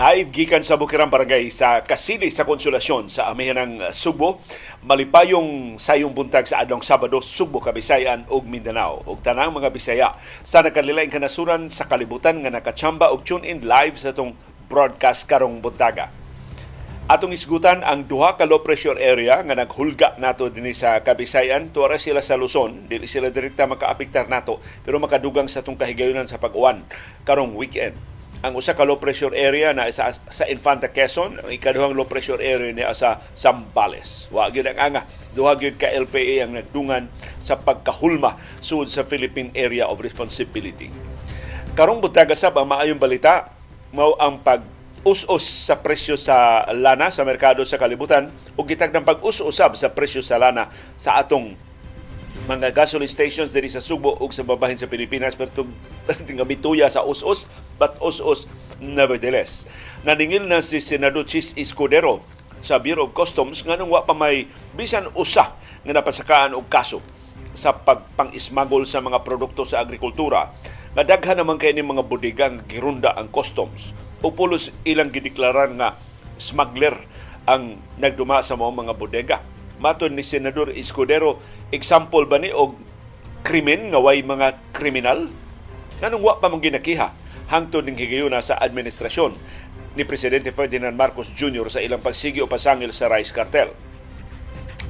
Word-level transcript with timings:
Live 0.00 0.32
gikan 0.32 0.64
sa 0.64 0.80
Bukirang 0.80 1.12
Barangay 1.12 1.52
sa 1.52 1.84
Kasili 1.84 2.32
sa 2.32 2.48
Konsolasyon 2.48 3.12
sa 3.12 3.28
amihanang 3.28 3.92
Subo. 3.92 4.40
Malipayong 4.80 5.76
sayong 5.76 6.16
buntag 6.16 6.48
sa 6.48 6.64
adlong 6.64 6.80
Sabado, 6.80 7.20
Subo, 7.20 7.60
Kabisayan 7.60 8.24
ug 8.32 8.48
Mindanao. 8.48 9.04
ug 9.04 9.20
tanang 9.20 9.52
mga 9.52 9.68
Bisaya 9.68 10.14
sa 10.40 10.64
nakalilaing 10.64 11.12
kanasuran 11.12 11.68
sa 11.68 11.84
kalibutan 11.84 12.40
nga 12.40 12.48
nakachamba 12.48 13.12
og 13.12 13.28
tune 13.28 13.44
in 13.44 13.66
live 13.66 14.00
sa 14.00 14.16
tong 14.16 14.32
broadcast 14.72 15.28
karong 15.28 15.60
buntaga. 15.60 16.19
Atong 17.10 17.34
isgutan 17.34 17.82
ang 17.82 18.06
duha 18.06 18.38
ka 18.38 18.46
low 18.46 18.62
pressure 18.62 18.94
area 18.94 19.42
nga 19.42 19.58
naghulga 19.58 20.14
nato 20.22 20.46
dinhi 20.46 20.70
sa 20.70 21.02
Kabisayan 21.02 21.74
tuara 21.74 21.98
sila 21.98 22.22
sa 22.22 22.38
Luzon 22.38 22.86
dili 22.86 23.10
sila 23.10 23.34
direkta 23.34 23.66
makaapektar 23.66 24.30
nato 24.30 24.62
pero 24.86 25.02
makadugang 25.02 25.50
sa 25.50 25.58
tong 25.66 25.74
kahigayunan 25.74 26.30
sa 26.30 26.38
pag-uwan 26.38 26.86
karong 27.26 27.58
weekend 27.58 27.98
ang 28.46 28.54
usa 28.54 28.78
ka 28.78 28.86
low 28.86 29.02
pressure 29.02 29.34
area 29.34 29.74
na 29.74 29.90
sa, 29.90 30.14
sa 30.14 30.46
Infanta 30.46 30.94
Quezon, 30.94 31.42
ang 31.42 31.50
ikaduhang 31.50 31.98
low 31.98 32.06
pressure 32.06 32.38
area 32.38 32.72
ni 32.72 32.80
sa 32.94 33.20
Zambales. 33.36 34.30
Wa 34.32 34.48
gyud 34.48 34.70
ang 34.70 34.80
anga, 34.80 35.02
duha 35.34 35.58
gyud 35.58 35.76
ka 35.76 35.92
LPA 35.92 36.46
ang 36.46 36.56
nagdungan 36.56 37.10
sa 37.42 37.58
pagkahulma 37.60 38.38
sud 38.62 38.88
sa 38.88 39.04
Philippine 39.04 39.52
Area 39.52 39.90
of 39.90 40.00
Responsibility. 40.00 40.88
Karong 41.74 42.00
butaga 42.00 42.32
sab 42.32 42.56
ang 42.56 42.70
maayong 42.70 43.02
balita 43.02 43.50
mao 43.92 44.14
ang 44.16 44.38
pag 44.40 44.62
us-us 45.00 45.44
sa 45.70 45.80
presyo 45.80 46.20
sa 46.20 46.68
lana 46.76 47.08
sa 47.08 47.24
merkado 47.24 47.64
sa 47.64 47.80
kalibutan 47.80 48.28
ug 48.52 48.68
gitag 48.68 48.92
ng 48.92 49.04
pag-us-usab 49.04 49.72
sa 49.72 49.88
presyo 49.88 50.20
sa 50.20 50.36
lana 50.36 50.68
sa 51.00 51.16
atong 51.16 51.56
mga 52.44 52.72
gasoline 52.76 53.08
stations 53.08 53.56
diri 53.56 53.72
sa 53.72 53.80
Subo 53.80 54.12
ug 54.20 54.28
sa 54.32 54.44
babahin 54.44 54.76
sa 54.76 54.90
Pilipinas. 54.90 55.36
Pero 55.36 55.64
nga 56.36 56.44
bituya 56.44 56.92
sa 56.92 57.00
us-us 57.00 57.48
but 57.80 57.96
us-us 58.04 58.44
nevertheless. 58.76 59.64
Naningil 60.04 60.44
na 60.44 60.60
si 60.60 60.84
Senador 60.84 61.24
Chis 61.24 61.56
Escudero 61.56 62.20
sa 62.60 62.76
Bureau 62.76 63.08
of 63.08 63.16
Customs 63.16 63.64
nga 63.64 63.80
nung 63.80 63.88
wa 63.88 64.04
pa 64.04 64.12
may 64.12 64.52
bisan 64.76 65.08
usa 65.16 65.56
nga 65.80 65.92
napasakaan 65.96 66.52
og 66.52 66.68
kaso 66.68 67.00
sa 67.56 67.72
pagpang-ismagol 67.72 68.84
sa 68.84 69.00
mga 69.00 69.24
produkto 69.24 69.64
sa 69.64 69.80
agrikultura. 69.80 70.52
Nga 70.92 71.02
daghan 71.08 71.40
naman 71.40 71.56
kay 71.56 71.72
ni 71.72 71.80
mga 71.80 72.04
bodega 72.04 72.52
girunda 72.68 73.16
ang 73.16 73.32
customs 73.32 73.96
o 74.20 74.32
pulos 74.32 74.72
ilang 74.84 75.12
gideklaran 75.12 75.76
nga 75.80 75.96
smuggler 76.40 76.96
ang 77.48 77.80
nagduma 77.96 78.44
sa 78.44 78.56
mga 78.56 78.72
mga 78.72 78.94
bodega 78.96 79.38
maton 79.80 80.12
ni 80.12 80.20
Senador 80.20 80.70
Escudero, 80.76 81.40
example 81.72 82.28
ba 82.28 82.36
ni 82.36 82.52
og 82.52 82.76
krimen 83.40 83.90
nga 83.90 83.98
way 83.98 84.20
mga 84.20 84.60
kriminal? 84.76 85.26
Anong 86.04 86.20
wa 86.22 86.36
pa 86.36 86.52
mong 86.52 86.60
ginakiha 86.60 87.16
hangtod 87.48 87.88
ning 87.88 87.96
higayuna 87.96 88.44
sa 88.44 88.60
administrasyon 88.60 89.34
ni 89.96 90.04
Presidente 90.06 90.52
Ferdinand 90.54 90.94
Marcos 90.94 91.32
Jr. 91.32 91.66
sa 91.72 91.82
ilang 91.82 91.98
pagsigi 91.98 92.44
o 92.44 92.46
pasangil 92.46 92.92
sa 92.94 93.10
rice 93.10 93.34
cartel. 93.34 93.72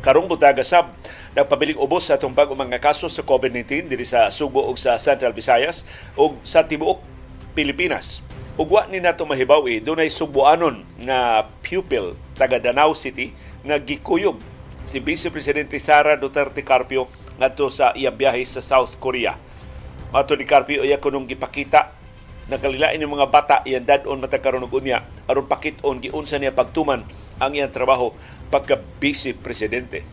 Karong 0.04 0.28
butaga 0.28 0.66
sab 0.66 0.92
nagpabiling 1.32 1.78
ubos 1.78 2.10
sa 2.10 2.18
itong 2.18 2.34
bag 2.34 2.50
mga 2.50 2.82
kaso 2.82 3.06
sa 3.06 3.22
COVID-19 3.22 3.86
diri 3.86 4.04
sa 4.04 4.28
Subo 4.28 4.66
ug 4.66 4.76
sa 4.76 4.98
Central 4.98 5.32
Visayas 5.32 5.86
ug 6.18 6.36
sa 6.42 6.66
tibuok 6.66 7.00
Pilipinas. 7.54 8.20
Ug 8.60 8.76
wa 8.76 8.84
ni 8.92 9.00
nato 9.00 9.24
mahibaw 9.24 9.64
eh, 9.72 9.80
dunay 9.80 10.12
subuanon 10.12 10.84
nga 11.08 11.48
pupil 11.64 12.12
taga 12.36 12.60
Danau 12.60 12.92
City 12.92 13.32
nga 13.64 13.80
gikuyog 13.80 14.36
si 14.84 15.00
Vice 15.00 15.32
Presidente 15.32 15.80
Sara 15.80 16.12
Duterte 16.20 16.60
Carpio 16.60 17.08
ngadto 17.40 17.72
sa 17.72 17.96
iyang 17.96 18.12
biyahe 18.12 18.44
sa 18.44 18.60
South 18.60 19.00
Korea. 19.00 19.40
Mato 20.12 20.36
ni 20.36 20.44
Carpio 20.44 20.84
iya 20.84 21.00
kunong 21.00 21.24
gipakita 21.24 21.96
nakalilain 22.52 23.00
ng 23.00 23.08
mga 23.08 23.32
bata 23.32 23.56
iyang 23.64 23.88
dadon 23.88 24.20
matagkaroon 24.20 24.68
og 24.68 24.76
unya 24.76 25.08
aron 25.24 25.48
pakiton 25.48 25.96
giunsa 25.96 26.36
niya 26.36 26.52
pagtuman 26.52 27.00
ang 27.40 27.56
iyang 27.56 27.72
trabaho 27.72 28.12
pagka 28.52 28.76
Vice 29.00 29.32
Presidente. 29.40 30.04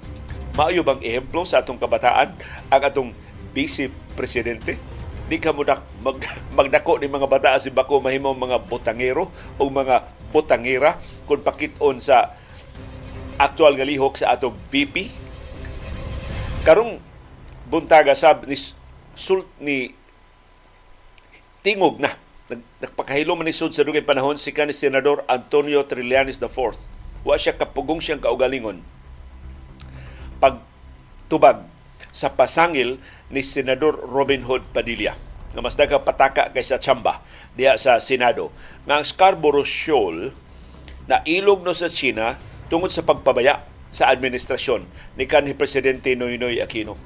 Maayo 0.56 0.88
bang 0.88 1.04
ehemplo 1.04 1.44
sa 1.44 1.68
atong 1.68 1.84
kabataan 1.84 2.32
ang 2.72 2.82
atong 2.88 3.12
Vice 3.52 3.92
Presidente? 4.16 4.80
Di 5.28 5.44
ka 5.44 5.52
mo 5.52 5.68
mag, 6.00 6.18
magdako 6.58 7.04
ni 7.04 7.12
mga 7.12 7.28
bata 7.28 7.60
si 7.60 7.68
bako 7.68 8.00
mahimo 8.00 8.32
mga 8.32 8.64
botangero 8.64 9.28
o 9.60 9.68
mga 9.68 10.08
botangira 10.32 11.00
kung 11.28 11.44
pakiton 11.44 12.00
sa 12.00 12.36
aktual 13.36 13.76
nga 13.76 13.88
lihok 13.88 14.24
sa 14.24 14.36
atong 14.36 14.56
VP. 14.72 15.12
Karong 16.64 17.00
buntaga 17.68 18.16
sab 18.16 18.48
ni 18.48 18.56
sult 19.16 19.48
ni 19.60 19.92
tingog 21.64 22.00
na 22.00 22.16
nagpakahilo 22.80 23.36
man 23.36 23.44
ni 23.44 23.52
sud 23.52 23.76
sa 23.76 23.84
dugay 23.84 24.00
panahon 24.00 24.40
si 24.40 24.56
kanhi 24.56 24.72
senador 24.72 25.28
Antonio 25.28 25.84
Trillanes 25.84 26.40
IV. 26.40 26.88
Wa 27.28 27.36
siya 27.36 27.60
kapugong 27.60 28.00
siyang 28.00 28.24
kaugalingon. 28.24 28.80
Pag 30.40 30.64
tubag 31.28 31.68
sa 32.18 32.34
pasangil 32.34 32.98
ni 33.30 33.46
senador 33.46 34.02
Robin 34.02 34.42
Hood 34.50 34.66
Padilla 34.74 35.14
nga 35.54 35.62
mas 35.62 35.78
daga 35.78 36.02
pataka 36.02 36.50
kaysa 36.50 36.82
Chamba 36.82 37.22
diha 37.54 37.78
sa 37.78 38.02
Senado 38.02 38.50
nga 38.90 38.98
ang 38.98 39.06
Scarborough 39.06 39.70
Shoal 39.70 40.34
na 41.06 41.22
ilog 41.30 41.62
no 41.62 41.78
sa 41.78 41.94
China 41.94 42.42
tungod 42.74 42.90
sa 42.90 43.06
pagpabaya 43.06 43.62
sa 43.94 44.10
administrasyon 44.10 44.84
ni 45.16 45.30
kanhi 45.30 45.56
Presidente 45.56 46.12
Noynoy 46.18 46.60
Aquino. 46.60 46.98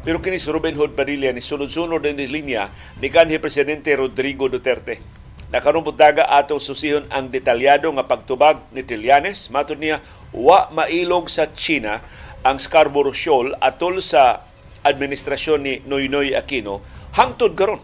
Pero 0.00 0.22
kini 0.22 0.40
si 0.40 0.48
Ruben 0.48 0.78
Hood 0.78 0.96
Padilla 0.96 1.28
ni 1.34 1.44
sunod-sunod 1.44 2.00
din 2.00 2.16
linya 2.30 2.72
ni 3.02 3.12
kanhi 3.12 3.36
Presidente 3.36 3.92
Rodrigo 3.96 4.48
Duterte. 4.48 5.02
Nakarumpot 5.50 5.98
daga 5.98 6.30
atong 6.30 6.62
susihon 6.62 7.10
ang 7.10 7.26
detalyado 7.26 7.90
nga 7.90 8.06
pagtubag 8.06 8.62
ni 8.70 8.86
Trillanes. 8.86 9.50
Matod 9.50 9.82
niya, 9.82 9.98
wa 10.30 10.70
mailog 10.70 11.26
sa 11.26 11.50
China 11.50 11.98
ang 12.46 12.56
Scarborough 12.56 13.12
Shoal 13.12 13.58
atol 13.58 13.98
sa 13.98 14.46
administrasyon 14.86 15.60
ni 15.60 15.74
Noynoy 15.84 16.32
Aquino 16.36 16.80
hangtod 17.12 17.52
karon 17.56 17.80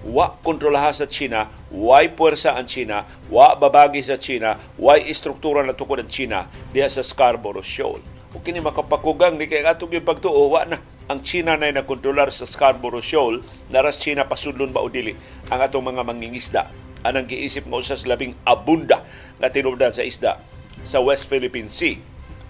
wa 0.00 0.32
kontrolaha 0.40 0.96
sa 0.96 1.04
China, 1.04 1.52
way 1.68 2.08
puwersa 2.08 2.56
ang 2.56 2.64
China, 2.64 3.04
wa 3.28 3.52
babagi 3.52 4.00
sa 4.00 4.16
China, 4.16 4.56
way 4.80 5.04
istruktura 5.12 5.60
na 5.60 5.76
tukod 5.76 6.00
ang 6.00 6.08
China 6.08 6.48
diha 6.72 6.88
sa 6.88 7.04
Scarborough 7.04 7.64
Shoal. 7.64 8.00
O 8.32 8.40
kini 8.40 8.62
makapakugang 8.64 9.36
ni 9.36 9.50
kay 9.50 9.60
atong 9.66 9.92
pagtuo, 10.00 10.48
wa 10.48 10.64
na 10.64 10.80
ang 11.10 11.20
China 11.26 11.58
na 11.58 11.74
nakontrolar 11.74 12.32
sa 12.32 12.48
Scarborough 12.48 13.04
Shoal, 13.04 13.44
naras 13.68 14.00
China 14.00 14.24
pasudlon 14.24 14.72
ba 14.72 14.80
o 14.80 14.88
dili 14.88 15.12
ang 15.52 15.60
atong 15.60 15.84
mga 15.84 16.06
mangingisda. 16.06 16.62
Anang 17.00 17.28
giisip 17.28 17.64
mo 17.64 17.80
sa 17.80 17.96
labing 17.96 18.36
abunda 18.44 19.04
nga 19.40 19.48
tinubdan 19.48 19.92
sa 19.92 20.04
isda 20.04 20.40
sa 20.84 21.00
West 21.00 21.28
Philippine 21.28 21.68
Sea. 21.68 21.98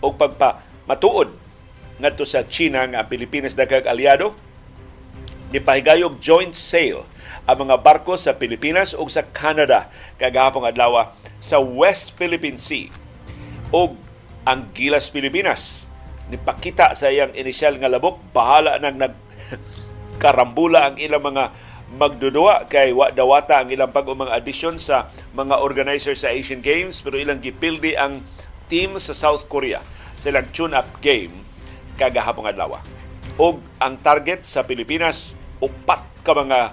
O 0.02 0.14
pagpa 0.14 0.62
matuod 0.86 1.49
ngadto 2.00 2.24
sa 2.24 2.48
China 2.48 2.82
nga 2.88 3.04
Pilipinas 3.06 3.52
daghang 3.54 3.86
aliado, 3.86 4.32
ni 5.50 5.58
pahigayog 5.58 6.18
joint 6.22 6.54
sale 6.54 7.04
ang 7.44 7.66
mga 7.66 7.82
barko 7.82 8.14
sa 8.14 8.38
Pilipinas 8.38 8.94
ug 8.94 9.10
sa 9.10 9.26
Canada. 9.26 9.90
Kagahapon 10.16 10.66
adlaw 10.66 11.10
sa 11.42 11.58
West 11.58 12.14
Philippine 12.14 12.56
Sea 12.56 12.88
ug 13.74 13.98
ang 14.46 14.70
Gilas 14.72 15.10
Pilipinas. 15.10 15.90
Nipakita 16.30 16.94
sa 16.94 17.10
iyang 17.10 17.34
inisyal 17.34 17.76
nga 17.76 17.90
labok 17.90 18.22
bahala 18.30 18.78
nang 18.78 18.98
nag 18.98 19.14
karambula 20.22 20.90
ang 20.90 20.96
ilang 21.00 21.26
mga 21.26 21.44
magdudua 21.90 22.70
kay 22.70 22.94
wa 22.94 23.10
dawata 23.10 23.58
ang 23.58 23.74
ilang 23.74 23.90
pag 23.90 24.06
mga 24.06 24.30
addition 24.30 24.78
sa 24.78 25.10
mga 25.34 25.58
organizer 25.58 26.14
sa 26.14 26.30
Asian 26.30 26.62
Games 26.62 27.02
pero 27.02 27.18
ilang 27.18 27.42
gipildi 27.42 27.98
ang 27.98 28.22
team 28.70 28.94
sa 29.02 29.10
South 29.10 29.50
Korea 29.50 29.82
sa 30.14 30.30
ilang 30.30 30.46
tune-up 30.54 31.02
game 31.02 31.39
kagahapon 32.00 32.48
adlaw. 32.48 32.80
Og 33.36 33.60
ang 33.76 34.00
target 34.00 34.40
sa 34.40 34.64
Pilipinas 34.64 35.36
upat 35.60 36.00
ka 36.24 36.32
mga 36.32 36.72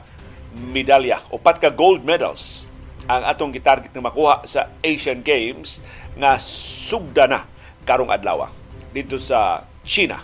medalya, 0.71 1.19
upat 1.27 1.59
ka 1.59 1.69
gold 1.69 2.07
medals 2.07 2.71
ang 3.07 3.23
atong 3.23 3.51
gitarget 3.51 3.91
na 3.95 4.03
makuha 4.03 4.43
sa 4.43 4.71
Asian 4.83 5.23
Games 5.23 5.83
nga 6.15 6.35
sugda 6.39 7.27
na 7.27 7.47
karong 7.87 8.11
adlaw 8.11 8.51
dito 8.91 9.15
sa 9.15 9.63
China. 9.87 10.19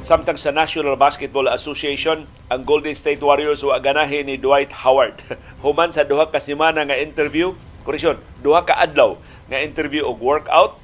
Samtang 0.00 0.36
sa 0.40 0.52
National 0.52 0.96
Basketball 0.96 1.48
Association, 1.52 2.24
ang 2.48 2.60
Golden 2.64 2.96
State 2.96 3.20
Warriors 3.20 3.60
wa 3.64 3.76
ganahe 3.80 4.24
ni 4.24 4.40
Dwight 4.40 4.72
Howard. 4.84 5.20
Human 5.64 5.92
sa 5.92 6.08
duha 6.08 6.28
ka 6.28 6.40
semana 6.40 6.84
nga 6.84 6.96
interview, 6.96 7.52
koreksyon, 7.84 8.16
duha 8.40 8.64
ka 8.64 8.76
adlaw 8.76 9.20
nga 9.48 9.60
interview 9.60 10.04
og 10.04 10.20
workout, 10.20 10.76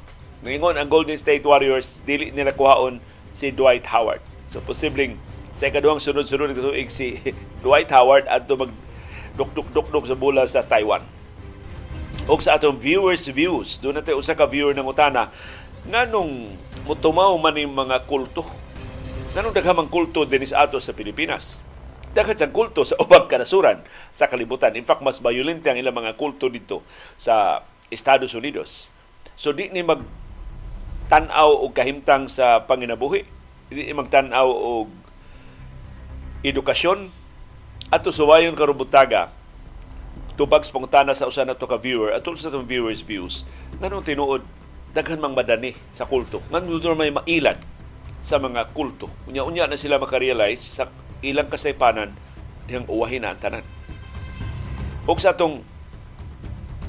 ningon 0.47 0.79
ang 0.79 0.87
Golden 0.87 1.19
State 1.19 1.43
Warriors 1.43 2.01
dili 2.07 2.31
nila 2.31 2.55
kuhaon 2.55 3.03
si 3.35 3.51
Dwight 3.51 3.85
Howard. 3.91 4.23
So 4.47 4.63
posibleng 4.63 5.19
sa 5.51 5.67
ikaduhang 5.67 5.99
sunod-sunod 5.99 6.55
na 6.55 6.57
tuig 6.57 6.89
si 6.89 7.19
Dwight 7.67 7.91
Howard 7.91 8.31
at 8.31 8.47
mag 8.47 8.71
dukduk-dukduk 9.37 10.09
sa 10.09 10.17
bola 10.17 10.49
sa 10.49 10.65
Taiwan. 10.65 11.05
o 12.27 12.35
sa 12.43 12.59
atong 12.59 12.79
viewers 12.79 13.29
views. 13.31 13.79
Doon 13.79 14.03
natin 14.03 14.19
usa 14.19 14.35
ka 14.35 14.51
viewer 14.51 14.75
ng 14.75 14.87
utana 14.87 15.31
nganong 15.87 16.51
mutumaw 16.83 17.31
man 17.39 17.55
yung 17.55 17.75
mga 17.75 18.03
kulto. 18.11 18.43
Nganong 19.35 19.55
daghamang 19.55 19.91
kulto 19.91 20.27
din 20.27 20.43
sa 20.43 20.67
ato 20.67 20.83
sa 20.83 20.91
Pilipinas. 20.91 21.63
Daghan 22.17 22.35
sa 22.35 22.51
kulto 22.51 22.83
sa 22.83 22.99
ubang 23.03 23.31
kanasuran 23.31 23.79
sa 24.11 24.27
kalibutan. 24.27 24.75
In 24.75 24.83
fact, 24.83 25.05
mas 25.05 25.23
violente 25.23 25.71
ang 25.71 25.79
ilang 25.79 25.95
mga 25.95 26.19
kulto 26.19 26.51
dito 26.51 26.83
sa 27.15 27.63
Estados 27.93 28.35
Unidos. 28.35 28.91
So 29.39 29.55
di 29.55 29.71
ni 29.71 29.87
mag 29.87 30.03
tanaw 31.07 31.51
og 31.63 31.73
kahimtang 31.75 32.27
sa 32.31 32.65
panginabuhi. 32.67 33.25
Di 33.67 33.91
ni 33.91 33.95
magtanaw 33.95 34.47
og 34.47 34.91
edukasyon 36.47 37.11
ato 37.91 38.11
suwayon 38.15 38.55
karubutaga 38.55 39.35
tubag 40.39 40.63
spontana 40.63 41.17
sa 41.17 41.27
usa 41.27 41.43
nato 41.43 41.67
ka 41.67 41.81
viewer 41.81 42.15
atol 42.15 42.39
sa 42.39 42.53
atong 42.53 42.69
viewers 42.69 43.03
views 43.03 43.49
nganong 43.81 44.05
tinuod 44.05 44.43
daghan 44.97 45.21
mang 45.21 45.37
madani 45.37 45.77
sa 45.93 46.09
kulto. 46.09 46.41
Nganong 46.49 46.97
may 46.97 47.13
mailan 47.13 47.61
sa 48.25 48.41
mga 48.41 48.73
kulto. 48.73 49.13
Unya-unya 49.29 49.69
na 49.69 49.77
sila 49.77 50.01
makarealize 50.01 50.81
sa 50.81 50.89
ilang 51.21 51.53
kasaypanan 51.53 52.17
diyang 52.65 52.89
uwahin 52.89 53.29
na 53.29 53.37
ang 53.37 53.41
tanan. 53.41 53.65
O 55.05 55.15
sa 55.21 55.37
atong 55.37 55.61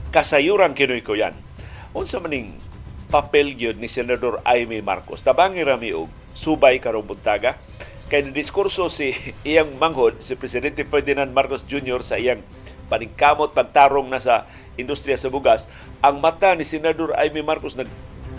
kasayuran 0.09 0.73
kinoy 0.73 1.03
ko 1.03 1.13
yan, 1.13 1.35
unsa 1.93 2.23
maning 2.23 2.55
papel 3.07 3.55
gyud 3.55 3.79
ni 3.79 3.87
Senador 3.87 4.43
Aimee 4.43 4.83
Marcos. 4.83 5.23
Tabangi 5.23 5.63
rami 5.63 5.95
og 5.95 6.11
subay 6.35 6.77
karong 6.77 7.07
buntaga 7.07 7.55
kay 8.07 8.23
diskurso 8.31 8.87
si 8.87 9.11
iyang 9.47 9.75
manghod 9.79 10.19
si 10.23 10.35
Presidente 10.39 10.83
Ferdinand 10.87 11.31
Marcos 11.31 11.63
Jr. 11.67 12.03
sa 12.03 12.15
iyang 12.19 12.43
paningkamot 12.87 13.51
pagtarong 13.51 14.07
na 14.07 14.19
sa 14.19 14.47
industriya 14.79 15.19
sa 15.19 15.27
bugas, 15.27 15.67
ang 15.99 16.23
mata 16.23 16.55
ni 16.55 16.63
Senador 16.63 17.11
Amy 17.19 17.43
Marcos 17.43 17.75
nag 17.75 17.91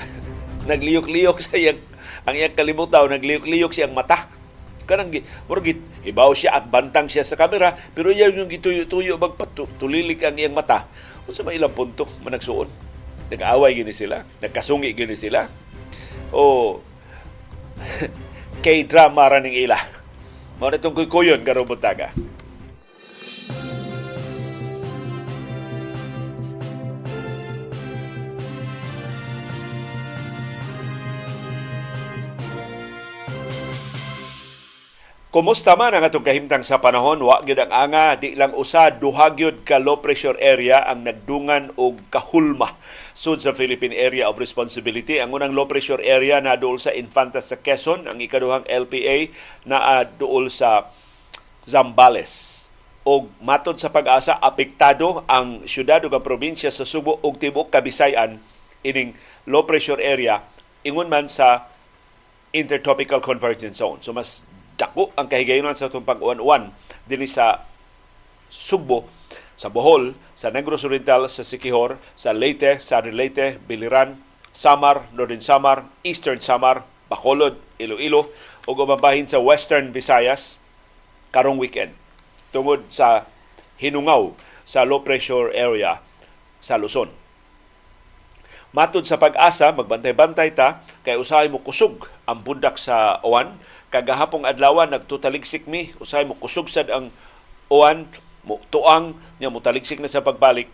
nagliyok-liyok 0.70 1.38
sa 1.44 1.56
iyang 1.60 1.80
ang 2.24 2.34
iyang 2.36 2.56
kalimutaw, 2.56 3.08
nagliyok-liyok 3.08 3.72
siyang 3.72 3.96
mata. 3.96 4.28
Kanang 4.88 5.12
murgit 5.44 5.80
ibaw 6.04 6.32
siya 6.32 6.56
at 6.56 6.64
bantang 6.68 7.08
siya 7.12 7.24
sa 7.24 7.36
kamera, 7.36 7.76
pero 7.92 8.08
iyaw 8.08 8.32
yung 8.32 8.48
gituyo-tuyo 8.48 9.20
magpatulilik 9.20 10.20
ang 10.24 10.36
iyang 10.40 10.56
mata. 10.56 10.88
Unsa 11.28 11.44
may 11.44 11.60
ilang 11.60 11.76
punto 11.76 12.08
managsuon? 12.24 12.68
Nag-away 13.28 13.76
gini 13.76 13.92
sila, 13.92 14.24
nagkasungi 14.40 14.96
gini 14.96 15.12
sila. 15.12 15.44
O 16.32 16.80
kay 18.64 18.88
drama 18.88 19.28
ra 19.28 19.38
ning 19.44 19.52
ila. 19.52 19.76
Mao 20.56 20.72
nitong 20.72 20.96
kuy-kuyon 20.96 21.44
karong 21.44 21.68
buntaga. 21.68 22.10
Kumusta 35.28 35.76
man 35.76 35.92
ang 35.92 36.08
atong 36.08 36.24
kahimtang 36.24 36.64
sa 36.64 36.80
panahon, 36.80 37.20
wa 37.20 37.44
gyud 37.44 37.60
ang 37.60 37.68
anga, 37.68 38.16
di 38.16 38.32
lang 38.32 38.56
usa 38.56 38.88
duha 38.88 39.36
gyud 39.36 39.60
ka 39.60 39.76
low 39.76 40.00
pressure 40.00 40.40
area 40.40 40.80
ang 40.80 41.04
nagdungan 41.04 41.68
og 41.76 42.00
kahulma 42.08 42.74
sud 43.18 43.42
sa 43.42 43.50
Philippine 43.50 43.98
Area 43.98 44.30
of 44.30 44.38
Responsibility. 44.38 45.18
Ang 45.18 45.34
unang 45.34 45.50
low 45.50 45.66
pressure 45.66 45.98
area 45.98 46.38
na 46.38 46.54
duol 46.54 46.78
sa 46.78 46.94
Infantas 46.94 47.50
sa 47.50 47.58
Quezon, 47.58 48.06
ang 48.06 48.22
ikaduhang 48.22 48.62
LPA 48.70 49.34
na 49.66 50.06
duol 50.06 50.46
sa 50.46 50.86
Zambales. 51.66 52.54
Og 53.02 53.26
matod 53.42 53.74
sa 53.82 53.90
pag-asa, 53.90 54.38
apektado 54.38 55.26
ang 55.26 55.66
syudad 55.66 55.98
ug 56.06 56.14
probinsya 56.22 56.70
sa 56.70 56.86
Subo 56.86 57.18
ug 57.18 57.34
tibuok 57.34 57.74
Kabisayan 57.74 58.38
ining 58.86 59.18
low 59.50 59.66
pressure 59.66 59.98
area 59.98 60.46
ingon 60.86 61.10
man 61.10 61.26
sa 61.26 61.66
intertropical 62.54 63.18
convergence 63.18 63.82
zone. 63.82 63.98
So 63.98 64.14
mas 64.14 64.46
dako 64.78 65.10
ang 65.18 65.26
kahigayunan 65.26 65.74
sa 65.74 65.90
itong 65.90 66.06
pag-uwan-uwan 66.06 66.70
din 67.10 67.26
sa 67.26 67.66
Sugbo, 68.48 69.04
sa 69.58 69.66
Bohol, 69.66 70.14
sa 70.38 70.54
Negros 70.54 70.86
Oriental, 70.86 71.26
sa 71.26 71.42
Sikihor, 71.42 71.98
sa 72.14 72.30
Leyte, 72.30 72.78
sa 72.78 73.02
Leyte, 73.02 73.58
Biliran, 73.66 74.22
Samar, 74.54 75.10
Northern 75.10 75.42
Samar, 75.42 75.90
Eastern 76.06 76.38
Samar, 76.38 76.86
Bacolod, 77.10 77.58
Iloilo, 77.82 78.30
o 78.64 78.70
gumabahin 78.78 79.26
sa 79.26 79.42
Western 79.42 79.90
Visayas 79.90 80.62
karong 81.34 81.58
weekend. 81.58 81.90
Tungod 82.54 82.86
sa 82.86 83.26
hinungaw 83.82 84.38
sa 84.62 84.86
low 84.86 85.02
pressure 85.02 85.50
area 85.50 85.98
sa 86.62 86.78
Luzon. 86.78 87.10
Matod 88.70 89.08
sa 89.08 89.16
pag-asa, 89.18 89.72
magbantay-bantay 89.72 90.52
ta, 90.54 90.84
kay 91.02 91.16
usahay 91.16 91.48
mo 91.48 91.58
kusog 91.58 92.06
ang 92.28 92.44
bundak 92.44 92.76
sa 92.76 93.18
uwan, 93.24 93.56
kagahapong 93.88 94.44
adlaw 94.44 94.84
nagtutaligsik 94.84 95.64
mi 95.64 95.96
usay 95.96 96.28
mo 96.28 96.36
kusog 96.36 96.68
sad 96.68 96.92
ang 96.92 97.08
uwan 97.72 98.04
mo 98.48 98.56
tuang 98.72 99.12
nya 99.36 99.52
mo 99.52 99.60
taligsik 99.60 100.00
na 100.00 100.08
sa 100.08 100.24
pagbalik 100.24 100.72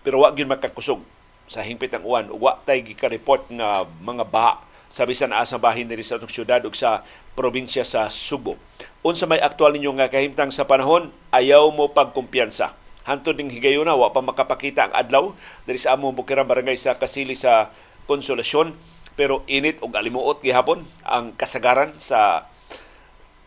pero 0.00 0.24
wa 0.24 0.32
gyud 0.32 0.48
makakusog 0.48 1.04
sa 1.44 1.60
hingpit 1.60 1.92
ang 1.92 2.08
uwan 2.08 2.32
wa 2.32 2.56
tay 2.64 2.80
gika-report 2.80 3.52
nga 3.52 3.84
mga 4.00 4.24
baha 4.24 4.64
sa 4.92 5.08
bisan 5.08 5.32
asa 5.32 5.56
bahin 5.56 5.88
diri 5.88 6.04
sa 6.04 6.20
atong 6.20 6.28
syudad 6.28 6.60
ug 6.68 6.76
sa 6.76 7.00
probinsya 7.32 7.80
sa 7.80 8.12
Subo. 8.12 8.60
Unsa 9.00 9.24
may 9.24 9.40
aktual 9.40 9.72
ninyo 9.72 9.96
nga 9.96 10.12
kahimtang 10.12 10.52
sa 10.52 10.68
panahon, 10.68 11.08
ayaw 11.32 11.72
mo 11.72 11.88
pagkumpiyansa. 11.88 12.76
Hantod 13.08 13.40
ning 13.40 13.48
higayuna 13.48 13.96
wa 13.96 14.12
pa 14.12 14.20
makapakita 14.20 14.86
ang 14.86 14.94
adlaw 14.94 15.24
diri 15.64 15.80
sa 15.80 15.96
among 15.96 16.12
bukirang 16.12 16.46
barangay 16.46 16.76
sa 16.76 17.00
Kasili 17.00 17.34
sa 17.34 17.72
Konsolasyon 18.04 18.76
pero 19.16 19.42
init 19.50 19.80
og 19.82 19.96
alimuot 19.96 20.44
gihapon 20.44 20.84
ang 21.02 21.34
kasagaran 21.34 21.96
sa 21.98 22.46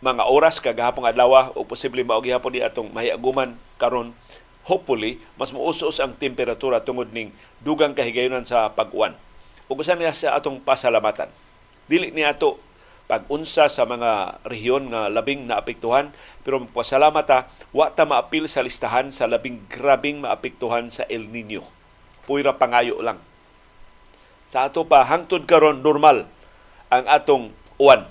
mga 0.06 0.30
oras 0.30 0.62
kagahapon 0.62 1.10
adlaw 1.10 1.50
o 1.58 1.66
posible 1.66 2.06
mao 2.06 2.22
gihapon 2.22 2.54
di 2.54 2.62
atong 2.62 2.94
mahiaguman 2.94 3.58
karon 3.82 4.14
hopefully 4.70 5.18
mas 5.34 5.50
muusos 5.50 5.98
ang 5.98 6.14
temperatura 6.14 6.86
tungod 6.86 7.10
ning 7.10 7.34
dugang 7.66 7.98
kahigayunan 7.98 8.46
sa 8.46 8.70
pag-uwan. 8.70 9.18
Ug 9.66 9.82
usa 9.82 9.98
niya 9.98 10.14
sa 10.14 10.38
atong 10.38 10.62
pasalamatan. 10.62 11.34
Dili 11.90 12.14
ni 12.14 12.22
ato 12.22 12.62
pag-unsa 13.10 13.66
sa 13.66 13.86
mga 13.86 14.42
rehiyon 14.46 14.94
nga 14.94 15.10
labing 15.10 15.50
naapektuhan 15.50 16.14
pero 16.46 16.62
pasalamat 16.70 17.26
ta 17.26 17.50
wa 17.74 17.90
ta 17.90 18.06
maapil 18.06 18.46
sa 18.46 18.62
listahan 18.62 19.10
sa 19.10 19.26
labing 19.26 19.66
grabing 19.70 20.22
maapektuhan 20.22 20.94
sa 20.94 21.06
El 21.10 21.34
Nino. 21.34 21.66
Puyra 22.30 22.58
pangayo 22.58 23.02
lang 23.02 23.18
sa 24.46 24.70
ato 24.70 24.86
pa 24.86 25.02
hangtod 25.06 25.50
karon 25.50 25.82
normal 25.82 26.30
ang 26.94 27.06
atong 27.10 27.50
uwan 27.82 28.06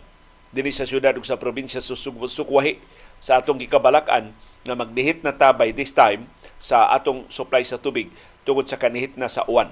dinhi 0.54 0.70
sa 0.70 0.86
syudad 0.86 1.12
ug 1.18 1.26
sa 1.26 1.34
probinsya 1.34 1.82
sa 1.82 1.98
Sukwahi 1.98 2.78
sa 3.18 3.42
atong 3.42 3.58
gikabalakan 3.58 4.30
na 4.62 4.78
magnihit 4.78 5.26
na 5.26 5.34
ta 5.34 5.50
by 5.50 5.74
this 5.74 5.90
time 5.90 6.30
sa 6.62 6.94
atong 6.94 7.26
supply 7.26 7.66
sa 7.66 7.76
tubig 7.76 8.08
tungod 8.46 8.70
sa 8.70 8.78
kanihit 8.78 9.18
na 9.18 9.26
sa 9.26 9.42
uwan. 9.50 9.68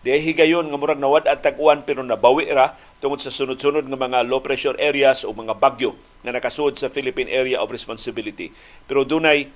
Di 0.00 0.16
higayon 0.16 0.64
nga 0.72 0.80
murag 0.80 0.96
nawad 0.96 1.28
at 1.28 1.44
tag-uwan 1.44 1.84
pero 1.84 2.00
nabawi 2.00 2.48
ra 2.48 2.72
tungod 3.04 3.20
sa 3.20 3.28
sunod-sunod 3.28 3.84
nga 3.84 3.98
mga 4.00 4.24
low 4.24 4.40
pressure 4.40 4.78
areas 4.80 5.28
o 5.28 5.34
mga 5.36 5.60
bagyo 5.60 5.92
nga 6.24 6.32
nakasuod 6.32 6.80
sa 6.80 6.88
Philippine 6.88 7.28
Area 7.28 7.60
of 7.60 7.68
Responsibility. 7.68 8.48
Pero 8.88 9.04
dunay 9.04 9.52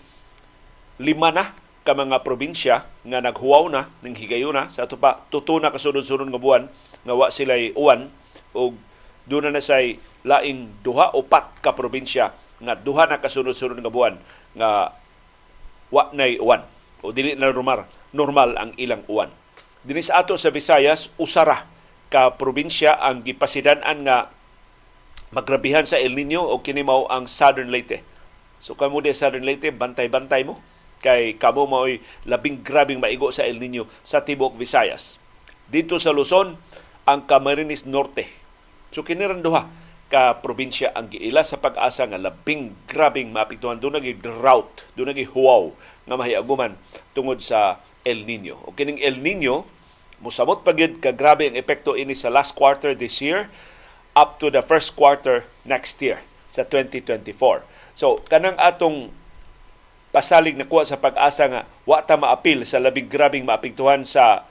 lima 1.00 1.32
na 1.32 1.56
ka 1.84 1.96
mga 1.96 2.20
probinsya 2.24 2.84
nga 2.84 3.18
naghuwaw 3.24 3.68
na 3.72 3.88
ning 4.00 4.16
higayuna 4.16 4.72
sa 4.72 4.84
ato 4.88 4.96
pa 4.96 5.24
tuto 5.28 5.56
na 5.60 5.72
kasunod-sunod 5.72 6.28
nga 6.28 6.40
buwan 6.40 6.64
nga 7.04 7.12
wa 7.12 7.28
sila'y 7.28 7.76
uwan 7.76 8.08
o 8.56 8.72
doon 9.24 9.48
na 9.50 9.60
say 9.60 10.00
laing 10.24 10.72
duha 10.84 11.12
o 11.16 11.24
pat 11.24 11.60
ka 11.60 11.72
probinsya 11.72 12.32
nga 12.60 12.74
duha 12.76 13.08
na 13.08 13.20
kasunod-sunod 13.20 13.80
nga 13.80 13.92
buwan 13.92 14.14
nga 14.56 14.94
wa 15.92 16.04
nay 16.16 16.40
uwan 16.40 16.64
o 17.04 17.12
dili 17.12 17.36
na 17.36 17.52
normal 17.52 17.88
normal 18.14 18.56
ang 18.56 18.72
ilang 18.80 19.04
uwan 19.10 19.28
dinhi 19.84 20.00
sa 20.00 20.24
ato 20.24 20.36
sa 20.40 20.48
Visayas 20.52 21.12
usara 21.20 21.68
ka 22.08 22.36
probinsya 22.40 22.96
ang 22.96 23.24
gipasidan-an 23.24 23.98
nga 24.06 24.16
magrabihan 25.34 25.84
sa 25.84 26.00
El 26.00 26.16
Nino 26.16 26.44
o 26.46 26.62
kini 26.62 26.86
mao 26.86 27.04
ang 27.10 27.28
Southern 27.28 27.68
Leyte 27.68 28.00
so 28.62 28.72
kamo 28.78 29.04
di 29.04 29.12
Southern 29.12 29.44
Leyte 29.44 29.74
bantay-bantay 29.74 30.46
mo 30.46 30.56
kay 31.04 31.36
kamo 31.36 31.68
mao'y 31.68 32.00
labing 32.24 32.64
grabing 32.64 32.96
maigo 32.96 33.28
sa 33.28 33.44
El 33.44 33.60
Nino 33.60 33.84
sa 34.00 34.24
Tibok 34.24 34.56
Visayas. 34.56 35.20
Dito 35.68 36.00
sa 36.00 36.16
Luzon, 36.16 36.56
ang 37.04 37.28
Camarines 37.28 37.84
Norte. 37.84 38.24
So 38.94 39.02
kiniran 39.02 39.42
duha 39.42 39.66
ka 40.06 40.38
probinsya 40.38 40.94
ang 40.94 41.10
giila 41.10 41.42
sa 41.42 41.58
pag-asa 41.58 42.06
nga 42.06 42.14
labing 42.14 42.70
grabing 42.86 43.34
maapektuhan 43.34 43.82
do 43.82 43.90
nagi 43.90 44.14
drought, 44.14 44.86
do 44.94 45.02
nagi 45.02 45.26
huwaw 45.26 45.74
nga 46.06 46.14
mahiaguman 46.14 46.78
tungod 47.10 47.42
sa 47.42 47.82
El 48.06 48.22
Nino. 48.22 48.62
O 48.62 48.70
kining 48.70 49.02
El 49.02 49.18
Nino 49.18 49.66
musamot 50.22 50.62
pagid 50.62 51.02
ka 51.02 51.10
grabe 51.10 51.50
ang 51.50 51.58
epekto 51.58 51.98
ini 51.98 52.14
sa 52.14 52.30
last 52.30 52.54
quarter 52.54 52.94
this 52.94 53.18
year 53.18 53.50
up 54.14 54.38
to 54.38 54.46
the 54.54 54.62
first 54.62 54.94
quarter 54.94 55.42
next 55.66 55.98
year 55.98 56.22
sa 56.46 56.62
2024. 56.62 57.66
So 57.98 58.22
kanang 58.30 58.54
atong 58.62 59.10
pasalig 60.14 60.54
na 60.54 60.70
kuha 60.70 60.86
sa 60.86 61.02
pag-asa 61.02 61.50
nga 61.50 61.62
wa 61.82 61.98
ta 61.98 62.14
maapil 62.14 62.62
sa 62.62 62.78
labing 62.78 63.10
grabing 63.10 63.42
maapektuhan 63.42 64.06
sa 64.06 64.46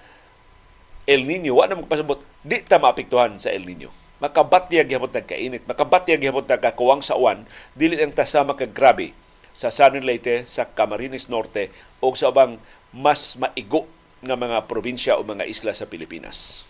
El 1.08 1.24
Nino, 1.24 1.56
wa 1.56 1.68
na 1.68 1.80
magpasabot, 1.80 2.20
di 2.44 2.60
ta 2.60 2.76
maapektuhan 2.76 3.40
sa 3.40 3.48
El 3.48 3.64
Nino. 3.64 4.03
Makabatyag 4.24 4.88
gyapon 4.88 5.12
kainit, 5.12 5.68
makabatyag 5.68 6.24
gyapon 6.24 6.48
kakuwang 6.48 7.04
sa 7.04 7.20
uwan, 7.20 7.44
dili 7.76 8.00
ang 8.00 8.16
tasama 8.16 8.56
ka 8.56 8.64
grabe 8.64 9.12
sa 9.52 9.68
San 9.68 10.00
Leyte, 10.00 10.48
sa 10.48 10.64
Camarines 10.64 11.28
Norte 11.28 11.68
o 12.00 12.08
sa 12.16 12.32
ubang 12.32 12.56
mas 12.96 13.36
maigo 13.36 13.84
nga 14.24 14.40
mga 14.40 14.64
probinsya 14.72 15.20
o 15.20 15.28
mga 15.28 15.44
isla 15.44 15.76
sa 15.76 15.92
Pilipinas. 15.92 16.64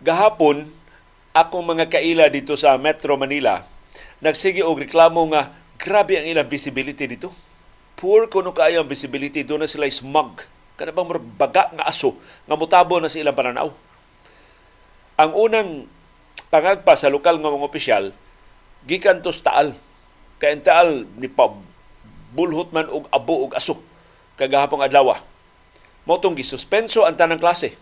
Gahapon, 0.00 0.72
ako 1.32 1.64
mga 1.64 1.88
kaila 1.88 2.28
dito 2.28 2.60
sa 2.60 2.76
Metro 2.76 3.16
Manila, 3.16 3.64
nagsige 4.20 4.60
og 4.60 4.84
reklamo 4.84 5.24
nga 5.32 5.56
grabe 5.80 6.20
ang 6.20 6.28
ilang 6.28 6.48
visibility 6.48 7.08
dito. 7.08 7.32
Poor 7.96 8.28
kuno 8.28 8.52
kaayo 8.52 8.84
ang 8.84 8.90
visibility, 8.90 9.40
doon 9.40 9.64
na 9.64 9.70
sila 9.70 9.88
smog. 9.88 10.44
Kada 10.76 10.92
bang 10.92 11.08
baga 11.36 11.72
nga 11.72 11.88
aso, 11.88 12.20
nga 12.44 12.56
mutabo 12.58 13.00
na 13.00 13.08
sa 13.08 13.20
ilang 13.20 13.36
pananaw. 13.36 13.68
Ang 15.16 15.32
unang 15.32 15.70
pangagpa 16.52 16.98
sa 16.98 17.08
lokal 17.08 17.40
nga 17.40 17.52
mga 17.52 17.68
opisyal, 17.68 18.04
gikan 18.84 19.24
to 19.24 19.32
taal. 19.32 19.72
Kaya 20.36 20.58
taal 20.58 21.06
ni 21.16 21.30
pa 21.30 21.48
bulhot 22.34 22.74
man 22.74 22.90
og 22.90 23.06
abo 23.14 23.46
og 23.46 23.54
aso 23.54 23.78
kagahapong 24.36 24.82
adlaw. 24.82 25.14
Motong 26.02 26.34
gisuspenso 26.34 27.06
ang 27.06 27.14
tanang 27.14 27.38
klase 27.38 27.78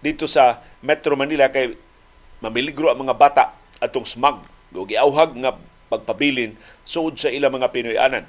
dito 0.00 0.24
sa 0.24 0.64
Metro 0.80 1.12
Manila 1.12 1.52
kay 1.52 1.76
mamiligro 2.38 2.90
ang 2.90 3.06
mga 3.06 3.14
bata 3.18 3.44
atong 3.82 4.06
smog 4.06 4.42
o 4.74 4.84
giauhag 4.84 5.34
nga 5.38 5.56
pagpabilin 5.88 6.54
suod 6.84 7.16
sa 7.16 7.32
ilang 7.32 7.56
mga 7.56 7.72
Pinoyanan. 7.72 8.24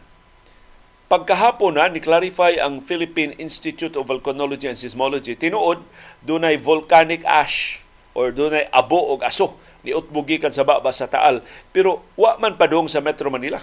Pagkahapon 1.09 1.81
na 1.81 1.89
ni-clarify 1.89 2.61
ang 2.61 2.85
Philippine 2.85 3.33
Institute 3.41 3.97
of 3.97 4.05
Volcanology 4.05 4.69
and 4.69 4.77
Seismology 4.77 5.33
tinuod 5.33 5.81
dunay 6.21 6.61
volcanic 6.61 7.25
ash 7.25 7.81
or 8.13 8.29
dunay 8.29 8.69
abo 8.69 9.17
og 9.17 9.25
aso 9.25 9.57
ni 9.81 9.89
utbugikan 9.89 10.53
sa 10.53 10.61
baba 10.61 10.93
sa 10.93 11.09
Taal 11.09 11.41
pero 11.73 12.05
wa 12.13 12.37
man 12.37 12.53
padung 12.61 12.85
sa 12.85 13.01
Metro 13.01 13.27
Manila. 13.33 13.57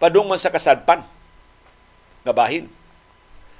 Padung 0.00 0.28
man 0.32 0.40
sa 0.40 0.48
kasadpan 0.48 1.04
nga 2.24 2.32
bahin. 2.32 2.72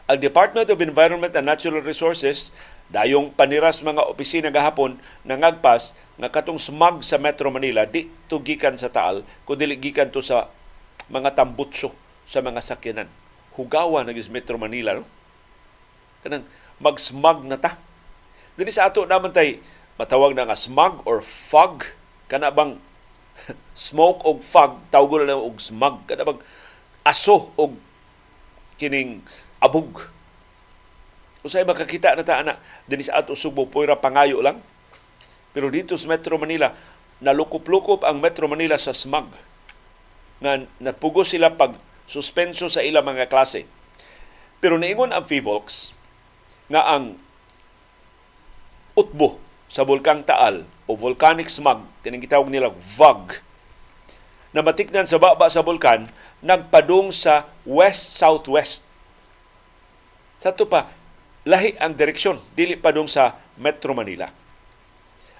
Ang 0.06 0.18
Department 0.22 0.70
of 0.70 0.80
Environment 0.80 1.34
and 1.36 1.44
Natural 1.44 1.82
Resources 1.84 2.54
Dayong 2.86 3.34
paniras 3.34 3.82
mga 3.82 4.06
opisina 4.06 4.54
gahapon 4.54 5.02
nangagpas 5.26 5.98
nga 6.22 6.30
katong 6.30 6.62
smog 6.62 7.02
sa 7.02 7.18
Metro 7.18 7.50
Manila 7.50 7.82
di 7.82 8.06
tugikan 8.30 8.78
sa 8.78 8.86
Taal 8.86 9.26
kundi 9.42 9.66
gikan 9.74 10.14
to 10.14 10.22
sa 10.22 10.46
mga 11.10 11.34
tambutso 11.34 11.90
sa 12.30 12.38
mga 12.38 12.62
sakyanan. 12.62 13.10
Hugawa 13.58 14.06
na 14.06 14.14
Metro 14.14 14.54
Manila 14.54 14.94
no. 14.94 15.04
Kanang 16.22 16.46
mag-smog 16.78 17.42
na 17.46 17.58
ta. 17.58 17.74
Dili 18.54 18.70
sa 18.70 18.86
ato 18.86 19.02
naman 19.02 19.34
tay 19.34 19.58
matawag 19.98 20.36
na 20.36 20.46
nga 20.46 20.58
smog 20.58 21.02
or 21.08 21.24
fog 21.26 21.82
kana 22.30 22.54
bang 22.54 22.78
smoke 23.76 24.22
og 24.22 24.46
fog 24.46 24.78
tawag 24.94 25.26
na 25.26 25.36
og 25.36 25.58
smog 25.58 26.06
kana 26.06 26.22
bang 26.22 26.40
aso 27.02 27.50
og 27.58 27.76
kining 28.78 29.24
abog 29.58 30.15
Usay 31.46 31.62
makakita 31.62 32.18
na 32.18 32.26
ta 32.26 32.42
ana 32.42 32.58
dinhi 32.90 33.06
sa 33.06 33.22
ato 33.22 33.38
Subo 33.38 33.70
puira 33.70 33.94
pangayo 33.94 34.42
lang. 34.42 34.58
Pero 35.54 35.70
dito 35.70 35.94
sa 35.94 36.10
Metro 36.10 36.34
Manila 36.42 36.74
nalukop-lukop 37.22 38.02
ang 38.02 38.18
Metro 38.18 38.50
Manila 38.50 38.74
sa 38.76 38.90
smog. 38.90 39.30
Nga 40.42 40.66
napugo 40.82 41.22
sila 41.22 41.54
pag 41.54 41.78
suspenso 42.10 42.66
sa 42.66 42.82
ilang 42.82 43.06
mga 43.06 43.30
klase. 43.30 43.64
Pero 44.58 44.76
niingon 44.76 45.14
ang 45.14 45.22
FIVOLX 45.22 45.94
nga 46.66 46.82
ang 46.82 47.14
utbo 48.98 49.38
sa 49.70 49.86
Bulkang 49.86 50.26
Taal 50.26 50.66
o 50.86 50.94
volcanic 50.94 51.50
smog, 51.50 51.86
kining 52.02 52.22
gitawag 52.22 52.50
nila 52.50 52.70
VOG, 52.70 53.42
na 54.54 54.64
matiknan 54.64 55.04
sa 55.04 55.20
baba 55.20 55.50
sa 55.52 55.60
bulkan, 55.60 56.08
nagpadung 56.40 57.12
sa 57.12 57.50
west-southwest. 57.68 58.86
Sa 60.40 60.54
to 60.54 60.64
pa, 60.64 60.88
lahi 61.46 61.78
ang 61.78 61.94
direksyon 61.94 62.42
dili 62.58 62.74
pa 62.74 62.90
dong 62.90 63.06
sa 63.06 63.38
Metro 63.54 63.94
Manila. 63.94 64.26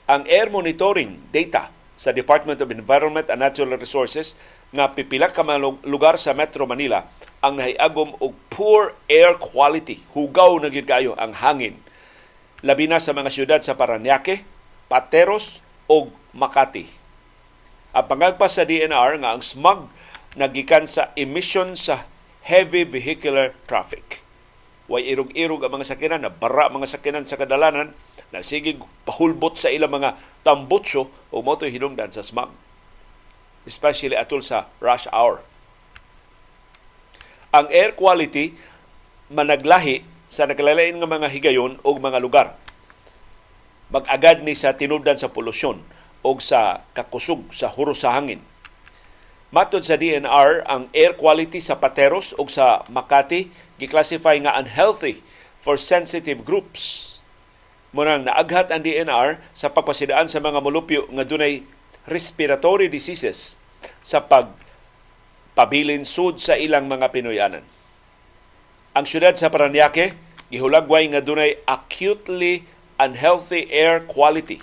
Ang 0.07 0.23
air 0.31 0.47
monitoring 0.47 1.19
data 1.35 1.75
sa 1.99 2.15
Department 2.15 2.63
of 2.63 2.71
Environment 2.71 3.27
and 3.27 3.43
Natural 3.43 3.75
Resources 3.75 4.39
nga 4.71 4.95
pipila 4.95 5.35
ka 5.35 5.43
mga 5.43 5.83
lugar 5.83 6.15
sa 6.15 6.31
Metro 6.31 6.63
Manila 6.63 7.11
ang 7.43 7.59
nahiagom 7.59 8.15
og 8.23 8.39
poor 8.55 8.95
air 9.11 9.35
quality. 9.35 10.07
Hugaw 10.15 10.63
na 10.63 10.71
gid 10.71 10.87
kayo 10.87 11.19
ang 11.19 11.35
hangin. 11.35 11.83
Labi 12.63 12.87
na 12.87 13.03
sa 13.03 13.11
mga 13.11 13.31
syudad 13.35 13.61
sa 13.67 13.75
Paranaque, 13.75 14.47
Pateros 14.87 15.59
o 15.91 16.15
Makati. 16.31 16.87
Ang 17.91 18.07
pangagpas 18.07 18.55
sa 18.55 18.63
DNR 18.63 19.19
nga 19.27 19.35
ang 19.35 19.43
smog 19.43 19.91
nagikan 20.39 20.87
sa 20.87 21.11
emission 21.19 21.75
sa 21.75 22.07
heavy 22.47 22.87
vehicular 22.87 23.57
traffic 23.67 24.26
way 24.87 25.07
irog-irog 25.11 25.67
ang 25.67 25.73
mga 25.75 25.89
sakyanan, 25.95 26.23
na 26.27 26.33
bara 26.33 26.71
mga 26.71 26.87
sakyanan 26.87 27.27
sa 27.27 27.39
kadalanan, 27.39 27.95
na 28.31 28.43
sige 28.43 28.79
pahulbot 29.07 29.59
sa 29.59 29.71
ilang 29.71 29.93
mga 29.95 30.19
tambutso 30.43 31.11
o 31.31 31.43
moto'y 31.43 31.71
hinungdan 31.71 32.11
sa 32.11 32.27
smog. 32.27 32.51
Especially 33.67 34.15
atol 34.15 34.43
sa 34.43 34.71
rush 34.79 35.11
hour. 35.11 35.43
Ang 37.51 37.67
air 37.71 37.95
quality 37.95 38.55
managlahi 39.31 40.07
sa 40.27 40.47
naglalalain 40.47 40.99
nga 40.99 41.09
mga 41.09 41.31
higayon 41.31 41.79
o 41.83 41.89
mga 41.99 42.19
lugar. 42.23 42.47
Mag-agad 43.91 44.43
ni 44.43 44.59
sa 44.59 44.75
tinubdan 44.75 45.19
sa 45.19 45.31
polusyon 45.31 45.83
o 46.27 46.31
sa 46.43 46.83
kakusog 46.95 47.55
sa 47.55 47.71
huro 47.71 47.95
sa 47.95 48.19
hangin. 48.19 48.43
Matod 49.55 49.87
sa 49.87 49.95
DNR, 49.95 50.67
ang 50.67 50.91
air 50.91 51.15
quality 51.15 51.63
sa 51.63 51.79
Pateros 51.79 52.35
o 52.35 52.43
sa 52.51 52.83
Makati 52.91 53.47
giklasify 53.77 54.41
nga 54.41 54.57
unhealthy 54.57 55.21
for 55.61 55.75
sensitive 55.75 56.45
groups. 56.47 57.17
Munang 57.91 58.29
naaghat 58.29 58.69
ang 58.69 58.85
DNR 58.85 59.41
sa 59.57 59.73
pagpasidaan 59.73 60.29
sa 60.29 60.39
mga 60.39 60.61
molupyo 60.61 61.09
nga 61.11 61.25
dunay 61.25 61.65
respiratory 62.07 62.87
diseases 62.87 63.59
sa 64.05 64.23
pag 64.23 64.53
pabilin 65.57 66.05
sud 66.05 66.39
sa 66.39 66.55
ilang 66.55 66.87
mga 66.87 67.11
Pinoyanan. 67.11 67.65
Ang 68.93 69.05
syudad 69.09 69.35
sa 69.35 69.49
Paranaque 69.49 70.15
gihulagway 70.53 71.09
nga 71.11 71.25
dunay 71.25 71.59
acutely 71.67 72.69
unhealthy 73.01 73.67
air 73.73 74.05
quality 74.05 74.63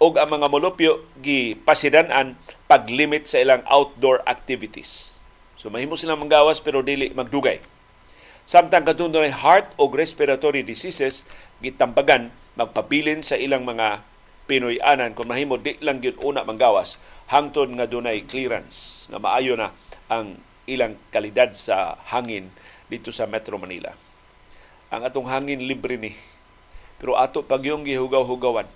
ug 0.00 0.16
ang 0.16 0.32
mga 0.32 0.48
molupyo 0.48 1.04
gipasidan-an 1.20 2.34
paglimit 2.64 3.28
sa 3.28 3.38
ilang 3.38 3.60
outdoor 3.68 4.24
activities. 4.24 5.20
So 5.60 5.68
mahimo 5.68 5.94
silang 6.00 6.24
manggawas 6.24 6.58
pero 6.64 6.80
dili 6.80 7.12
magdugay 7.12 7.60
Samtang 8.50 8.82
katong 8.82 9.14
dunay 9.14 9.30
heart 9.30 9.78
o 9.78 9.86
respiratory 9.86 10.66
diseases, 10.66 11.22
gitambagan 11.62 12.34
magpabilin 12.58 13.22
sa 13.22 13.38
ilang 13.38 13.62
mga 13.62 14.02
Pinoy-anan. 14.50 15.14
Kung 15.14 15.30
mahimo 15.30 15.54
di 15.54 15.78
lang 15.78 16.02
gyud 16.02 16.18
una 16.18 16.42
manggawas. 16.42 16.98
Hangtod 17.30 17.70
nga 17.78 17.86
dunay 17.86 18.26
clearance 18.26 19.06
nga 19.06 19.22
maayo 19.22 19.54
na 19.54 19.70
ang 20.10 20.34
ilang 20.66 20.98
kalidad 21.14 21.54
sa 21.54 21.94
hangin 22.10 22.50
dito 22.90 23.14
sa 23.14 23.30
Metro 23.30 23.54
Manila. 23.54 23.94
Ang 24.90 25.06
atong 25.06 25.30
hangin 25.30 25.62
libre 25.62 25.94
ni. 25.94 26.18
Pero 26.98 27.14
ato 27.14 27.46
pag 27.46 27.62
yung 27.62 27.86
gihugaw-hugawan. 27.86 28.66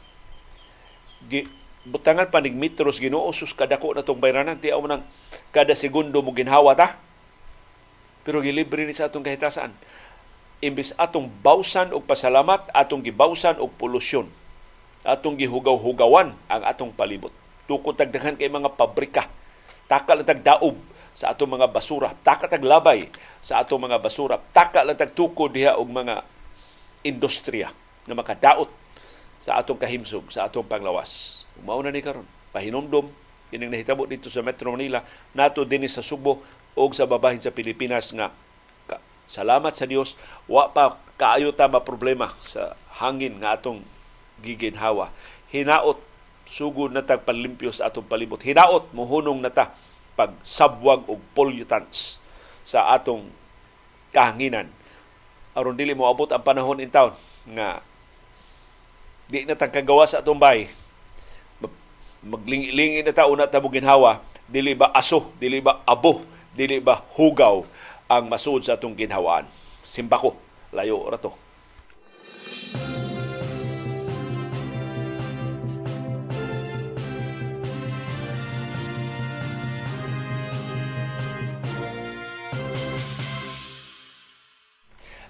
Gi, 1.27 1.51
butangan 1.83 2.31
pa 2.31 2.39
nig 2.39 2.55
metros 2.55 3.03
Ginoo 3.03 3.27
sus 3.35 3.51
kadako 3.51 3.91
na 3.91 4.07
tong 4.07 4.23
bayranan. 4.23 4.55
Tiaw 4.55 4.79
nang 4.87 5.03
kada 5.51 5.75
segundo 5.75 6.23
mo 6.23 6.31
ginhawa 6.31 6.79
ta 6.79 7.03
pero 8.25 8.41
gilibre 8.41 8.89
ni 8.89 8.97
sa 8.97 9.13
atong 9.13 9.23
kahitasan. 9.23 9.71
Imbis 10.65 10.97
atong 10.97 11.29
bawsan 11.45 11.93
og 11.93 12.09
pasalamat, 12.09 12.73
atong 12.73 13.05
gibawsan 13.05 13.61
og 13.61 13.77
polusyon. 13.77 14.33
Atong 15.05 15.37
gihugaw-hugawan 15.37 16.33
ang 16.49 16.63
atong 16.65 16.89
palibot. 16.97 17.31
Tukod 17.69 18.01
tagdaghan 18.01 18.41
kay 18.41 18.49
mga 18.49 18.73
pabrika. 18.73 19.29
Takal 19.85 20.25
tag 20.25 20.41
daob 20.41 20.81
sa 21.13 21.37
atong 21.37 21.61
mga 21.61 21.69
basura. 21.69 22.17
Taka 22.25 22.49
tag 22.49 22.65
labay 22.65 23.13
sa 23.45 23.61
atong 23.61 23.85
mga 23.85 24.01
basura. 24.01 24.41
Taka 24.41 24.81
lang 24.81 24.97
tag 24.97 25.13
tukod 25.13 25.53
diha 25.53 25.77
og 25.77 25.93
mga 25.93 26.25
industriya 27.05 27.69
na 28.09 28.17
makadaot 28.17 28.73
sa 29.37 29.61
atong 29.61 29.77
kahimsog, 29.77 30.33
sa 30.33 30.49
atong 30.49 30.65
panglawas. 30.65 31.45
Mao 31.61 31.85
na 31.85 31.93
ni 31.93 32.01
karon. 32.01 32.25
Pahinomdom 32.57 33.13
kining 33.53 33.71
nahitabo 33.71 34.09
dito 34.09 34.27
sa 34.33 34.43
Metro 34.43 34.73
Manila 34.75 35.05
nato 35.37 35.63
dinhi 35.63 35.87
sa 35.87 36.03
Subo 36.03 36.43
o 36.75 36.91
sa 36.91 37.07
babahin 37.07 37.43
sa 37.43 37.55
Pilipinas 37.55 38.11
nga 38.15 38.35
Salamat 39.25 39.73
sa 39.73 39.89
Dios, 39.89 40.21
wa 40.45 40.69
pa 40.69 41.01
kaayo 41.17 41.49
ta 41.57 41.65
ma 41.65 41.81
problema 41.81 42.29
sa 42.45 42.77
hangin 43.01 43.41
nga 43.41 43.57
atong 43.57 43.81
giginhawa. 44.45 45.09
Hinaot 45.49 45.97
sugod 46.45 46.93
na 46.93 47.01
tag 47.01 47.25
panlimpyo 47.25 47.73
sa 47.73 47.89
atong 47.89 48.05
palibot. 48.05 48.41
Hinaot 48.45 48.93
mohunong 48.93 49.41
na 49.41 49.49
ta 49.49 49.73
pag 50.15 50.37
sabwag 50.45 51.09
og 51.09 51.19
pollutants 51.33 52.21
sa 52.63 52.93
atong 52.93 53.27
kahanginan. 54.13 54.71
aron 55.55 55.79
dili 55.79 55.95
mo 55.95 56.11
abot 56.11 56.27
ang 56.35 56.43
panahon 56.43 56.83
in 56.83 56.91
town 56.91 57.15
nga 57.55 57.79
di 59.31 59.47
na 59.47 59.55
tagkagawa 59.55 60.03
sa 60.03 60.19
atong 60.19 60.35
bay 60.35 60.67
maglingi 62.27 63.07
na 63.07 63.15
ta 63.15 63.31
una 63.31 63.47
ta 63.47 63.63
ginhawa 63.63 64.19
dili 64.51 64.75
ba 64.75 64.91
aso 64.91 65.31
dili 65.39 65.63
ba 65.63 65.79
abo 65.87 66.27
dili 66.55 66.79
ba 66.79 67.03
hugaw 67.19 67.67
ang 68.07 68.31
masud 68.31 68.63
sa 68.63 68.79
atong 68.79 68.95
ginhawaan 68.95 69.45
simbako 69.83 70.39
layo 70.71 71.03
ra 71.11 71.19
to 71.19 71.35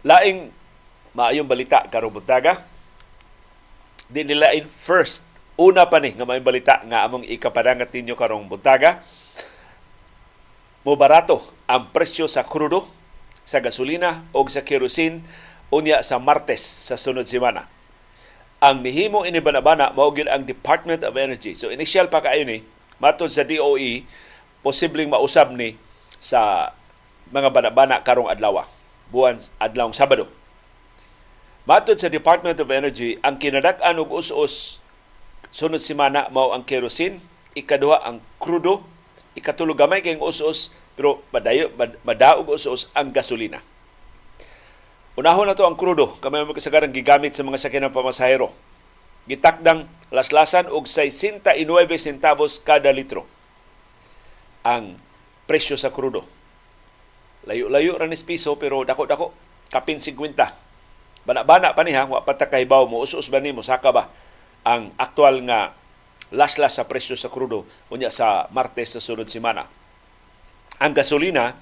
Laing 0.05 0.53
maayong 1.17 1.49
balita 1.49 1.89
karong 1.89 2.13
buntaga. 2.13 2.61
Di 4.05 4.21
nilain 4.21 4.69
first 4.69 5.25
una 5.57 5.89
pa 5.89 5.97
ni 5.97 6.13
nga 6.13 6.29
may 6.29 6.45
balita 6.45 6.85
nga 6.85 7.09
among 7.09 7.25
ikapadangat 7.25 7.89
ninyo 7.89 8.13
karong 8.13 8.45
buntaga. 8.45 9.01
Mo 10.85 11.01
barato 11.01 11.41
ang 11.65 11.89
presyo 11.89 12.29
sa 12.29 12.45
krudo, 12.45 12.85
sa 13.41 13.61
gasolina 13.61 14.25
o 14.37 14.45
sa 14.49 14.61
kerosene 14.61 15.25
unya 15.73 16.05
sa 16.05 16.21
Martes 16.21 16.61
sa 16.61 17.01
sunod 17.01 17.25
semana. 17.25 17.69
Ang 18.61 18.85
mihimo 18.85 19.25
ini 19.25 19.41
banabana 19.41 19.93
mao 19.93 20.13
ang 20.13 20.45
Department 20.45 21.05
of 21.05 21.17
Energy. 21.17 21.57
So 21.57 21.69
initial 21.73 22.09
pa 22.09 22.21
kaayo 22.21 22.45
ni 22.45 22.65
matod 23.01 23.33
sa 23.33 23.45
DOE 23.45 24.05
posibleng 24.65 25.13
mausab 25.13 25.53
ni 25.53 25.77
sa 26.21 26.73
mga 27.29 27.53
banabana 27.53 28.01
karong 28.01 28.29
adlaw 28.33 28.65
buwan 29.13 29.41
adlawng 29.61 29.93
Sabado. 29.93 30.29
Matod 31.65 31.97
sa 31.97 32.13
Department 32.13 32.61
of 32.61 32.69
Energy, 32.69 33.17
ang 33.25 33.41
kinadak-an 33.41 33.97
og 33.97 34.13
us-us 34.13 34.85
sunod 35.49 35.81
semana 35.81 36.29
mao 36.29 36.53
ang 36.53 36.61
kerosene, 36.61 37.25
ikaduha 37.57 38.05
ang 38.05 38.21
krudo, 38.37 38.85
ikatulo 39.35 39.75
gamay 39.75 40.01
kay 40.01 40.19
us-us 40.19 40.71
pero 40.95 41.23
madayo 41.35 41.71
madaog 42.07 42.55
us-us 42.55 42.91
ang 42.95 43.11
gasolina. 43.11 43.63
Unahon 45.15 45.47
na 45.47 45.55
to 45.55 45.63
ang 45.63 45.79
krudo, 45.79 46.19
kamay 46.19 46.43
mo 46.43 46.55
kasagaran 46.55 46.91
gigamit 46.91 47.39
sa 47.39 47.47
mga 47.47 47.63
sakyanan 47.63 47.95
pamasahero. 47.95 48.51
Gitakdang 49.31 49.87
laslasan 50.11 50.67
og 50.71 50.91
69 50.91 51.55
centavos 51.97 52.59
kada 52.59 52.91
litro 52.91 53.23
ang 54.67 54.99
presyo 55.47 55.79
sa 55.79 55.95
krudo. 55.95 56.27
Layo-layo 57.45 58.01
ra 58.01 58.09
nis 58.09 58.25
piso 58.25 58.57
pero 58.57 58.83
dako-dako 58.83 59.31
kapin 59.69 60.01
50. 60.01 60.65
Bana-bana 61.25 61.73
pa 61.73 61.85
niya, 61.85 62.05
wa 62.09 62.21
pa 62.25 62.37
mo 62.85 63.01
usus 63.01 63.29
ba 63.33 63.41
ni 63.41 63.53
mo 63.53 63.65
saka 63.65 63.93
ba 63.93 64.13
ang 64.65 64.93
aktual 64.97 65.45
nga 65.45 65.77
laslas 66.35 66.77
sa 66.77 66.91
presyo 66.91 67.15
sa 67.15 67.31
krudo 67.31 67.63
unya 67.89 68.11
sa 68.11 68.51
Martes 68.51 68.99
sa 68.99 69.01
sunod 69.01 69.31
semana. 69.31 69.71
Ang 70.83 70.93
gasolina 70.93 71.55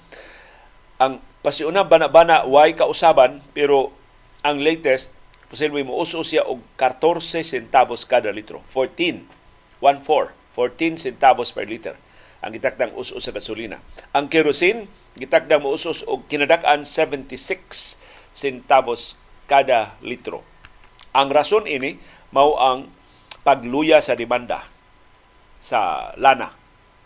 ang 0.97 1.21
pasiuna 1.45 1.85
bana-bana 1.85 2.49
way 2.49 2.73
kausaban 2.73 3.45
pero 3.53 3.93
ang 4.41 4.59
latest 4.59 5.13
posible 5.47 5.85
mo 5.85 6.01
uso 6.01 6.25
siya 6.25 6.49
og 6.49 6.65
14 6.81 7.45
centavos 7.45 8.09
kada 8.09 8.33
litro. 8.33 8.65
14 8.65 9.29
14 9.77 10.33
14 10.57 10.97
centavos 10.97 11.53
per 11.53 11.69
liter 11.69 11.95
ang 12.43 12.51
gitakdang 12.51 12.91
uso 12.99 13.15
sa 13.23 13.31
gasolina. 13.31 13.79
Ang 14.11 14.27
kerosene 14.27 14.91
gitakdang 15.15 15.63
muusos 15.63 16.03
og 16.03 16.27
kinadak-an 16.27 16.83
76 16.83 17.95
centavos 18.35 19.15
kada 19.47 19.95
litro. 20.03 20.43
Ang 21.15 21.31
rason 21.31 21.63
ini 21.69 21.95
mao 22.35 22.59
ang 22.59 22.91
pagluya 23.43 23.99
sa 23.99 24.15
demanda 24.15 24.65
sa 25.59 26.11
lana 26.19 26.55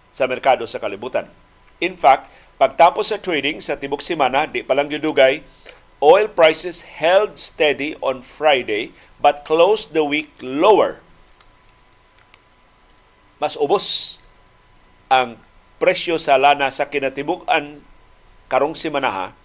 sa 0.09 0.25
merkado 0.25 0.65
sa 0.65 0.81
kalibutan. 0.81 1.29
In 1.77 1.93
fact, 1.93 2.29
pagtapos 2.57 3.13
sa 3.13 3.21
trading 3.21 3.61
sa 3.61 3.77
tibok 3.77 4.01
semana, 4.01 4.49
di 4.49 4.65
palang 4.65 4.89
gidugay, 4.89 5.45
oil 6.01 6.25
prices 6.25 6.85
held 6.97 7.37
steady 7.37 7.93
on 8.01 8.25
Friday 8.25 8.93
but 9.21 9.45
closed 9.45 9.93
the 9.93 10.01
week 10.01 10.33
lower. 10.41 11.01
Mas 13.37 13.53
ubos 13.53 14.17
ang 15.13 15.37
presyo 15.77 16.17
sa 16.17 16.41
lana 16.41 16.73
sa 16.73 16.89
kinatibuk-an 16.89 17.85
karong 18.49 18.73
simanaha, 18.73 19.37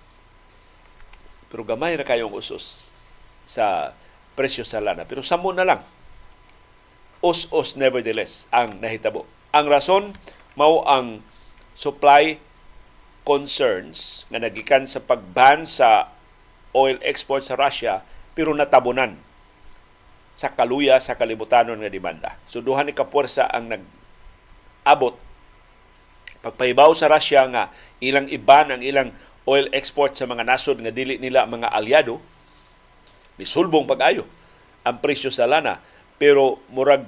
pero 1.53 1.69
gamay 1.69 2.01
na 2.01 2.09
kayong 2.09 2.33
usos 2.33 2.89
sa 3.45 3.93
presyo 4.33 4.65
sa 4.65 4.81
lana. 4.81 5.05
Pero 5.05 5.21
samo 5.21 5.53
na 5.53 5.69
lang. 5.69 5.85
Us-us 7.23 7.79
nevertheless 7.79 8.51
ang 8.51 8.83
nahitabo. 8.83 9.25
Ang 9.55 9.67
rason, 9.71 10.05
mao 10.59 10.83
ang 10.85 11.23
supply 11.79 12.43
concerns 13.23 14.27
nga 14.27 14.43
nagikan 14.43 14.85
sa 14.91 14.99
pagban 14.99 15.63
sa 15.63 16.11
oil 16.75 16.99
export 17.07 17.47
sa 17.47 17.55
Russia 17.55 18.03
pero 18.35 18.51
natabunan 18.51 19.15
sa 20.35 20.51
kaluya 20.51 20.99
sa 20.99 21.15
kalibutanon 21.15 21.79
nga 21.79 21.93
demanda. 21.93 22.31
So 22.51 22.59
duha 22.59 22.83
ni 22.83 22.97
kapuwersa 22.97 23.47
ang 23.47 23.71
nag-abot 23.71 25.15
pagpahibaw 26.43 26.91
sa 26.99 27.07
Russia 27.07 27.47
nga 27.47 27.71
ilang 28.03 28.27
iban 28.27 28.75
ang 28.75 28.83
ilang 28.83 29.15
oil 29.47 29.71
export 29.71 30.19
sa 30.19 30.27
mga 30.27 30.43
nasod 30.43 30.83
nga 30.83 30.91
dili 30.91 31.17
nila 31.23 31.47
mga 31.47 31.71
aliado 31.71 32.19
misulbong 33.39 33.87
pag-ayo 33.87 34.27
ang 34.83 34.99
presyo 34.99 35.31
sa 35.31 35.47
lana 35.47 35.79
pero 36.23 36.63
murag 36.71 37.03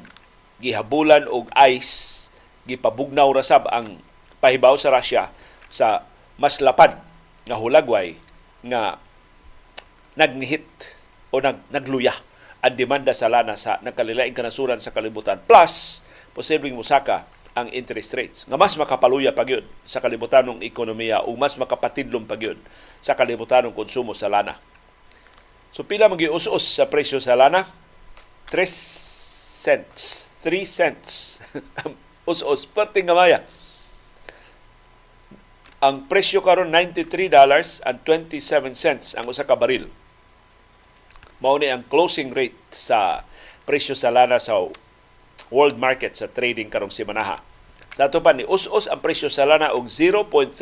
gihabulan 0.59 1.31
og 1.31 1.47
ice 1.71 2.27
gipabugnaw 2.67 3.31
ra 3.31 3.47
sab 3.47 3.71
ang 3.71 4.03
pahibaw 4.43 4.75
sa 4.75 4.91
Russia 4.91 5.31
sa 5.71 6.03
mas 6.35 6.59
lapad 6.59 6.99
nga 7.47 7.55
hulagway 7.55 8.19
nga 8.67 8.99
nagnihit 10.19 10.67
o 11.31 11.39
nag, 11.39 11.63
nagluya 11.71 12.11
ang 12.59 12.75
demanda 12.75 13.15
sa 13.15 13.31
lana 13.31 13.55
sa 13.55 13.79
nakalilaing 13.87 14.35
kanasuran 14.35 14.83
sa 14.83 14.91
kalibutan 14.91 15.39
plus 15.47 16.03
posibleng 16.35 16.75
musaka 16.75 17.31
ang 17.55 17.71
interest 17.71 18.19
rates 18.19 18.39
nga 18.51 18.59
mas 18.59 18.75
makapaluya 18.75 19.31
pa 19.31 19.47
gyud 19.47 19.63
sa 19.87 20.03
kalibutanong 20.03 20.59
ekonomiya 20.67 21.23
o 21.23 21.39
mas 21.39 21.55
makapatidlong 21.55 22.27
pa 22.27 22.35
gyud 22.35 22.59
sa 22.99 23.15
kalibutanong 23.15 23.79
konsumo 23.79 24.11
sa 24.11 24.27
lana. 24.27 24.59
So 25.71 25.87
pila 25.87 26.11
magius-us 26.11 26.83
sa 26.83 26.91
presyo 26.91 27.23
sa 27.23 27.39
lana? 27.39 27.63
3 28.51 29.04
cents. 29.65 30.29
3 30.45 30.69
cents. 30.69 31.41
us-us 32.29 32.69
perting 32.69 33.09
gamaya. 33.09 33.45
Ang 35.85 36.09
presyo 36.09 36.41
karon 36.41 36.73
93 36.73 37.29
dollars 37.29 37.85
and 37.85 38.01
27 38.09 38.73
cents 38.73 39.13
ang 39.13 39.29
usa 39.29 39.45
ka 39.45 39.57
baril. 39.57 39.93
Mao 41.45 41.61
ni 41.61 41.69
ang 41.69 41.85
closing 41.85 42.33
rate 42.33 42.57
sa 42.73 43.29
presyo 43.69 43.93
sa 43.93 44.09
lana 44.09 44.41
sa 44.41 44.65
world 45.53 45.77
market 45.77 46.17
sa 46.17 46.29
trading 46.29 46.73
karong 46.73 46.93
simanaha. 46.93 47.45
Sa 47.93 48.09
ato 48.09 48.25
pa 48.25 48.33
ni 48.33 48.49
us-us 48.49 48.89
ang 48.89 49.05
presyo 49.05 49.29
sa 49.29 49.45
lana 49.45 49.77
og 49.77 49.93
0.3% 49.93 50.57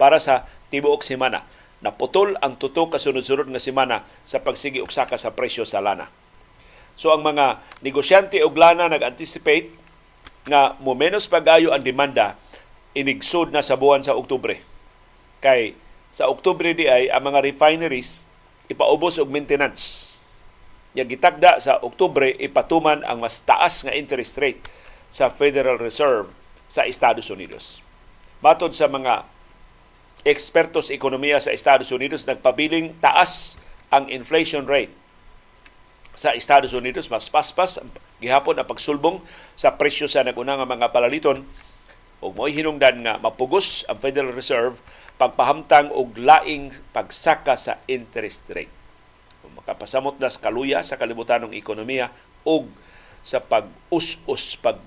para 0.00 0.16
sa 0.16 0.48
tibuok 0.72 1.04
semana. 1.04 1.44
Naputol 1.84 2.40
ang 2.40 2.56
tuto 2.56 2.88
kasunod-sunod 2.88 3.52
nga 3.52 3.60
semana 3.60 4.08
sa 4.24 4.40
pagsigi 4.40 4.80
og 4.80 4.88
saka 4.88 5.20
sa 5.20 5.36
presyo 5.36 5.68
sa 5.68 5.84
lana. 5.84 6.21
So 6.96 7.10
ang 7.10 7.24
mga 7.24 7.60
negosyante 7.80 8.38
og 8.44 8.56
lana 8.56 8.88
nag-anticipate 8.88 9.72
nga 10.46 10.74
mo 10.82 10.92
menos 10.92 11.30
pagayo 11.30 11.70
ang 11.70 11.82
demanda 11.82 12.36
inigsod 12.92 13.54
na 13.54 13.64
sa 13.64 13.78
buwan 13.78 14.04
sa 14.04 14.18
Oktubre. 14.18 14.60
Kay 15.40 15.74
sa 16.12 16.28
Oktubre 16.28 16.76
di 16.76 16.86
ay 16.86 17.08
ang 17.08 17.24
mga 17.24 17.40
refineries 17.40 18.28
ipaubos 18.68 19.16
og 19.16 19.32
maintenance 19.32 20.18
nga 20.92 21.08
gitagda 21.08 21.56
sa 21.56 21.80
Oktubre 21.80 22.36
ipatuman 22.36 23.00
ang 23.08 23.24
mas 23.24 23.40
taas 23.40 23.80
nga 23.80 23.96
interest 23.96 24.36
rate 24.36 24.60
sa 25.08 25.32
Federal 25.32 25.80
Reserve 25.80 26.28
sa 26.68 26.84
Estados 26.84 27.32
Unidos. 27.32 27.80
Matod 28.44 28.76
sa 28.76 28.88
mga 28.92 29.24
ekspertos 30.22 30.92
ekonomiya 30.92 31.40
sa 31.40 31.50
Estados 31.50 31.90
Unidos, 31.90 32.28
nagpabiling 32.28 32.96
taas 33.00 33.56
ang 33.88 34.08
inflation 34.12 34.68
rate 34.68 35.01
sa 36.12 36.36
Estados 36.36 36.76
Unidos 36.76 37.08
mas 37.08 37.32
paspas 37.32 37.80
gihapon 38.20 38.60
ang 38.60 38.68
pagsulbong 38.68 39.24
sa 39.56 39.74
presyo 39.74 40.06
sa 40.06 40.22
naguna 40.22 40.60
nga 40.60 40.68
mga 40.68 40.92
palaliton 40.92 41.44
ug 42.22 42.32
mo'y 42.38 42.54
hinungdan 42.54 43.02
nga 43.02 43.18
mapugos 43.18 43.82
ang 43.90 43.98
Federal 43.98 44.30
Reserve 44.30 44.78
pagpahamtang 45.18 45.90
og 45.90 46.18
laing 46.18 46.74
pagsaka 46.90 47.54
sa 47.58 47.78
interest 47.86 48.46
rate. 48.50 48.70
Makapasamot 49.52 50.16
na 50.16 50.32
sa 50.32 50.42
kaluya 50.42 50.80
sa 50.80 50.98
kalibutan 50.98 51.46
ng 51.46 51.54
ekonomiya 51.54 52.10
og 52.42 52.66
sa 53.22 53.38
pag-us-us, 53.38 54.58
pag 54.58 54.82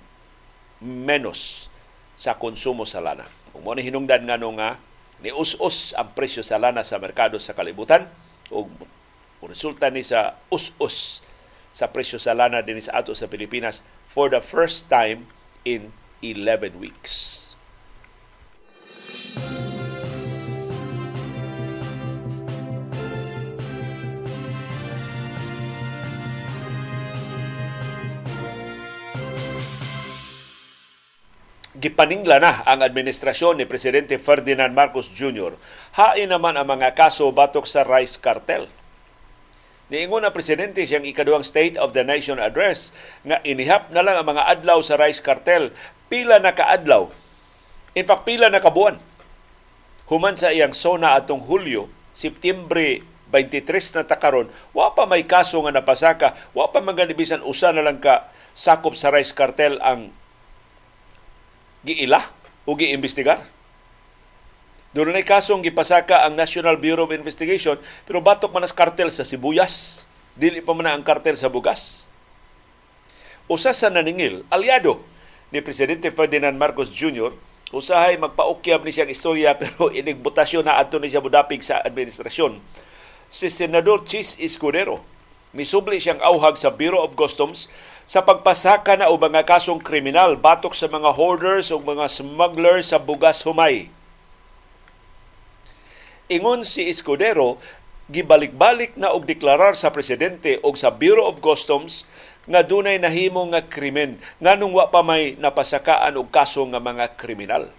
menos 0.83 1.71
sa 2.19 2.35
konsumo 2.35 2.83
sa 2.83 2.99
lana. 2.99 3.27
Kung 3.55 3.63
mo 3.63 3.71
hinungdan 3.71 4.27
nga 4.27 4.35
nga 4.35 4.69
ni 5.23 5.31
us-us 5.31 5.95
ang 5.95 6.11
presyo 6.11 6.43
sa 6.43 6.59
lana 6.59 6.83
sa 6.83 6.99
merkado 6.99 7.39
sa 7.39 7.55
kalibutan 7.55 8.11
ug 8.51 8.67
resulta 9.49 9.89
ni 9.93 10.01
sa 10.05 10.39
us-us 10.51 11.25
sa 11.75 11.91
presyo 11.91 12.15
sa 12.21 12.31
lana 12.31 12.63
din 12.63 12.79
sa 12.79 13.03
ato 13.03 13.11
sa 13.11 13.27
Pilipinas 13.27 13.83
for 14.07 14.31
the 14.31 14.39
first 14.39 14.87
time 14.87 15.27
in 15.67 15.91
11 16.23 16.79
weeks. 16.79 17.45
gipaningla 31.85 32.41
na 32.41 32.65
ang 32.65 32.81
administrasyon 32.81 33.61
ni 33.61 33.65
Presidente 33.69 34.17
Ferdinand 34.17 34.73
Marcos 34.73 35.05
Jr. 35.11 35.53
Hain 35.93 36.33
naman 36.33 36.57
ang 36.57 36.65
mga 36.65 36.97
kaso 36.97 37.29
batok 37.29 37.69
sa 37.69 37.85
rice 37.85 38.17
cartel. 38.17 38.65
Niingon 39.85 40.25
ang 40.25 40.33
presidente 40.33 40.81
siyang 40.81 41.05
ikaduhang 41.05 41.45
State 41.45 41.77
of 41.77 41.93
the 41.93 42.01
Nation 42.01 42.41
address 42.41 42.89
nga 43.21 43.37
inihap 43.45 43.93
na 43.93 44.01
lang 44.01 44.17
ang 44.17 44.27
mga 44.33 44.49
adlaw 44.49 44.81
sa 44.81 44.97
rice 44.97 45.21
cartel 45.21 45.69
pila 46.09 46.41
na 46.41 46.57
kaadlaw. 46.57 47.13
In 47.93 48.05
fact, 48.05 48.25
pila 48.25 48.49
na 48.49 48.61
kabuan. 48.61 48.97
Human 50.09 50.37
sa 50.37 50.49
iyang 50.49 50.73
sona 50.73 51.13
atong 51.17 51.45
Hulyo, 51.45 51.89
Septembre 52.13 53.05
23 53.29 54.01
na 54.01 54.03
takaron, 54.05 54.47
wa 54.73 54.93
pa 54.93 55.09
may 55.09 55.25
kaso 55.25 55.57
nga 55.65 55.73
napasaka, 55.73 56.37
wa 56.53 56.69
pa 56.69 56.81
maganibisan 56.81 57.41
usa 57.41 57.73
na 57.73 57.81
lang 57.81 57.97
ka 57.97 58.29
sakop 58.53 58.93
sa 58.93 59.09
rice 59.11 59.33
cartel 59.33 59.81
ang 59.81 60.13
giila 61.85 62.33
o 62.65 62.73
giimbestigar. 62.73 63.54
Doon 64.95 65.11
na 65.11 65.27
kasong 65.27 65.59
gipasaka 65.59 66.23
ang 66.23 66.39
National 66.39 66.79
Bureau 66.79 67.03
of 67.03 67.11
Investigation 67.11 67.75
pero 68.07 68.23
batok 68.23 68.47
man 68.55 68.63
as 68.63 68.71
kartel 68.71 69.11
sa 69.11 69.27
sibuyas. 69.27 70.07
Dili 70.39 70.63
pa 70.63 70.71
man 70.71 70.87
ang 70.87 71.03
kartel 71.03 71.35
sa 71.35 71.51
bugas. 71.51 72.07
Usa 73.51 73.75
sa 73.75 73.91
naningil, 73.91 74.47
aliado 74.47 75.03
ni 75.51 75.59
Presidente 75.59 76.15
Ferdinand 76.15 76.55
Marcos 76.55 76.87
Jr., 76.95 77.35
usahay 77.75 78.15
magpaukyab 78.15 78.87
ni 78.87 78.95
siyang 78.95 79.11
istorya 79.11 79.51
pero 79.59 79.91
inigbutasyon 79.91 80.63
na 80.63 80.79
ato 80.79 80.95
ni 80.95 81.11
siya 81.11 81.19
budapig 81.19 81.59
sa 81.59 81.83
administrasyon. 81.83 82.63
Si 83.27 83.51
Senador 83.51 84.07
Chis 84.07 84.39
Escudero, 84.39 85.03
misubli 85.51 85.99
siyang 85.99 86.23
auhag 86.23 86.55
sa 86.55 86.71
Bureau 86.71 87.03
of 87.03 87.19
Customs 87.19 87.67
sa 88.07 88.23
pagpasaka 88.23 88.95
na 88.95 89.11
o 89.11 89.19
mga 89.19 89.43
kasong 89.43 89.83
kriminal 89.83 90.39
batok 90.39 90.71
sa 90.71 90.87
mga 90.87 91.11
hoarders 91.19 91.67
o 91.75 91.83
mga 91.83 92.07
smugglers 92.07 92.95
sa 92.95 92.97
bugas 93.03 93.43
humay. 93.43 93.91
Ingon 96.25 96.65
si 96.65 96.89
Escudero, 96.89 97.61
gibalik-balik 98.09 98.97
na 98.97 99.13
og 99.13 99.29
deklarar 99.29 99.77
sa 99.77 99.93
presidente 99.93 100.57
o 100.65 100.73
sa 100.73 100.89
Bureau 100.89 101.29
of 101.29 101.37
Customs 101.41 102.05
nga 102.49 102.65
dunay 102.65 102.97
nahimo 103.01 103.41
nga 103.49 103.65
krimen 103.65 104.21
nganong 104.37 104.73
wa 104.73 104.85
pa 104.89 105.01
may 105.01 105.37
napasakaan 105.37 106.17
og 106.17 106.29
kaso 106.29 106.65
nga 106.69 106.81
mga 106.81 107.17
kriminal. 107.17 107.69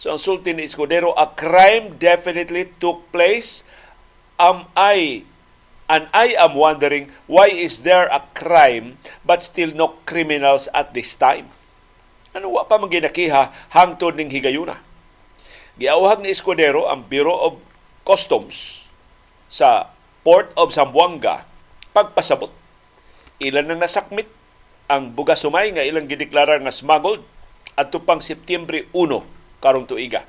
So 0.00 0.08
ang 0.12 0.20
sulti 0.20 0.56
ni 0.56 0.64
Escudero, 0.64 1.12
a 1.12 1.28
crime 1.36 2.00
definitely 2.00 2.72
took 2.80 3.04
place. 3.12 3.64
Am 4.40 4.68
I 4.72 5.28
And 5.90 6.06
I 6.14 6.38
am 6.38 6.54
wondering, 6.54 7.10
why 7.26 7.50
is 7.50 7.82
there 7.82 8.06
a 8.14 8.22
crime 8.30 9.02
but 9.26 9.42
still 9.42 9.74
no 9.74 9.98
criminals 10.06 10.70
at 10.70 10.94
this 10.94 11.18
time? 11.18 11.50
Ano 12.30 12.54
wa 12.54 12.62
pa 12.62 12.78
man 12.78 12.86
ginakiha 12.86 13.74
hangtod 13.74 14.14
ning 14.14 14.30
higayuna? 14.30 14.78
Giawhag 15.80 16.20
ni 16.20 16.28
Escudero 16.28 16.92
ang 16.92 17.08
Bureau 17.08 17.40
of 17.40 17.52
Customs 18.04 18.84
sa 19.48 19.88
Port 20.20 20.52
of 20.52 20.76
Zamboanga 20.76 21.48
pagpasabot. 21.96 22.52
Ilan 23.40 23.64
nang 23.64 23.80
nasakmit 23.80 24.28
ang 24.92 25.08
bugas 25.16 25.40
sumay 25.40 25.72
nga 25.72 25.80
ilang 25.80 26.04
gideklara 26.04 26.60
nga 26.60 26.68
smuggled 26.68 27.24
at 27.80 27.88
pang 28.04 28.20
Setyembre 28.20 28.92
1 28.92 29.24
karong 29.64 29.88
tuiga. 29.88 30.28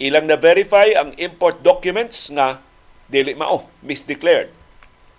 Ilang 0.00 0.24
na 0.24 0.40
verify 0.40 0.88
ang 0.96 1.12
import 1.20 1.60
documents 1.60 2.32
nga 2.32 2.64
dili 3.12 3.36
mao 3.36 3.68
misdeclared 3.84 4.48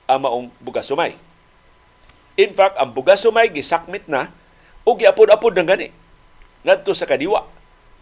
ang 0.10 0.26
maong 0.26 0.50
bugas 0.58 0.90
sumay. 0.90 1.14
In 2.42 2.58
fact, 2.58 2.74
ang 2.82 2.90
bugas 2.90 3.22
sumay 3.22 3.54
gisakmit 3.54 4.10
na 4.10 4.34
o 4.82 4.98
giapod-apod 4.98 5.54
ng 5.62 5.68
gani 5.70 5.94
ngadto 6.66 6.98
sa 6.98 7.06
kadiwa 7.06 7.61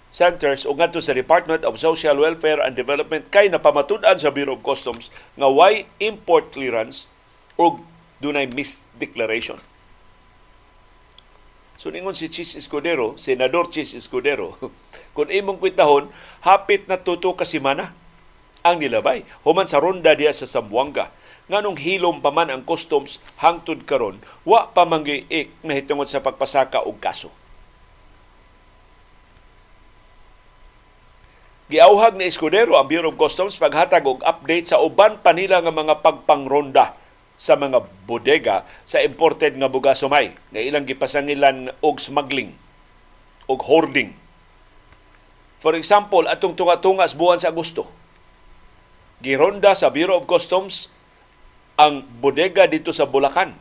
centers 0.10 0.66
o 0.66 0.74
ngadto 0.74 1.02
sa 1.02 1.14
Department 1.14 1.62
of 1.62 1.78
Social 1.78 2.18
Welfare 2.18 2.62
and 2.62 2.74
Development 2.74 3.30
kay 3.30 3.50
napamatud-an 3.50 4.18
sa 4.18 4.34
Bureau 4.34 4.58
of 4.58 4.66
Customs 4.66 5.14
nga 5.38 5.50
why 5.50 5.86
import 6.02 6.50
clearance 6.50 7.10
o 7.56 7.82
dunay 8.20 8.50
misdeclaration. 8.50 9.62
So 11.80 11.88
ningon 11.88 12.12
si 12.12 12.28
Chis 12.28 12.60
Escudero, 12.60 13.16
Senador 13.16 13.72
Chis 13.72 13.96
Escudero, 13.96 14.60
kung 15.16 15.32
imong 15.32 15.64
kwintahon, 15.64 16.12
hapit 16.44 16.84
na 16.92 17.00
tuto 17.00 17.32
ka 17.40 17.48
simana 17.48 17.96
ang 18.68 18.84
nilabay. 18.84 19.24
Human 19.48 19.64
sa 19.64 19.80
ronda 19.80 20.12
diya 20.12 20.36
sa 20.36 20.44
Sambuanga. 20.44 21.16
Nganong 21.48 21.80
hilom 21.80 22.20
pa 22.20 22.36
man 22.36 22.52
ang 22.52 22.68
customs 22.68 23.24
hangtod 23.40 23.88
karon, 23.88 24.22
wa 24.46 24.70
pa 24.70 24.84
manggiik 24.86 25.50
na 25.64 25.74
hitungod 25.74 26.06
sa 26.06 26.22
pagpasaka 26.22 26.84
og 26.84 27.00
kaso. 27.00 27.32
Giauhag 31.70 32.18
ni 32.18 32.26
Escudero 32.26 32.82
ang 32.82 32.90
Bureau 32.90 33.14
of 33.14 33.22
Customs 33.22 33.54
paghatag 33.54 34.02
og 34.02 34.26
update 34.26 34.74
sa 34.74 34.82
uban 34.82 35.22
pa 35.22 35.38
nila 35.38 35.62
nga 35.62 35.70
mga 35.70 36.02
pagpangronda 36.02 36.98
sa 37.38 37.54
mga 37.54 37.86
bodega 38.10 38.66
sa 38.90 39.06
imported 39.06 39.54
nga 39.54 39.70
bugas 39.70 40.02
sumay 40.02 40.34
nga 40.50 40.66
ilang 40.66 40.90
gipasangilan 40.90 41.70
og 41.86 42.02
smuggling 42.02 42.58
og 43.46 43.62
hoarding. 43.70 44.18
For 45.62 45.78
example, 45.78 46.26
atong 46.26 46.58
tunga-tunga 46.58 47.06
buwan 47.14 47.38
sa 47.38 47.54
Agosto, 47.54 47.86
gironda 49.22 49.78
sa 49.78 49.94
Bureau 49.94 50.18
of 50.18 50.26
Customs 50.26 50.90
ang 51.78 52.02
bodega 52.18 52.66
dito 52.66 52.90
sa 52.98 53.06
Bulacan. 53.06 53.54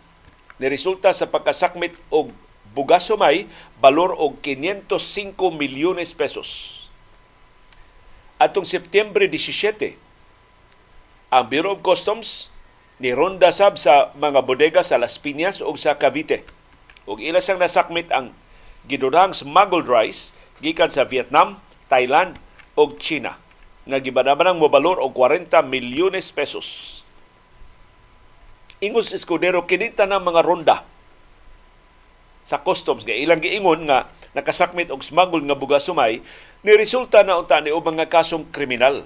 Niresulta 0.56 1.12
sa 1.12 1.28
pagkasakmit 1.28 1.92
og 2.08 2.32
bugas 2.72 3.04
sumay 3.04 3.44
balor 3.84 4.16
og 4.16 4.40
505 4.40 4.96
milyones 5.52 6.16
pesos. 6.16 6.77
Atong 8.38 8.70
Setyembre 8.70 9.26
17, 9.26 9.98
ang 11.34 11.44
Bureau 11.50 11.74
of 11.74 11.82
Customs 11.82 12.54
ni 13.02 13.10
ronda 13.10 13.50
sab 13.50 13.74
sa 13.74 14.14
mga 14.14 14.46
bodega 14.46 14.86
sa 14.86 14.94
Las 14.94 15.18
Piñas 15.18 15.58
ug 15.58 15.74
sa 15.74 15.98
Cavite. 15.98 16.46
Ug 17.02 17.18
ila 17.18 17.42
sang 17.42 17.58
nasakmit 17.58 18.14
ang 18.14 18.30
gidudahang 18.86 19.34
smuggled 19.34 19.90
rice 19.90 20.38
gikan 20.62 20.86
sa 20.86 21.02
Vietnam, 21.02 21.58
Thailand 21.90 22.38
ug 22.78 22.94
China 23.02 23.42
nga 23.82 23.98
gibanabanang 23.98 24.62
mobalor 24.62 25.02
og 25.02 25.18
40 25.18 25.58
milyones 25.66 26.30
pesos. 26.30 27.02
Ingon 28.78 29.02
si 29.02 29.18
Escudero, 29.18 29.66
kinita 29.66 30.06
ng 30.06 30.22
mga 30.22 30.46
ronda 30.46 30.86
sa 32.48 32.64
customs 32.64 33.04
nga 33.04 33.12
ilang 33.12 33.44
giingon 33.44 33.84
nga 33.84 34.08
nakasakmit 34.32 34.88
og 34.88 35.04
smuggle 35.04 35.44
nga 35.44 35.52
bugas 35.52 35.84
sumay 35.84 36.24
ni 36.64 36.72
resulta 36.72 37.20
na 37.20 37.36
unta 37.36 37.60
ni 37.60 37.68
ubang 37.68 38.00
nga 38.00 38.08
kasong 38.08 38.48
kriminal. 38.48 39.04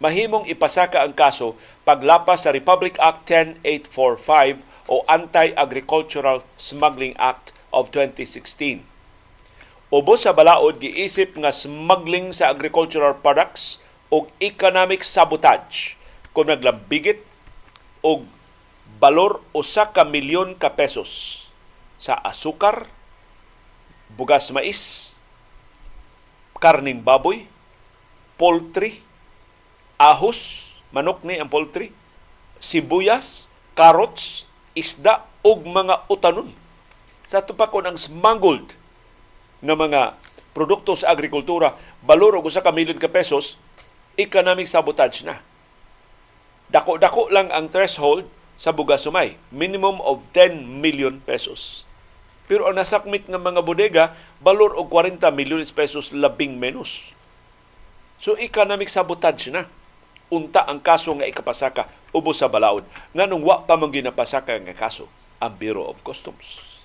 Mahimong 0.00 0.48
ipasaka 0.48 1.04
ang 1.04 1.12
kaso 1.12 1.60
paglapas 1.84 2.48
sa 2.48 2.54
Republic 2.56 2.96
Act 2.96 3.28
10845 3.28 4.64
o 4.88 5.04
Anti-Agricultural 5.04 6.40
Smuggling 6.56 7.12
Act 7.20 7.52
of 7.68 7.92
2016 7.92 8.80
Ubos 9.88 10.28
sa 10.28 10.36
balaod 10.36 10.84
giisip 10.84 11.32
nga 11.40 11.48
smuggling 11.48 12.28
sa 12.36 12.52
agricultural 12.52 13.16
products 13.24 13.80
o 14.12 14.28
economic 14.36 15.00
sabotage 15.00 15.96
kung 16.36 16.52
naglambigit 16.52 17.24
og 18.04 18.28
balor 19.00 19.40
usa 19.56 19.88
ka 19.88 20.04
milyon 20.04 20.60
ka 20.60 20.76
pesos 20.76 21.47
sa 21.98 22.14
asukar, 22.22 22.86
bugas 24.14 24.48
mais, 24.54 25.12
karning 26.62 27.02
baboy, 27.02 27.46
poultry, 28.38 29.02
ahos, 29.98 30.64
manok 30.94 31.26
ni 31.26 31.36
ang 31.42 31.50
poultry, 31.50 31.90
sibuyas, 32.62 33.50
carrots, 33.74 34.46
isda 34.78 35.26
ug 35.42 35.66
mga 35.66 36.06
utanon. 36.06 36.50
Sa 37.26 37.42
tupakon 37.42 37.84
ang 37.84 37.98
smuggled 37.98 38.72
ng 39.60 39.74
mga 39.74 40.16
produkto 40.54 40.94
sa 40.94 41.12
agrikultura 41.12 41.76
balor 42.02 42.38
og 42.38 42.46
usa 42.46 42.62
ka 42.62 42.72
ka 42.72 43.10
pesos, 43.10 43.58
economic 44.18 44.70
sabotage 44.70 45.26
na. 45.26 45.42
Dako-dako 46.68 47.30
lang 47.30 47.50
ang 47.54 47.70
threshold 47.70 48.26
sa 48.58 48.74
bugas 48.74 49.06
sumay, 49.06 49.38
minimum 49.54 50.02
of 50.02 50.20
10 50.34 50.82
million 50.82 51.22
pesos. 51.22 51.87
Pero 52.48 52.64
ang 52.64 52.80
nasakmit 52.80 53.28
ng 53.28 53.36
mga 53.36 53.60
bodega, 53.60 54.04
balor 54.40 54.72
og 54.74 54.88
40 54.88 55.20
million 55.36 55.60
pesos 55.68 56.10
labing 56.16 56.56
menos. 56.56 57.12
So 58.18 58.34
economic 58.40 58.88
sabotage 58.88 59.52
na. 59.52 59.68
Unta 60.32 60.64
ang 60.64 60.80
kaso 60.80 61.12
nga 61.16 61.28
ikapasaka 61.28 61.88
ubos 62.12 62.40
sa 62.40 62.48
balaod. 62.48 62.88
Nga 63.12 63.28
nung 63.28 63.44
wa 63.44 63.64
pa 63.64 63.76
man 63.76 63.92
ginapasaka 63.92 64.56
nga 64.64 64.74
kaso 64.74 65.08
ang 65.38 65.54
Bureau 65.54 65.86
of 65.86 66.00
Customs. 66.00 66.80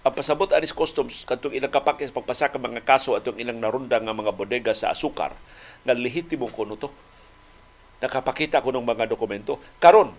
Ang 0.00 0.16
pasabot 0.16 0.48
anis 0.56 0.72
customs 0.72 1.28
katong 1.28 1.52
ilang 1.52 1.68
kapakis 1.68 2.08
pagpasaka 2.08 2.56
mga 2.56 2.88
kaso 2.88 3.20
atong 3.20 3.36
ilang 3.36 3.60
narunda 3.60 4.00
nga 4.00 4.16
mga 4.16 4.32
bodega 4.32 4.72
sa 4.72 4.88
asukar 4.88 5.36
nga 5.84 5.92
lehitimo 5.92 6.48
kuno 6.48 6.80
to. 6.80 6.88
Nakapakita 8.00 8.64
ko 8.64 8.72
ng 8.72 8.80
mga 8.80 9.04
dokumento. 9.12 9.60
Karon, 9.76 10.16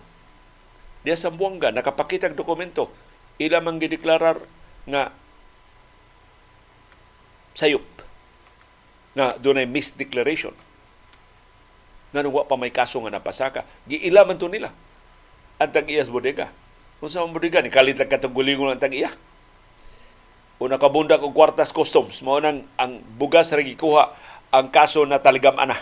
diya 1.02 1.18
sa 1.18 1.34
Buanga, 1.34 1.74
nakapakita 1.74 2.30
ang 2.30 2.38
dokumento. 2.38 2.90
Ila 3.42 3.58
mang 3.58 3.82
gideklarar 3.82 4.38
nga 4.86 5.10
sayop 7.52 7.84
nga 9.12 9.36
dunay 9.36 9.68
misdeclaration 9.68 10.56
nga 12.12 12.20
nung 12.20 12.32
pa 12.32 12.56
may 12.60 12.72
kaso 12.72 13.00
nga 13.00 13.12
napasaka. 13.12 13.64
Giila 13.88 14.28
man 14.28 14.36
to 14.36 14.48
nila 14.48 14.72
ang 15.56 15.72
tag-iyas 15.72 16.12
bodega. 16.12 16.52
Kung 17.00 17.10
sa 17.10 17.24
bodega, 17.24 17.64
ni 17.64 17.72
kalit 17.72 17.96
lang 17.98 18.10
katagulingon 18.10 18.76
ang 18.76 18.82
tag-iya. 18.82 19.10
O 20.60 20.68
nakabundak 20.70 21.24
og 21.24 21.34
kwartas 21.34 21.74
customs, 21.74 22.22
mao 22.22 22.38
nang 22.38 22.62
ang 22.78 23.02
bugas 23.18 23.50
ra 23.50 23.64
gikuha 23.64 24.12
ang 24.52 24.68
kaso 24.70 25.02
na 25.08 25.18
taligam 25.18 25.56
ana 25.58 25.74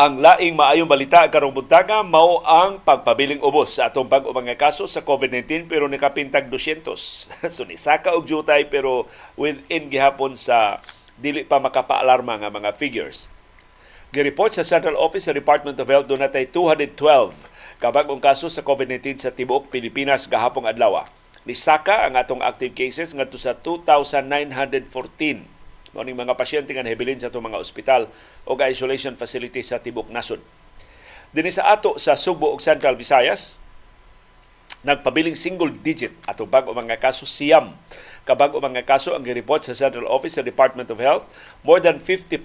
Ang 0.00 0.24
laing 0.24 0.56
maayong 0.56 0.88
balita 0.88 1.28
karong 1.28 1.52
buntaga 1.52 2.00
mao 2.00 2.40
ang 2.48 2.80
pagpabiling 2.80 3.44
ubos 3.44 3.76
sa 3.76 3.92
atong 3.92 4.08
bag-o 4.08 4.32
mga 4.32 4.56
kaso 4.56 4.88
sa 4.88 5.04
COVID-19 5.04 5.68
pero 5.68 5.84
nakapintag 5.92 6.48
200. 6.48 6.96
so 7.52 7.68
ni 7.68 7.76
saka 7.76 8.16
og 8.16 8.24
jutay 8.24 8.64
pero 8.64 9.04
within 9.36 9.92
gihapon 9.92 10.40
sa 10.40 10.80
dili 11.20 11.44
pa 11.44 11.60
makapaalarma 11.60 12.40
nga 12.40 12.48
mga 12.48 12.80
figures. 12.80 13.28
Gireport 14.16 14.56
sa 14.56 14.64
Central 14.64 14.96
Office 14.96 15.28
sa 15.28 15.36
Department 15.36 15.76
of 15.76 15.92
Health 15.92 16.08
natay 16.08 16.48
212 16.48 17.36
kabag-ong 17.84 18.24
kaso 18.24 18.48
sa 18.48 18.64
COVID-19 18.64 19.20
sa 19.20 19.28
tibuok 19.28 19.68
Pilipinas 19.68 20.24
gahapong 20.24 20.64
adlaw. 20.64 21.04
Ni 21.44 21.52
saka 21.52 22.08
ang 22.08 22.16
atong 22.16 22.40
active 22.40 22.72
cases 22.72 23.12
ngadto 23.12 23.36
sa 23.36 23.52
2,914 23.52 25.59
mao 25.90 26.06
mga 26.06 26.38
pasyente 26.38 26.70
nga 26.70 26.86
nahibilin 26.86 27.18
sa 27.18 27.30
itong 27.30 27.50
mga 27.50 27.58
ospital 27.58 28.06
o 28.46 28.54
isolation 28.62 29.18
facility 29.18 29.62
sa 29.62 29.82
tibok 29.82 30.06
nasod. 30.08 30.38
Dinhi 31.30 31.50
sa 31.54 31.70
ato 31.70 31.98
sa 31.98 32.18
Sugbo 32.18 32.50
ug 32.50 32.62
Central 32.62 32.98
Visayas, 32.98 33.58
nagpabiling 34.82 35.36
single 35.36 35.70
digit 35.70 36.14
ato 36.24 36.48
bag-o 36.48 36.72
mga 36.72 36.98
kaso 36.98 37.28
siyam 37.28 37.76
kabag 38.24 38.54
o 38.54 38.62
mga 38.62 38.86
kaso 38.86 39.12
ang 39.12 39.26
gireport 39.26 39.66
sa 39.66 39.74
Central 39.74 40.06
Office 40.06 40.38
sa 40.38 40.46
Department 40.46 40.88
of 40.92 41.02
Health. 41.02 41.26
More 41.66 41.82
than 41.82 41.98
50% 41.98 42.38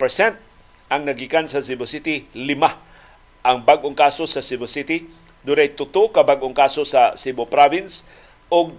ang 0.90 1.02
nagikan 1.06 1.46
sa 1.46 1.62
Cebu 1.62 1.86
City, 1.86 2.26
lima 2.34 2.78
ang 3.46 3.62
bagong 3.62 3.94
kaso 3.94 4.26
sa 4.26 4.42
Cebu 4.42 4.66
City, 4.66 5.06
dunay 5.46 5.78
tuto 5.78 6.10
ka 6.10 6.26
bagong 6.26 6.58
kaso 6.58 6.82
sa 6.82 7.14
Cebu 7.14 7.46
Province 7.46 8.02
o 8.50 8.74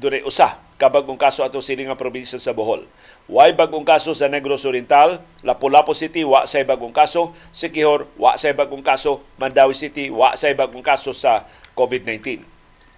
dunay 0.00 0.24
usa 0.24 0.56
ka 0.80 0.88
bagong 0.88 1.20
kaso 1.20 1.44
ato 1.44 1.60
silingang 1.60 2.00
probinsya 2.00 2.40
sa 2.40 2.56
Bohol. 2.56 2.88
Way 3.30 3.54
bagong 3.54 3.86
kaso 3.86 4.10
sa 4.10 4.26
Negros 4.26 4.66
Oriental, 4.66 5.22
Lapu-Lapu 5.46 5.94
City, 5.94 6.26
wa 6.26 6.50
say 6.50 6.66
bagong 6.66 6.90
kaso, 6.90 7.30
Sikihor, 7.54 8.10
wa 8.18 8.34
say 8.34 8.50
bagong 8.50 8.82
kaso, 8.82 9.22
Mandawi 9.38 9.78
City, 9.78 10.10
wa 10.10 10.34
say 10.34 10.50
bagong 10.50 10.82
kaso 10.82 11.14
sa 11.14 11.46
COVID-19. 11.78 12.42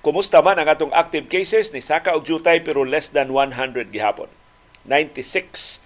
Kumusta 0.01 0.41
man 0.41 0.57
ang 0.57 0.73
atong 0.73 0.89
active 0.97 1.29
cases 1.29 1.69
ni 1.77 1.85
Saka 1.85 2.17
og 2.17 2.25
Jutay 2.25 2.65
pero 2.65 2.81
less 2.81 3.13
than 3.13 3.37
100 3.37 3.93
gihapon. 3.93 4.33
96 4.89 5.85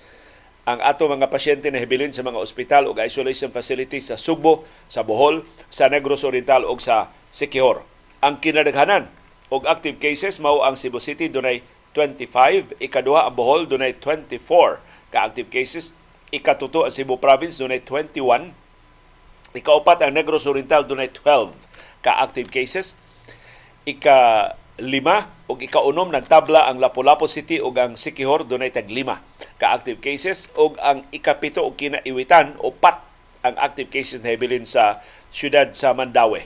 ang 0.66 0.78
ato 0.78 1.10
mga 1.10 1.26
pasyente 1.26 1.66
na 1.74 1.82
hibilin 1.82 2.14
sa 2.14 2.22
mga 2.22 2.38
ospital 2.38 2.86
o 2.86 2.94
isolation 3.02 3.50
facilities 3.50 4.14
sa 4.14 4.16
Sugbo, 4.18 4.62
sa 4.86 5.02
Bohol, 5.02 5.42
sa 5.74 5.90
Negros 5.90 6.22
Oriental 6.22 6.62
o 6.62 6.74
sa 6.78 7.10
Sikihor. 7.34 7.82
Ang 8.22 8.38
kinadaghanan 8.38 9.10
og 9.50 9.66
active 9.66 9.98
cases 9.98 10.38
mao 10.38 10.62
ang 10.62 10.78
Cebu 10.78 11.02
City 11.02 11.26
dunay 11.26 11.62
25. 11.96 12.76
Ikaduha 12.76 13.24
ang 13.24 13.32
Bohol, 13.32 13.64
dunay 13.64 13.96
24 13.96 14.84
ka-active 15.08 15.48
cases. 15.48 15.96
Ikatuto 16.28 16.84
ang 16.84 16.92
Cebu 16.92 17.16
Province, 17.16 17.56
dunay 17.56 17.80
21. 17.80 18.52
Ikaupat 19.56 20.04
ang 20.04 20.12
Negros 20.12 20.44
Oriental, 20.44 20.84
dunay 20.84 21.08
12 21.08 21.56
ka-active 22.04 22.52
cases. 22.52 22.92
Ika 23.88 24.52
lima 24.76 25.32
o 25.48 25.56
ikaunom 25.56 26.12
nagtabla 26.12 26.68
ang 26.68 26.76
Lapu-Lapu 26.76 27.24
City 27.24 27.64
ug 27.64 27.72
ang 27.80 27.96
Sikihor 27.96 28.44
dunay 28.44 28.68
tag 28.68 28.92
lima 28.92 29.24
ka 29.56 29.72
active 29.72 30.04
cases 30.04 30.52
ug 30.52 30.76
ang 30.84 31.08
ikapito 31.16 31.64
og 31.64 31.80
kinaiwitan 31.80 32.60
o 32.60 32.68
pat 32.76 33.00
ang 33.40 33.56
active 33.56 33.88
cases 33.88 34.20
na 34.20 34.36
hibilin 34.36 34.68
sa 34.68 35.00
syudad 35.32 35.72
sa 35.72 35.96
Mandawi. 35.96 36.44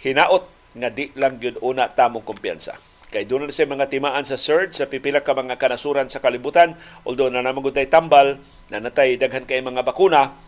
Hinaot 0.00 0.48
nga 0.72 0.88
di 0.88 1.12
lang 1.18 1.36
gyud 1.36 1.60
una 1.60 1.92
tamong 1.92 2.24
kumpiyansa. 2.24 2.78
Kay 3.10 3.26
doon 3.26 3.50
na 3.50 3.54
sa 3.54 3.66
mga 3.66 3.90
timaan 3.90 4.22
sa 4.22 4.38
surge 4.38 4.78
sa 4.78 4.86
pipila 4.86 5.18
ka 5.26 5.34
mga 5.34 5.58
kanasuran 5.58 6.06
sa 6.06 6.22
kalibutan, 6.22 6.78
although 7.02 7.26
na 7.26 7.42
naman 7.42 7.66
tay 7.74 7.90
tambal, 7.90 8.38
na 8.70 8.78
natay 8.78 9.18
daghan 9.18 9.50
kay 9.50 9.58
mga 9.58 9.82
bakuna, 9.82 10.38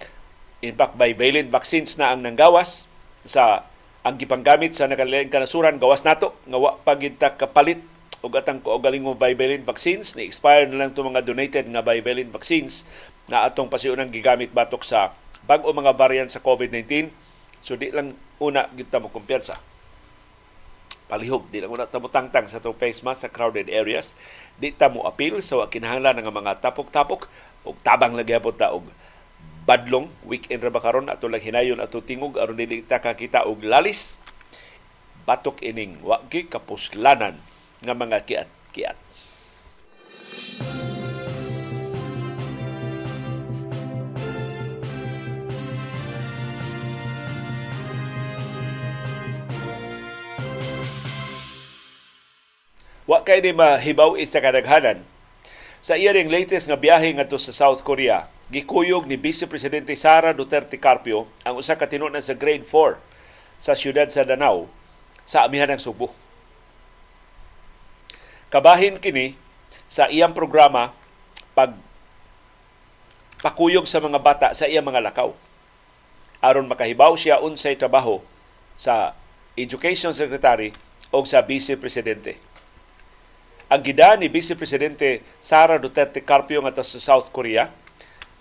in 0.63 0.79
fact, 0.79 0.95
bivalent 0.95 1.51
vaccines 1.51 1.99
na 1.99 2.15
ang 2.15 2.23
nanggawas 2.23 2.87
sa 3.27 3.67
ang 4.03 4.15
gipanggamit 4.19 4.75
sa 4.79 4.87
nakalaing 4.87 5.31
kanasuran. 5.31 5.79
Gawas 5.79 6.07
nato 6.07 6.39
nga 6.47 6.59
wa 6.59 6.79
paginta 6.79 7.35
kapalit 7.35 7.83
og 8.23 8.35
atang 8.39 8.63
kaugaling 8.63 9.03
mo 9.03 9.19
bivalent 9.19 9.67
vaccines. 9.67 10.15
Ni 10.15 10.27
expire 10.27 10.71
na 10.71 10.87
lang 10.87 10.95
to 10.95 11.03
mga 11.03 11.23
donated 11.27 11.67
nga 11.67 11.83
bivalent 11.83 12.31
vaccines. 12.31 12.87
Na 13.27 13.47
atong 13.47 13.71
pasiunang 13.71 14.11
gigamit 14.11 14.51
batok 14.51 14.87
sa 14.87 15.15
bag-o 15.47 15.71
mga 15.75 15.95
variant 15.99 16.31
sa 16.31 16.39
COVID-19 16.39 17.11
so 17.63 17.75
di 17.79 17.91
lang 17.91 18.15
una 18.43 18.67
gyud 18.75 18.91
ta 18.91 19.03
mo 19.03 19.11
kumpiyansa 19.11 19.72
palihog. 21.13 21.45
Di 21.53 21.61
lang 21.61 21.69
una 21.69 21.85
ta 21.85 22.01
tangtang 22.01 22.49
sa 22.49 22.57
itong 22.57 22.81
face 22.81 23.05
mask 23.05 23.29
sa 23.29 23.29
crowded 23.29 23.69
areas. 23.69 24.17
Di 24.57 24.73
ta 24.73 24.89
mo 24.89 25.05
appeal 25.05 25.45
sa 25.45 25.61
so, 25.61 25.69
kinahanglan 25.69 26.25
nga 26.25 26.33
mga 26.33 26.65
tapok-tapok 26.65 27.29
ug 27.69 27.77
tabang 27.85 28.17
lagi 28.17 28.33
po 28.41 28.57
ta 28.57 28.73
og 28.73 28.89
badlong 29.69 30.09
weekend 30.25 30.65
ra 30.65 30.73
ba 30.73 30.81
karon? 30.81 31.13
Ato 31.13 31.29
lang 31.29 31.45
hinayon 31.45 31.85
ato 31.85 32.01
tingog 32.01 32.41
aron 32.41 32.57
dili 32.57 32.81
ta 32.81 33.05
kakita 33.05 33.45
og 33.45 33.61
lalis. 33.61 34.17
Batok 35.29 35.61
ining 35.61 36.01
wa 36.01 36.19
kapuslanan 36.27 37.37
nga 37.85 37.95
mga 37.95 38.25
kiat-kiat 38.25 38.99
Wa 53.13 53.21
kay 53.21 53.45
ni 53.45 53.53
mahibaw 53.53 54.17
isa 54.17 54.41
kadaghanan. 54.41 55.05
Sa 55.85 56.01
iya 56.01 56.17
ring 56.17 56.33
latest 56.33 56.65
nga 56.65 56.81
biyahe 56.81 57.13
ngadto 57.13 57.37
sa 57.37 57.53
South 57.53 57.85
Korea, 57.85 58.25
gikuyog 58.49 59.05
ni 59.05 59.21
Vice 59.21 59.45
Presidente 59.45 59.93
Sara 60.01 60.33
Duterte 60.33 60.81
Carpio 60.81 61.29
ang 61.45 61.61
usa 61.61 61.77
ka 61.77 61.85
tinunan 61.85 62.25
sa 62.25 62.33
grade 62.33 62.65
4 62.65 62.97
sa 63.61 63.77
siyudad 63.77 64.09
sa 64.09 64.25
Danau 64.25 64.65
sa 65.29 65.45
amihan 65.45 65.69
ng 65.69 65.77
Subo. 65.77 66.09
Kabahin 68.49 68.97
kini 68.97 69.37
sa 69.93 70.09
iyang 70.09 70.33
programa 70.33 70.97
pag 71.53 71.77
pakuyog 73.45 73.85
sa 73.85 74.01
mga 74.01 74.25
bata 74.25 74.49
sa 74.57 74.65
iyang 74.65 74.89
mga 74.89 75.05
lakaw. 75.13 75.37
Aron 76.41 76.65
makahibaw 76.65 77.13
siya 77.21 77.45
unsay 77.45 77.77
trabaho 77.77 78.25
sa 78.73 79.13
Education 79.53 80.17
Secretary 80.17 80.73
o 81.13 81.21
sa 81.29 81.45
Vice 81.45 81.77
Presidente 81.77 82.52
ang 83.73 83.81
gida 83.81 84.21
ni 84.21 84.29
Vice 84.29 84.53
Presidente 84.53 85.25
Sara 85.41 85.81
Duterte 85.81 86.21
Carpio 86.21 86.61
nga 86.61 86.85
sa 86.85 87.01
South 87.01 87.33
Korea 87.33 87.73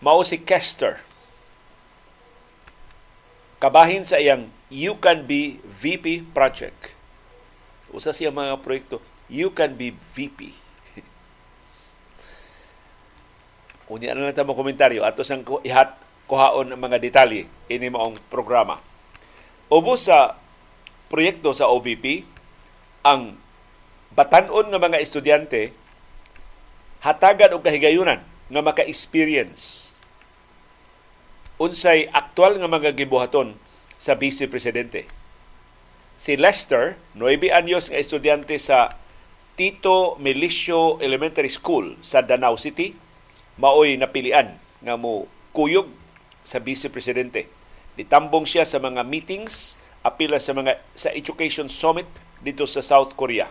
mao 0.04 0.20
si 0.28 0.44
Kester. 0.44 1.00
Kabahin 3.64 4.04
sa 4.04 4.20
iyang 4.20 4.52
You 4.68 5.00
Can 5.00 5.24
Be 5.24 5.64
VP 5.64 6.36
project. 6.36 6.92
Usa 7.96 8.12
siya 8.12 8.34
mga 8.34 8.60
proyekto, 8.60 9.00
You 9.32 9.56
Can 9.56 9.80
Be 9.80 9.96
VP. 9.96 10.52
Unya 13.92 14.12
na 14.12 14.28
lang 14.28 14.36
ta 14.36 14.44
komentaryo 14.44 15.06
ato 15.08 15.24
sang 15.24 15.48
ihat 15.64 15.96
kuhaon 16.28 16.76
ang 16.76 16.82
mga 16.82 17.00
detalye 17.00 17.48
ini 17.72 17.88
maong 17.88 18.20
programa. 18.28 18.84
Ubos 19.72 20.12
sa 20.12 20.36
proyekto 21.08 21.56
sa 21.56 21.72
OVP 21.72 22.28
ang 23.06 23.36
batanon 24.16 24.68
nga 24.68 24.80
mga 24.80 25.00
estudyante 25.00 25.72
hatagan 27.02 27.56
og 27.56 27.64
kahigayunan 27.66 28.22
nga 28.22 28.62
maka-experience 28.62 29.92
unsay 31.62 32.10
aktual 32.10 32.58
nga 32.58 32.68
mga 32.68 32.98
gibuhaton 32.98 33.54
sa 34.02 34.18
vice 34.18 34.50
presidente. 34.50 35.06
Si 36.18 36.34
Lester, 36.34 36.98
9 37.14 37.54
anyos 37.54 37.94
nga 37.94 38.02
estudyante 38.02 38.58
sa 38.58 38.98
Tito 39.54 40.18
Milicio 40.18 40.98
Elementary 40.98 41.54
School 41.54 42.02
sa 42.02 42.26
Danau 42.26 42.58
City, 42.58 42.98
maoy 43.62 43.94
napilian 43.94 44.58
nga 44.82 44.98
mo 44.98 45.30
kuyog 45.54 45.86
sa 46.42 46.58
vice 46.58 46.90
presidente. 46.90 47.46
Nitambong 47.94 48.50
siya 48.50 48.66
sa 48.66 48.82
mga 48.82 49.06
meetings 49.06 49.78
apila 50.02 50.42
sa 50.42 50.58
mga 50.58 50.82
sa 50.98 51.14
education 51.14 51.70
summit 51.70 52.10
dito 52.42 52.66
sa 52.66 52.82
South 52.82 53.14
Korea. 53.14 53.46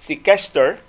Si 0.00 0.16
Kester 0.16 0.80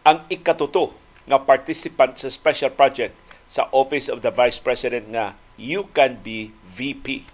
ang 0.00 0.24
ikatuto 0.32 0.96
nga 1.28 1.44
participant 1.44 2.16
sa 2.16 2.32
special 2.32 2.72
project 2.72 3.12
sa 3.52 3.68
Office 3.76 4.08
of 4.08 4.24
the 4.24 4.32
Vice 4.32 4.56
President 4.56 5.12
nga 5.12 5.36
You 5.60 5.92
Can 5.92 6.24
Be 6.24 6.56
VP. 6.64 7.28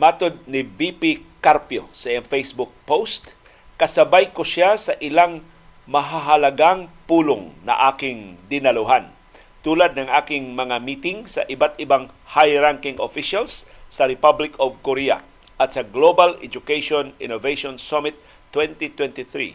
Matod 0.00 0.48
ni 0.48 0.64
VP 0.64 1.20
Carpio 1.44 1.92
sa 1.92 2.08
iyang 2.08 2.24
Facebook 2.24 2.72
post, 2.88 3.36
kasabay 3.76 4.32
ko 4.32 4.40
siya 4.40 4.80
sa 4.80 4.96
ilang 4.96 5.44
mahahalagang 5.84 6.88
pulong 7.04 7.52
na 7.68 7.92
aking 7.92 8.40
dinaluhan. 8.48 9.12
Tulad 9.60 9.92
ng 9.92 10.08
aking 10.08 10.56
mga 10.56 10.80
meeting 10.80 11.28
sa 11.28 11.44
iba't 11.52 11.76
ibang 11.76 12.08
high-ranking 12.32 12.96
officials 12.96 13.68
sa 13.92 14.08
Republic 14.08 14.56
of 14.56 14.80
Korea 14.80 15.20
at 15.58 15.74
sa 15.74 15.86
Global 15.86 16.34
Education 16.42 17.14
Innovation 17.22 17.78
Summit 17.78 18.18
2023 18.50 19.54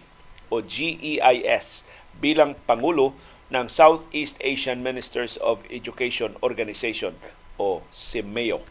o 0.52 0.64
GEIS 0.64 1.84
bilang 2.20 2.56
Pangulo 2.68 3.16
ng 3.50 3.66
Southeast 3.68 4.38
Asian 4.46 4.80
Ministers 4.86 5.36
of 5.42 5.64
Education 5.68 6.38
Organization 6.46 7.18
o 7.60 7.84
SIMEO 7.92 8.64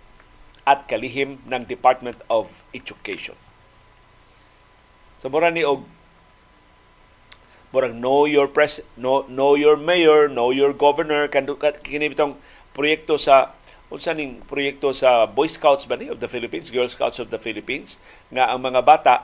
at 0.69 0.85
kalihim 0.87 1.41
ng 1.49 1.63
Department 1.65 2.21
of 2.29 2.63
Education. 2.77 3.37
Sa 5.19 5.27
mura 5.33 5.51
ni 5.51 5.67
og 5.67 5.85
murag 7.75 7.93
know 7.93 8.25
your 8.25 8.49
press 8.49 8.81
know, 8.97 9.29
know 9.29 9.53
your 9.53 9.77
mayor 9.77 10.25
know 10.29 10.49
your 10.49 10.73
governor 10.73 11.29
kan 11.29 11.45
kini 11.85 12.09
bitong 12.09 12.41
proyekto 12.73 13.21
sa 13.21 13.53
unsa 13.89 14.13
ning 14.13 14.45
proyekto 14.45 14.93
sa 14.93 15.25
Boy 15.25 15.49
Scouts 15.49 15.89
ba 15.89 15.97
ni 15.97 16.13
of 16.13 16.21
the 16.21 16.29
Philippines 16.29 16.69
Girl 16.69 16.89
Scouts 16.89 17.21
of 17.21 17.33
the 17.33 17.41
Philippines 17.41 17.97
nga 18.29 18.53
ang 18.53 18.61
mga 18.61 18.85
bata 18.85 19.15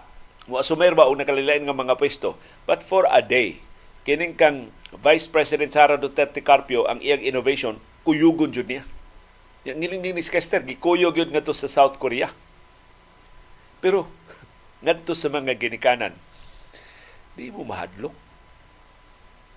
mo 0.49 0.57
asumer 0.57 0.97
ba 0.97 1.09
og 1.09 1.21
nakalilain 1.21 1.65
nga 1.65 1.77
mga 1.77 1.97
pwesto 2.01 2.37
but 2.65 2.81
for 2.81 3.05
a 3.09 3.21
day. 3.21 3.61
Kining 4.05 4.37
kang 4.37 4.69
Vice 4.93 5.25
President 5.29 5.73
Sara 5.73 5.97
Duterte 5.97 6.45
Carpio 6.45 6.85
ang 6.85 7.01
iyang 7.01 7.25
innovation 7.25 7.81
kuyugon 8.05 8.53
jud 8.53 8.69
niya. 8.69 8.85
Yang 9.65 9.77
ngiling 9.81 10.01
ni 10.05 10.21
Kester 10.21 10.61
gikuyog 10.61 11.17
yun 11.17 11.33
ngadto 11.33 11.57
sa 11.57 11.73
South 11.73 11.97
Korea. 11.97 12.29
Pero 13.81 14.09
ngadto 14.85 15.17
sa 15.17 15.33
mga 15.33 15.57
ginikanan 15.57 16.13
di 17.35 17.51
mo 17.51 17.67
mahadlok 17.67 18.15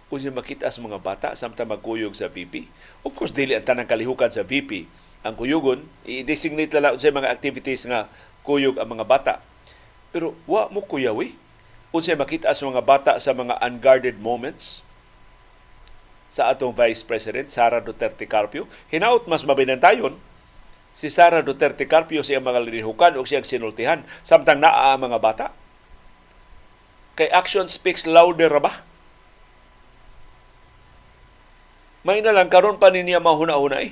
kung 0.08 0.24
siya 0.24 0.32
makita 0.32 0.72
sa 0.72 0.80
mga 0.80 1.00
bata 1.04 1.30
samtang 1.36 1.67
magkuyog 1.67 2.15
sa 2.15 2.32
VP. 2.32 2.67
Of 3.04 3.20
course, 3.20 3.36
dili 3.36 3.56
ang 3.56 3.67
tanang 3.67 3.91
kalihukan 3.91 4.32
sa 4.32 4.48
VP. 4.48 4.88
Ang 5.28 5.36
kuyugon, 5.36 5.84
i-designate 6.08 6.72
lang 6.80 6.96
sa 6.96 7.12
mga 7.12 7.28
activities 7.28 7.84
nga 7.84 8.08
kuyog 8.48 8.80
ang 8.80 8.88
mga 8.96 9.04
bata. 9.04 9.34
Pero 10.15 10.39
wa 10.48 10.72
mo 10.72 10.80
kuyawi. 10.80 11.36
Kung 11.91 12.04
siya 12.04 12.20
makita 12.20 12.52
sa 12.52 12.63
mga 12.67 12.84
bata 12.84 13.12
sa 13.20 13.32
mga 13.32 13.60
unguarded 13.63 14.20
moments 14.20 14.84
sa 16.28 16.52
atong 16.52 16.76
Vice 16.76 17.04
President, 17.04 17.48
Sara 17.48 17.80
Duterte 17.80 18.28
Carpio, 18.28 18.67
hinaut 18.91 19.24
mas 19.28 19.48
mabinantayon 19.48 20.20
si 20.91 21.13
Sara 21.13 21.46
Duterte 21.46 21.88
Carpio 21.88 22.26
siyang 22.26 22.43
mga 22.43 22.63
linihukan 22.63 23.15
o 23.15 23.24
siyang 23.24 23.48
sinultihan 23.48 24.02
samtang 24.24 24.60
naa 24.60 24.96
ang 24.96 25.08
mga 25.08 25.20
bata. 25.20 25.48
Kay 27.17 27.32
action 27.34 27.65
speaks 27.65 28.06
louder 28.06 28.52
ba? 28.62 28.87
May 32.08 32.24
na 32.24 32.48
karon 32.48 32.80
pa 32.80 32.88
niya 32.88 33.20
mahuna-huna 33.20 33.84
eh. 33.84 33.91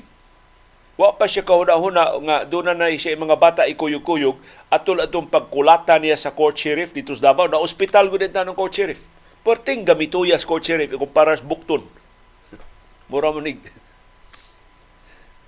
Wa 0.95 1.19
pa 1.19 1.27
siya 1.27 1.43
kahuna-huna 1.43 2.23
nga 2.23 2.37
doon 2.47 2.71
na 2.71 2.87
siya 2.95 3.19
mga 3.19 3.35
bata 3.35 3.67
ikuyog-kuyog 3.67 4.39
atul 4.71 5.03
atong 5.03 5.27
pagkulata 5.27 5.99
niya 5.99 6.15
sa 6.15 6.31
court 6.31 6.55
sheriff 6.55 6.95
dito 6.95 7.11
sa 7.11 7.35
Davao 7.35 7.51
na 7.51 7.59
ospital 7.59 8.07
gud 8.07 8.23
ng 8.23 8.55
court 8.55 8.71
sheriff. 8.71 9.03
Perting 9.43 9.83
gamituyas 9.83 10.47
court 10.47 10.63
sheriff 10.63 10.95
ikumpara 10.95 11.35
sa 11.35 11.43
bukton. 11.43 11.83
Mura 13.11 13.35
mo 13.35 13.43
nig 13.43 13.59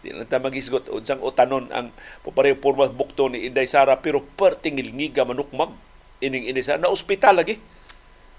Di 0.04 0.12
lang 0.12 0.28
ta 0.28 0.44
magisgot 0.44 0.92
unsang 0.92 1.24
utanon 1.24 1.72
ang 1.72 1.96
papareho 2.28 2.60
porma 2.60 2.92
bukton 2.92 3.32
ni 3.32 3.48
Inday 3.48 3.64
Sara 3.64 3.96
pero 4.04 4.20
perting 4.20 4.76
ilngiga 4.84 5.24
manukmag 5.24 5.72
ining 6.20 6.52
Sara 6.60 6.84
na 6.84 6.92
ospital 6.92 7.40
lagi 7.40 7.64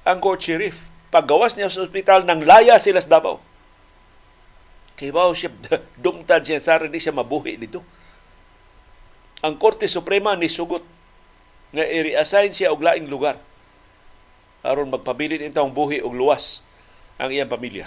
ang 0.05 0.21
court 0.21 0.45
sheriff. 0.45 0.93
Paggawas 1.09 1.57
niya 1.57 1.73
sa 1.73 1.81
ospital 1.81 2.29
nang 2.29 2.45
laya 2.45 2.77
sila 2.77 3.01
sa 3.01 3.17
Davao 3.17 3.49
Kay 4.99 5.15
bao 5.15 5.31
siya 5.31 5.55
dumtad 6.03 6.43
siya 6.43 6.59
sa 6.59 6.83
di 6.83 6.99
siya 6.99 7.15
mabuhi 7.15 7.55
dito. 7.55 7.87
Ang 9.47 9.55
Korte 9.55 9.87
Suprema 9.87 10.35
ni 10.35 10.51
sugot 10.51 10.83
nga 11.71 11.87
i-reassign 11.87 12.51
siya 12.51 12.75
og 12.75 12.83
laing 12.83 13.07
lugar 13.07 13.39
aron 14.67 14.91
magpabilin 14.91 15.47
intawong 15.47 15.71
buhi 15.71 16.03
og 16.03 16.11
luwas 16.11 16.67
ang 17.15 17.31
iyang 17.31 17.47
pamilya. 17.47 17.87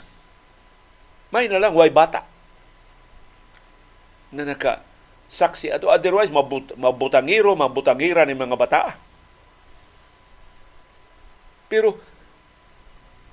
May 1.35 1.51
na 1.51 1.59
lang 1.59 1.75
way 1.75 1.91
bata 1.91 2.23
na 4.31 4.47
naka 4.47 4.79
saksi 5.27 5.75
ato 5.75 5.91
otherwise 5.91 6.31
mabut, 6.31 6.71
mabutangiro 6.79 7.51
mabutangira 7.59 8.23
ni 8.23 8.35
mga 8.35 8.55
bata. 8.55 8.95
Pero 11.67 11.99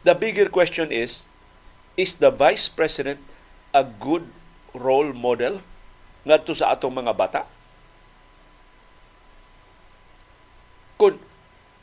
the 0.03 0.15
bigger 0.19 0.51
question 0.51 0.91
is 0.91 1.31
is 1.95 2.19
the 2.19 2.31
vice 2.31 2.67
president 2.67 3.23
a 3.79 3.87
good 3.87 4.27
role 4.75 5.15
model 5.15 5.63
ngadto 6.27 6.53
sa 6.53 6.75
atong 6.75 6.99
mga 6.99 7.15
bata? 7.15 7.41
Kung 10.99 11.15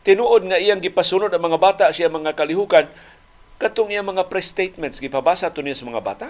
tinuod 0.03 0.51
nga 0.51 0.60
iyang 0.60 0.84
gipasunod 0.84 1.31
ang 1.31 1.43
mga 1.43 1.58
bata 1.58 1.86
siya 1.95 2.12
mga 2.12 2.36
kalihukan, 2.36 2.86
katong 3.58 3.95
iyang 3.95 4.12
mga 4.12 4.27
press 4.27 4.51
statements, 4.51 4.99
gipabasa 4.99 5.47
to 5.49 5.63
niya 5.63 5.79
sa 5.79 5.88
mga 5.88 6.03
bata. 6.03 6.27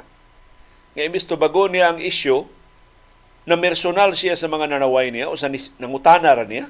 Nga 0.93 1.03
imbis 1.09 1.25
to 1.25 1.35
bago 1.35 1.65
niya 1.65 1.91
ang 1.91 1.99
issue, 1.99 2.45
na 3.45 3.57
personal 3.61 4.09
siya 4.17 4.33
sa 4.33 4.49
mga 4.49 4.73
nanaway 4.73 5.13
niya 5.13 5.29
o 5.29 5.37
sa 5.37 5.49
nangutana 5.77 6.33
ra 6.33 6.45
niya, 6.49 6.65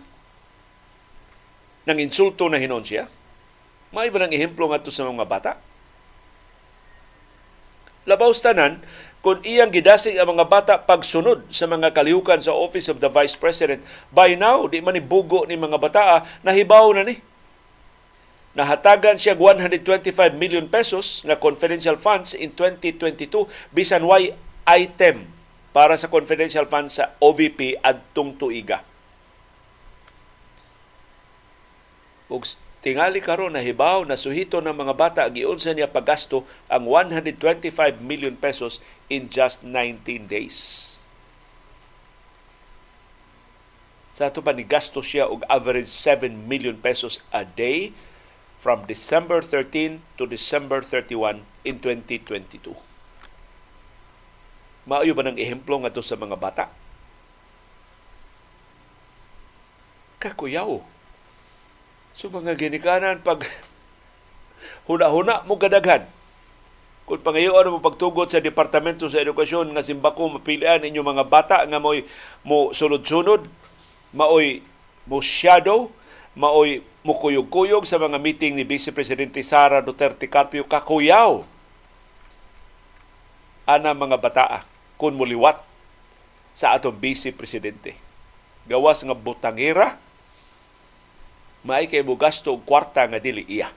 nang 1.88 2.00
insulto 2.04 2.52
na 2.52 2.60
hinon 2.60 2.84
siya, 2.84 3.08
may 3.96 4.12
ba 4.12 4.28
ng 4.28 4.36
ehemplo 4.36 4.68
nga 4.68 4.84
to 4.84 4.92
sa 4.92 5.08
mga 5.08 5.24
bata? 5.24 5.52
Labaw 8.06 8.32
tanan 8.34 8.82
kung 9.26 9.42
iyang 9.42 9.74
gidasig 9.74 10.22
ang 10.22 10.38
mga 10.38 10.46
bata 10.46 10.74
pagsunod 10.78 11.50
sa 11.50 11.66
mga 11.66 11.98
kalihukan 11.98 12.38
sa 12.38 12.54
Office 12.54 12.94
of 12.94 13.02
the 13.02 13.10
Vice 13.10 13.34
President, 13.34 13.82
by 14.14 14.38
now, 14.38 14.70
di 14.70 14.86
man 14.86 15.02
bugo 15.02 15.50
ni 15.50 15.58
mga 15.58 15.82
bata, 15.82 16.30
nahibaw 16.46 16.94
na 16.94 17.02
ni. 17.02 17.18
Nahatagan 18.54 19.18
siya 19.18 19.34
125 19.34 20.14
million 20.38 20.70
pesos 20.70 21.26
na 21.26 21.36
confidential 21.36 21.98
funds 21.98 22.38
in 22.38 22.54
2022 22.54 23.50
bisan 23.74 24.06
why 24.06 24.30
item 24.70 25.26
para 25.76 25.98
sa 25.98 26.08
confidential 26.08 26.70
funds 26.70 27.02
sa 27.02 27.18
OVP 27.18 27.82
adtong 27.82 28.38
tuiga. 28.38 28.86
Ug 32.30 32.46
tingali 32.86 33.18
karon 33.18 33.58
na 33.58 33.66
hibaw 33.66 34.06
na 34.06 34.14
suhito 34.14 34.62
ng 34.62 34.78
mga 34.78 34.94
bata 34.94 35.26
giunsa 35.34 35.74
niya 35.74 35.90
paggasto 35.90 36.46
ang 36.70 36.86
125 36.86 37.66
million 37.98 38.38
pesos 38.38 38.78
in 39.10 39.26
just 39.26 39.66
19 39.66 40.30
days. 40.30 40.94
Sa 44.14 44.30
ato 44.30 44.46
pa 44.46 44.54
ni 44.54 44.62
gasto 44.62 45.02
siya 45.02 45.26
og 45.26 45.42
average 45.50 45.90
7 45.90 46.30
million 46.46 46.78
pesos 46.78 47.26
a 47.34 47.42
day 47.42 47.90
from 48.62 48.86
December 48.86 49.42
13 49.42 50.06
to 50.14 50.30
December 50.30 50.86
31 50.86 51.42
in 51.66 51.82
2022. 51.82 52.78
Maayo 54.86 55.18
ba 55.18 55.26
ng 55.26 55.42
ehemplo 55.42 55.82
nga 55.82 55.90
sa 56.06 56.14
mga 56.14 56.38
bata? 56.38 56.70
Kakuyaw 60.22 60.95
So 62.16 62.32
mga 62.32 62.56
ginikanan 62.56 63.20
pag 63.20 63.44
huna-huna 64.88 65.44
mo 65.44 65.60
kadaghan. 65.60 66.08
Kung 67.06 67.22
pangayoon 67.22 67.70
mo 67.70 67.84
pagtugot 67.84 68.34
sa 68.34 68.42
Departamento 68.42 69.06
sa 69.06 69.22
Edukasyon 69.22 69.70
nga 69.76 69.86
simbako 69.86 70.40
mapilian 70.40 70.82
inyo 70.82 71.06
mga 71.06 71.28
bata 71.30 71.62
nga 71.62 71.78
mo'y 71.78 72.02
mo 72.42 72.74
sunod-sunod, 72.74 73.46
maoy 74.10 74.66
mo 75.06 75.22
shadow, 75.22 75.94
maoy 76.34 76.82
mo 77.06 77.14
kuyog-kuyog 77.22 77.86
sa 77.86 78.02
mga 78.02 78.18
meeting 78.18 78.58
ni 78.58 78.66
Vice 78.66 78.90
Presidente 78.90 79.46
Sara 79.46 79.86
Duterte 79.86 80.26
Carpio 80.26 80.66
kakuyaw 80.66 81.46
ana 83.70 83.94
mga 83.94 84.18
bataa 84.18 84.60
kun 84.98 85.14
muliwat 85.14 85.62
sa 86.56 86.74
atong 86.74 86.96
Vice 86.98 87.30
Presidente. 87.36 87.94
Gawas 88.66 89.06
nga 89.06 89.14
butangira, 89.14 90.02
maay 91.66 91.90
kay 91.90 92.06
mo 92.06 92.14
og 92.14 92.62
kwarta 92.62 93.10
nga 93.10 93.18
dili 93.18 93.42
iya. 93.50 93.74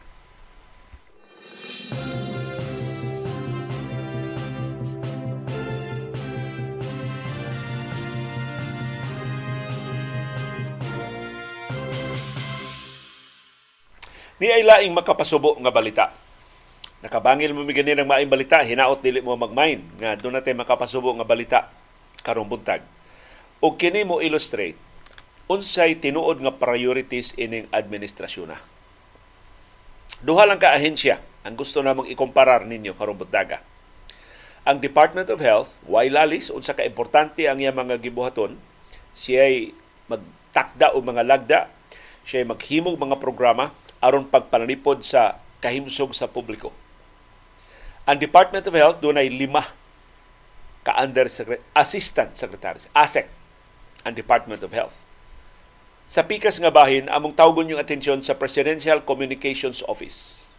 Ni 14.39 14.47
ay 14.55 14.63
laing 14.63 14.95
makapasubo 14.95 15.59
nga 15.59 15.75
balita. 15.75 16.15
Nakabangil 17.03 17.51
mo 17.51 17.67
mi 17.67 17.75
ng 17.75 18.07
maayong 18.07 18.31
balita, 18.31 18.63
hinaot 18.63 19.03
dili 19.03 19.19
mo 19.19 19.35
magmain 19.35 19.83
nga 19.99 20.15
doon 20.15 20.39
natin 20.39 20.55
makapasubo 20.55 21.11
nga 21.19 21.27
balita 21.27 21.59
karong 22.23 22.47
buntag. 22.47 22.87
O 23.59 23.75
kini 23.75 24.07
mo 24.07 24.23
illustrate 24.23 24.88
unsay 25.49 25.97
tinuod 25.97 26.45
nga 26.45 26.53
priorities 26.55 27.33
ining 27.41 27.67
administrasyon 27.73 28.53
na. 28.53 28.61
Duha 30.21 30.45
lang 30.45 30.61
ka 30.61 30.77
ahensya 30.77 31.25
ang 31.43 31.57
gusto 31.57 31.81
namang 31.81 32.13
ikomparar 32.13 32.69
ninyo 32.69 32.93
karong 32.93 33.17
buntaga. 33.17 33.65
Ang 34.69 34.85
Department 34.85 35.33
of 35.33 35.41
Health, 35.41 35.73
why 35.89 36.13
lalis, 36.13 36.53
unsa 36.53 36.77
ka 36.77 36.85
importante 36.85 37.49
ang 37.49 37.57
iya 37.57 37.73
mga 37.73 37.97
gibuhaton, 38.05 38.61
siya'y 39.17 39.73
magtakda 40.13 40.93
o 40.93 41.01
mga 41.01 41.25
lagda, 41.25 41.61
siya'y 42.29 42.45
maghimog 42.45 43.01
mga 43.01 43.17
programa 43.17 43.73
aron 44.05 44.29
pagpanalipod 44.29 45.01
sa 45.01 45.41
kahimsog 45.65 46.13
sa 46.13 46.29
publiko. 46.29 46.69
Ang 48.05 48.21
Department 48.21 48.69
of 48.69 48.77
Health 48.77 49.01
doon 49.01 49.17
ay 49.17 49.33
lima 49.33 49.65
ka 50.85 50.93
under 51.01 51.25
assistant 51.73 52.37
secretaries, 52.37 52.93
ASEC, 52.93 53.25
ang 54.05 54.13
Department 54.13 54.61
of 54.61 54.77
Health. 54.77 55.08
Sa 56.09 56.25
pikas 56.25 56.57
nga 56.57 56.73
bahin, 56.73 57.05
among 57.13 57.37
tawgon 57.37 57.69
yung 57.69 57.77
atensyon 57.77 58.25
sa 58.25 58.33
Presidential 58.33 59.05
Communications 59.05 59.85
Office. 59.85 60.51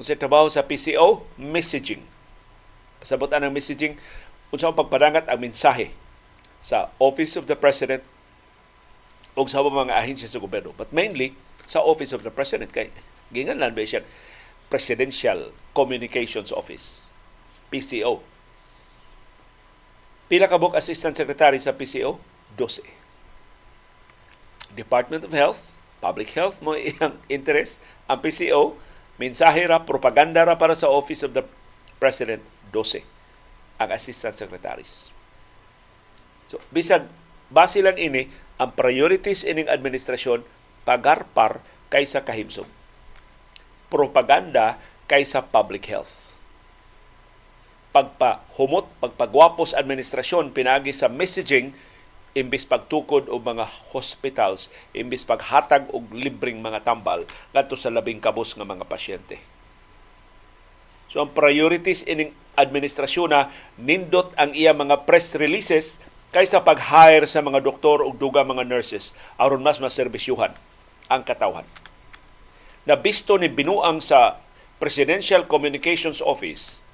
Kung 0.00 0.08
sa 0.08 0.16
trabaho 0.16 0.48
sa 0.48 0.64
PCO, 0.64 1.28
messaging. 1.36 2.00
Pasabutan 2.96 3.44
ang 3.44 3.52
messaging, 3.52 4.00
kung 4.48 4.56
saan 4.56 4.72
pagpadangat 4.72 5.28
ang 5.28 5.36
mensahe 5.36 5.92
sa 6.64 6.88
Office 6.96 7.36
of 7.36 7.44
the 7.44 7.56
President 7.60 8.00
o 9.36 9.44
sa 9.44 9.60
mga 9.60 9.92
ahensya 9.92 10.32
sa 10.32 10.40
gobyerno. 10.40 10.72
But 10.72 10.96
mainly, 10.96 11.36
sa 11.68 11.84
Office 11.84 12.16
of 12.16 12.24
the 12.24 12.32
President. 12.32 12.72
Kay 12.72 12.88
ginganlan 13.30 13.76
ba 13.76 13.84
siya 13.84 14.02
Presidential 14.72 15.52
Communications 15.76 16.50
Office, 16.50 17.12
PCO. 17.68 18.24
Pila 20.30 20.46
ka 20.46 20.58
Assistant 20.78 21.14
Secretary 21.14 21.58
sa 21.58 21.74
PCO? 21.74 22.16
12. 22.56 22.99
Department 24.80 25.28
of 25.28 25.36
Health, 25.36 25.76
Public 26.00 26.32
Health 26.32 26.64
mo 26.64 26.72
iyang 26.72 27.20
interest. 27.36 27.84
Ang 28.08 28.24
PCO, 28.24 28.80
mensahe 29.20 29.68
ra, 29.68 29.84
propaganda 29.84 30.40
ra 30.40 30.56
para 30.56 30.72
sa 30.72 30.88
Office 30.88 31.28
of 31.28 31.36
the 31.36 31.44
President, 32.00 32.40
12 32.72 33.04
ang 33.80 33.88
Assistant 33.92 34.36
Secretaries. 34.36 35.08
So, 36.48 36.60
bisag 36.68 37.08
base 37.48 37.80
lang 37.80 37.96
ini, 37.96 38.28
ang 38.60 38.76
priorities 38.76 39.44
ining 39.44 39.72
administrasyon 39.72 40.44
pagarpar 40.84 41.64
kaysa 41.88 42.20
kahimsog. 42.20 42.68
Propaganda 43.88 44.76
kaysa 45.08 45.40
public 45.40 45.88
health. 45.88 46.36
Pagpahumot, 47.90 48.86
pagpagwapos 49.00 49.74
administrasyon 49.74 50.52
pinagi 50.52 50.92
sa 50.92 51.08
messaging 51.08 51.72
imbis 52.36 52.62
pagtukod 52.62 53.26
og 53.26 53.42
mga 53.42 53.66
hospitals, 53.90 54.70
imbis 54.94 55.26
paghatag 55.26 55.90
og 55.90 56.06
libreng 56.14 56.62
mga 56.62 56.86
tambal 56.86 57.26
ngadto 57.50 57.74
sa 57.74 57.90
labing 57.90 58.22
kabos 58.22 58.54
nga 58.54 58.66
mga 58.66 58.86
pasyente. 58.86 59.38
So 61.10 61.18
ang 61.18 61.34
priorities 61.34 62.06
ining 62.06 62.30
administrasyon 62.54 63.28
na 63.34 63.50
nindot 63.74 64.30
ang 64.38 64.54
iya 64.54 64.70
mga 64.70 65.02
press 65.10 65.34
releases 65.34 65.98
kaysa 66.30 66.62
pag-hire 66.62 67.26
sa 67.26 67.42
mga 67.42 67.58
doktor 67.66 68.06
ug 68.06 68.14
dugang 68.14 68.46
mga 68.46 68.62
nurses 68.62 69.18
aron 69.34 69.66
mas 69.66 69.82
maserbisyuhan 69.82 70.54
ang 71.10 71.22
katawhan. 71.26 71.66
Nabisto 72.86 73.34
ni 73.36 73.50
binuang 73.50 73.98
sa 73.98 74.38
Presidential 74.78 75.44
Communications 75.50 76.22
Office 76.22 76.86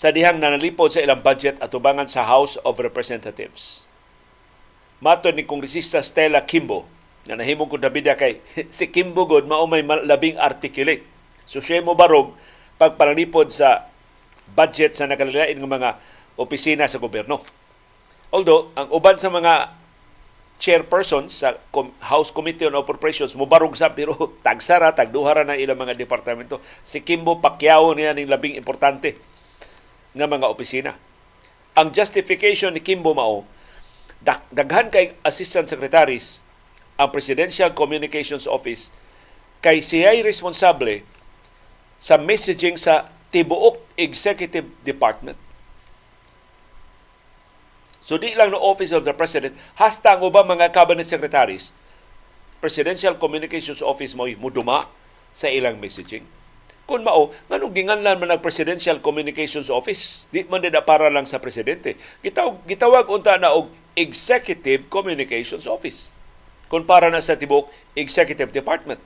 sa 0.00 0.08
dihang 0.08 0.40
nanalipod 0.40 0.88
sa 0.88 1.04
ilang 1.04 1.20
budget 1.20 1.60
at 1.60 1.76
ubangan 1.76 2.08
sa 2.08 2.24
House 2.24 2.56
of 2.64 2.80
Representatives. 2.80 3.84
Matod 5.04 5.36
ni 5.36 5.44
Kongresista 5.44 6.00
Stella 6.00 6.48
Kimbo, 6.48 6.88
na 7.28 7.36
nahimong 7.36 7.68
kong 7.68 7.84
nabida 7.84 8.16
kay 8.16 8.40
si 8.72 8.88
Kimbo 8.88 9.28
God 9.28 9.44
mao 9.44 9.68
may 9.68 9.84
labing 9.84 10.40
articulate. 10.40 11.04
So 11.44 11.60
siya 11.60 11.84
mo 11.84 11.92
barog 11.92 12.32
pagpanalipod 12.80 13.52
sa 13.52 13.92
budget 14.56 14.96
sa 14.96 15.04
nakalilain 15.04 15.60
ng 15.60 15.68
mga 15.68 16.00
opisina 16.40 16.88
sa 16.88 16.96
gobyerno. 16.96 17.44
Although, 18.32 18.72
ang 18.80 18.88
uban 18.96 19.20
sa 19.20 19.28
mga 19.28 19.76
chairperson 20.56 21.28
sa 21.28 21.60
House 22.08 22.32
Committee 22.32 22.72
on 22.72 22.80
Appropriations 22.80 23.36
mubarog 23.36 23.76
sa 23.76 23.92
pero 23.92 24.16
tagsara 24.48 24.96
tagduhara 24.96 25.44
na 25.44 25.60
ilang 25.60 25.76
mga 25.76 25.92
departamento 25.92 26.60
si 26.84 27.04
Kimbo 27.04 27.40
Pacquiao 27.40 27.92
niya 27.96 28.12
ning 28.12 28.28
labing 28.28 28.60
importante 28.60 29.29
nga 30.16 30.26
mga 30.26 30.46
opisina 30.50 30.92
ang 31.74 31.94
justification 31.94 32.74
ni 32.74 32.82
Kimbo 32.82 33.14
mao 33.14 33.46
daghan 34.52 34.90
kay 34.92 35.16
assistant 35.24 35.70
secretaries 35.70 36.44
ang 37.00 37.08
Presidential 37.08 37.72
Communications 37.72 38.44
Office 38.44 38.92
kay 39.64 39.80
siya'y 39.80 40.20
responsable 40.20 41.04
sa 42.00 42.20
messaging 42.20 42.76
sa 42.76 43.08
tibuok 43.32 43.80
executive 43.96 44.68
department 44.84 45.36
So 48.10 48.18
di 48.18 48.34
lang 48.34 48.50
no 48.50 48.58
Office 48.58 48.90
of 48.90 49.06
the 49.06 49.14
President, 49.14 49.54
hasta 49.78 50.18
ang 50.18 50.26
ubang 50.26 50.42
mga 50.42 50.74
cabinet 50.74 51.06
secretaries, 51.06 51.70
Presidential 52.58 53.14
Communications 53.14 53.78
Office 53.86 54.18
mo 54.18 54.26
muduma 54.34 54.90
sa 55.30 55.46
ilang 55.46 55.78
messaging. 55.78 56.26
Kung 56.90 57.06
mao, 57.06 57.30
nganong 57.46 57.70
ginganlan 57.70 58.18
man 58.18 58.34
ang 58.34 58.42
Presidential 58.42 58.98
Communications 58.98 59.70
Office? 59.70 60.26
Di 60.34 60.42
man 60.50 60.58
din 60.58 60.74
para 60.82 61.06
lang 61.06 61.22
sa 61.22 61.38
presidente. 61.38 61.94
Gitawag, 62.18 62.66
gitawag 62.66 63.06
unta 63.06 63.38
na 63.38 63.54
og 63.54 63.70
Executive 63.94 64.90
Communications 64.90 65.70
Office. 65.70 66.10
Kung 66.66 66.82
para 66.82 67.06
na 67.06 67.22
sa 67.22 67.38
tibok 67.38 67.70
Executive 67.94 68.50
Department. 68.50 68.98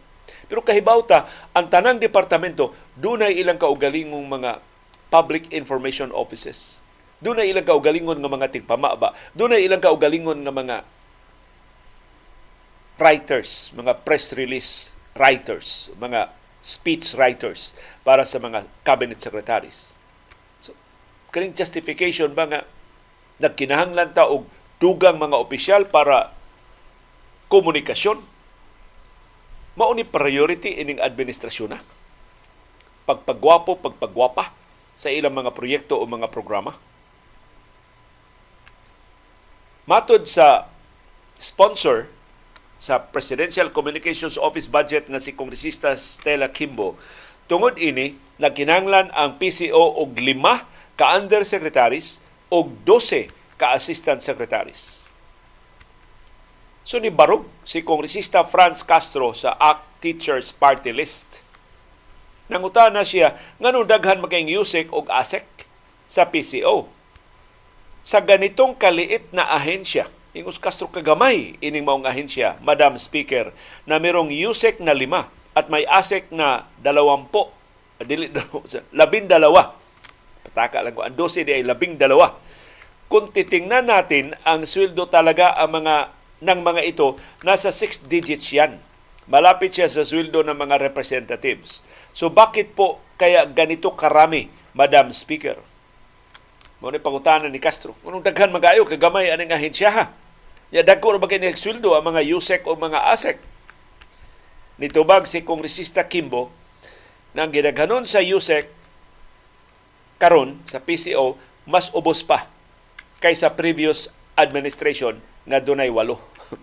Pero 0.48 0.64
kahibaw 0.64 1.04
ta, 1.04 1.28
ang 1.52 1.68
tanang 1.68 2.00
departamento, 2.00 2.72
dunay 2.96 3.36
ilang 3.36 3.60
kaugalingong 3.60 4.24
mga 4.24 4.64
public 5.12 5.52
information 5.52 6.08
offices 6.08 6.80
na 7.32 7.40
ilang 7.40 7.64
kaugalingon 7.64 8.20
nga 8.20 8.28
mga 8.28 8.52
tigpama 8.52 8.92
ba? 9.00 9.16
Na 9.32 9.56
ilang 9.56 9.80
kaugalingon 9.80 10.44
nga 10.44 10.52
mga 10.52 10.76
writers, 13.00 13.72
mga 13.72 14.04
press 14.04 14.36
release 14.36 14.92
writers, 15.16 15.88
mga 15.96 16.43
speech 16.64 17.12
writers 17.12 17.76
para 18.00 18.24
sa 18.24 18.40
mga 18.40 18.64
cabinet 18.80 19.20
secretaries. 19.20 20.00
So, 20.64 20.72
kaning 21.28 21.52
justification 21.52 22.32
ba 22.32 22.48
nga 22.48 22.60
nagkinahanglan 23.36 24.16
ta 24.16 24.24
og 24.24 24.48
dugang 24.80 25.20
mga 25.20 25.36
opisyal 25.36 25.84
para 25.84 26.32
komunikasyon? 27.52 28.24
Mao 29.76 29.92
ni 29.92 30.08
priority 30.08 30.80
ining 30.80 31.04
administrasyon 31.04 31.76
na. 31.76 31.84
Pagpagwapo, 33.04 33.76
pagpagwapa 33.76 34.56
sa 34.96 35.12
ilang 35.12 35.36
mga 35.36 35.52
proyekto 35.52 36.00
o 36.00 36.08
mga 36.08 36.32
programa. 36.32 36.80
Matod 39.84 40.24
sa 40.24 40.72
sponsor 41.36 42.08
sa 42.80 43.00
Presidential 43.00 43.70
Communications 43.70 44.36
Office 44.36 44.68
budget 44.68 45.06
nga 45.08 45.22
si 45.22 45.32
Kongresista 45.32 45.94
Stella 45.94 46.50
Kimbo, 46.50 46.98
tungod 47.46 47.78
ini 47.78 48.18
nagkinanglan 48.40 49.14
ang 49.14 49.38
PCO 49.38 50.00
og 50.00 50.18
lima 50.18 50.66
ka 50.98 51.14
undersecretaries 51.18 52.18
og 52.50 52.74
12 52.86 53.30
ka 53.58 53.74
assistant 53.74 54.20
secretaries. 54.22 55.06
So 56.84 57.00
ni 57.00 57.08
barog 57.08 57.48
si 57.64 57.80
Kongresista 57.80 58.44
Franz 58.44 58.84
Castro 58.84 59.32
sa 59.32 59.56
ACT 59.56 59.94
Teachers 60.04 60.52
Party 60.52 60.92
List. 60.92 61.40
Nanguta 62.52 62.92
na 62.92 63.08
siya 63.08 63.40
nganong 63.56 63.88
daghan 63.88 64.20
maging 64.20 64.52
USEC 64.52 64.92
og 64.92 65.08
ASEC 65.08 65.48
sa 66.04 66.28
PCO. 66.28 66.92
Sa 68.04 68.20
ganitong 68.20 68.76
kaliit 68.76 69.32
na 69.32 69.48
ahensya, 69.48 70.12
Ingos 70.34 70.58
Castro 70.58 70.90
kagamay 70.90 71.54
ining 71.62 71.86
maong 71.86 72.10
ahensya, 72.10 72.58
Madam 72.58 72.98
Speaker, 72.98 73.54
na 73.86 74.02
merong 74.02 74.34
USEC 74.34 74.82
na 74.82 74.90
lima 74.90 75.30
at 75.54 75.70
may 75.70 75.86
ASEC 75.86 76.34
na 76.34 76.66
dalawampo, 76.82 77.54
dili 78.02 78.26
labing 78.98 79.30
dalawa. 79.30 79.78
Pataka 80.42 80.82
lang 80.82 80.98
ko, 80.98 81.06
ang 81.06 81.14
12 81.14 81.46
di 81.46 81.54
ay 81.54 81.62
labing 81.62 81.94
dalawa. 81.94 82.34
Kung 83.06 83.30
titingnan 83.30 83.86
natin 83.86 84.34
ang 84.42 84.66
sweldo 84.66 85.06
talaga 85.06 85.54
ang 85.54 85.70
mga 85.70 86.10
ng 86.42 86.60
mga 86.66 86.82
ito, 86.82 87.14
nasa 87.46 87.70
6 87.70 88.10
digits 88.10 88.50
yan. 88.50 88.82
Malapit 89.30 89.70
siya 89.78 89.86
sa 89.86 90.02
sweldo 90.02 90.42
ng 90.42 90.58
mga 90.58 90.82
representatives. 90.82 91.86
So 92.10 92.26
bakit 92.26 92.74
po 92.74 92.98
kaya 93.14 93.46
ganito 93.46 93.94
karami, 93.94 94.50
Madam 94.74 95.14
Speaker? 95.14 95.62
Mo 96.82 96.90
ni 96.90 96.98
pangutanan 96.98 97.54
ni 97.54 97.62
Castro. 97.62 97.94
Anong 98.02 98.26
daghan 98.26 98.50
magayo 98.50 98.82
kagamay 98.82 99.30
aning 99.30 99.54
ahensya 99.54 99.94
ha? 99.94 100.23
Ya 100.74 100.82
dagko 100.82 101.14
ra 101.14 101.22
bagay 101.22 101.54
sweldo 101.54 101.94
ang 101.94 102.10
mga 102.10 102.26
USEC 102.34 102.66
o 102.66 102.74
mga 102.74 103.14
ASEC. 103.14 103.38
Nitubag 104.82 105.30
si 105.30 105.46
Kongresista 105.46 106.10
Kimbo 106.10 106.50
nang 107.30 107.54
gidaghanon 107.54 108.10
sa 108.10 108.18
USEC 108.18 108.66
karon 110.18 110.58
sa 110.66 110.82
PCO 110.82 111.38
mas 111.62 111.94
ubos 111.94 112.26
pa 112.26 112.50
kaysa 113.22 113.54
previous 113.54 114.10
administration 114.34 115.22
nga 115.46 115.62
dunay 115.62 115.94
walo. 115.94 116.18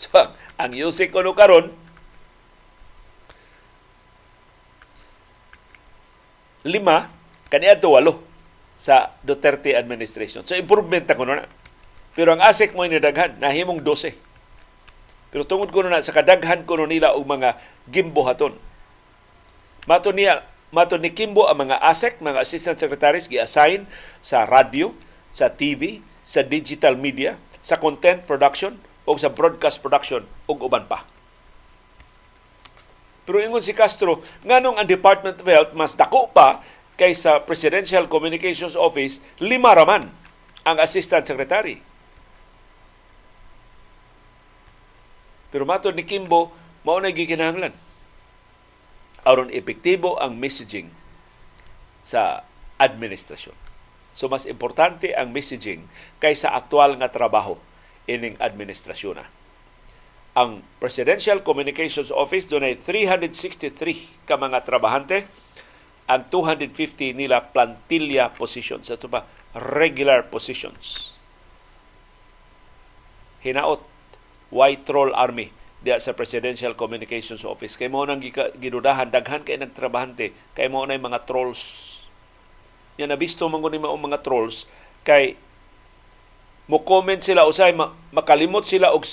so, 0.00 0.08
ang 0.56 0.72
USEC 0.72 1.12
kuno 1.12 1.36
karon 1.36 1.76
lima 6.64 7.12
kaniadto 7.52 7.92
walo 7.92 8.24
sa 8.80 9.12
Duterte 9.20 9.76
administration. 9.76 10.40
So 10.48 10.56
improvement 10.56 11.04
ta 11.04 11.20
kuno 11.20 11.36
na. 11.36 11.59
Pero 12.20 12.36
ang 12.36 12.44
ASEC 12.44 12.76
mo 12.76 12.84
inidaghan 12.84 13.40
nahimong 13.40 13.80
12. 13.80 14.12
Pero 15.32 15.48
tungod 15.48 15.72
kuno 15.72 15.88
na 15.88 16.04
sa 16.04 16.12
kadaghan 16.12 16.68
kuno 16.68 16.84
nila 16.84 17.16
og 17.16 17.24
mga 17.24 17.56
gimbuhaton. 17.88 18.52
Mato 19.88 20.12
niya 20.12 20.44
mato 20.68 21.00
ni 21.00 21.16
Kimbo 21.16 21.48
ang 21.48 21.64
mga 21.64 21.80
ASEC, 21.80 22.20
mga 22.20 22.44
assistant 22.44 22.76
secretaries 22.76 23.24
gi-assign 23.24 23.88
sa 24.20 24.44
radio, 24.44 24.92
sa 25.32 25.48
TV, 25.48 26.04
sa 26.20 26.44
digital 26.44 27.00
media, 27.00 27.40
sa 27.64 27.80
content 27.80 28.20
production 28.28 28.76
o 29.08 29.16
sa 29.16 29.32
broadcast 29.32 29.80
production 29.80 30.20
ug 30.44 30.60
uban 30.60 30.84
pa. 30.84 31.08
Pero 33.24 33.40
ingon 33.40 33.64
si 33.64 33.72
Castro, 33.72 34.20
nganong 34.44 34.76
ang 34.76 34.84
Department 34.84 35.40
of 35.40 35.48
Health 35.48 35.72
mas 35.72 35.96
dako 35.96 36.28
pa 36.28 36.60
kaysa 37.00 37.48
Presidential 37.48 38.04
Communications 38.12 38.76
Office, 38.76 39.24
lima 39.40 39.72
raman 39.72 40.04
ang 40.68 40.76
Assistant 40.84 41.24
Secretary. 41.24 41.88
Pero 45.50 45.66
matod 45.66 45.94
ni 45.98 46.06
Kimbo, 46.06 46.54
mao 46.86 46.98
na 47.02 47.12
gikinahanglan. 47.12 47.74
aron 49.20 49.52
epektibo 49.52 50.16
ang 50.16 50.40
messaging 50.40 50.88
sa 52.00 52.48
administrasyon. 52.80 53.52
So 54.16 54.26
mas 54.32 54.48
importante 54.48 55.12
ang 55.12 55.30
messaging 55.30 55.86
kaysa 56.18 56.56
aktual 56.56 56.96
nga 56.96 57.12
trabaho 57.12 57.60
ining 58.08 58.34
administrasyon 58.40 59.20
na. 59.20 59.26
Ang 60.32 60.64
Presidential 60.80 61.44
Communications 61.44 62.08
Office 62.08 62.48
dunay 62.48 62.78
363 62.78 64.24
ka 64.24 64.40
mga 64.40 64.64
trabahante 64.64 65.28
ang 66.10 66.26
250 66.26 67.14
nila 67.14 67.52
plantilla 67.54 68.32
positions. 68.34 68.90
Ito 68.90 69.06
ba? 69.06 69.26
Regular 69.54 70.26
positions. 70.26 71.14
Hinaot, 73.46 73.82
White 74.50 74.86
Troll 74.86 75.14
Army 75.14 75.50
diya 75.80 75.96
sa 75.96 76.12
Presidential 76.12 76.76
Communications 76.76 77.46
Office. 77.46 77.78
Kay 77.80 77.88
mo 77.88 78.04
nang 78.04 78.20
gidudahan, 78.60 79.08
daghan 79.08 79.46
kay 79.46 79.56
nagtrabahante, 79.56 80.36
kay 80.52 80.68
mo 80.68 80.84
na 80.84 81.00
mga 81.00 81.24
trolls 81.24 81.90
nga 83.00 83.08
nabisto 83.08 83.48
man 83.48 83.64
ni 83.72 83.80
mao 83.80 83.96
mga 83.96 84.20
trolls 84.20 84.68
kay 85.08 85.32
mo 86.68 86.84
comment 86.84 87.16
sila 87.16 87.48
usay 87.48 87.72
makalimot 88.12 88.68
sila 88.68 88.92
og 88.92 89.08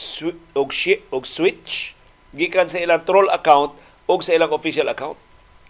og, 0.52 0.70
og 1.08 1.24
switch 1.24 1.96
gikan 2.36 2.68
sa 2.68 2.84
ilang 2.84 3.08
troll 3.08 3.32
account 3.32 3.72
og 4.12 4.20
sa 4.20 4.36
ilang 4.36 4.52
official 4.52 4.92
account. 4.92 5.16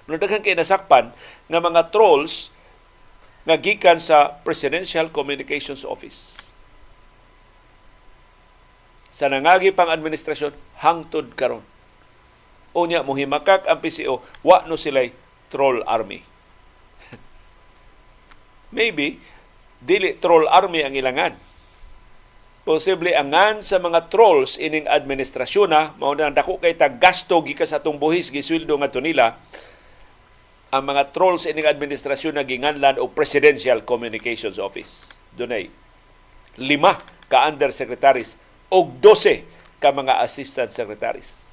No 0.09 0.17
daghan 0.17 0.41
kay 0.41 0.57
nasakpan 0.57 1.13
nga 1.45 1.59
mga 1.61 1.93
trolls 1.93 2.49
nga 3.45 3.55
gikan 3.55 4.01
sa 4.01 4.41
Presidential 4.41 5.13
Communications 5.13 5.85
Office. 5.85 6.46
Sa 9.17 9.25
nangagi 9.33 9.73
pang 9.73 9.89
administrasyon 9.89 10.53
hangtod 10.77 11.33
karon. 11.33 11.65
Unya 12.77 13.01
mohimakak 13.01 13.65
ang 13.65 13.81
PCO, 13.81 14.21
wa 14.45 14.61
no 14.69 14.77
sila'y 14.77 15.09
troll 15.49 15.81
army 15.89 16.21
maybe 18.75 19.17
dili 19.79 20.19
troll 20.19 20.45
army 20.45 20.83
ang 20.83 20.93
ilangan. 20.93 21.33
Posible 22.67 23.15
angan 23.15 23.63
sa 23.63 23.79
mga 23.79 24.11
trolls 24.11 24.59
ining 24.59 24.91
administrasyon 24.91 25.71
na 25.71 25.95
mao 25.95 26.11
na 26.11 26.27
dako 26.27 26.59
kay 26.59 26.75
tag 26.75 26.99
gasto 26.99 27.39
gikas 27.39 27.71
atong 27.71 27.95
buhis 27.95 28.27
gisweldo 28.27 28.75
ngadto 28.75 28.99
nila 28.99 29.39
ang 30.67 30.83
mga 30.83 31.15
trolls 31.15 31.47
ining 31.47 31.63
administrasyon 31.63 32.35
na 32.35 32.43
ginganlan 32.43 32.99
og 32.99 33.15
Presidential 33.15 33.87
Communications 33.87 34.59
Office. 34.59 35.15
Dunay 35.31 35.71
lima 36.59 36.99
ka 37.31 37.47
undersecretaries 37.47 38.35
og 38.67 38.99
12 38.99 39.47
ka 39.79 39.93
mga 39.95 40.19
assistant 40.19 40.71
secretaries. 40.73 41.43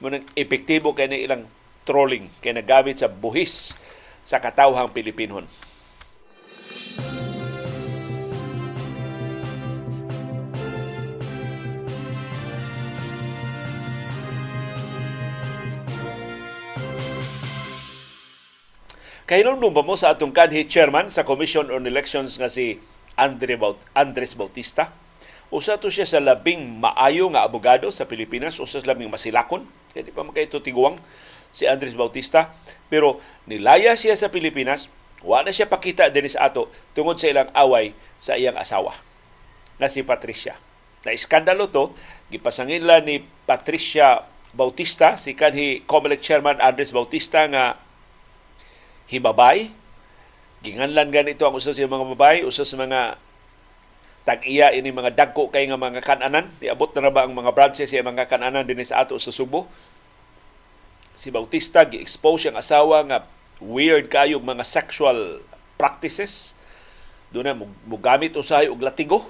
Munang 0.00 0.24
epektibo 0.36 0.92
kay 0.92 1.08
ilang 1.08 1.48
trolling 1.84 2.28
kay 2.40 2.52
nagamit 2.52 3.00
sa 3.00 3.08
buhis 3.08 3.76
sa 4.24 4.40
katawhang 4.40 4.92
Pilipinon. 4.92 5.48
Kahinumdum 19.30 19.70
ba 19.70 19.86
mo 19.86 19.94
sa 19.94 20.10
atong 20.10 20.34
kanhi 20.34 20.66
chairman 20.66 21.06
sa 21.06 21.22
Commission 21.22 21.70
on 21.70 21.86
Elections 21.86 22.34
nga 22.34 22.50
si 22.50 22.82
Andre 23.14 23.54
Baut 23.54 23.78
Andres 23.94 24.34
Bautista? 24.34 24.90
Usa 25.50 25.82
to 25.82 25.90
siya 25.90 26.06
sa 26.06 26.22
labing 26.22 26.78
maayo 26.78 27.26
nga 27.34 27.42
abogado 27.42 27.90
sa 27.90 28.06
Pilipinas, 28.06 28.62
usa 28.62 28.78
sa 28.78 28.86
labing 28.86 29.10
masilakon. 29.10 29.66
Kaya 29.90 30.06
di 30.06 30.14
pa 30.14 30.22
makaito 30.22 30.62
tiguang 30.62 30.94
si 31.50 31.66
Andres 31.66 31.98
Bautista. 31.98 32.54
Pero 32.86 33.18
nilaya 33.50 33.98
siya 33.98 34.14
sa 34.14 34.30
Pilipinas, 34.30 34.86
wa 35.26 35.42
na 35.42 35.50
siya 35.50 35.66
pakita 35.66 36.08
din 36.08 36.30
sa 36.30 36.48
ato 36.48 36.70
tungod 36.94 37.18
sa 37.18 37.28
ilang 37.28 37.50
away 37.52 37.92
sa 38.16 38.38
iyang 38.38 38.56
asawa 38.56 38.94
na 39.82 39.90
si 39.90 40.06
Patricia. 40.06 40.54
Na 41.02 41.10
iskandalo 41.16 41.66
to, 41.72 41.96
gipasangila 42.30 43.02
ni 43.02 43.24
Patricia 43.48 44.28
Bautista, 44.54 45.18
si 45.18 45.34
kanhi 45.34 45.82
COMELEC 45.88 46.20
chairman 46.22 46.62
Andres 46.62 46.94
Bautista 46.94 47.48
nga 47.50 47.80
hibabay. 49.10 49.72
Ginganlan 50.60 51.08
ganito 51.08 51.48
ang 51.48 51.56
usa 51.56 51.72
sa 51.72 51.80
mga 51.80 52.06
babay, 52.14 52.44
usa 52.44 52.68
sa 52.68 52.76
mga 52.76 53.16
tag-iya 54.24 54.70
ini 54.76 54.92
mga 54.92 55.16
dagko 55.16 55.48
kay 55.48 55.66
nga 55.68 55.80
mga 55.80 56.04
kananan. 56.04 56.52
Niabot 56.60 56.92
na, 56.92 57.08
na 57.08 57.12
ba 57.12 57.24
ang 57.24 57.32
mga 57.32 57.52
branches 57.56 57.88
sa 57.88 58.04
mga 58.04 58.28
kananan 58.28 58.68
din 58.68 58.80
sa 58.84 59.04
ato 59.04 59.16
sa 59.16 59.32
Subo? 59.32 59.66
Si 61.16 61.28
Bautista 61.32 61.84
gi-expose 61.84 62.48
ang 62.48 62.56
asawa 62.60 63.04
nga 63.04 63.18
weird 63.60 64.08
kayo 64.08 64.40
mga 64.40 64.64
sexual 64.64 65.44
practices. 65.80 66.56
Doon 67.32 67.46
na 67.46 67.56
mugamit 67.88 68.36
usahay 68.36 68.68
og 68.68 68.80
latigo. 68.84 69.24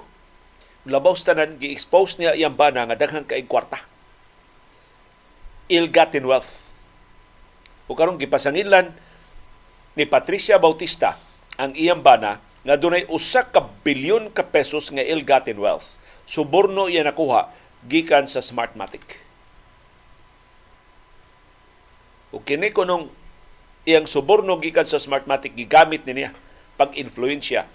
Labaw 0.87 1.13
tanan 1.15 1.61
gi-expose 1.61 2.17
niya 2.17 2.35
iyang 2.35 2.57
bana 2.57 2.87
nga 2.89 2.97
daghang 2.97 3.27
kay 3.27 3.45
kwarta. 3.45 3.79
Ill-gotten 5.71 6.27
wealth. 6.27 6.73
O 7.87 7.95
karong 7.95 8.19
gipasangilan 8.19 8.91
ni 9.95 10.03
Patricia 10.07 10.55
Bautista 10.59 11.19
ang 11.59 11.75
iyang 11.75 11.99
bana 11.99 12.39
nga 12.61 12.77
dunay 12.77 13.09
usa 13.09 13.47
ka 13.49 13.65
bilyon 13.81 14.29
ka 14.29 14.45
pesos 14.45 14.93
nga 14.93 15.01
ill-gotten 15.01 15.57
wealth. 15.57 15.97
Suborno 16.29 16.85
iya 16.85 17.01
nakuha 17.01 17.49
gikan 17.89 18.29
sa 18.29 18.39
Smartmatic. 18.39 19.17
O 22.31 22.39
kini 22.39 22.71
kunong 22.71 23.11
iyang 23.83 24.05
suborno 24.05 24.61
gikan 24.61 24.85
sa 24.85 25.01
Smartmatic 25.01 25.57
gigamit 25.57 26.05
niya 26.05 26.31
pag-influensya 26.77 27.67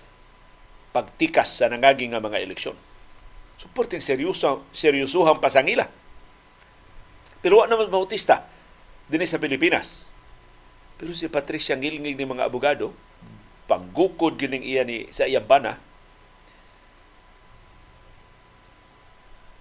pagtikas 0.96 1.60
sa 1.60 1.68
nangagi 1.68 2.08
nga 2.08 2.24
mga 2.24 2.40
eleksyon. 2.40 2.72
Suporting 3.60 4.00
seryoso, 4.00 4.64
seryosuhang 4.72 5.36
pasangila. 5.42 5.84
Pero 7.44 7.60
wa 7.60 7.68
naman 7.68 7.92
Bautista 7.92 8.48
dinhi 9.12 9.28
sa 9.28 9.36
Pilipinas. 9.36 10.08
Pero 10.96 11.12
si 11.12 11.28
Patricia 11.28 11.76
Ngilngig 11.76 12.16
ni 12.16 12.24
mga 12.24 12.48
abogado, 12.48 12.96
panggukod 13.66 14.38
gining 14.38 14.62
iya 14.62 14.86
ni 14.86 15.10
sa 15.10 15.26
iyang 15.26 15.46
bana, 15.46 15.82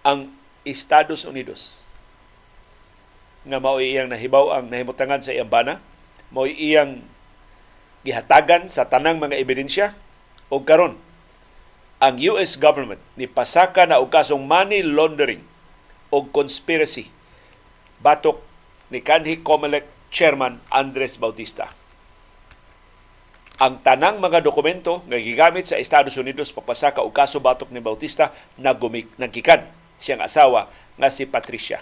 ang 0.05 0.29
Estados 0.65 1.25
Unidos 1.25 1.89
nga 3.45 3.61
mao 3.61 3.77
iyang 3.77 4.09
nahibaw 4.09 4.57
ang 4.57 4.69
nahimutangan 4.69 5.21
sa 5.21 5.33
iyang 5.33 5.49
bana, 5.49 5.81
mao 6.33 6.45
iyang 6.49 7.05
gihatagan 8.05 8.69
sa 8.69 8.85
tanang 8.85 9.17
mga 9.17 9.37
ebidensya 9.41 9.97
o 10.53 10.61
karon 10.61 10.97
ang 11.97 12.21
US 12.21 12.53
government 12.61 13.01
ni 13.17 13.25
pasaka 13.25 13.89
na 13.89 13.97
og 13.97 14.13
kasong 14.13 14.45
money 14.45 14.85
laundering 14.85 15.41
o 16.13 16.21
conspiracy 16.29 17.09
batok 17.97 18.37
ni 18.93 19.01
kanhi 19.01 19.41
COMELEC 19.41 19.89
chairman 20.13 20.61
Andres 20.69 21.17
Bautista. 21.17 21.73
Ang 23.55 23.79
tanang 23.79 24.19
mga 24.19 24.43
dokumento 24.43 24.99
nga 25.07 25.15
gigamit 25.15 25.63
sa 25.63 25.79
Estados 25.79 26.19
Unidos 26.19 26.51
papasaka 26.51 26.99
og 26.99 27.15
kaso 27.15 27.39
batok 27.39 27.71
ni 27.71 27.79
Bautista 27.79 28.35
nagumik 28.59 29.07
nagkikan 29.15 29.63
siyang 29.95 30.19
asawa 30.19 30.67
nga 30.99 31.07
si 31.07 31.23
Patricia. 31.23 31.79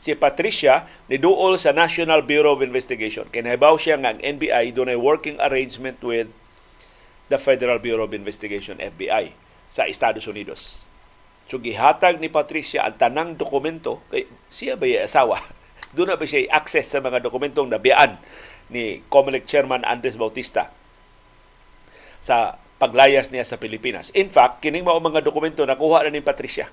Si 0.00 0.16
Patricia 0.16 0.88
ni 1.12 1.20
duol 1.20 1.60
sa 1.60 1.76
National 1.76 2.24
Bureau 2.24 2.56
of 2.56 2.64
Investigation. 2.64 3.28
Kinahibaw 3.28 3.76
siya 3.76 4.00
nga 4.00 4.16
ang 4.16 4.20
NBI 4.24 4.72
dunay 4.72 4.96
working 4.96 5.36
arrangement 5.44 6.00
with 6.00 6.32
the 7.28 7.36
Federal 7.36 7.76
Bureau 7.76 8.08
of 8.08 8.16
Investigation, 8.16 8.80
FBI, 8.80 9.36
sa 9.68 9.84
Estados 9.84 10.24
Unidos. 10.24 10.88
So 11.52 11.60
gihatag 11.60 12.16
ni 12.16 12.32
Patricia 12.32 12.88
ang 12.88 12.96
tanang 12.96 13.36
dokumento, 13.36 14.00
kay 14.08 14.24
siya 14.48 14.80
ba 14.80 14.88
asawa? 15.04 15.36
Doon 15.94 16.14
na 16.14 16.16
ba 16.16 16.24
siya 16.24 16.48
access 16.48 16.88
sa 16.88 17.04
mga 17.04 17.20
dokumentong 17.20 17.68
nabiyaan 17.68 18.16
ni 18.70 19.02
COMELEC 19.10 19.44
Chairman 19.46 19.82
Andres 19.84 20.14
Bautista 20.16 20.70
sa 22.22 22.56
paglayas 22.80 23.28
niya 23.28 23.44
sa 23.44 23.60
Pilipinas. 23.60 24.08
In 24.16 24.32
fact, 24.32 24.64
kining 24.64 24.86
mao 24.86 24.96
mga 25.02 25.20
dokumento 25.20 25.66
nakuha 25.66 26.06
na 26.06 26.14
ni 26.14 26.24
Patricia. 26.24 26.72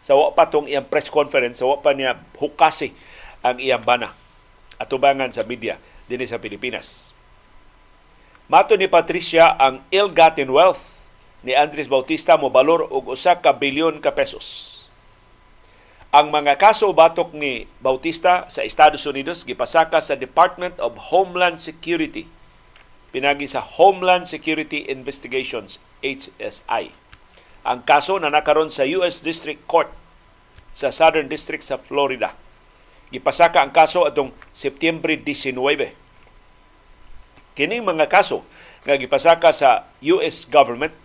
Sa 0.00 0.16
wa 0.16 0.32
pa 0.32 0.48
tong 0.48 0.70
iyang 0.70 0.86
press 0.86 1.12
conference, 1.12 1.60
sa 1.60 1.68
wa 1.68 1.82
pa 1.82 1.92
niya 1.92 2.16
hukasi 2.40 2.94
ang 3.44 3.60
iyang 3.60 3.82
bana 3.84 4.16
atubangan 4.80 5.32
sa 5.32 5.44
media 5.44 5.76
dinhi 6.06 6.28
sa 6.28 6.40
Pilipinas. 6.40 7.12
Mato 8.46 8.78
ni 8.78 8.86
Patricia 8.86 9.58
ang 9.58 9.82
ill-gotten 9.90 10.46
wealth 10.48 11.10
ni 11.42 11.52
Andres 11.52 11.90
Bautista 11.90 12.38
mo 12.38 12.46
balor 12.46 12.86
og 12.86 13.10
usa 13.10 13.42
ka 13.42 13.50
bilyon 13.50 13.98
ka 13.98 14.14
pesos. 14.14 14.75
Ang 16.16 16.32
mga 16.32 16.56
kaso 16.56 16.88
batok 16.96 17.36
ni 17.36 17.68
Bautista 17.84 18.48
sa 18.48 18.64
Estados 18.64 19.04
Unidos 19.04 19.44
gipasaka 19.44 20.00
sa 20.00 20.16
Department 20.16 20.72
of 20.80 21.12
Homeland 21.12 21.60
Security 21.60 22.24
pinagi 23.12 23.44
sa 23.44 23.60
Homeland 23.60 24.24
Security 24.24 24.88
Investigations, 24.88 25.76
HSI. 26.00 26.88
Ang 27.68 27.84
kaso 27.84 28.16
na 28.16 28.32
nakaron 28.32 28.72
sa 28.72 28.88
US 28.96 29.20
District 29.20 29.60
Court 29.68 29.92
sa 30.72 30.88
Southern 30.88 31.28
District 31.28 31.60
sa 31.60 31.76
Florida. 31.76 32.32
Gipasaka 33.12 33.60
ang 33.60 33.76
kaso 33.76 34.08
atong 34.08 34.32
Setyembre 34.56 35.20
19. 35.20 35.52
Kining 37.52 37.84
mga 37.84 38.08
kaso 38.08 38.40
nga 38.88 38.96
gipasaka 38.96 39.52
sa 39.52 39.84
US 40.00 40.48
government 40.48 40.96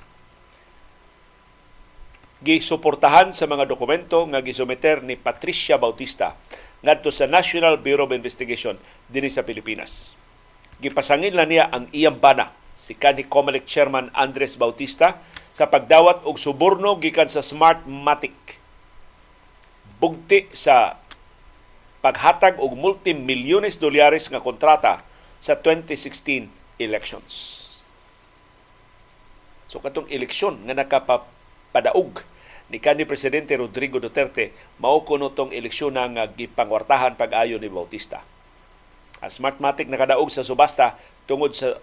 gisuportahan 2.42 3.34
sa 3.34 3.46
mga 3.46 3.70
dokumento 3.70 4.26
nga 4.30 4.42
gisumeter 4.42 5.06
ni 5.06 5.14
Patricia 5.18 5.78
Bautista 5.78 6.34
ngadto 6.82 7.14
sa 7.14 7.30
National 7.30 7.78
Bureau 7.78 8.10
of 8.10 8.18
Investigation 8.18 8.82
dinhi 9.10 9.30
sa 9.30 9.46
Pilipinas 9.46 10.18
gipasangin 10.82 11.38
na 11.38 11.46
niya 11.46 11.70
ang 11.70 11.86
iyang 11.94 12.18
bana 12.18 12.50
si 12.74 12.98
kanhi 12.98 13.30
Comelec 13.30 13.70
Chairman 13.70 14.10
Andres 14.18 14.58
Bautista 14.58 15.22
sa 15.54 15.70
pagdawat 15.70 16.26
og 16.26 16.42
suborno 16.42 16.98
gikan 16.98 17.30
sa 17.30 17.46
Smartmatic. 17.46 18.34
Bugti 20.02 20.50
sa 20.58 20.98
paghatag 22.02 22.58
og 22.58 22.74
multimilyones 22.74 23.78
dolyares 23.78 24.26
nga 24.34 24.42
kontrata 24.42 25.06
sa 25.38 25.54
2016 25.54 26.50
elections. 26.82 27.34
So 29.70 29.78
katong 29.78 30.10
eleksyon 30.10 30.66
nga 30.66 30.74
nakapadaog 30.74 32.26
ni 32.72 32.80
kanhi 32.80 33.04
presidente 33.04 33.52
Rodrigo 33.60 34.00
Duterte 34.00 34.56
mao 34.80 35.04
kuno 35.04 35.36
tong 35.36 35.52
eleksyon 35.52 36.00
nga 36.00 36.24
gipangwartahan 36.26 37.20
pag-ayo 37.20 37.60
ni 37.60 37.68
Bautista 37.68 38.24
ang 39.22 39.30
Smartmatic 39.30 39.86
nakadaog 39.86 40.34
sa 40.34 40.42
subasta 40.42 40.98
tungod 41.30 41.54
sa 41.54 41.78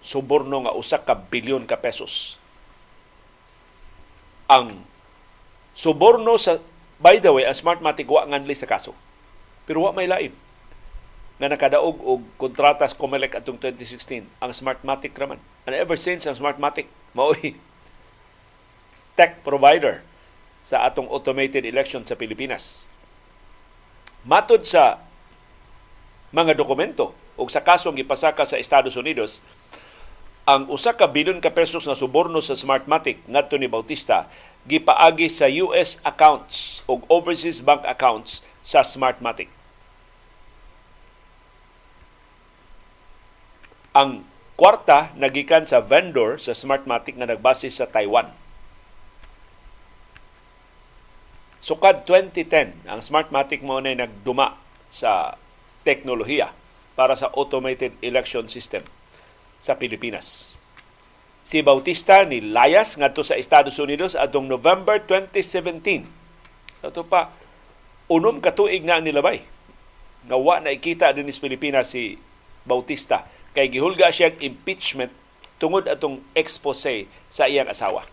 suborno 0.00 0.64
nga 0.64 0.72
usa 0.72 0.96
ka 0.96 1.12
bilyon 1.12 1.68
ka 1.68 1.76
pesos. 1.76 2.40
Ang 4.48 4.80
suborno 5.76 6.40
sa 6.40 6.56
by 6.96 7.20
the 7.20 7.28
way, 7.30 7.44
ang 7.44 7.54
Smartmatic 7.54 8.08
wa 8.08 8.24
nganli 8.24 8.56
sa 8.56 8.64
kaso. 8.64 8.96
Pero 9.68 9.84
wa 9.84 9.92
may 9.92 10.08
lain 10.08 10.32
nga 11.36 11.52
nakadaog 11.52 12.00
og 12.00 12.20
kontratas 12.40 12.96
Comelec 12.96 13.36
atong 13.36 13.60
2016 13.60 14.24
ang 14.40 14.50
Smartmatic 14.52 15.12
raman. 15.20 15.40
And 15.68 15.76
ever 15.76 16.00
since 16.00 16.24
ang 16.24 16.36
Smartmatic 16.40 16.88
mao'y 17.12 17.60
tech 19.20 19.44
provider 19.44 20.00
sa 20.60 20.84
atong 20.84 21.08
automated 21.08 21.64
election 21.64 22.04
sa 22.04 22.16
Pilipinas. 22.16 22.84
Matod 24.24 24.64
sa 24.68 25.00
mga 26.30 26.54
dokumento 26.54 27.16
ug 27.40 27.48
sa 27.48 27.64
kasong 27.64 27.96
gipasaka 27.96 28.44
sa 28.44 28.60
Estados 28.60 28.94
Unidos 28.94 29.40
ang 30.48 30.66
usa 30.66 30.96
ka 30.96 31.06
bilyon 31.06 31.38
ka 31.38 31.52
pesos 31.52 31.86
na 31.86 31.94
suborno 31.94 32.42
sa 32.42 32.58
Smartmatic 32.58 33.22
ngadto 33.28 33.54
ni 33.54 33.70
Bautista 33.70 34.26
gipaagi 34.66 35.30
sa 35.30 35.46
US 35.62 36.02
accounts 36.02 36.82
ug 36.90 37.04
overseas 37.06 37.62
bank 37.62 37.86
accounts 37.86 38.42
sa 38.58 38.82
Smartmatic. 38.82 39.48
Ang 43.90 44.26
kwarta 44.54 45.10
nagikan 45.18 45.64
sa 45.64 45.80
vendor 45.80 46.36
sa 46.36 46.54
Smartmatic 46.54 47.16
nga 47.16 47.30
nagbase 47.30 47.70
sa 47.72 47.88
Taiwan. 47.88 48.30
Sukad 51.60 52.08
2010, 52.08 52.88
ang 52.88 53.04
Smartmatic 53.04 53.60
mo 53.60 53.84
na 53.84 53.92
nagduma 53.92 54.56
sa 54.88 55.36
teknolohiya 55.84 56.56
para 56.96 57.12
sa 57.12 57.28
automated 57.36 57.92
election 58.00 58.48
system 58.48 58.80
sa 59.60 59.76
Pilipinas. 59.76 60.56
Si 61.44 61.60
Bautista 61.60 62.24
ni 62.24 62.40
layas 62.40 62.96
ngadto 62.96 63.20
sa 63.20 63.36
Estados 63.36 63.76
Unidos 63.76 64.16
atong 64.16 64.48
November 64.48 65.04
2017. 65.04 66.08
Sa 66.80 66.88
so, 66.88 67.04
pa 67.04 67.28
unom 68.08 68.40
ka 68.40 68.56
tuig 68.56 68.80
nga 68.88 68.96
nilabay. 68.96 69.44
Nga 70.24 70.36
wa 70.40 70.56
na 70.64 70.72
ikita 70.72 71.12
din 71.12 71.28
sa 71.28 71.44
Pilipinas 71.44 71.92
si 71.92 72.16
Bautista 72.64 73.28
kay 73.52 73.68
gihulga 73.68 74.08
siya 74.08 74.32
impeachment 74.40 75.12
tungod 75.60 75.84
atong 75.92 76.24
expose 76.32 77.04
sa 77.28 77.44
iyang 77.44 77.68
asawa. 77.68 78.08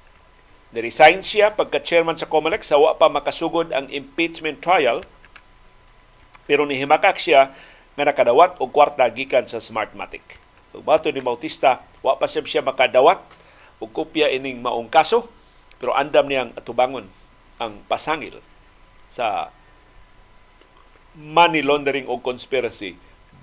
Ni-resign 0.76 1.24
siya 1.24 1.56
pagka-chairman 1.56 2.20
sa 2.20 2.28
COMELEC 2.28 2.64
sa 2.68 2.76
wa 2.76 2.96
pa 3.00 3.08
makasugod 3.08 3.72
ang 3.72 3.88
impeachment 3.88 4.60
trial 4.60 5.00
pero 6.48 6.64
nihimakak 6.64 7.20
siya 7.20 7.52
nga 8.00 8.04
nakadawat 8.08 8.60
og 8.64 8.72
kwarta 8.72 9.04
gikan 9.12 9.44
sa 9.48 9.60
Smartmatic. 9.60 10.24
Ug 10.72 10.84
bato 10.84 11.12
ni 11.12 11.20
Bautista, 11.20 11.84
wa 12.00 12.16
pa 12.16 12.28
siya 12.28 12.64
makadawat 12.64 13.20
og 13.84 13.90
kopya 13.92 14.32
ining 14.32 14.64
maong 14.64 14.88
kaso, 14.88 15.28
pero 15.78 15.92
andam 15.94 16.26
niyang 16.26 16.52
atubangon 16.56 17.08
ang 17.58 17.84
pasangil 17.90 18.40
sa 19.10 19.50
money 21.18 21.66
laundering 21.66 22.06
o 22.06 22.22
conspiracy 22.22 22.94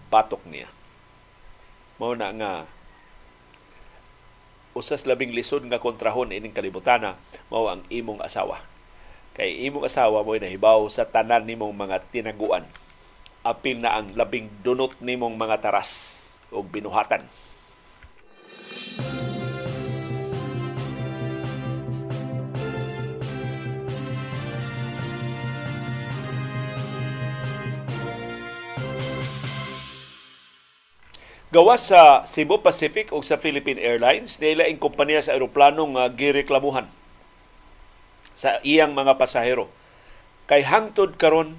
batok 0.09 0.43
niya. 0.47 0.71
Mao 1.99 2.15
na 2.15 2.31
nga 2.31 2.53
usas 4.75 5.07
labing 5.07 5.33
lisod 5.33 5.63
nga 5.71 5.81
kontrahon 5.81 6.35
ining 6.35 6.53
kalibutana 6.53 7.17
mao 7.49 7.71
ang 7.71 7.83
imong 7.89 8.21
asawa. 8.21 8.61
Kay 9.35 9.67
imong 9.67 9.87
asawa 9.87 10.23
mo 10.23 10.35
nahibaw 10.35 10.87
sa 10.91 11.07
tanan 11.07 11.47
nimong 11.47 11.75
mga 11.75 12.03
tinaguan 12.11 12.67
apil 13.45 13.77
na 13.77 14.01
ang 14.01 14.17
labing 14.17 14.49
dunot 14.65 14.97
nimong 15.05 15.37
mga 15.37 15.61
taras 15.61 15.91
o 16.49 16.65
binuhatan. 16.65 17.23
Gawas 31.55 31.87
sa 31.87 32.27
Cebu 32.27 32.59
Pacific 32.67 33.15
o 33.15 33.23
sa 33.23 33.39
Philippine 33.39 33.79
Airlines, 33.79 34.43
nila 34.43 34.67
ang 34.67 34.83
kompanya 34.83 35.23
sa 35.23 35.39
aeroplano 35.39 35.87
nga 35.95 36.11
gireklamuhan 36.11 36.91
sa 38.35 38.59
iyang 38.67 38.91
mga 38.91 39.15
pasahero. 39.15 39.71
Kay 40.51 40.67
hangtod 40.67 41.15
karon 41.15 41.55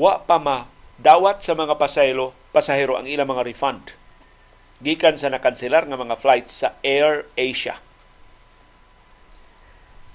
wa 0.00 0.16
pa 0.24 0.40
ma 0.40 0.64
dawat 0.96 1.44
sa 1.44 1.52
mga 1.52 1.76
pasahero, 1.76 2.32
pasahero 2.56 2.96
ang 2.96 3.04
ilang 3.04 3.28
mga 3.28 3.44
refund 3.44 3.92
gikan 4.80 5.20
sa 5.20 5.28
nakanselar 5.28 5.84
nga 5.84 6.00
mga 6.00 6.16
flights 6.16 6.64
sa 6.64 6.80
Air 6.80 7.28
Asia. 7.36 7.76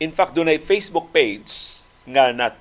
In 0.02 0.10
fact, 0.10 0.34
dunay 0.34 0.58
Facebook 0.58 1.14
page 1.14 1.54
nga 2.10 2.34
nat 2.34 2.58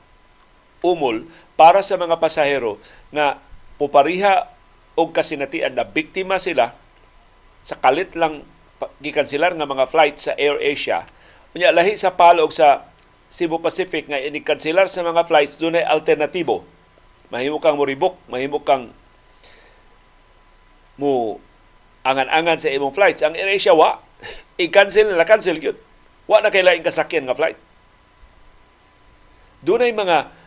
umol 0.84 1.24
para 1.56 1.80
sa 1.80 1.96
mga 1.96 2.20
pasahero 2.20 2.76
nga 3.08 3.40
pupariha 3.80 4.57
og 4.98 5.14
kasinatian 5.14 5.78
na 5.78 5.86
biktima 5.86 6.42
sila 6.42 6.74
sa 7.62 7.78
kalit 7.78 8.18
lang 8.18 8.42
gikanselar 8.98 9.54
nga 9.54 9.66
mga 9.66 9.86
flights 9.86 10.26
sa 10.26 10.34
Air 10.34 10.58
Asia. 10.58 11.06
Unya 11.54 11.70
lahi 11.70 11.94
sa 11.94 12.18
PAL 12.18 12.42
og 12.42 12.50
sa 12.50 12.90
Cebu 13.30 13.62
Pacific 13.62 14.10
nga 14.10 14.18
inikanselar 14.18 14.90
sa 14.90 15.06
mga 15.06 15.22
flights 15.30 15.54
dunay 15.54 15.86
alternatibo. 15.86 16.66
Mahimo 17.30 17.62
kang 17.62 17.78
mo 17.78 17.84
rebook, 17.86 18.18
mahimo 18.26 18.58
kang 18.64 18.90
mo 20.98 21.38
angan-angan 22.02 22.58
sa 22.58 22.72
imong 22.72 22.96
flights. 22.96 23.22
Ang 23.22 23.38
AirAsia 23.38 23.76
wa 23.76 24.02
i-cancel 24.62 25.14
na 25.14 25.28
cancel 25.28 25.62
gyud. 25.62 25.78
Wa 26.26 26.42
na 26.42 26.50
kailaing 26.50 26.82
kasakyan 26.82 27.28
nga 27.28 27.38
flight. 27.38 27.60
Dunay 29.62 29.94
mga 29.94 30.37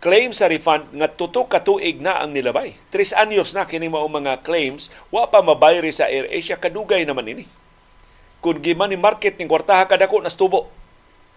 claim 0.00 0.32
sa 0.32 0.48
refund 0.48 0.88
nga 0.96 1.06
tuto 1.12 1.44
ka 1.44 1.60
tuig 1.60 2.00
na 2.00 2.18
ang 2.18 2.32
nilabay. 2.32 2.72
Tres 2.88 3.12
anyos 3.12 3.52
na 3.52 3.68
kini 3.68 3.92
mao 3.92 4.08
mga 4.08 4.40
claims 4.40 4.88
wa 5.12 5.28
pa 5.28 5.44
mabayri 5.44 5.92
sa 5.92 6.08
AirAsia 6.08 6.56
kadugay 6.56 7.04
naman 7.04 7.28
ini. 7.28 7.44
Kung 8.40 8.56
giman 8.64 8.88
ni 8.88 8.96
market 8.96 9.36
ning 9.36 9.46
kwartaha 9.46 9.84
kadako 9.84 10.24
nas 10.24 10.34
tubo 10.34 10.72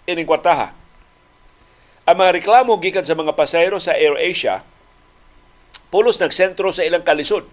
ining 0.07 0.27
kwartaha. 0.27 0.71
Ang 2.03 2.17
mga 2.19 2.35
reklamo 2.39 2.75
gikan 2.83 3.07
sa 3.07 3.15
mga 3.15 3.31
pasahero 3.31 3.79
sa 3.79 3.95
AirAsia, 3.95 4.63
pulos 5.87 6.19
nagsentro 6.19 6.71
sa 6.75 6.83
ilang 6.83 7.03
kalisod. 7.03 7.47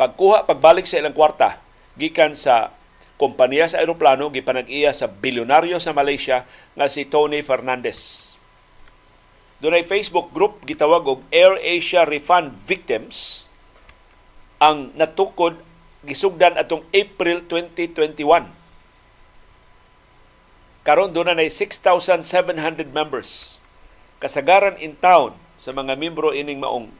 Pagkuha, 0.00 0.48
pagbalik 0.48 0.88
sa 0.88 1.00
ilang 1.00 1.12
kwarta, 1.12 1.60
gikan 1.96 2.32
sa 2.32 2.72
kompanya 3.20 3.68
sa 3.68 3.80
aeroplano, 3.80 4.28
gipanag-iya 4.32 4.92
sa 4.92 5.08
bilyonaryo 5.08 5.80
sa 5.80 5.96
Malaysia 5.96 6.44
nga 6.76 6.88
si 6.88 7.08
Tony 7.08 7.40
Fernandez. 7.40 8.35
Doon 9.60 9.80
ay 9.80 9.84
Facebook 9.88 10.32
group 10.36 10.64
gitawag 10.68 11.04
og 11.08 11.20
Air 11.32 11.56
Asia 11.60 12.04
Refund 12.04 12.52
Victims 12.68 13.48
ang 14.60 14.92
natukod 14.96 15.60
gisugdan 16.04 16.56
atong 16.60 16.84
April 16.92 17.44
2021 17.48 18.52
Karon 20.86 21.10
doon 21.10 21.34
na 21.34 21.42
6,700 21.42 22.22
members. 22.94 23.58
Kasagaran 24.22 24.78
in 24.78 24.94
town 24.94 25.34
sa 25.58 25.74
mga 25.74 25.98
membro 25.98 26.30
ining 26.30 26.62
maong 26.62 26.94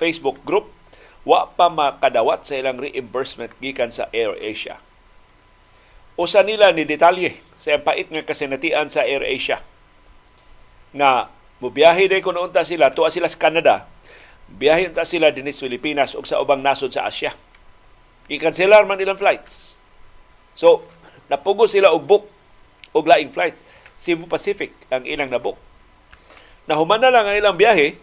Facebook 0.00 0.40
group, 0.48 0.72
wa 1.28 1.44
pa 1.52 1.68
makadawat 1.68 2.48
sa 2.48 2.56
ilang 2.56 2.80
reimbursement 2.80 3.52
gikan 3.60 3.92
sa 3.92 4.08
Air 4.16 4.32
Asia. 4.40 4.80
Usa 6.16 6.40
nila 6.40 6.72
ni 6.72 6.88
detalye 6.88 7.36
sa 7.60 7.76
pait 7.76 8.08
nga 8.08 8.24
kasinatian 8.24 8.88
sa 8.88 9.04
Air 9.04 9.20
Asia 9.20 9.60
nga 10.96 11.28
mubiyahe 11.60 12.08
day 12.08 12.24
kun 12.24 12.36
unta 12.36 12.64
sila 12.64 12.90
tuwa 12.90 13.12
sila 13.12 13.28
sa 13.28 13.38
Canada 13.38 13.86
biyahe 14.50 14.90
unta 14.90 15.04
sila 15.04 15.30
dinis 15.30 15.60
Pilipinas 15.60 16.16
ug 16.16 16.24
sa 16.26 16.40
ubang 16.40 16.60
nasod 16.64 16.90
sa 16.90 17.06
Asia 17.06 17.36
i-cancelar 18.32 18.88
man 18.88 18.98
ilang 18.98 19.20
flights 19.20 19.78
so 20.56 20.82
napugo 21.30 21.70
sila 21.70 21.94
og 21.94 22.02
book 22.04 22.24
og 22.94 23.06
laing 23.06 23.30
flight. 23.30 23.54
Cebu 24.00 24.26
Pacific 24.26 24.74
ang 24.90 25.06
ilang 25.06 25.30
nabok. 25.30 25.54
Nahuman 26.66 26.98
na 26.98 27.12
lang 27.12 27.28
ang 27.28 27.36
ilang 27.36 27.56
biyahe 27.56 27.98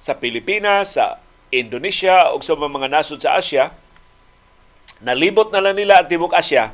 sa 0.00 0.16
Pilipinas, 0.16 0.96
sa 0.96 1.20
Indonesia 1.52 2.32
o 2.32 2.40
sa 2.40 2.56
mga 2.56 2.88
nasod 2.88 3.20
sa 3.20 3.36
Asia, 3.36 3.72
nalibot 5.00 5.48
na 5.50 5.60
lang 5.60 5.76
nila 5.76 6.00
ang 6.00 6.08
Tibok 6.08 6.36
Asia, 6.36 6.72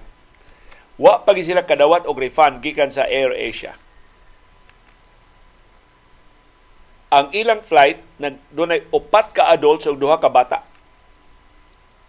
wa 0.99 1.23
pagi 1.23 1.47
sila 1.47 1.67
kadawat 1.67 2.07
og 2.07 2.19
refund 2.19 2.61
gikan 2.61 2.91
sa 2.91 3.07
Air 3.07 3.35
Asia. 3.35 3.75
Ang 7.17 7.33
ilang 7.33 7.65
flight 7.65 8.05
nag 8.21 8.37
dunay 8.53 8.93
upat 8.93 9.33
ka 9.33 9.49
adults 9.49 9.89
ug 9.89 9.97
duha 9.97 10.21
ka 10.21 10.29
bata. 10.29 10.61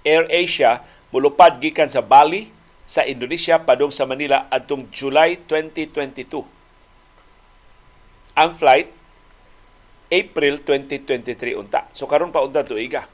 Air 0.03 0.27
Asia 0.27 0.83
mulupad 1.15 1.63
gikan 1.63 1.87
sa 1.87 2.03
Bali 2.03 2.51
sa 2.83 3.07
Indonesia 3.07 3.55
padung 3.55 3.87
sa 3.87 4.03
Manila 4.03 4.51
adtong 4.51 4.91
July 4.91 5.39
2022. 5.47 6.43
Ang 8.35 8.51
flight 8.59 8.91
April 10.11 10.59
2023 10.67 11.55
unta. 11.55 11.87
So 11.95 12.03
karon 12.03 12.35
pa 12.35 12.43
unta 12.43 12.67
tuiga. 12.67 13.07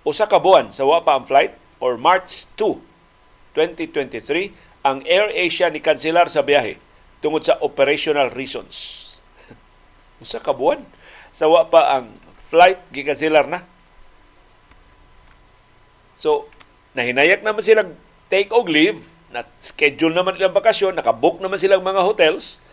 Usa 0.00 0.24
ka 0.24 0.40
buwan 0.40 0.72
sa 0.72 0.88
wa 0.88 1.04
pa 1.04 1.20
ang 1.20 1.28
flight 1.28 1.52
or 1.76 2.00
March 2.00 2.48
2, 2.56 3.52
2023 3.52 4.80
ang 4.80 5.04
Air 5.04 5.28
Asia 5.28 5.68
ni 5.68 5.84
kanselar 5.84 6.32
sa 6.32 6.40
biyahe 6.40 6.80
tungod 7.20 7.44
sa 7.44 7.60
operational 7.60 8.32
reasons. 8.32 9.07
Usa 10.18 10.42
ka 10.42 10.50
buwan 10.50 10.82
sa 11.30 11.46
wa 11.46 11.66
pa 11.66 12.00
ang 12.00 12.10
flight 12.48 12.80
gikanselar 12.90 13.46
na. 13.46 13.62
So, 16.18 16.50
nahinayak 16.98 17.46
naman 17.46 17.62
silang 17.62 17.94
take 18.26 18.50
og 18.50 18.66
leave, 18.66 19.06
na 19.28 19.44
schedule 19.60 20.16
naman 20.16 20.40
ilang 20.40 20.56
bakasyon, 20.56 20.96
nakabook 20.96 21.38
naman 21.38 21.60
silang 21.60 21.84
mga 21.84 22.00
hotels, 22.00 22.64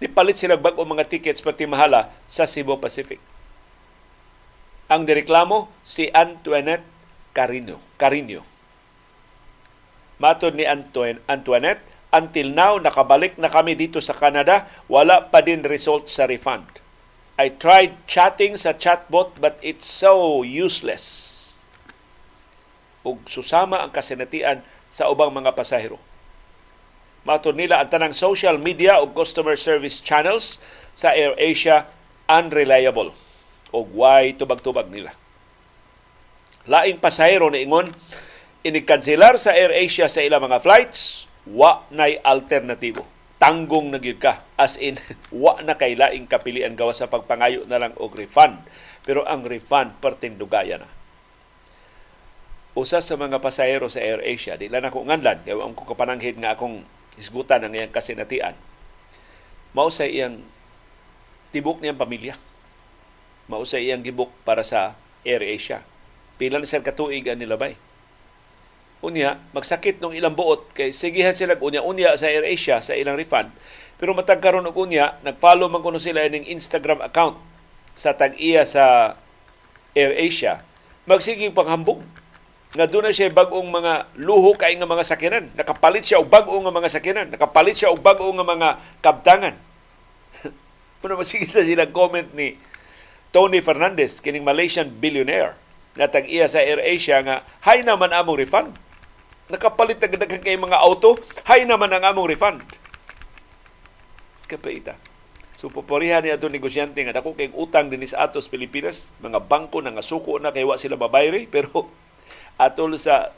nipalit 0.00 0.40
silang 0.40 0.58
bag 0.58 0.74
mga 0.74 1.06
tickets 1.06 1.44
pati 1.44 1.68
mahala 1.68 2.10
sa 2.24 2.48
Cebu 2.48 2.80
Pacific. 2.80 3.20
Ang 4.88 5.06
direklamo 5.06 5.70
si 5.84 6.08
Antoinette 6.12 6.84
Carino. 7.36 7.80
Carino. 8.00 8.44
Matod 10.18 10.54
ni 10.56 10.64
Antoine, 10.64 11.20
Antoinette, 11.26 11.82
until 12.14 12.46
now 12.54 12.78
nakabalik 12.78 13.34
na 13.36 13.50
kami 13.50 13.74
dito 13.74 13.98
sa 13.98 14.14
Canada, 14.14 14.70
wala 14.86 15.26
pa 15.26 15.42
din 15.42 15.66
result 15.66 16.06
sa 16.06 16.30
refund. 16.30 16.78
I 17.34 17.50
tried 17.50 18.06
chatting 18.06 18.54
sa 18.54 18.78
chatbot 18.78 19.42
but 19.42 19.58
it's 19.58 19.90
so 19.90 20.46
useless 20.46 21.42
ug 23.04 23.20
susama 23.28 23.84
ang 23.84 23.92
kasinatian 23.92 24.64
sa 24.88 25.12
ubang 25.12 25.30
mga 25.30 25.52
pasahero. 25.52 26.00
Matod 27.26 27.56
nila 27.56 27.80
ang 27.80 27.92
tanang 27.92 28.16
social 28.16 28.56
media 28.56 29.00
o 29.00 29.12
customer 29.12 29.56
service 29.60 30.00
channels 30.00 30.56
sa 30.96 31.12
AirAsia 31.12 31.88
unreliable 32.30 33.12
o 33.74 33.84
why 33.84 34.32
tubag-tubag 34.32 34.88
nila. 34.88 35.12
Laing 36.64 36.96
pasahero 36.96 37.52
na 37.52 37.60
ingon, 37.60 37.92
inikanselar 38.64 39.36
sa 39.36 39.52
AirAsia 39.52 40.08
sa 40.08 40.24
ilang 40.24 40.48
mga 40.48 40.64
flights, 40.64 41.28
wa 41.48 41.84
nay 41.92 42.20
alternatibo. 42.24 43.04
Tanggong 43.40 43.92
na 43.92 44.00
ka. 44.00 44.46
As 44.56 44.80
in, 44.80 44.96
wa 45.34 45.60
na 45.60 45.76
kay 45.76 45.98
laing 45.98 46.30
kapilian 46.30 46.78
gawa 46.78 46.96
sa 46.96 47.10
pagpangayo 47.10 47.68
na 47.68 47.80
lang 47.80 47.92
og 48.00 48.16
refund. 48.16 48.60
Pero 49.04 49.26
ang 49.28 49.44
refund 49.44 50.00
perting 50.00 50.40
dugaya 50.40 50.80
na 50.80 50.88
usa 52.74 52.98
sa 52.98 53.14
mga 53.14 53.38
pasahero 53.38 53.86
sa 53.86 54.02
AirAsia, 54.02 54.58
di 54.58 54.66
lang 54.66 54.82
ako 54.82 55.06
nganlan, 55.06 55.46
kaya 55.46 55.62
ang 55.62 55.78
ko 55.78 55.86
kapananghid 55.86 56.34
nga 56.42 56.58
akong 56.58 56.82
isgutan 57.14 57.62
ang 57.62 57.70
iyang 57.70 57.94
kasinatian. 57.94 58.58
Mao 59.70 59.90
sa 59.94 60.06
iyang 60.06 60.42
tibok 61.54 61.78
niyang 61.78 61.98
pamilya. 61.98 62.34
Mao 63.46 63.62
sa 63.62 63.78
iyang 63.78 64.02
gibok 64.02 64.34
para 64.42 64.66
sa 64.66 64.98
AirAsia. 65.22 65.86
Pila 66.34 66.58
na 66.58 66.66
sila 66.66 66.82
katuig 66.82 67.22
ang 67.30 67.38
nilabay. 67.38 67.78
Unya, 69.04 69.36
magsakit 69.52 70.00
nung 70.00 70.16
ilang 70.16 70.32
buot 70.32 70.72
kay 70.72 70.90
sigihan 70.96 71.36
sila 71.36 71.60
unya-unya 71.60 72.16
sa 72.16 72.32
AirAsia 72.32 72.80
sa 72.80 72.96
ilang 72.96 73.20
refund. 73.20 73.52
Pero 74.00 74.16
matag 74.16 74.40
karon 74.40 74.64
og 74.64 74.74
unya, 74.80 75.20
nag-follow 75.20 75.68
man 75.68 75.84
kuno 75.84 76.00
sila 76.00 76.24
ning 76.24 76.48
Instagram 76.48 77.04
account 77.04 77.36
sa 77.92 78.16
tag-iya 78.16 78.64
sa 78.64 79.14
AirAsia. 79.92 80.64
Magsige 81.04 81.52
panghambog 81.52 82.00
nga 82.74 82.90
doon 82.90 83.06
na 83.06 83.14
siya 83.14 83.30
bagong 83.30 83.70
mga 83.70 84.10
luho 84.18 84.50
kay 84.58 84.74
nga 84.74 84.88
mga 84.88 85.06
sakinan. 85.06 85.44
Nakapalit 85.54 86.02
siya 86.02 86.18
og 86.18 86.26
bag-o 86.26 86.58
nga 86.58 86.74
mga 86.74 86.90
sakinan. 86.90 87.26
Nakapalit 87.30 87.78
siya 87.78 87.94
og 87.94 88.02
bag-o 88.02 88.26
nga 88.34 88.42
mga 88.42 88.68
kabtangan. 88.98 89.54
Puno 91.04 91.14
masige 91.14 91.46
sa 91.46 91.62
sila 91.62 91.86
comment 91.86 92.26
ni 92.34 92.58
Tony 93.30 93.62
Fernandez, 93.62 94.18
kining 94.18 94.42
Malaysian 94.42 94.90
billionaire 94.90 95.54
na 95.94 96.10
tag-iya 96.10 96.50
sa 96.50 96.58
AirAsia 96.58 97.22
nga 97.22 97.46
hay 97.62 97.86
naman 97.86 98.10
among 98.10 98.42
refund. 98.42 98.74
Nakapalit 99.52 100.00
na 100.00 100.08
daghang 100.08 100.40
kay 100.40 100.56
mga 100.56 100.80
auto, 100.80 101.20
hay 101.44 101.68
naman 101.68 101.92
ang 101.92 102.04
among 102.08 102.32
refund. 102.32 102.64
Skapaita. 104.40 104.96
So 105.54 105.68
poporihan 105.70 106.24
ni 106.24 106.32
ato 106.32 106.50
negosyante 106.50 106.98
nga 107.04 107.14
dako 107.14 107.36
kay 107.36 107.52
utang 107.54 107.88
dinis 107.88 108.16
atos 108.16 108.50
Pilipinas, 108.50 109.14
mga 109.22 109.44
bangko 109.44 109.80
na 109.84 109.94
nga 109.94 110.04
suko 110.04 110.36
na 110.40 110.50
kay 110.50 110.66
wa 110.66 110.76
sila 110.76 110.98
mabayri 110.98 111.46
pero 111.54 111.88
atol 112.60 112.96
sa 112.98 113.32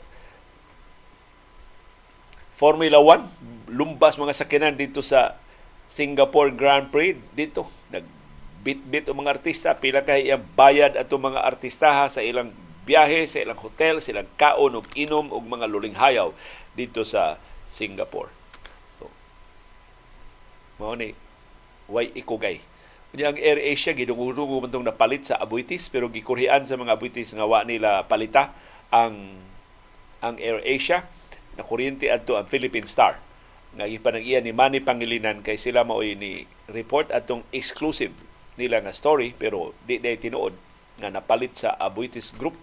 Formula 2.57 2.97
1, 2.97 3.69
lumbas 3.69 4.17
mga 4.17 4.33
sakinan 4.33 4.73
dito 4.73 5.05
sa 5.05 5.37
Singapore 5.85 6.49
Grand 6.57 6.89
Prix 6.89 7.13
dito. 7.37 7.69
Nagbit-bit 7.93 9.05
ang 9.07 9.21
mga 9.21 9.37
artista, 9.37 9.77
pila 9.77 10.01
kay 10.01 10.33
bayad 10.57 10.97
ato 10.97 11.21
mga 11.21 11.45
artistaha 11.45 12.09
sa 12.09 12.25
ilang 12.25 12.49
biyahe, 12.87 13.27
sa 13.27 13.43
ilang 13.43 13.59
hotel, 13.59 13.99
sa 13.99 14.15
ilang 14.15 14.31
kaon 14.39 14.79
ug 14.79 14.87
inom 14.95 15.27
ug 15.27 15.43
mga 15.43 15.67
lulinghayaw 15.67 16.31
dito 16.71 17.03
sa 17.03 17.35
Singapore. 17.67 18.31
So, 18.95 19.11
mao 20.79 20.95
ni 20.95 21.11
way 21.91 22.15
ikugay. 22.15 22.63
Kunya 23.11 23.31
ang 23.31 23.39
Air 23.39 23.59
Asia 23.59 23.95
gidungudugo 23.95 24.59
man 24.59 24.71
tong 24.71 24.83
napalit 24.83 25.27
sa 25.27 25.39
Abuitis 25.39 25.87
pero 25.87 26.11
gikurhian 26.11 26.67
sa 26.67 26.75
mga 26.75 26.95
Abuitis 26.95 27.31
nga 27.35 27.47
wa 27.47 27.63
nila 27.63 28.03
palita 28.07 28.51
ang 28.91 29.39
ang 30.19 30.35
Air 30.39 30.59
Asia 30.63 31.07
na 31.55 31.63
kuryente 31.63 32.11
adto 32.11 32.35
ang 32.35 32.47
Philippine 32.51 32.87
Star 32.87 33.19
nga 33.79 33.87
gipanag-iya 33.87 34.43
ni 34.43 34.51
Manny 34.51 34.83
Pangilinan 34.83 35.39
kay 35.39 35.55
sila 35.55 35.87
maoy 35.87 36.19
ni 36.19 36.43
report 36.67 37.15
atong 37.15 37.47
exclusive 37.55 38.11
nila 38.59 38.83
nga 38.83 38.91
story 38.91 39.31
pero 39.37 39.71
di 39.87 40.03
day 40.03 40.19
tinuod 40.19 40.51
nga 40.99 41.07
napalit 41.07 41.55
sa 41.55 41.79
Abuitis 41.79 42.35
Group 42.35 42.59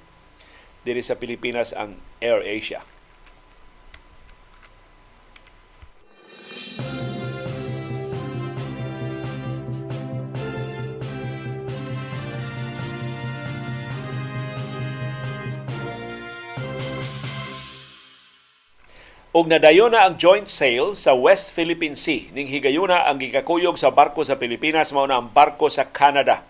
diri 0.85 1.01
sa 1.01 1.17
Pilipinas 1.17 1.73
ang 1.73 1.97
Air 2.21 2.45
Asia. 2.45 2.85
og 19.35 19.51
nadayon 19.51 19.91
na 19.91 20.07
ang 20.07 20.15
joint 20.15 20.47
sale 20.47 20.95
sa 20.95 21.11
West 21.11 21.51
Philippine 21.59 21.99
Sea 21.99 22.31
ning 22.31 22.47
higayuna 22.47 23.11
ang 23.11 23.19
gikakuyog 23.19 23.75
sa 23.75 23.91
barko 23.91 24.23
sa 24.23 24.39
Pilipinas 24.39 24.95
mao 24.95 25.11
na 25.11 25.19
ang 25.19 25.27
barko 25.27 25.67
sa 25.67 25.91
Canada. 25.91 26.47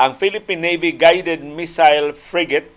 Ang 0.00 0.16
Philippine 0.16 0.64
Navy 0.64 0.96
Guided 0.96 1.44
Missile 1.44 2.16
Frigate 2.16 2.72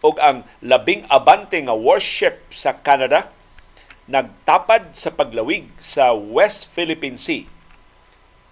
ug 0.00 0.16
ang 0.20 0.48
labing 0.64 1.04
abante 1.12 1.60
nga 1.60 1.76
warship 1.76 2.40
sa 2.52 2.76
Canada 2.80 3.28
nagtapad 4.10 4.96
sa 4.96 5.12
paglawig 5.14 5.70
sa 5.78 6.10
West 6.16 6.72
Philippine 6.72 7.20
Sea 7.20 7.46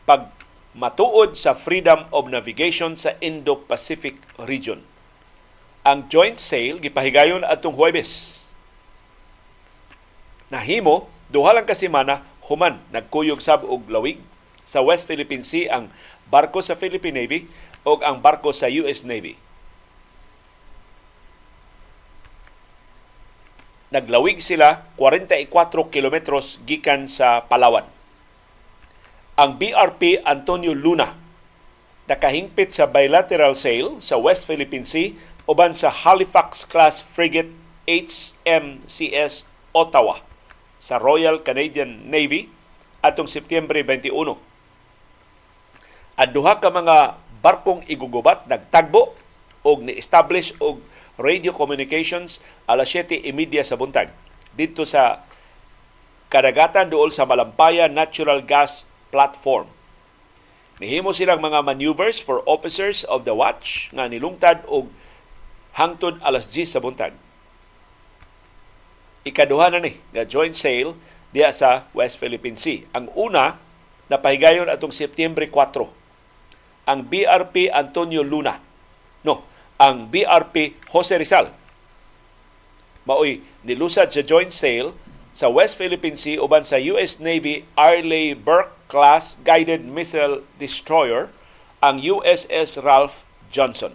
pag 0.06 0.30
matuod 0.76 1.34
sa 1.34 1.56
freedom 1.56 2.06
of 2.14 2.30
navigation 2.30 2.94
sa 2.94 3.18
Indo-Pacific 3.18 4.20
region. 4.38 4.84
Ang 5.82 6.06
joint 6.06 6.38
sale 6.38 6.78
gipahigayon 6.78 7.42
atong 7.42 7.74
Huwebes 7.74 8.46
nahimo 10.48 11.08
duha 11.28 11.52
lang 11.52 11.68
ka 11.68 11.76
semana 11.76 12.24
human 12.48 12.80
nagkuyog 12.88 13.40
sab 13.44 13.64
og 13.64 13.84
lawig 13.92 14.20
sa 14.64 14.80
West 14.80 15.08
Philippine 15.08 15.44
Sea 15.44 15.68
ang 15.72 15.92
barko 16.28 16.60
sa 16.60 16.76
Philippine 16.76 17.24
Navy 17.24 17.48
o 17.84 17.96
ang 18.04 18.20
barko 18.20 18.52
sa 18.52 18.68
US 18.68 19.04
Navy. 19.04 19.47
Naglawig 23.88 24.44
sila 24.44 24.84
44 25.00 25.48
kilometros 25.88 26.60
gikan 26.68 27.08
sa 27.08 27.48
Palawan. 27.48 27.88
Ang 29.40 29.56
BRP 29.56 30.20
Antonio 30.28 30.76
Luna 30.76 31.16
nakahingpit 32.04 32.76
sa 32.76 32.84
bilateral 32.84 33.56
sale 33.56 33.96
sa 34.00 34.20
West 34.20 34.44
Philippine 34.44 34.84
Sea 34.84 35.16
uban 35.48 35.72
sa 35.72 35.88
Halifax 35.88 36.68
class 36.68 37.00
frigate 37.00 37.48
HMCS 37.88 39.48
Ottawa 39.72 40.20
sa 40.76 41.00
Royal 41.00 41.40
Canadian 41.40 42.12
Navy 42.12 42.52
atong 43.00 43.24
Setyembre 43.24 43.80
21. 43.80 44.36
At 46.18 46.28
duha 46.36 46.60
ka 46.60 46.68
mga 46.68 47.16
barkong 47.40 47.86
igugubat 47.88 48.44
nagtagbo 48.44 49.16
og 49.64 49.78
ni-establish 49.86 50.52
og 50.60 50.84
radio 51.18 51.50
communications 51.52 52.38
alas 52.70 52.88
7:30 52.94 53.34
sa 53.66 53.76
buntag 53.76 54.08
dito 54.54 54.86
sa 54.86 55.26
kadagatan 56.32 56.88
duol 56.88 57.10
sa 57.10 57.26
Malampaya 57.26 57.90
Natural 57.90 58.40
Gas 58.40 58.86
Platform. 59.10 59.66
Nihimo 60.78 61.10
silang 61.10 61.42
mga 61.42 61.66
maneuvers 61.66 62.22
for 62.22 62.46
officers 62.46 63.02
of 63.10 63.26
the 63.26 63.34
watch 63.34 63.90
nga 63.90 64.06
nilungtad 64.06 64.62
og 64.70 64.88
hangtod 65.74 66.22
alas 66.22 66.46
10 66.46 66.70
sa 66.70 66.78
buntag 66.78 67.12
ikaduha 69.28 69.68
na 69.68 69.84
ni 69.84 69.92
nga 70.14 70.24
joint 70.24 70.56
sale 70.56 70.96
diya 71.34 71.52
sa 71.52 71.84
West 71.92 72.16
Philippine 72.16 72.56
Sea. 72.56 72.88
Ang 72.96 73.12
una 73.12 73.60
napahigayon 74.08 74.72
atong 74.72 74.94
Setyembre 74.94 75.52
4. 75.52 76.88
Ang 76.88 77.04
BRP 77.04 77.68
Antonio 77.68 78.24
Luna. 78.24 78.56
Ang 79.78 80.10
BRP 80.10 80.74
Jose 80.90 81.14
Rizal. 81.14 81.54
Maoy 83.06 83.40
nilusad 83.62 84.10
sa 84.10 84.26
joint 84.26 84.50
sale 84.50 84.92
sa 85.30 85.46
West 85.48 85.78
Philippine 85.78 86.18
Sea 86.18 86.42
uban 86.42 86.66
sa 86.66 86.82
US 86.92 87.22
Navy 87.22 87.62
Arleigh 87.78 88.34
Burke 88.34 88.74
class 88.90 89.38
guided 89.46 89.86
missile 89.86 90.42
destroyer 90.58 91.30
ang 91.78 92.02
USS 92.02 92.82
Ralph 92.82 93.22
Johnson. 93.54 93.94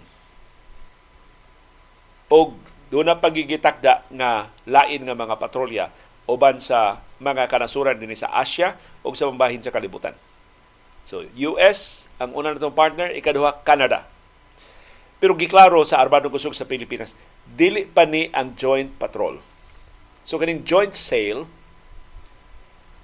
Og 2.32 2.56
doon 2.88 3.12
na 3.12 3.20
pagigitakda 3.20 4.08
nga 4.08 4.54
lain 4.64 5.04
nga 5.04 5.18
mga 5.18 5.36
patrolya 5.36 5.86
uban 6.24 6.64
sa 6.64 7.04
mga 7.20 7.52
kanasuran 7.52 8.00
din 8.00 8.16
sa 8.16 8.32
Asia 8.32 8.80
o 9.04 9.12
sa 9.12 9.28
pambahin 9.28 9.60
sa 9.60 9.74
kalibutan. 9.74 10.16
So, 11.04 11.28
US, 11.52 12.08
ang 12.16 12.32
una 12.32 12.56
natong 12.56 12.72
partner, 12.72 13.12
ikaduha, 13.12 13.60
Canada. 13.68 14.08
Pero 15.24 15.40
giklaro 15.40 15.88
sa 15.88 16.04
Armadong 16.04 16.36
Kusog 16.36 16.52
sa 16.52 16.68
Pilipinas, 16.68 17.16
dili 17.48 17.88
pa 17.88 18.04
ni 18.04 18.28
ang 18.36 18.60
joint 18.60 18.92
patrol. 19.00 19.40
So, 20.28 20.36
kaning 20.36 20.68
joint 20.68 20.92
sale, 20.92 21.48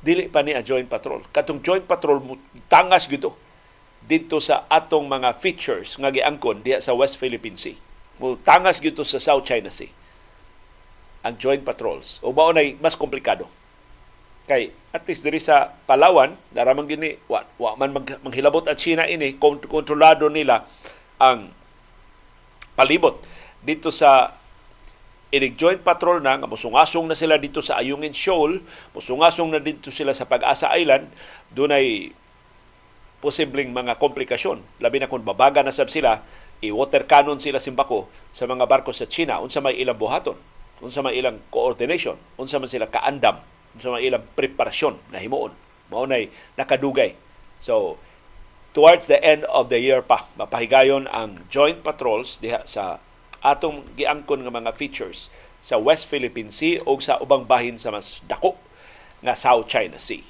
dili 0.03 0.27
pa 0.27 0.43
ni 0.43 0.51
ang 0.51 0.67
joint 0.67 0.91
patrol. 0.91 1.23
Katong 1.31 1.63
joint 1.63 1.87
patrol, 1.87 2.19
tangas 2.67 3.07
gito 3.07 3.39
dito 4.03 4.43
sa 4.43 4.67
atong 4.67 5.07
mga 5.07 5.39
features 5.39 5.95
nga 5.95 6.11
giangkon 6.11 6.59
diha 6.59 6.83
sa 6.83 6.91
West 6.91 7.15
Philippine 7.15 7.55
Sea. 7.55 7.79
Mo 8.19 8.35
tangas 8.35 8.83
gito 8.83 9.07
sa 9.07 9.23
South 9.23 9.47
China 9.47 9.71
Sea. 9.71 9.87
Ang 11.23 11.39
joint 11.39 11.63
patrols. 11.63 12.19
O 12.19 12.35
mao 12.35 12.51
nay 12.51 12.75
mas 12.83 12.99
komplikado. 12.99 13.47
Kay 14.43 14.75
at 14.91 15.07
least 15.07 15.23
diri 15.23 15.39
sa 15.39 15.71
Palawan 15.87 16.35
daramang 16.51 16.89
gini 16.89 17.15
wa, 17.31 17.47
wa 17.55 17.79
man 17.79 17.95
mag, 17.95 18.07
manghilabot 18.27 18.67
at 18.67 18.75
China 18.75 19.07
ini 19.07 19.39
kontrolado 19.39 20.27
nila 20.27 20.67
ang 21.21 21.58
palibot 22.79 23.19
dito 23.59 23.91
sa 23.91 24.39
inig 25.35 25.59
joint 25.59 25.83
patrol 25.83 26.23
na 26.23 26.39
nga 26.39 26.47
musungasong 26.47 27.05
na 27.05 27.19
sila 27.19 27.35
dito 27.35 27.59
sa 27.59 27.77
Ayungin 27.77 28.15
Shoal, 28.15 28.63
musungasong 28.95 29.51
na 29.51 29.59
dito 29.59 29.91
sila 29.91 30.15
sa 30.15 30.25
Pag-asa 30.25 30.71
Island, 30.73 31.11
dunay 31.51 32.15
posibleng 33.19 33.75
mga 33.75 33.99
komplikasyon. 33.99 34.79
Labi 34.79 35.03
na 35.03 35.11
kung 35.11 35.27
babaga 35.27 35.59
na 35.59 35.75
sab 35.75 35.91
sila 35.91 36.23
i-water 36.63 37.03
cannon 37.07 37.39
sila 37.39 37.59
simbako 37.59 38.07
sa 38.31 38.47
mga 38.47 38.65
barko 38.65 38.95
sa 38.95 39.05
China. 39.05 39.43
Unsa 39.43 39.59
may 39.59 39.75
ilang 39.77 39.99
buhaton? 39.99 40.39
Unsa 40.79 41.03
may 41.03 41.19
ilang 41.19 41.43
coordination? 41.51 42.15
Unsa 42.39 42.57
man 42.57 42.71
sila 42.71 42.87
kaandam? 42.87 43.43
Unsa 43.75 43.91
may 43.91 44.07
ilang 44.07 44.23
preparasyon 44.33 45.11
na 45.11 45.19
himuon? 45.19 45.51
Mao 45.91 46.07
nay 46.07 46.31
nakadugay. 46.55 47.15
So 47.59 47.99
towards 48.79 49.11
the 49.11 49.19
end 49.19 49.43
of 49.51 49.67
the 49.67 49.75
year 49.75 49.99
pa 49.99 50.23
mapahigayon 50.39 51.03
ang 51.11 51.43
joint 51.51 51.83
patrols 51.83 52.39
diha 52.39 52.63
sa 52.63 53.03
atong 53.43 53.83
giangkon 53.99 54.47
nga 54.47 54.55
mga 54.55 54.71
features 54.71 55.27
sa 55.59 55.75
West 55.75 56.07
Philippine 56.07 56.47
Sea 56.47 56.79
o 56.87 56.95
sa 57.03 57.19
ubang 57.19 57.43
bahin 57.43 57.75
sa 57.75 57.91
mas 57.91 58.23
dako 58.23 58.55
nga 59.19 59.35
South 59.35 59.67
China 59.67 59.99
Sea. 59.99 60.23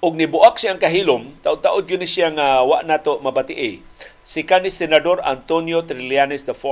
og 0.00 0.16
nibuak 0.16 0.56
siyang 0.56 0.80
kahilom 0.80 1.36
taud-taud 1.44 1.84
gyud 1.84 2.00
siya 2.08 2.32
nga 2.32 2.64
wa 2.64 2.80
nato 2.80 3.20
mabati 3.20 3.84
si 4.30 4.46
kanis 4.46 4.78
senador 4.78 5.18
Antonio 5.26 5.82
Trillanes 5.82 6.46
IV 6.46 6.62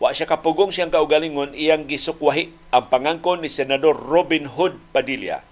wa 0.00 0.08
siya 0.16 0.24
kapugong 0.24 0.72
siyang 0.72 0.88
kaugalingon 0.88 1.52
iyang 1.52 1.84
gisukwahi 1.84 2.56
ang 2.72 2.88
pangangkon 2.88 3.44
ni 3.44 3.52
senador 3.52 3.92
Robin 3.92 4.48
Hood 4.56 4.80
Padilla 4.88 5.44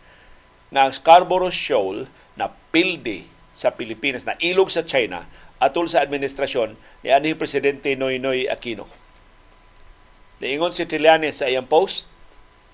nga 0.73 0.89
ang 0.89 0.97
Scarborough 0.97 1.53
Shoal 1.53 2.09
na 2.33 2.49
pilde 2.73 3.29
sa 3.53 3.77
Pilipinas 3.77 4.25
na 4.25 4.41
ilog 4.41 4.73
sa 4.73 4.89
China 4.89 5.29
atol 5.61 5.85
sa 5.85 6.01
administrasyon 6.01 6.81
ni 7.05 7.13
anhi 7.13 7.37
presidente 7.37 7.93
Noynoy 7.93 8.49
Aquino. 8.49 8.89
Niingon 10.41 10.73
si 10.73 10.85
Trillanes 10.89 11.41
sa 11.41 11.49
iyang 11.49 11.69
post 11.69 12.09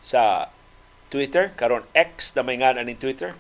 sa 0.02 0.50
Twitter, 1.14 1.54
karon 1.54 1.86
X 1.94 2.34
na 2.34 2.42
may 2.42 2.58
nga 2.58 2.74
Twitter. 2.98 3.38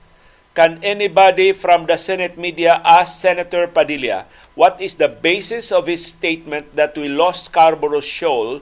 Can 0.52 0.84
anybody 0.84 1.56
from 1.56 1.88
the 1.88 1.96
Senate 1.96 2.36
media 2.36 2.84
ask 2.84 3.24
Senator 3.24 3.64
Padilla 3.72 4.28
what 4.52 4.76
is 4.84 5.00
the 5.00 5.08
basis 5.08 5.72
of 5.72 5.88
his 5.88 6.04
statement 6.04 6.76
that 6.76 6.92
we 6.92 7.08
lost 7.08 7.48
Scarborough 7.48 8.04
Shoal 8.04 8.60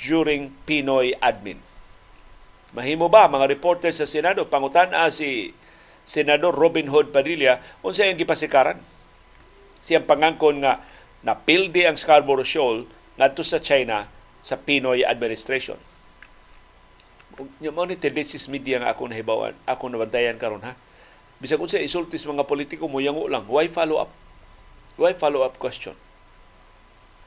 during 0.00 0.56
Pinoy 0.64 1.12
admin? 1.20 1.60
Mahimo 2.72 3.12
ba 3.12 3.28
mga 3.28 3.44
reporter 3.44 3.92
sa 3.92 4.08
Senado 4.08 4.48
pangutan-a 4.48 5.12
si 5.12 5.52
Senador 6.08 6.56
Robin 6.56 6.88
Hood 6.88 7.12
Padilla 7.12 7.60
unsa 7.84 8.08
ang 8.08 8.16
gipasikaran? 8.16 8.80
Siyang 9.84 10.08
pangangkon 10.08 10.64
nga 10.64 10.80
napildi 11.20 11.84
ang 11.84 12.00
Scarborough 12.00 12.48
Shoal 12.48 12.88
ngadto 13.20 13.44
sa 13.44 13.60
China 13.60 14.08
sa 14.40 14.56
Pinoy 14.56 15.04
administration. 15.04 15.76
Nya 17.60 17.68
mo 17.68 17.84
ni 17.84 18.00
tendencies 18.00 18.48
media 18.48 18.80
nga 18.80 18.96
ako 18.96 19.12
nahibawan, 19.12 19.52
ako 19.68 19.92
nabantayan 19.92 20.40
karon 20.40 20.64
ha 20.64 20.87
Bisag 21.38 21.62
unsa 21.62 21.78
isultis 21.78 22.26
mga 22.26 22.42
politiko 22.42 22.90
mo 22.90 22.98
yango 22.98 23.30
lang, 23.30 23.46
why 23.46 23.70
follow 23.70 24.02
up? 24.02 24.10
Why 24.98 25.14
follow 25.14 25.46
up 25.46 25.54
question? 25.62 25.94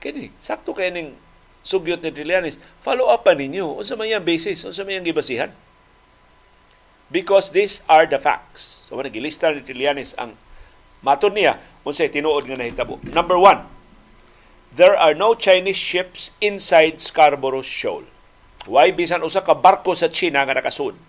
Kini, 0.03 0.35
sakto 0.43 0.75
kay 0.75 0.91
ning 0.91 1.15
sugyot 1.63 2.03
ni 2.03 2.11
Trillanes, 2.11 2.59
follow 2.83 3.07
up 3.07 3.23
pa 3.23 3.31
ninyo. 3.31 3.79
Unsa 3.79 3.95
man 3.95 4.11
yang 4.11 4.25
basis? 4.27 4.67
Unsa 4.67 4.83
man 4.83 4.99
yang 4.99 5.07
gibasihan? 5.07 5.55
Because 7.07 7.55
these 7.55 7.87
are 7.87 8.03
the 8.03 8.19
facts. 8.19 8.87
So, 8.87 8.99
wala 8.99 9.07
gilista 9.07 9.47
ni 9.51 9.63
Trillanes 9.63 10.11
ang 10.19 10.35
matod 10.99 11.31
niya 11.31 11.59
unsay 11.87 12.11
tinuod 12.11 12.51
nga 12.51 12.59
nahitabo. 12.59 12.99
Number 13.07 13.39
one, 13.39 13.63
there 14.75 14.95
are 14.99 15.15
no 15.15 15.35
Chinese 15.39 15.79
ships 15.79 16.35
inside 16.43 16.99
Scarborough 16.99 17.63
Shoal. 17.63 18.03
Why 18.67 18.91
bisan 18.91 19.23
usa 19.23 19.39
ka 19.39 19.55
barko 19.55 19.95
sa 19.95 20.11
China 20.11 20.43
nga 20.43 20.59
nakasud 20.59 20.99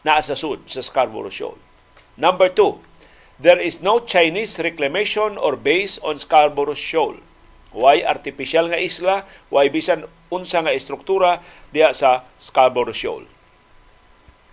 naa 0.00 0.24
sa 0.24 0.32
sud 0.32 0.64
sa 0.66 0.80
Scarborough 0.80 1.32
Shoal. 1.32 1.60
Number 2.20 2.52
two, 2.52 2.84
there 3.40 3.56
is 3.56 3.80
no 3.80 4.04
Chinese 4.04 4.60
reclamation 4.60 5.40
or 5.40 5.56
base 5.56 5.96
on 6.04 6.20
Scarborough 6.20 6.76
Shoal. 6.76 7.16
Why 7.72 8.04
artificial 8.04 8.68
nga 8.68 8.76
isla, 8.76 9.24
why 9.48 9.72
bisan 9.72 10.04
unsa 10.28 10.60
nga 10.60 10.76
istruktura 10.76 11.40
diya 11.72 11.96
sa 11.96 12.28
Scarborough 12.36 12.92
Shoal. 12.92 13.24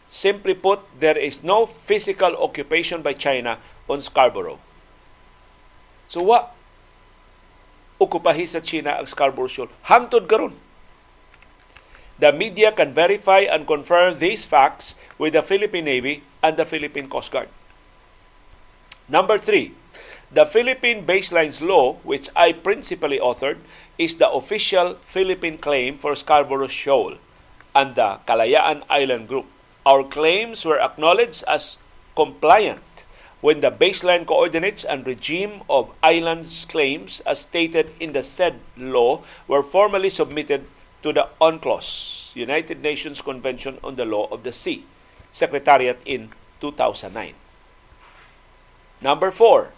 Simply 0.08 0.56
put, 0.56 0.80
there 0.96 1.20
is 1.20 1.44
no 1.44 1.68
physical 1.68 2.40
occupation 2.40 3.04
by 3.04 3.12
China 3.12 3.60
on 3.92 4.00
Scarborough. 4.00 4.64
So 6.08 6.24
wa 6.24 6.48
okupahi 8.00 8.48
sa 8.48 8.64
China 8.64 8.96
ang 8.96 9.12
Scarborough 9.12 9.52
Shoal 9.52 9.68
hangtod 9.92 10.32
karon. 10.32 10.56
The 12.16 12.32
media 12.32 12.72
can 12.72 12.96
verify 12.96 13.44
and 13.44 13.68
confirm 13.68 14.24
these 14.24 14.48
facts 14.48 14.96
with 15.20 15.36
the 15.36 15.44
Philippine 15.44 15.86
Navy 15.86 16.24
and 16.42 16.56
the 16.56 16.66
Philippine 16.66 17.12
Coast 17.12 17.30
Guard. 17.30 17.52
Number 19.10 19.38
three, 19.38 19.72
the 20.32 20.46
Philippine 20.46 21.08
Baselines 21.08 21.64
Law, 21.64 21.96
which 22.04 22.28
I 22.36 22.52
principally 22.52 23.20
authored, 23.20 23.64
is 23.98 24.20
the 24.20 24.30
official 24.30 25.00
Philippine 25.08 25.58
claim 25.58 25.98
for 25.98 26.14
Scarborough 26.14 26.68
Shoal 26.68 27.16
and 27.74 27.96
the 27.96 28.20
Kalayaan 28.28 28.84
Island 28.90 29.30
Group. 29.30 29.46
Our 29.86 30.04
claims 30.04 30.66
were 30.66 30.84
acknowledged 30.84 31.46
as 31.48 31.78
compliant 32.18 32.84
when 33.40 33.62
the 33.62 33.72
baseline 33.72 34.28
coordinates 34.28 34.84
and 34.84 35.08
regime 35.08 35.64
of 35.70 35.96
islands 36.04 36.66
claims 36.68 37.22
as 37.22 37.48
stated 37.48 37.96
in 38.02 38.12
the 38.12 38.24
said 38.24 38.60
law 38.76 39.24
were 39.48 39.64
formally 39.64 40.10
submitted 40.10 40.68
to 41.02 41.14
the 41.14 41.30
UNCLOS, 41.40 42.36
United 42.36 42.82
Nations 42.82 43.22
Convention 43.22 43.80
on 43.82 43.96
the 43.96 44.04
Law 44.04 44.28
of 44.32 44.44
the 44.44 44.52
Sea, 44.52 44.84
Secretariat 45.32 46.02
in 46.04 46.32
2009. 46.60 47.47
Number 48.98 49.30
four, 49.30 49.70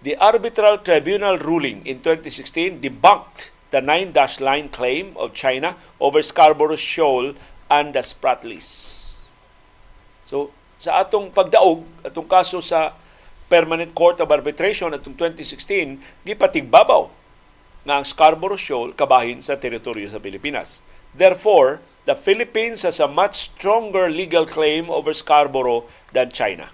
the 0.00 0.16
Arbitral 0.16 0.80
Tribunal 0.80 1.36
ruling 1.36 1.84
in 1.84 2.00
2016 2.00 2.80
debunked 2.80 3.52
the 3.68 3.80
nine 3.80 4.12
dash 4.12 4.40
line 4.40 4.68
claim 4.68 5.12
of 5.16 5.34
China 5.34 5.76
over 6.00 6.22
Scarborough 6.22 6.80
Shoal 6.80 7.34
and 7.68 7.92
the 7.92 8.00
Spratlys. 8.00 9.02
So, 10.24 10.52
sa 10.80 11.04
atong 11.04 11.32
pagdaog, 11.32 11.84
atong 12.08 12.28
kaso 12.28 12.64
sa 12.64 12.96
Permanent 13.48 13.92
Court 13.92 14.20
of 14.24 14.32
Arbitration 14.32 14.96
atong 14.96 15.16
2016, 15.16 16.24
gipatigbabaw 16.24 17.12
nga 17.84 18.00
ang 18.00 18.06
Scarborough 18.08 18.60
Shoal 18.60 18.96
kabahin 18.96 19.44
sa 19.44 19.60
teritoryo 19.60 20.08
sa 20.08 20.20
Pilipinas. 20.20 20.80
Therefore, 21.12 21.84
the 22.08 22.16
Philippines 22.16 22.80
has 22.88 22.96
a 22.96 23.08
much 23.08 23.52
stronger 23.52 24.08
legal 24.08 24.48
claim 24.48 24.88
over 24.88 25.12
Scarborough 25.12 25.84
than 26.16 26.32
China. 26.32 26.72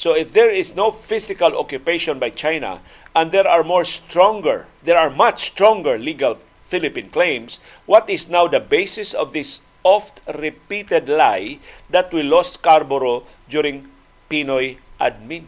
So 0.00 0.16
if 0.16 0.32
there 0.32 0.48
is 0.48 0.72
no 0.72 0.88
physical 0.96 1.52
occupation 1.60 2.16
by 2.16 2.32
China 2.32 2.80
and 3.12 3.28
there 3.28 3.44
are 3.44 3.60
more 3.60 3.84
stronger, 3.84 4.64
there 4.80 4.96
are 4.96 5.12
much 5.12 5.52
stronger 5.52 6.00
legal 6.00 6.40
Philippine 6.72 7.12
claims, 7.12 7.60
what 7.84 8.08
is 8.08 8.24
now 8.24 8.48
the 8.48 8.64
basis 8.64 9.12
of 9.12 9.36
this 9.36 9.60
oft 9.84 10.24
repeated 10.24 11.04
lie 11.04 11.60
that 11.92 12.08
we 12.16 12.24
lost 12.24 12.56
Scarborough 12.56 13.28
during 13.52 13.92
Pinoy 14.32 14.80
admin? 14.96 15.44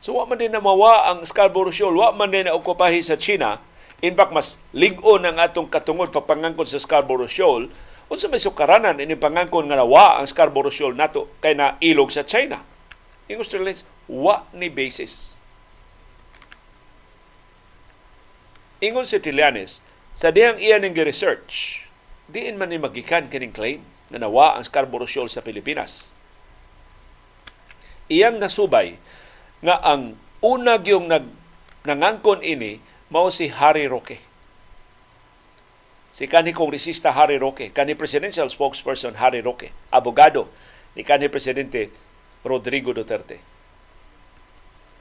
So 0.00 0.16
wa 0.16 0.24
man 0.24 0.40
din 0.40 0.56
na 0.56 0.64
mawa 0.64 1.12
ang 1.12 1.28
Scarborough 1.28 1.76
Shoal, 1.76 2.00
wa 2.00 2.16
man 2.16 2.32
din 2.32 2.48
na 2.48 2.56
okupahi 2.56 3.04
sa 3.04 3.20
China. 3.20 3.60
In 4.00 4.16
fact, 4.16 4.32
mas 4.32 4.56
ligon 4.72 5.28
ang 5.28 5.36
atong 5.36 5.68
katungod 5.68 6.16
pagpangangkon 6.16 6.64
sa 6.64 6.80
Scarborough 6.80 7.28
Shoal. 7.28 7.68
Unsa 8.08 8.32
may 8.32 8.40
sukaranan 8.40 9.04
ini 9.04 9.20
pangangkon 9.20 9.68
nga 9.68 9.76
nawa 9.76 10.16
ang 10.16 10.24
Scarborough 10.24 10.72
Shoal 10.72 10.96
nato 10.96 11.28
kay 11.44 11.52
na 11.52 11.76
ilog 11.84 12.08
sa 12.08 12.24
China. 12.24 12.69
Yung 13.30 13.46
Australians, 13.46 13.86
wa 14.10 14.42
ni 14.50 14.66
basis. 14.66 15.38
Ingon 18.82 19.06
si 19.06 19.22
Trillanes, 19.22 19.86
sa 20.18 20.34
diyang 20.34 20.58
iyan 20.58 20.82
ng 20.82 20.98
research, 21.06 21.86
diin 22.26 22.58
man 22.58 22.74
ni 22.74 22.82
magikan 22.82 23.30
kining 23.30 23.54
claim 23.54 23.86
na 24.10 24.18
nawa 24.18 24.58
ang 24.58 24.66
Scarborough 24.66 25.06
Shoal 25.06 25.30
sa 25.30 25.46
Pilipinas. 25.46 26.10
Iyang 28.10 28.42
nasubay 28.42 28.98
nga 29.62 29.78
ang 29.78 30.18
unag 30.42 30.82
yung 30.90 31.06
nag, 31.06 31.30
nangangkon 31.86 32.42
ini 32.42 32.82
mao 33.14 33.30
si 33.30 33.46
Harry 33.46 33.86
Roque. 33.86 34.18
Si 36.10 36.26
kanhi 36.26 36.50
kongresista 36.50 37.14
Harry 37.14 37.38
Roque, 37.38 37.70
kanhi 37.70 37.94
presidential 37.94 38.50
spokesperson 38.50 39.14
Harry 39.22 39.38
Roque, 39.38 39.70
abogado 39.94 40.50
ni 40.98 41.06
kanhi 41.06 41.30
presidente 41.30 42.09
Rodrigo 42.44 42.96
Duterte. 42.96 43.40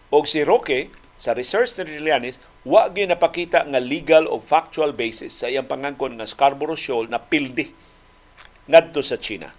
Og 0.10 0.26
si 0.26 0.42
Roque, 0.42 0.90
sa 1.20 1.36
research 1.36 1.76
ni 1.84 2.00
Trillanes, 2.00 2.42
wa 2.66 2.88
napakita 2.90 3.64
nga 3.68 3.80
legal 3.80 4.28
o 4.28 4.40
factual 4.44 4.92
basis 4.96 5.36
sa 5.36 5.52
iyang 5.52 5.68
pangangkon 5.68 6.20
nga 6.20 6.28
Scarborough 6.28 6.80
Shoal 6.80 7.08
na 7.12 7.20
pildi 7.20 7.72
ngadto 8.70 9.02
sa 9.02 9.18
China. 9.18 9.50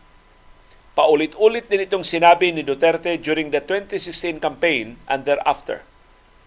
Paulit-ulit 0.95 1.71
din 1.71 1.87
itong 1.87 2.05
sinabi 2.05 2.53
ni 2.53 2.67
Duterte 2.67 3.17
during 3.19 3.49
the 3.55 3.63
2016 3.63 4.43
campaign 4.43 5.01
and 5.07 5.23
thereafter. 5.25 5.87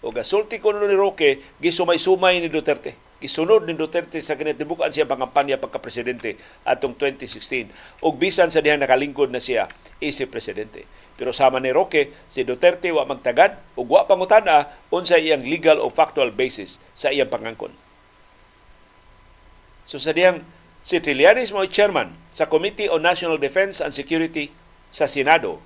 O 0.03 0.11
gasulti 0.11 0.59
ko 0.59 0.75
ni 0.75 0.93
Roque, 0.93 1.39
gisumay-sumay 1.63 2.43
ni 2.43 2.51
Duterte. 2.51 2.99
Gisunod 3.23 3.63
ni 3.63 3.71
Duterte 3.71 4.19
sa 4.19 4.35
kinatibukan 4.35 4.91
siya 4.91 5.07
pangampanya 5.07 5.55
pagka-presidente 5.55 6.35
atong 6.67 6.99
2016. 6.99 8.03
Og 8.03 8.19
bisan 8.19 8.51
sa 8.51 8.59
diha 8.59 8.75
nakalingkod 8.75 9.31
na 9.31 9.39
siya, 9.39 9.71
isip 10.03 10.27
presidente. 10.27 10.83
Pero 11.13 11.29
sama 11.29 11.61
ni 11.61 11.69
Roque, 11.69 12.09
si 12.25 12.41
Duterte 12.41 12.89
wa 12.89 13.05
magtagad 13.05 13.61
ug 13.77 13.93
wa 13.93 14.09
pangutana 14.09 14.73
unsa 14.89 15.21
iyang 15.21 15.45
legal 15.45 15.77
o 15.77 15.93
factual 15.93 16.33
basis 16.33 16.81
sa 16.97 17.13
iyang 17.13 17.29
pangangkon. 17.29 17.73
So 19.85 20.01
sa 20.01 20.15
diyang 20.15 20.41
si 20.81 20.97
Trillanes 20.97 21.53
mo 21.53 21.61
chairman 21.69 22.17
sa 22.33 22.49
Committee 22.49 22.89
on 22.89 23.05
National 23.05 23.37
Defense 23.37 23.77
and 23.77 23.93
Security 23.93 24.49
sa 24.89 25.05
Senado, 25.05 25.61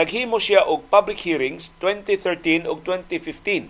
naghimo 0.00 0.40
siya 0.40 0.64
og 0.64 0.88
public 0.88 1.22
hearings 1.28 1.76
2013 1.82 2.64
ug 2.64 2.80
2015 2.82 3.68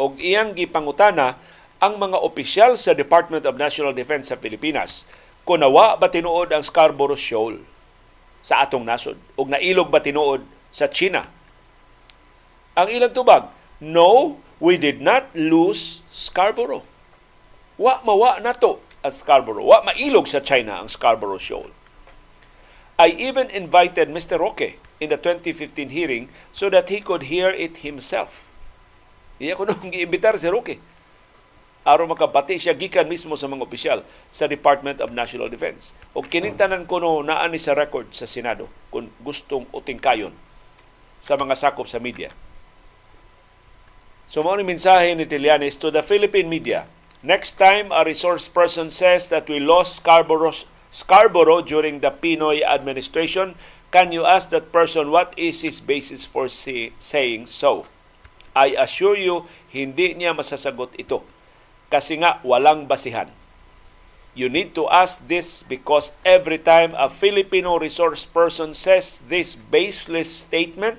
og 0.00 0.16
iyang 0.16 0.56
gipangutana 0.56 1.36
ang 1.82 1.98
mga 1.98 2.18
opisyal 2.18 2.78
sa 2.80 2.96
Department 2.96 3.44
of 3.44 3.60
National 3.60 3.92
Defense 3.92 4.32
sa 4.32 4.40
Pilipinas 4.40 5.04
kung 5.42 5.60
nawa 5.60 5.98
ba 5.98 6.08
tinuod 6.08 6.54
ang 6.54 6.62
Scarborough 6.62 7.18
Shoal 7.18 7.58
sa 8.42 8.66
atong 8.66 8.82
nasod 8.82 9.16
ug 9.38 9.46
nailog 9.46 9.88
ba 9.88 10.02
tinuod 10.02 10.42
sa 10.74 10.90
China. 10.90 11.24
Ang 12.74 12.88
ilang 12.90 13.14
tubag, 13.14 13.48
no, 13.78 14.42
we 14.58 14.74
did 14.76 14.98
not 14.98 15.30
lose 15.32 16.02
Scarborough. 16.10 16.84
Wa 17.78 18.02
mawa 18.02 18.42
nato 18.42 18.82
ang 19.00 19.14
Scarborough. 19.14 19.66
Wa 19.66 19.86
mailog 19.86 20.26
sa 20.26 20.42
China 20.42 20.82
ang 20.82 20.90
Scarborough 20.90 21.40
Shoal. 21.40 21.70
I 23.00 23.14
even 23.16 23.50
invited 23.50 24.12
Mr. 24.12 24.38
Roque 24.38 24.78
in 25.02 25.10
the 25.10 25.18
2015 25.18 25.90
hearing 25.90 26.30
so 26.54 26.70
that 26.70 26.86
he 26.88 27.02
could 27.02 27.26
hear 27.26 27.50
it 27.50 27.82
himself. 27.82 28.52
Iya 29.42 29.58
ko 29.58 29.66
nung 29.66 29.90
giimbitar 29.94 30.38
si 30.38 30.46
Roque. 30.46 30.78
Aron 31.82 32.10
makabati 32.10 32.62
siya 32.62 32.78
gikan 32.78 33.10
mismo 33.10 33.34
sa 33.34 33.50
mga 33.50 33.66
opisyal 33.66 33.98
sa 34.30 34.46
Department 34.46 35.02
of 35.02 35.10
National 35.10 35.50
Defense. 35.50 35.98
O 36.14 36.22
kinintanan 36.22 36.86
kuno 36.86 37.22
naa 37.26 37.46
ni 37.50 37.58
sa 37.58 37.74
record 37.74 38.10
sa 38.14 38.26
Senado 38.26 38.70
kung 38.94 39.10
gustong 39.22 39.66
utingkayon 39.74 40.30
sa 41.18 41.34
mga 41.34 41.54
sakop 41.58 41.90
sa 41.90 41.98
media. 41.98 42.30
So 44.30 44.40
mao 44.40 44.56
mensahe 44.56 45.12
ni 45.12 45.26
Trillanes 45.28 45.76
to 45.76 45.92
the 45.92 46.00
Philippine 46.00 46.48
media. 46.48 46.88
Next 47.22 47.58
time 47.58 47.94
a 47.94 48.02
resource 48.02 48.50
person 48.50 48.90
says 48.90 49.30
that 49.30 49.46
we 49.46 49.62
lost 49.62 50.02
Scarborough, 50.02 50.66
Scarborough 50.90 51.62
during 51.62 52.02
the 52.02 52.10
Pinoy 52.10 52.66
administration, 52.66 53.54
can 53.94 54.10
you 54.10 54.26
ask 54.26 54.50
that 54.50 54.72
person 54.74 55.12
what 55.12 55.30
is 55.36 55.62
his 55.62 55.78
basis 55.78 56.24
for 56.24 56.48
say, 56.48 56.96
saying 56.98 57.46
so? 57.46 57.86
I 58.52 58.74
assure 58.76 59.16
you, 59.16 59.48
hindi 59.72 60.12
niya 60.12 60.36
masasagot 60.36 60.96
ito. 60.96 61.24
Kasi 61.92 62.24
nga, 62.24 62.40
walang 62.40 62.88
basihan. 62.88 63.28
You 64.32 64.48
need 64.48 64.72
to 64.80 64.88
ask 64.88 65.28
this 65.28 65.60
because 65.60 66.16
every 66.24 66.56
time 66.56 66.96
a 66.96 67.12
Filipino 67.12 67.76
resource 67.76 68.24
person 68.24 68.72
says 68.72 69.28
this 69.28 69.52
baseless 69.52 70.32
statement, 70.32 70.96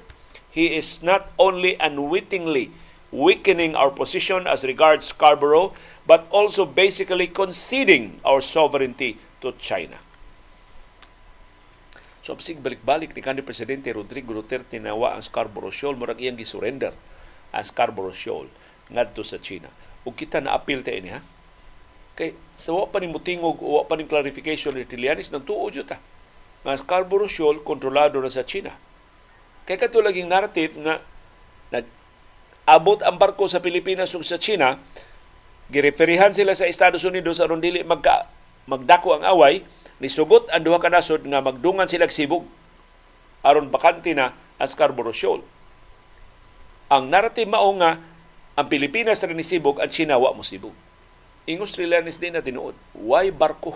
he 0.53 0.77
is 0.77 1.01
not 1.01 1.33
only 1.41 1.73
unwittingly 1.81 2.69
weakening 3.09 3.73
our 3.73 3.89
position 3.89 4.45
as 4.45 4.61
regards 4.61 5.09
Scarborough, 5.09 5.73
but 6.05 6.29
also 6.29 6.61
basically 6.61 7.25
conceding 7.25 8.21
our 8.21 8.37
sovereignty 8.37 9.17
to 9.41 9.49
China. 9.57 9.97
So, 12.21 12.37
sig 12.37 12.61
balik-balik 12.61 13.17
ni 13.17 13.21
kanhi 13.25 13.41
Presidente 13.41 13.89
Rodrigo 13.89 14.31
Duterte 14.31 14.77
nawa 14.77 15.17
ang 15.17 15.25
Scarborough 15.25 15.73
Shoal, 15.73 15.97
murag 15.97 16.21
iyang 16.21 16.37
gisurrender 16.37 16.93
ang 17.49 17.65
Scarborough 17.65 18.15
Shoal 18.15 18.45
ngadto 18.93 19.25
sa 19.25 19.41
China. 19.41 19.73
Ug 20.03 20.13
kita 20.15 20.43
na 20.43 20.55
appeal 20.55 20.83
ta 20.83 20.91
ini 20.91 21.15
ha. 21.15 21.21
Kay 22.13 22.37
sa 22.53 22.75
wa 22.75 22.85
pa 22.85 23.01
ni 23.01 23.09
mutingog 23.09 23.57
wa 23.59 23.87
pa 23.87 23.97
ni 23.97 24.05
clarification 24.05 24.75
ni 24.75 24.85
Tilianis 24.85 25.31
nang 25.31 25.43
tuo 25.43 25.71
ta. 25.83 25.97
Nga 26.63 26.83
Scarborough 26.83 27.31
Shoal 27.31 27.59
kontrolado 27.59 28.23
na 28.23 28.31
sa 28.31 28.47
China 28.47 28.71
Kay 29.63 29.79
kato 29.79 30.03
laging 30.03 30.27
narrative 30.27 30.75
nga 30.83 30.99
nag 31.71 31.87
abot 32.67 32.99
ang 33.03 33.15
barko 33.15 33.47
sa 33.47 33.63
Pilipinas 33.63 34.11
ug 34.15 34.23
sa 34.23 34.39
China, 34.39 34.79
gireferihan 35.71 36.35
sila 36.35 36.55
sa 36.55 36.67
Estados 36.67 37.03
Unidos 37.07 37.39
aron 37.39 37.63
dili 37.63 37.83
magka 37.83 38.27
magdako 38.67 39.19
ang 39.19 39.23
away, 39.27 39.63
nisugot 39.99 40.51
ang 40.51 40.63
duha 40.63 40.79
ka 40.79 40.91
nasod 40.91 41.23
nga 41.27 41.43
magdungan 41.43 41.87
sila 41.87 42.07
sibog 42.07 42.47
aron 43.43 43.67
bakante 43.71 44.15
na 44.15 44.35
ang 44.59 44.67
Scarborough 44.67 45.15
Shoal. 45.15 45.43
Ang 46.91 47.07
narrative 47.07 47.47
mao 47.47 47.71
nga 47.79 47.99
ang 48.53 48.69
Pilipinas 48.69 49.25
rin 49.25 49.33
ni 49.33 49.45
sibog 49.45 49.81
at 49.81 49.89
China 49.89 50.21
wa 50.21 50.33
mo 50.33 50.45
sibog. 50.45 50.75
Ingos 51.49 51.73
Trillanes 51.73 52.21
din 52.21 52.37
na 52.37 52.45
tinuod. 52.45 52.77
Why 52.93 53.33
barko 53.33 53.75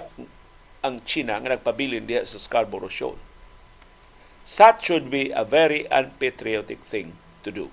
ang 0.85 1.01
China 1.03 1.41
nga 1.41 1.57
nagpabilin 1.57 2.05
diha 2.05 2.23
sa 2.23 2.37
Scarborough 2.39 2.93
Shoal? 2.93 3.19
That 4.47 4.79
should 4.79 5.11
be 5.11 5.35
a 5.35 5.43
very 5.43 5.83
unpatriotic 5.91 6.79
thing 6.85 7.19
to 7.43 7.51
do. 7.51 7.65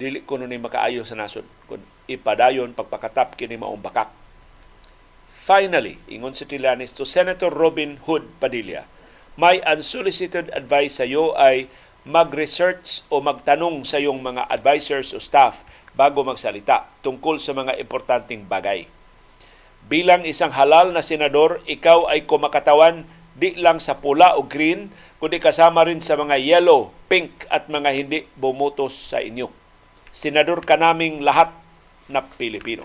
Dili 0.00 0.24
ko 0.24 0.40
ni 0.40 0.58
makaayo 0.58 1.06
sa 1.06 1.14
nasod 1.14 1.46
kung 1.70 1.84
ipadayon 2.10 2.74
pagpakatap 2.74 3.38
kini 3.38 3.60
maong 3.60 3.78
bakak. 3.78 4.10
Finally, 5.44 6.00
ingon 6.10 6.34
si 6.34 6.48
Tilanis 6.48 6.96
to 6.96 7.06
Senator 7.06 7.52
Robin 7.52 8.00
Hood 8.08 8.26
Padilla, 8.42 8.88
my 9.38 9.62
unsolicited 9.62 10.50
advice 10.56 10.98
sa 10.98 11.06
iyo 11.06 11.36
ay 11.38 11.70
mag-research 12.06 13.04
o 13.12 13.20
magtanong 13.20 13.84
sa 13.84 14.00
iyong 14.00 14.20
mga 14.24 14.48
advisors 14.48 15.12
o 15.12 15.20
staff 15.20 15.60
bago 15.92 16.24
magsalita 16.24 16.88
tungkol 17.04 17.36
sa 17.36 17.52
mga 17.52 17.76
importanteng 17.76 18.46
bagay. 18.48 18.88
Bilang 19.84 20.24
isang 20.24 20.52
halal 20.54 20.92
na 20.94 21.04
senador, 21.04 21.60
ikaw 21.68 22.08
ay 22.08 22.24
kumakatawan 22.24 23.04
di 23.36 23.56
lang 23.56 23.80
sa 23.80 23.98
pula 23.98 24.36
o 24.36 24.44
green, 24.44 24.92
kundi 25.20 25.40
kasama 25.40 25.84
rin 25.84 26.00
sa 26.04 26.16
mga 26.16 26.36
yellow, 26.40 26.92
pink 27.08 27.48
at 27.48 27.68
mga 27.68 27.90
hindi 27.92 28.18
bumotos 28.36 28.92
sa 28.92 29.20
inyo. 29.20 29.48
Senador 30.10 30.64
ka 30.64 30.76
naming 30.76 31.22
lahat 31.24 31.52
na 32.10 32.24
Pilipino. 32.24 32.84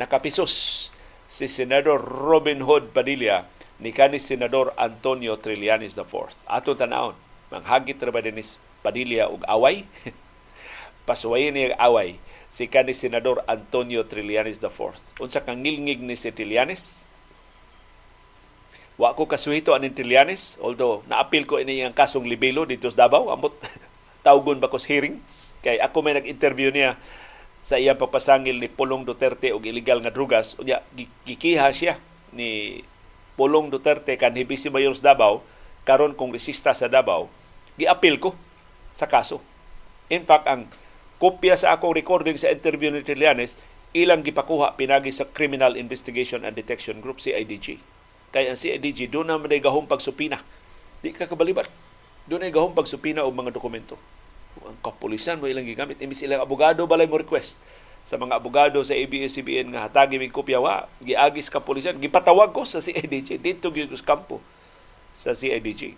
Nakapisos 0.00 0.88
si 1.30 1.46
Senador 1.46 2.00
Robin 2.02 2.64
Hood 2.64 2.90
Padilla 2.90 3.46
ni 3.80 3.90
kanis 3.96 4.28
Senador 4.28 4.76
Antonio 4.76 5.40
Trillanes 5.40 5.96
IV. 5.96 6.44
Ato 6.44 6.76
tanawon, 6.76 7.16
manghagit 7.48 7.96
ra 8.00 8.12
ba 8.12 8.20
dinis 8.20 8.60
Padilla 8.84 9.32
og 9.32 9.40
away? 9.48 9.88
Pasuwayin 11.08 11.56
niya 11.56 11.76
away 11.80 12.20
si 12.52 12.68
kanis 12.68 13.00
Senador 13.00 13.40
Antonio 13.48 14.04
Trillanes 14.04 14.60
IV. 14.60 15.16
Unsa 15.18 15.40
kang 15.40 15.64
ngilngig 15.64 16.04
ni 16.04 16.14
si 16.14 16.28
Trillanes? 16.28 17.08
Wa 19.00 19.16
ko 19.16 19.24
kasuhito 19.24 19.72
aning 19.72 19.96
Trillanes, 19.96 20.60
although 20.60 21.00
naapil 21.08 21.48
ko 21.48 21.56
ini 21.56 21.80
ang 21.80 21.96
kasong 21.96 22.28
libelo 22.28 22.68
dito 22.68 22.92
sa 22.92 23.08
Davao, 23.08 23.32
amot 23.32 23.56
tawgon 24.26 24.60
ba 24.60 24.68
ko 24.68 24.76
hearing 24.76 25.16
kay 25.64 25.80
ako 25.80 26.04
may 26.04 26.16
nag-interview 26.16 26.68
niya 26.68 26.96
sa 27.60 27.76
iyang 27.76 28.00
papasangil 28.00 28.56
ni 28.56 28.68
Pulong 28.68 29.04
Duterte 29.04 29.52
og 29.52 29.64
illegal 29.68 30.00
nga 30.00 30.12
drugas 30.12 30.56
unya 30.56 30.80
gikiha 31.28 31.68
siya 31.72 32.00
ni 32.32 32.80
Pulong 33.40 33.72
Duterte 33.72 34.20
kan 34.20 34.36
Hibisi 34.36 34.68
Mayor 34.68 34.92
sa 34.92 35.16
Davao 35.16 35.40
karon 35.88 36.12
kongresista 36.12 36.76
sa 36.76 36.92
Davao 36.92 37.32
giapil 37.80 38.20
ko 38.20 38.36
sa 38.92 39.08
kaso 39.08 39.40
in 40.12 40.28
fact 40.28 40.44
ang 40.44 40.68
kopya 41.16 41.56
sa 41.56 41.72
akong 41.72 41.96
recording 41.96 42.36
sa 42.36 42.52
interview 42.52 42.92
ni 42.92 43.00
Trillanes 43.00 43.56
ilang 43.96 44.20
gipakuha 44.20 44.76
pinagi 44.76 45.08
sa 45.08 45.24
Criminal 45.24 45.80
Investigation 45.80 46.44
and 46.44 46.52
Detection 46.52 47.00
Group 47.00 47.24
CIDG 47.24 47.80
Kay 48.30 48.46
ang 48.46 48.58
CIDG, 48.58 49.10
doon 49.10 49.26
naman 49.26 49.50
ay 49.50 49.58
gahong 49.58 49.90
pagsupina. 49.90 50.38
Di 51.02 51.10
ka 51.10 51.26
kabalibat. 51.26 51.66
Doon 52.30 52.46
ay 52.46 52.54
gahong 52.54 52.78
pagsupina 52.78 53.26
o 53.26 53.30
mga 53.34 53.50
dokumento. 53.50 53.98
Ang 54.62 54.78
kapulisan 54.78 55.42
mo 55.42 55.50
ilang 55.50 55.66
gigamit. 55.66 55.98
Imbis 55.98 56.22
ilang 56.22 56.46
abogado 56.46 56.86
balay 56.86 57.10
mo 57.10 57.18
request 57.18 57.62
sa 58.02 58.16
mga 58.16 58.40
abogado 58.40 58.80
sa 58.82 58.96
ABS-CBN 58.96 59.76
nga 59.76 59.86
hatagi 59.86 60.16
mig 60.16 60.32
kopya 60.32 60.58
wa 60.58 60.88
giagis 61.04 61.52
kapulisan 61.52 62.00
gipatawag 62.00 62.50
ko 62.50 62.64
sa 62.64 62.80
CIDG 62.84 63.36
dito 63.38 63.68
gyud 63.68 63.92
sa 63.92 64.16
kampo 64.16 64.40
sa 65.12 65.36
CIDG 65.36 65.94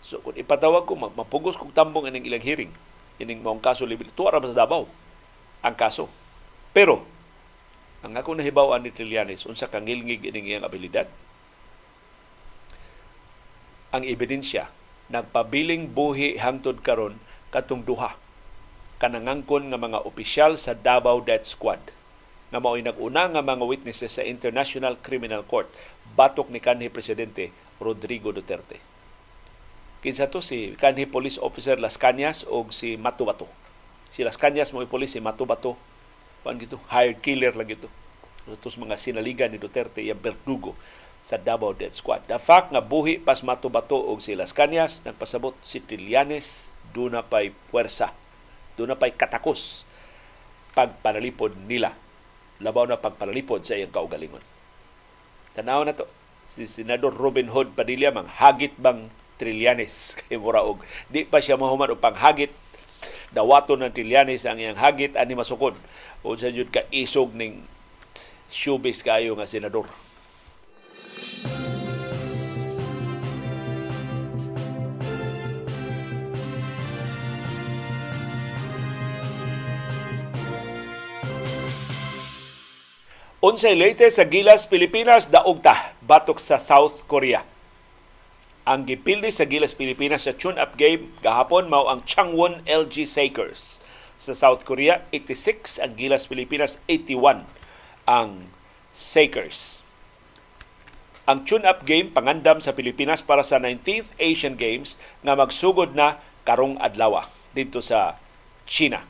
so 0.00 0.22
kung 0.22 0.38
ipatawag 0.38 0.86
ko 0.86 0.96
mapugos 0.96 1.58
kog 1.58 1.74
tambong 1.74 2.08
ining 2.08 2.24
ilang 2.30 2.42
hearing 2.42 2.72
ining 3.20 3.44
maong 3.44 3.60
kaso 3.60 3.84
libil 3.84 4.08
tuwa 4.16 4.32
ra 4.32 4.40
sa 4.48 4.64
Davao 4.64 4.88
ang 5.60 5.76
kaso. 5.76 6.08
Pero 6.72 7.04
ang 8.00 8.16
ako 8.16 8.40
nahibawan 8.40 8.80
ni 8.80 8.88
Trillanes, 8.88 9.44
unsa 9.44 9.68
kang 9.68 9.84
ngilngig 9.84 10.24
ining 10.24 10.48
iyang 10.48 10.64
abilidad. 10.64 11.04
Ang 13.92 14.08
ebidensya, 14.08 14.72
nagpabiling 15.12 15.92
buhi 15.92 16.40
hangtod 16.40 16.80
karon 16.80 17.20
katong 17.52 17.84
duha 17.84 18.16
kanangangkon 19.00 19.72
nga 19.72 19.80
mga 19.80 20.04
opisyal 20.04 20.60
sa 20.60 20.76
Davao 20.76 21.24
Death 21.24 21.48
Squad 21.56 21.80
nga 22.52 22.60
mao'y 22.60 22.84
naguna 22.84 23.32
nga 23.32 23.40
mga 23.40 23.64
witnesses 23.64 24.20
sa 24.20 24.26
International 24.26 25.00
Criminal 25.00 25.42
Court 25.48 25.72
batok 26.12 26.52
ni 26.52 26.60
kanhi 26.60 26.92
presidente 26.92 27.48
Rodrigo 27.80 28.28
Duterte. 28.30 28.76
Kinsa 30.04 30.28
to 30.28 30.44
si 30.44 30.76
kanhi 30.76 31.08
police 31.08 31.40
officer 31.40 31.80
Las 31.80 31.96
Cañas 31.96 32.44
o 32.44 32.68
si 32.68 33.00
Matubato. 33.00 33.48
Si 34.12 34.20
Las 34.20 34.36
Cañas 34.36 34.76
mo 34.76 34.84
police 34.84 35.16
si 35.16 35.20
Matubato 35.24 35.80
kuan 36.44 36.60
gito 36.60 36.76
hired 36.92 37.24
killer 37.24 37.56
lang 37.56 37.68
gito 37.68 37.88
tos 38.60 38.80
mga 38.80 38.98
sinaligan 38.98 39.52
ni 39.52 39.62
Duterte 39.62 40.02
yung 40.02 40.18
berdugo 40.18 40.74
sa 41.20 41.36
Davao 41.36 41.76
Death 41.76 42.00
Squad. 42.00 42.26
The 42.26 42.40
fact 42.40 42.72
nga 42.72 42.80
buhi 42.80 43.20
pas 43.20 43.44
matubato 43.44 44.00
og 44.00 44.24
si 44.24 44.32
Las 44.34 44.56
Cañas 44.56 45.04
nagpasabot 45.04 45.54
si 45.60 45.78
Trillanes 45.84 46.72
duna 46.90 47.22
pay 47.22 47.54
puwersa, 47.70 48.10
duna 48.80 48.96
pay 48.96 49.12
katakos 49.12 49.84
pagpanalipod 50.72 51.52
nila. 51.68 51.92
Labaw 52.64 52.88
na 52.88 52.96
pagpanalipod 52.96 53.64
sa 53.68 53.76
iyang 53.76 53.92
kaugalingon. 53.92 54.40
Tanaw 55.52 55.84
na 55.84 55.92
to 55.92 56.08
si 56.48 56.64
Senador 56.64 57.12
Robin 57.12 57.52
Hood 57.52 57.76
Padilla 57.76 58.10
mang 58.10 58.26
hagit 58.26 58.74
bang 58.80 59.12
Trillanes 59.36 60.12
kay 60.26 60.36
mura 60.36 60.64
og 60.64 60.82
di 61.08 61.24
pa 61.24 61.38
siya 61.38 61.60
mahuman 61.60 61.94
og 61.94 62.02
panghagit 62.02 62.52
dawato 63.30 63.78
ng 63.78 63.94
Trillanes 63.94 64.44
ang 64.44 64.58
iyang 64.58 64.76
hagit 64.76 65.14
ani 65.14 65.38
masukod 65.38 65.78
unsa 66.26 66.50
jud 66.50 66.68
ka 66.68 66.84
isog 66.90 67.32
ning 67.32 67.64
showbiz 68.50 69.06
kayo 69.06 69.38
nga 69.38 69.46
senador. 69.46 69.86
Unsay 83.40 83.72
latest 83.72 84.20
sa 84.20 84.28
Gilas 84.28 84.68
Pilipinas 84.68 85.24
daog 85.32 85.64
ta 85.64 85.96
batok 86.04 86.36
sa 86.36 86.60
South 86.60 87.08
Korea. 87.08 87.40
Ang 88.68 88.84
gipildi 88.84 89.32
sa 89.32 89.48
Gilas 89.48 89.72
Pilipinas 89.72 90.28
sa 90.28 90.36
tune-up 90.36 90.76
game 90.76 91.08
gahapon 91.24 91.72
mao 91.72 91.88
ang 91.88 92.04
Changwon 92.04 92.60
LG 92.68 93.08
Sakers 93.08 93.80
sa 94.12 94.36
South 94.36 94.68
Korea 94.68 95.08
86 95.08 95.80
ang 95.80 95.96
Gilas 95.96 96.28
Pilipinas 96.28 96.76
81 96.84 97.48
ang 98.04 98.52
Sakers. 98.92 99.80
Ang 101.24 101.48
tune-up 101.48 101.88
game 101.88 102.12
pangandam 102.12 102.60
sa 102.60 102.76
Pilipinas 102.76 103.24
para 103.24 103.40
sa 103.40 103.56
19th 103.56 104.12
Asian 104.20 104.60
Games 104.60 105.00
nga 105.24 105.32
magsugod 105.32 105.96
na 105.96 106.20
karong 106.44 106.76
adlaw 106.76 107.24
dito 107.56 107.80
sa 107.80 108.20
China. 108.68 109.09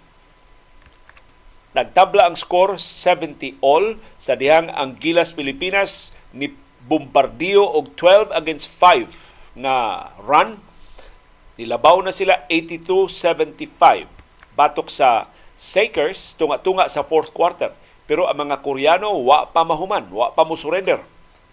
Nagtabla 1.70 2.26
ang 2.26 2.34
score 2.34 2.82
70 2.82 3.62
all 3.62 3.94
sa 4.18 4.34
dihang 4.34 4.74
ang 4.74 4.98
Gilas 4.98 5.30
Pilipinas 5.30 6.10
ni 6.34 6.50
bombardiyo 6.82 7.62
og 7.62 7.94
12 7.94 8.34
against 8.34 8.66
5 8.74 9.62
nga 9.62 10.10
run. 10.18 10.58
Nilabaw 11.54 12.02
na 12.02 12.10
sila 12.10 12.42
82-75 12.50 14.10
batok 14.58 14.90
sa 14.90 15.30
Sakers 15.54 16.34
tunga-tunga 16.40 16.88
sa 16.88 17.04
fourth 17.04 17.30
quarter. 17.36 17.70
Pero 18.08 18.26
ang 18.26 18.48
mga 18.48 18.64
Koreano 18.64 19.12
wa 19.22 19.46
pa 19.46 19.62
mahuman, 19.62 20.08
wa 20.10 20.32
pa 20.34 20.42
mo 20.42 20.58
surrender. 20.58 20.98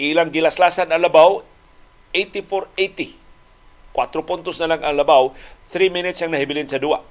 Ilang 0.01 0.33
gilaslasan 0.33 0.89
ang 0.89 1.03
labaw 1.05 1.43
84-80. 2.15 3.13
4 3.93 4.29
puntos 4.29 4.57
na 4.63 4.73
lang 4.73 4.81
ang 4.81 4.95
labaw, 4.97 5.29
3 5.69 5.93
minutes 5.93 6.23
ang 6.23 6.33
nahibilin 6.33 6.65
sa 6.65 6.81
duwa. 6.81 7.03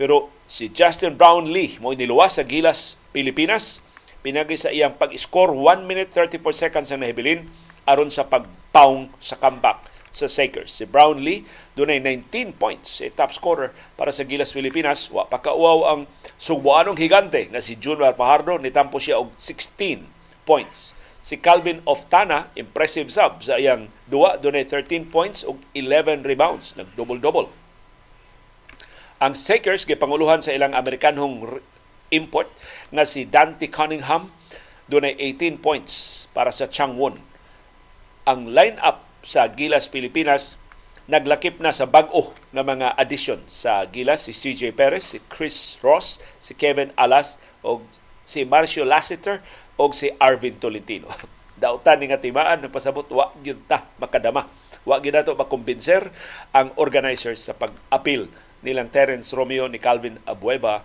Pero 0.00 0.32
si 0.48 0.72
Justin 0.72 1.20
Brownlee 1.20 1.76
mo 1.76 1.92
niluwas 1.92 2.40
sa 2.40 2.48
Gilas 2.48 2.96
Pilipinas 3.12 3.84
pinagi 4.24 4.56
sa 4.56 4.72
iyang 4.72 4.96
pag-score 4.96 5.52
1 5.52 5.84
minute 5.84 6.08
34 6.08 6.40
seconds 6.56 6.88
ang 6.88 7.04
nahibilin 7.04 7.44
aron 7.84 8.08
sa 8.08 8.24
pagpaung 8.24 9.12
sa 9.20 9.36
comeback 9.36 9.92
sa 10.08 10.24
Sakers. 10.24 10.72
Si 10.72 10.88
Brownlee 10.88 11.44
dunay 11.76 12.00
19 12.00 12.56
points, 12.56 13.04
si 13.04 13.12
top 13.12 13.30
scorer 13.36 13.76
para 14.00 14.08
sa 14.08 14.24
Gilas 14.24 14.56
Pilipinas. 14.56 15.12
Wa 15.12 15.28
pa 15.28 15.38
kauaw 15.44 15.92
ang 15.92 16.08
subuanong 16.40 16.96
higante 16.96 17.52
na 17.52 17.60
si 17.60 17.76
Junior 17.76 18.16
Fajardo, 18.16 18.56
nitampo 18.56 18.96
siya 18.96 19.20
og 19.20 19.36
16 19.36 20.08
points. 20.48 20.96
Si 21.20 21.36
Calvin 21.36 21.84
Oftana, 21.84 22.48
impressive 22.56 23.12
sub 23.12 23.44
sa 23.44 23.60
iyang 23.60 23.92
duwa, 24.08 24.40
dunay 24.40 24.64
13 24.64 25.12
points 25.12 25.44
ug 25.44 25.60
11 25.76 26.24
rebounds, 26.24 26.72
nag-double-double. 26.80 27.59
Ang 29.20 29.36
Sakers 29.36 29.84
gipanguluhan 29.84 30.40
sa 30.40 30.56
ilang 30.56 30.72
Amerikanhong 30.72 31.60
import 32.08 32.48
nga 32.88 33.04
si 33.04 33.28
Dante 33.28 33.68
Cunningham 33.68 34.32
dunay 34.88 35.12
18 35.12 35.60
points 35.60 36.24
para 36.32 36.48
sa 36.48 36.64
Changwon. 36.64 37.20
Ang 38.24 38.56
lineup 38.56 39.04
sa 39.20 39.44
Gilas 39.52 39.92
Pilipinas 39.92 40.56
naglakip 41.04 41.60
na 41.60 41.68
sa 41.68 41.84
bag-o 41.84 42.32
ng 42.56 42.64
mga 42.64 42.96
addition 42.96 43.44
sa 43.44 43.84
Gilas 43.92 44.24
si 44.24 44.32
CJ 44.32 44.72
Perez, 44.72 45.12
si 45.12 45.20
Chris 45.28 45.76
Ross, 45.84 46.16
si 46.40 46.56
Kevin 46.56 46.88
Alas 46.96 47.36
o 47.60 47.84
si 48.24 48.48
Marcio 48.48 48.88
Lassiter 48.88 49.44
o 49.76 49.92
si 49.92 50.08
Arvin 50.16 50.56
Tolentino. 50.56 51.12
Dautan 51.60 52.00
ni 52.00 52.08
nga 52.08 52.16
timaan 52.16 52.64
pasabot 52.72 53.04
wa 53.12 53.36
gyud 53.44 53.68
ta 53.68 53.84
makadama. 54.00 54.48
Wa 54.88 54.96
gyud 54.96 55.12
nato 55.12 55.36
makumbinser 55.36 56.08
ang 56.56 56.72
organizers 56.80 57.44
sa 57.44 57.52
pag-appeal 57.52 58.48
nilang 58.60 58.92
Terence 58.92 59.32
Romeo 59.32 59.68
ni 59.68 59.80
Calvin 59.80 60.20
Abueva 60.28 60.84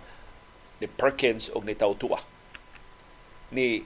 ni 0.80 0.88
Perkins 0.88 1.48
o 1.52 1.60
ni 1.60 1.76
Tautua. 1.76 2.20
Ni 3.52 3.84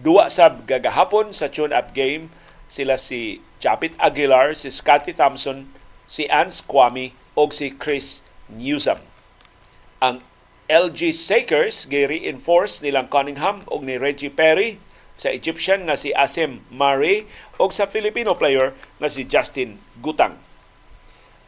duwa 0.00 0.32
sab 0.32 0.64
gagahapon 0.64 1.32
sa 1.36 1.48
tune-up 1.52 1.92
game 1.92 2.32
sila 2.70 2.96
si 2.96 3.42
Japit 3.60 3.92
Aguilar, 4.00 4.56
si 4.56 4.70
Scotty 4.72 5.12
Thompson, 5.12 5.68
si 6.08 6.24
Ans 6.30 6.64
Kwame 6.64 7.12
o 7.36 7.50
si 7.52 7.74
Chris 7.74 8.24
Newsom. 8.48 9.02
Ang 10.00 10.24
LG 10.70 11.12
Sakers 11.12 11.84
gi-reinforce 11.90 12.80
nilang 12.80 13.10
Cunningham 13.10 13.66
o 13.66 13.82
ni 13.82 13.98
Reggie 13.98 14.30
Perry 14.30 14.78
sa 15.20 15.34
Egyptian 15.34 15.84
nga 15.84 15.98
si 15.98 16.14
Asim 16.16 16.64
Murray 16.72 17.28
o 17.60 17.68
sa 17.68 17.84
Filipino 17.84 18.32
player 18.38 18.72
nga 19.02 19.10
si 19.10 19.26
Justin 19.26 19.76
Gutang. 20.00 20.38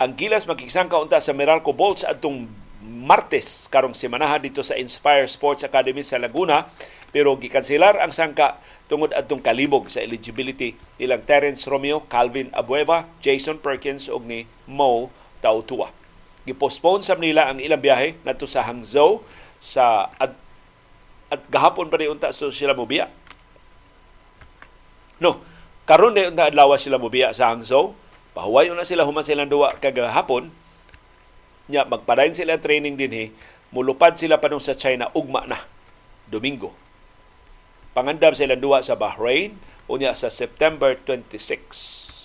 Ang 0.02 0.18
Gilas 0.18 0.50
makikisangka 0.50 0.98
unta 0.98 1.22
sa 1.22 1.30
Meralco 1.30 1.70
Bolts 1.70 2.02
atong 2.02 2.50
Martes 2.82 3.70
karong 3.70 3.94
semanaha 3.94 4.34
dito 4.42 4.58
sa 4.66 4.74
Inspire 4.74 5.30
Sports 5.30 5.62
Academy 5.62 6.02
sa 6.02 6.18
Laguna 6.18 6.66
pero 7.14 7.38
gikanselar 7.38 8.02
ang 8.02 8.10
sangka 8.10 8.58
tungod 8.90 9.14
adtong 9.14 9.38
kalibog 9.38 9.86
sa 9.94 10.02
eligibility 10.02 10.74
ilang 10.98 11.22
Terence 11.22 11.70
Romeo, 11.70 12.02
Calvin 12.10 12.50
Abueva, 12.50 13.06
Jason 13.22 13.62
Perkins 13.62 14.10
ug 14.10 14.26
ni 14.26 14.42
Mo 14.66 15.06
Tautua. 15.38 15.94
Gipostpone 16.50 17.06
sa 17.06 17.14
nila 17.14 17.46
ang 17.46 17.62
ilang 17.62 17.78
biyahe 17.78 18.18
ngadto 18.26 18.50
sa 18.50 18.66
Hangzhou 18.66 19.22
sa 19.62 20.10
at, 20.18 20.34
at 21.30 21.46
gahapon 21.46 21.86
pa 21.86 22.02
unta 22.10 22.34
so 22.34 22.50
sila 22.50 22.74
mobiya. 22.74 23.06
No, 25.22 25.38
karon 25.86 26.18
na 26.18 26.26
unta 26.26 26.50
adlaw 26.50 26.74
sila 26.74 26.98
mobiya 26.98 27.30
sa 27.30 27.54
Hangzhou. 27.54 28.01
Pahuway 28.32 28.72
na 28.72 28.88
sila 28.88 29.04
human 29.04 29.24
silang 29.24 29.48
duwa 29.48 29.76
kagahapon. 29.76 30.48
Nya 31.68 31.84
magpadayon 31.84 32.34
sila 32.34 32.58
training 32.58 32.96
dinhi, 32.96 33.30
mulupad 33.70 34.16
sila 34.16 34.40
pa 34.40 34.50
sa 34.60 34.76
China 34.76 35.08
ugma 35.16 35.46
na 35.48 35.60
Domingo 36.28 36.72
Pangandam 37.92 38.32
sila 38.32 38.56
duwa 38.56 38.80
sa 38.80 38.96
Bahrain 38.96 39.52
unya 39.84 40.16
sa 40.16 40.32
September 40.32 40.96
26 40.96 41.76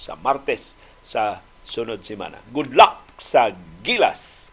sa 0.08 0.16
Martes 0.16 0.80
sa 1.04 1.44
sunod 1.68 2.08
semana. 2.08 2.40
Good 2.56 2.72
luck 2.72 3.04
sa 3.20 3.52
Gilas 3.84 4.48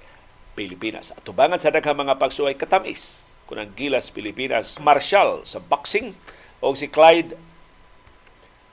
Pilipinas. 0.59 1.14
Atubangan 1.14 1.62
sa 1.62 1.70
daghang 1.70 2.02
mga 2.02 2.18
pagsuway 2.18 2.59
katamis 2.59 3.31
kun 3.47 3.62
ang 3.62 3.70
Gilas 3.78 4.10
Pilipinas 4.10 4.74
Marshall 4.82 5.47
sa 5.47 5.62
boxing 5.62 6.18
o 6.59 6.74
si 6.74 6.90
Clyde 6.90 7.39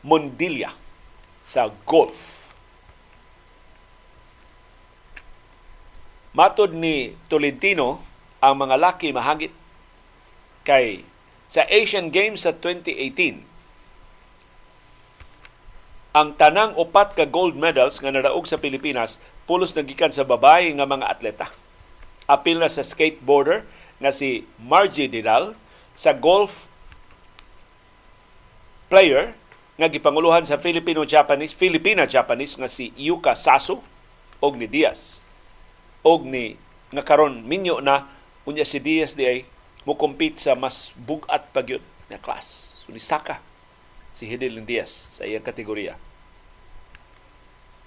Mondilla 0.02 0.74
sa 1.46 1.70
golf. 1.86 2.41
Matod 6.32 6.72
ni 6.72 7.12
Tolentino, 7.28 8.00
ang 8.40 8.56
mga 8.56 8.80
laki 8.80 9.12
mahangit 9.12 9.52
kay 10.64 11.04
sa 11.52 11.68
Asian 11.68 12.08
Games 12.08 12.48
sa 12.48 12.56
2018, 12.56 13.44
ang 16.16 16.32
tanang 16.40 16.72
upat 16.80 17.16
ka 17.16 17.28
gold 17.28 17.60
medals 17.60 18.00
nga 18.00 18.12
nadaog 18.12 18.48
sa 18.48 18.60
Pilipinas 18.60 19.20
pulos 19.44 19.76
nagikan 19.76 20.12
sa 20.12 20.24
babae 20.24 20.72
nga 20.72 20.88
mga 20.88 21.08
atleta. 21.12 21.48
Apil 22.28 22.64
na 22.64 22.72
sa 22.72 22.84
skateboarder 22.84 23.68
nga 24.00 24.16
si 24.16 24.48
Margie 24.56 25.12
Didal, 25.12 25.56
sa 25.92 26.16
golf 26.16 26.72
player 28.88 29.36
nga 29.76 29.92
gipanguluhan 29.92 30.48
sa 30.48 30.56
Filipino-Japanese, 30.56 31.52
Filipina-Japanese 31.52 32.56
nga 32.56 32.72
si 32.72 32.96
Yuka 32.96 33.36
Sasu 33.36 33.84
og 34.40 34.56
ni 34.56 34.72
Diaz. 34.72 35.21
Og 36.02 36.26
ni 36.26 36.58
nga 36.92 37.06
karon 37.06 37.46
minyo 37.46 37.80
na 37.80 38.10
unya 38.44 38.66
si 38.66 38.82
Diaz 38.82 39.14
di 39.14 39.24
ay 39.26 39.40
mo 39.86 39.98
compete 39.98 40.42
sa 40.42 40.58
mas 40.58 40.94
bugat 40.98 41.50
pa 41.54 41.62
na 42.12 42.18
class. 42.20 42.82
So 42.84 42.94
ni 42.94 43.02
Saka 43.02 43.40
si 44.12 44.28
Hidil 44.28 44.60
Diaz 44.68 44.92
sa 45.18 45.24
iyang 45.24 45.46
kategorya. 45.46 45.96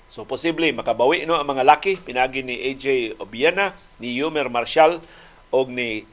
So 0.09 0.25
posible 0.25 0.71
makabawi 0.73 1.27
no 1.27 1.37
ang 1.37 1.51
mga 1.51 1.67
laki 1.67 2.01
pinagi 2.01 2.47
ni 2.47 2.57
AJ 2.73 3.19
Obiana, 3.19 3.75
ni 3.99 4.15
Yumer 4.15 4.49
Marshall 4.49 5.03
og 5.51 5.69
ni 5.69 6.07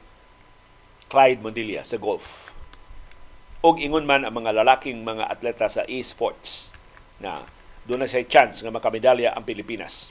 Clyde 1.06 1.40
Mondilla 1.44 1.86
sa 1.86 1.96
golf. 2.02 2.50
Og 3.62 3.78
ingon 3.78 4.02
man 4.02 4.26
ang 4.26 4.34
mga 4.34 4.58
lalaking 4.58 5.06
mga 5.06 5.30
atleta 5.30 5.70
sa 5.70 5.86
e-sports 5.86 6.74
na 7.22 7.46
doon 7.86 8.02
na 8.02 8.10
say 8.10 8.26
chance 8.26 8.58
nga 8.58 8.74
makamedalya 8.74 9.34
ang 9.38 9.46
Pilipinas. 9.46 10.10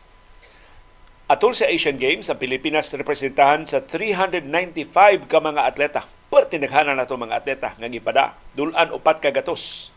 Atol 1.31 1.55
sa 1.55 1.63
Asian 1.71 1.95
Games, 1.95 2.27
ang 2.27 2.35
Pilipinas 2.35 2.91
representahan 2.91 3.63
sa 3.63 3.79
395 3.79 5.31
ka 5.31 5.39
mga 5.39 5.63
atleta. 5.63 6.03
Pwerte 6.27 6.59
naghanan 6.59 6.99
na 6.99 7.07
mga 7.07 7.39
atleta 7.39 7.71
nga 7.79 7.87
gipada. 7.87 8.35
Dulan 8.51 8.91
upat 8.91 9.23
ka 9.23 9.31
gatos. 9.31 9.95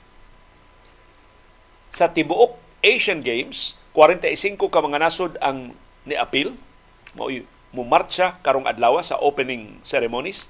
Sa 1.91 2.07
tibuok 2.07 2.55
Asian 2.87 3.19
Games, 3.19 3.75
45 3.99 4.71
ka 4.71 4.79
mga 4.79 5.03
nasod 5.03 5.35
ang 5.43 5.75
niapil. 6.07 6.55
Mumarcha 7.75 8.39
karong 8.47 8.71
adlaw 8.71 9.03
sa 9.03 9.19
opening 9.19 9.83
ceremonies. 9.83 10.47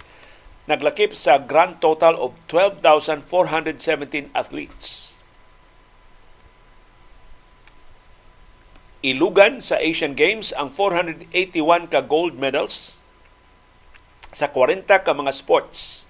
Naglakip 0.69 1.17
sa 1.17 1.41
grand 1.41 1.81
total 1.81 2.13
of 2.21 2.37
12,417 2.53 4.29
athletes 4.37 5.14
ilugan 9.05 9.61
sa 9.61 9.77
Asian 9.77 10.17
Games 10.17 10.57
ang 10.57 10.73
481 10.73 11.93
ka 11.93 12.01
gold 12.01 12.41
medals 12.41 13.05
sa 14.33 14.49
40 14.49 14.89
ka 14.89 15.13
mga 15.13 15.33
sports. 15.37 16.09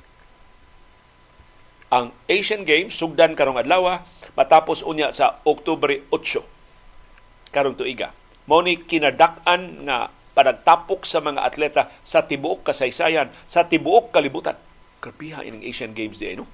Ang 1.91 2.15
Asian 2.31 2.63
Games 2.63 2.95
sugdan 2.95 3.35
karong 3.35 3.59
adlaw 3.59 3.99
matapos 4.39 4.87
unya 4.87 5.11
sa 5.11 5.43
Oktubre 5.43 6.07
8. 6.09 7.51
karong 7.51 7.75
tuiga. 7.75 8.15
Mao 8.47 8.63
ni 8.63 8.79
kinadak-an 8.79 9.87
nga 9.87 10.11
panagtapok 10.35 11.07
sa 11.07 11.23
mga 11.23 11.47
atleta 11.47 11.83
sa 12.03 12.27
tibuok 12.27 12.67
kasaysayan, 12.67 13.31
sa 13.47 13.67
tibuok 13.67 14.11
kalibutan. 14.11 14.59
Karpiha 14.99 15.47
ining 15.47 15.63
Asian 15.63 15.95
Games 15.95 16.19
di 16.19 16.35
no? 16.35 16.47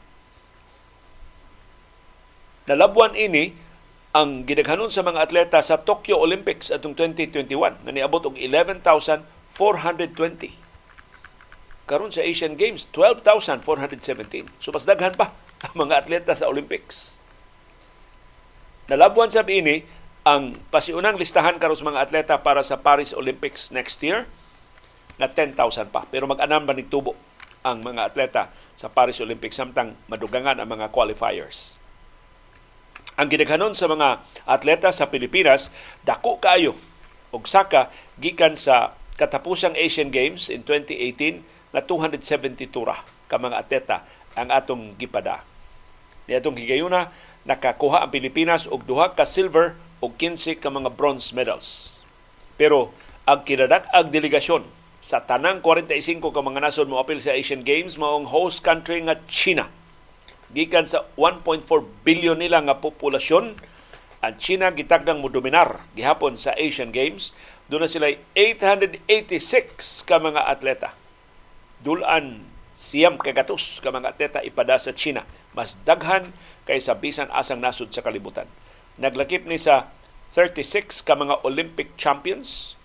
Nalabuan 2.69 3.17
ini 3.17 3.57
ang 4.11 4.43
gidaghanon 4.43 4.91
sa 4.91 5.07
mga 5.07 5.23
atleta 5.23 5.63
sa 5.63 5.79
Tokyo 5.79 6.19
Olympics 6.19 6.75
atong 6.75 6.99
2021 6.99 7.87
nga 7.87 7.93
niabot 7.95 8.19
og 8.27 8.35
11,420. 8.35 9.23
Karon 11.87 12.11
sa 12.11 12.27
Asian 12.27 12.59
Games 12.59 12.91
12,417. 12.91 14.51
So 14.59 14.75
mas 14.75 14.83
daghan 14.83 15.15
pa 15.15 15.31
ang 15.71 15.87
mga 15.87 16.03
atleta 16.03 16.35
sa 16.35 16.51
Olympics. 16.51 17.15
Nalabuan 18.91 19.31
sa 19.31 19.47
ini 19.47 19.87
ang 20.27 20.59
pasiunang 20.75 21.15
listahan 21.15 21.63
karon 21.63 21.79
sa 21.79 21.87
mga 21.87 22.03
atleta 22.03 22.35
para 22.43 22.67
sa 22.67 22.83
Paris 22.83 23.15
Olympics 23.15 23.71
next 23.71 24.03
year 24.03 24.27
na 25.23 25.31
10,000 25.31 25.55
pa. 25.95 26.03
Pero 26.11 26.27
mag-anam 26.27 26.67
ba 26.67 26.75
nigtubo 26.75 27.15
ang 27.63 27.87
mga 27.87 28.11
atleta 28.11 28.51
sa 28.75 28.91
Paris 28.91 29.23
Olympics 29.23 29.55
samtang 29.55 29.95
madugangan 30.11 30.59
ang 30.59 30.67
mga 30.67 30.91
qualifiers. 30.91 31.79
Ang 33.21 33.29
gidaghanon 33.29 33.77
sa 33.77 33.85
mga 33.85 34.25
atleta 34.49 34.89
sa 34.97 35.13
Pilipinas 35.13 35.69
dako 36.09 36.41
kaayo 36.41 36.73
og 37.37 37.45
saka 37.45 37.93
gikan 38.17 38.57
sa 38.57 38.97
katapusang 39.21 39.77
Asian 39.77 40.09
Games 40.09 40.49
in 40.49 40.65
2018 40.65 41.45
na 41.77 41.85
270 41.85 42.73
tura 42.73 42.97
ka 43.29 43.37
mga 43.37 43.61
atleta 43.61 44.09
ang 44.33 44.49
atong 44.49 44.97
gipada. 44.97 45.45
Ni 46.25 46.33
atong 46.33 46.57
higayuna 46.57 47.13
nakakuha 47.45 48.09
ang 48.09 48.11
Pilipinas 48.11 48.65
og 48.65 48.89
duha 48.89 49.13
ka 49.13 49.29
silver 49.29 49.77
ug 50.01 50.17
15 50.17 50.57
ka 50.57 50.73
mga 50.73 50.89
bronze 50.97 51.37
medals. 51.37 52.01
Pero 52.57 52.89
ang 53.29 53.45
kinadak-ag 53.45 54.09
delegasyon 54.09 54.65
sa 55.05 55.21
tanang 55.21 55.61
45 55.61 56.25
ka 56.25 56.41
mga 56.41 56.65
nasod 56.65 56.89
mo 56.89 56.97
apil 56.97 57.21
sa 57.21 57.37
Asian 57.37 57.61
Games 57.69 58.01
mao 58.01 58.17
ang 58.17 58.25
host 58.25 58.65
country 58.65 59.05
nga 59.05 59.21
China 59.29 59.69
gikan 60.51 60.87
sa 60.87 61.07
1.4 61.15 61.67
billion 62.03 62.39
nila 62.39 62.63
nga 62.67 62.79
populasyon 62.83 63.55
ang 64.21 64.35
China 64.37 64.69
gitagdang 64.69 65.25
mo 65.25 65.33
dominar 65.33 65.81
gihapon 65.97 66.37
sa 66.37 66.53
Asian 66.59 66.93
Games. 66.93 67.33
Doon 67.73 67.87
na 67.87 67.91
sila 67.91 68.13
886 68.37 70.05
ka 70.05 70.21
mga 70.21 70.45
atleta. 70.45 70.93
Dulan 71.81 72.45
siyam 72.77 73.17
kagatos 73.17 73.81
ka 73.81 73.89
mga 73.89 74.13
atleta 74.13 74.39
ipada 74.45 74.77
sa 74.77 74.93
China. 74.93 75.25
Mas 75.57 75.81
daghan 75.89 76.37
kaysa 76.69 77.01
bisan 77.01 77.33
asang 77.33 77.65
nasod 77.65 77.89
sa 77.97 78.05
kalibutan. 78.05 78.45
Naglakip 79.01 79.49
ni 79.49 79.57
sa 79.57 79.89
36 80.37 81.01
ka 81.01 81.17
mga 81.17 81.41
Olympic 81.41 81.97
champions. 81.97 82.77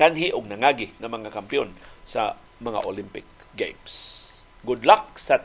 Kanhi 0.00 0.32
og 0.32 0.48
nangagi 0.48 0.96
ng 0.96 1.08
mga 1.08 1.36
kampiyon 1.36 1.76
sa 2.00 2.40
mga 2.64 2.80
Olympic 2.88 3.28
Games. 3.52 4.24
Good 4.64 4.88
luck 4.88 5.20
sa 5.20 5.44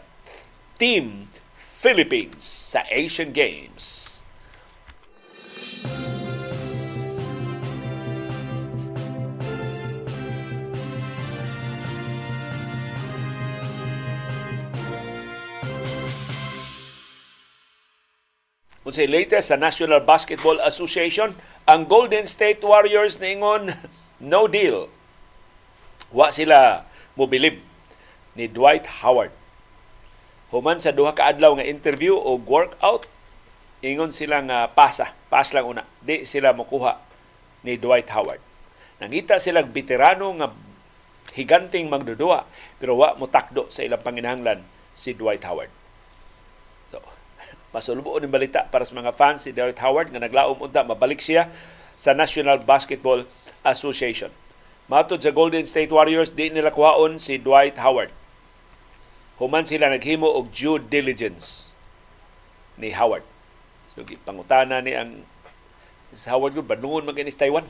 Team 0.82 1.30
Philippines 1.78 2.42
sa 2.42 2.82
Asian 2.90 3.30
Games. 3.30 4.26
Unsay 18.82 19.06
latest 19.06 19.54
sa 19.54 19.62
National 19.62 20.02
Basketball 20.02 20.58
Association, 20.66 21.38
ang 21.70 21.86
Golden 21.86 22.26
State 22.26 22.66
Warriors 22.66 23.22
ningon 23.22 23.78
no 24.18 24.50
deal. 24.50 24.90
Wa 26.10 26.34
sila 26.34 26.90
mobilib 27.14 27.62
ni 28.34 28.50
Dwight 28.50 29.06
Howard 29.06 29.41
Human 30.52 30.84
sa 30.84 30.92
duha 30.92 31.16
ka 31.16 31.32
adlaw 31.32 31.56
nga 31.56 31.64
interview 31.64 32.20
o 32.20 32.36
workout, 32.36 33.08
ingon 33.80 34.12
sila 34.12 34.44
nga 34.44 34.68
pasa, 34.68 35.16
pas 35.32 35.48
lang 35.56 35.64
una. 35.64 35.84
Di 36.04 36.28
sila 36.28 36.52
mokuha 36.52 37.00
ni 37.64 37.80
Dwight 37.80 38.12
Howard. 38.12 38.44
Nangita 39.00 39.40
sila 39.40 39.64
veterano 39.64 40.28
nga 40.38 40.52
higanting 41.32 41.88
magdudua 41.88 42.44
pero 42.76 43.00
wa 43.00 43.16
mo 43.16 43.32
takdo 43.32 43.72
sa 43.72 43.88
ilang 43.88 44.04
panginahanglan 44.04 44.60
si 44.92 45.16
Dwight 45.16 45.42
Howard. 45.48 45.72
So, 46.92 47.00
masulbo 47.74 48.20
ni 48.20 48.28
balita 48.28 48.68
para 48.68 48.84
sa 48.84 48.92
mga 48.92 49.16
fans 49.16 49.48
si 49.48 49.56
Dwight 49.56 49.80
Howard 49.80 50.12
nga 50.12 50.20
naglaom 50.20 50.60
unta 50.60 50.84
mabalik 50.84 51.24
siya 51.24 51.48
sa 51.96 52.12
National 52.12 52.60
Basketball 52.60 53.24
Association. 53.64 54.36
Matod 54.92 55.24
sa 55.24 55.32
Golden 55.32 55.64
State 55.64 55.96
Warriors, 55.96 56.36
di 56.36 56.52
nila 56.52 56.76
kuhaon 56.76 57.16
si 57.16 57.40
Dwight 57.40 57.80
Howard 57.80 58.12
human 59.42 59.66
sila 59.66 59.90
naghimo 59.90 60.30
og 60.30 60.54
due 60.54 60.78
diligence 60.78 61.74
ni 62.78 62.94
Howard. 62.94 63.26
So 63.98 64.06
pangutana 64.22 64.86
ni 64.86 64.94
ang 64.94 65.26
si 66.14 66.30
Howard 66.30 66.54
gud 66.54 66.70
banungon 66.70 67.10
man 67.10 67.18
kinis 67.18 67.34
Taiwan. 67.34 67.66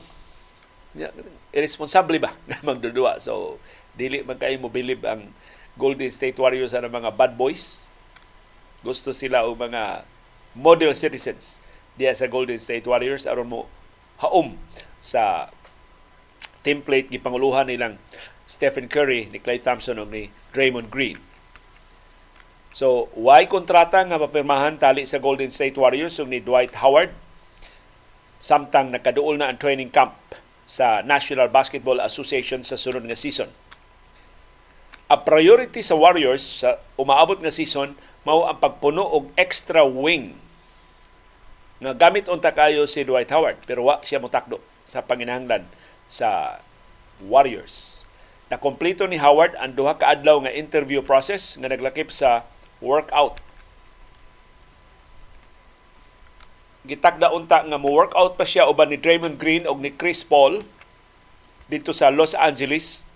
Irresponsible 1.56 2.20
ba 2.20 2.36
nga 2.44 2.60
magdudua? 2.60 3.16
So 3.24 3.56
dili 3.96 4.20
man 4.20 4.36
kay 4.36 4.60
mo 4.60 4.68
ang 5.08 5.32
Golden 5.80 6.12
State 6.12 6.36
Warriors 6.36 6.76
ang 6.76 6.92
mga 6.92 7.16
bad 7.16 7.40
boys. 7.40 7.88
Gusto 8.84 9.16
sila 9.16 9.48
og 9.48 9.56
mga 9.56 10.04
model 10.52 10.92
citizens 10.92 11.64
diya 11.96 12.12
sa 12.12 12.28
Golden 12.28 12.60
State 12.60 12.84
Warriors 12.84 13.24
aron 13.24 13.48
mo 13.48 13.60
haom 14.20 14.60
sa 15.00 15.48
template 16.60 17.08
gipanguluhan 17.08 17.72
nilang 17.72 17.96
Stephen 18.44 18.84
Curry, 18.84 19.32
ni 19.32 19.40
Clay 19.40 19.56
Thompson 19.56 19.96
ug 19.96 20.12
ni 20.12 20.28
Draymond 20.52 20.92
Green 20.92 21.31
So, 22.72 23.12
why 23.12 23.44
kontrata 23.44 24.00
nga 24.00 24.16
mapirmahan 24.16 24.80
tali 24.80 25.04
sa 25.04 25.20
Golden 25.20 25.52
State 25.52 25.76
Warriors 25.76 26.16
ni 26.24 26.40
Dwight 26.40 26.72
Howard 26.80 27.12
samtang 28.40 28.88
nakaduol 28.88 29.36
na 29.36 29.52
ang 29.52 29.60
training 29.60 29.92
camp 29.92 30.16
sa 30.64 31.04
National 31.04 31.52
Basketball 31.52 32.00
Association 32.00 32.64
sa 32.64 32.80
sunod 32.80 33.04
nga 33.04 33.14
season. 33.14 33.52
A 35.12 35.20
priority 35.20 35.84
sa 35.84 36.00
Warriors 36.00 36.64
sa 36.64 36.80
umaabot 36.96 37.36
nga 37.44 37.52
season 37.52 37.92
mao 38.24 38.48
ang 38.48 38.56
pagpuno 38.56 39.04
og 39.04 39.28
extra 39.36 39.84
wing 39.84 40.32
nga 41.82 41.92
gamit 41.92 42.30
unta 42.32 42.56
kayo 42.56 42.88
si 42.88 43.04
Dwight 43.04 43.28
Howard 43.28 43.60
pero 43.68 43.84
wa 43.84 44.00
siya 44.00 44.16
motakdo 44.16 44.64
sa 44.88 45.04
panginahanglan 45.04 45.68
sa 46.08 46.56
Warriors. 47.20 48.08
Nakompleto 48.48 49.04
ni 49.04 49.20
Howard 49.20 49.60
ang 49.60 49.76
duha 49.76 50.00
ka 50.00 50.08
adlaw 50.08 50.40
nga 50.40 50.54
interview 50.56 51.04
process 51.04 51.60
nga 51.60 51.68
naglakip 51.68 52.08
sa 52.08 52.48
workout. 52.82 53.38
Gitagda 56.82 57.30
unta 57.30 57.62
nga 57.62 57.78
mo 57.78 57.94
workout 57.94 58.34
pa 58.34 58.42
siya 58.42 58.66
uban 58.66 58.90
ni 58.90 58.98
Draymond 58.98 59.38
Green 59.38 59.70
og 59.70 59.78
ni 59.78 59.94
Chris 59.94 60.26
Paul 60.26 60.66
dito 61.70 61.94
sa 61.94 62.10
Los 62.10 62.34
Angeles. 62.34 63.06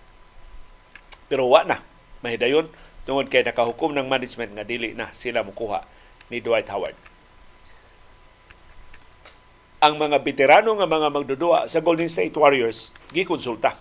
Pero 1.27 1.51
wa 1.51 1.67
na 1.67 1.83
mahidayon 2.23 2.71
tungod 3.03 3.27
kay 3.27 3.43
nakahukom 3.43 3.91
ng 3.91 4.07
management 4.07 4.55
nga 4.55 4.63
dili 4.63 4.95
na 4.95 5.11
sila 5.11 5.43
mukuha 5.43 5.83
ni 6.31 6.39
Dwight 6.39 6.71
Howard. 6.71 6.95
Ang 9.83 9.99
mga 9.99 10.23
veterano 10.23 10.73
nga 10.79 10.89
mga 10.89 11.11
magdudua 11.13 11.67
sa 11.69 11.83
Golden 11.83 12.09
State 12.09 12.33
Warriors 12.33 12.95
gikonsulta. 13.11 13.75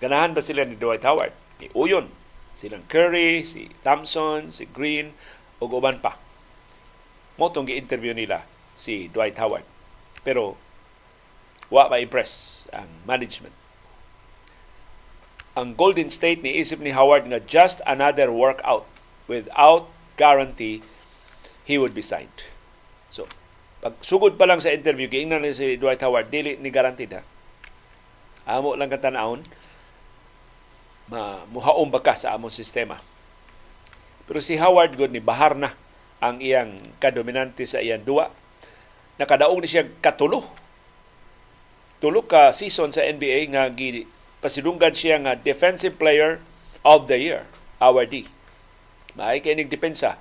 Ganahan 0.00 0.32
ba 0.32 0.40
sila 0.40 0.64
ni 0.64 0.80
Dwight 0.80 1.04
Howard? 1.04 1.36
Ni 1.60 1.68
Uyon 1.76 2.08
Silang 2.56 2.88
Curry, 2.88 3.44
si 3.44 3.68
Thompson, 3.84 4.48
si 4.48 4.64
Green, 4.64 5.12
ug 5.60 5.76
uban 5.76 6.00
pa. 6.00 6.16
Mo 7.36 7.52
tong 7.52 7.68
gi-interview 7.68 8.16
nila 8.16 8.48
si 8.72 9.12
Dwight 9.12 9.36
Howard. 9.36 9.68
Pero 10.24 10.56
wa 11.68 11.84
pa 11.92 12.00
impress 12.00 12.64
ang 12.72 12.88
management. 13.04 13.52
Ang 15.52 15.76
Golden 15.76 16.08
State 16.08 16.40
ni 16.40 16.56
isip 16.56 16.80
ni 16.80 16.96
Howard 16.96 17.28
nga 17.28 17.44
just 17.44 17.84
another 17.84 18.32
workout 18.32 18.88
without 19.28 19.92
guarantee 20.16 20.80
he 21.68 21.76
would 21.76 21.92
be 21.92 22.04
signed. 22.04 22.48
So, 23.12 23.28
pag 23.84 24.00
sugod 24.00 24.40
pa 24.40 24.48
lang 24.48 24.64
sa 24.64 24.72
interview, 24.72 25.08
giingnan 25.08 25.44
ni 25.44 25.52
si 25.52 25.76
Dwight 25.76 26.00
Howard, 26.00 26.32
dili 26.32 26.56
ni 26.56 26.72
guaranteed 26.72 27.20
ha. 27.20 27.22
Amo 28.48 28.78
lang 28.78 28.88
katanahon, 28.88 29.44
ma 29.44 29.65
muhaom 31.52 31.88
ba 31.90 32.02
ka 32.02 32.18
sa 32.18 32.34
among 32.34 32.50
sistema. 32.50 32.98
Pero 34.26 34.42
si 34.42 34.58
Howard 34.58 34.98
good 34.98 35.14
ni 35.14 35.22
bahar 35.22 35.54
na 35.54 35.74
ang 36.18 36.42
iyang 36.42 36.82
kadominante 36.98 37.62
sa 37.68 37.78
iyang 37.78 38.02
duwa. 38.02 38.32
Nakadaong 39.16 39.62
ni 39.62 39.68
siya 39.70 39.86
katulo. 40.02 40.42
Tulo 42.02 42.26
ka 42.26 42.50
season 42.52 42.90
sa 42.92 43.06
NBA 43.06 43.54
nga 43.54 43.70
gi 43.72 44.04
pasidunggan 44.42 44.92
siya 44.92 45.16
nga 45.22 45.32
Defensive 45.38 45.96
Player 45.96 46.42
of 46.84 47.08
the 47.08 47.16
Year, 47.16 47.48
awardee. 47.80 48.28
Maay 49.16 49.40
kay 49.40 49.56
depensa 49.64 50.20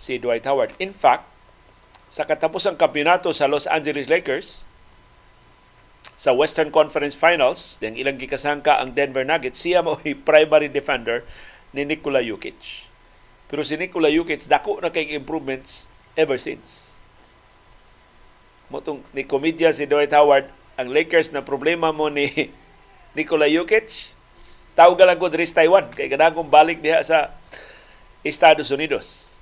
si 0.00 0.16
Dwight 0.16 0.48
Howard. 0.48 0.72
In 0.80 0.96
fact, 0.96 1.28
sa 2.08 2.24
katapusang 2.24 2.80
kampeonato 2.80 3.30
sa 3.36 3.46
Los 3.46 3.68
Angeles 3.68 4.08
Lakers, 4.08 4.64
sa 6.20 6.36
Western 6.36 6.68
Conference 6.68 7.16
Finals, 7.16 7.80
yung 7.80 7.96
ilang 7.96 8.20
gikasangka 8.20 8.76
ang 8.76 8.92
Denver 8.92 9.24
Nuggets, 9.24 9.64
siya 9.64 9.80
mo 9.80 9.96
primary 10.28 10.68
defender 10.68 11.24
ni 11.72 11.88
Nikola 11.88 12.20
Jokic. 12.20 12.84
Pero 13.48 13.64
si 13.64 13.80
Nikola 13.80 14.12
Jokic, 14.12 14.44
dako 14.44 14.84
na 14.84 14.92
kay 14.92 15.16
improvements 15.16 15.88
ever 16.20 16.36
since. 16.36 17.00
Motong 18.68 19.00
ni 19.16 19.24
komedya 19.24 19.72
si 19.72 19.88
Dwight 19.88 20.12
Howard, 20.12 20.44
ang 20.76 20.92
Lakers 20.92 21.32
na 21.32 21.40
problema 21.40 21.88
mo 21.88 22.12
ni 22.12 22.28
Nikola 23.16 23.48
Jokic, 23.48 24.12
tawag 24.76 25.00
lang 25.00 25.16
ko 25.16 25.32
diri 25.32 25.48
Taiwan 25.48 25.88
kay 25.88 26.12
kadagong 26.12 26.52
balik 26.52 26.84
diha 26.84 27.00
sa 27.00 27.32
Estados 28.20 28.68
Unidos. 28.68 29.32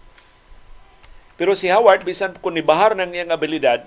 Pero 1.34 1.58
si 1.58 1.66
Howard 1.74 2.06
bisan 2.06 2.38
kung 2.38 2.54
nibahar 2.54 2.94
ng 2.94 3.18
iyang 3.18 3.34
abilidad, 3.34 3.82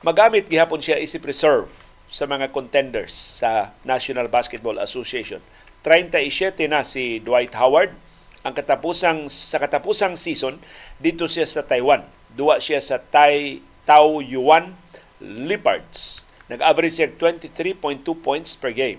magamit 0.00 0.48
gihapon 0.48 0.80
siya 0.80 0.96
isip 0.96 1.20
reserve 1.28 1.89
sa 2.10 2.26
mga 2.26 2.50
contenders 2.50 3.14
sa 3.14 3.70
National 3.86 4.26
Basketball 4.26 4.82
Association. 4.82 5.38
37 5.86 6.66
na 6.66 6.82
si 6.82 7.22
Dwight 7.22 7.54
Howard. 7.54 7.94
Ang 8.42 8.52
katapusang 8.56 9.30
sa 9.30 9.62
katapusang 9.62 10.18
season 10.18 10.58
dito 10.98 11.30
siya 11.30 11.46
sa 11.46 11.62
Taiwan. 11.62 12.02
Duwa 12.34 12.58
siya 12.58 12.82
sa 12.82 12.98
Tai 12.98 13.62
Tao 13.86 14.18
Yuan 14.18 14.74
Leopards. 15.22 16.26
Nag-average 16.50 16.94
siya 16.98 17.08
23.2 17.14 18.02
points 18.18 18.58
per 18.58 18.74
game 18.74 18.98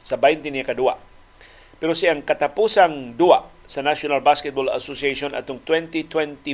sa 0.00 0.16
20 0.16 0.48
niya 0.48 0.64
kadua. 0.64 0.96
Pero 1.76 1.92
siyang 1.92 2.24
katapusang 2.24 3.14
duwa 3.14 3.52
sa 3.68 3.84
National 3.84 4.24
Basketball 4.24 4.72
Association 4.72 5.36
atong 5.36 5.60
2021 5.60 6.48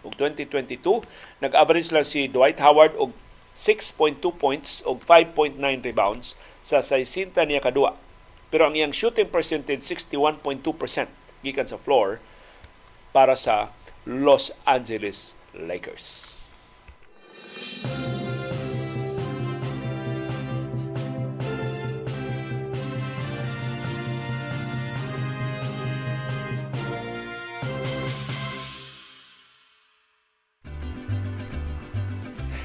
ug 0.00 0.12
2022 0.16 1.04
nag-average 1.44 1.92
lang 1.92 2.08
si 2.08 2.24
Dwight 2.24 2.56
Howard 2.64 2.96
og 2.96 3.12
6.2 3.54 4.18
points 4.34 4.82
og 4.82 5.00
5.9 5.06 5.58
rebounds 5.82 6.34
sa 6.66 6.82
60 6.82 7.34
niya 7.46 7.62
kadua. 7.62 7.94
Pero 8.50 8.66
ang 8.70 8.74
iyang 8.74 8.94
shooting 8.94 9.30
percentage 9.30 9.82
61.2% 9.82 10.62
gikan 11.42 11.66
sa 11.66 11.78
floor 11.78 12.18
para 13.14 13.38
sa 13.38 13.70
Los 14.04 14.50
Angeles 14.66 15.38
Lakers. 15.54 16.42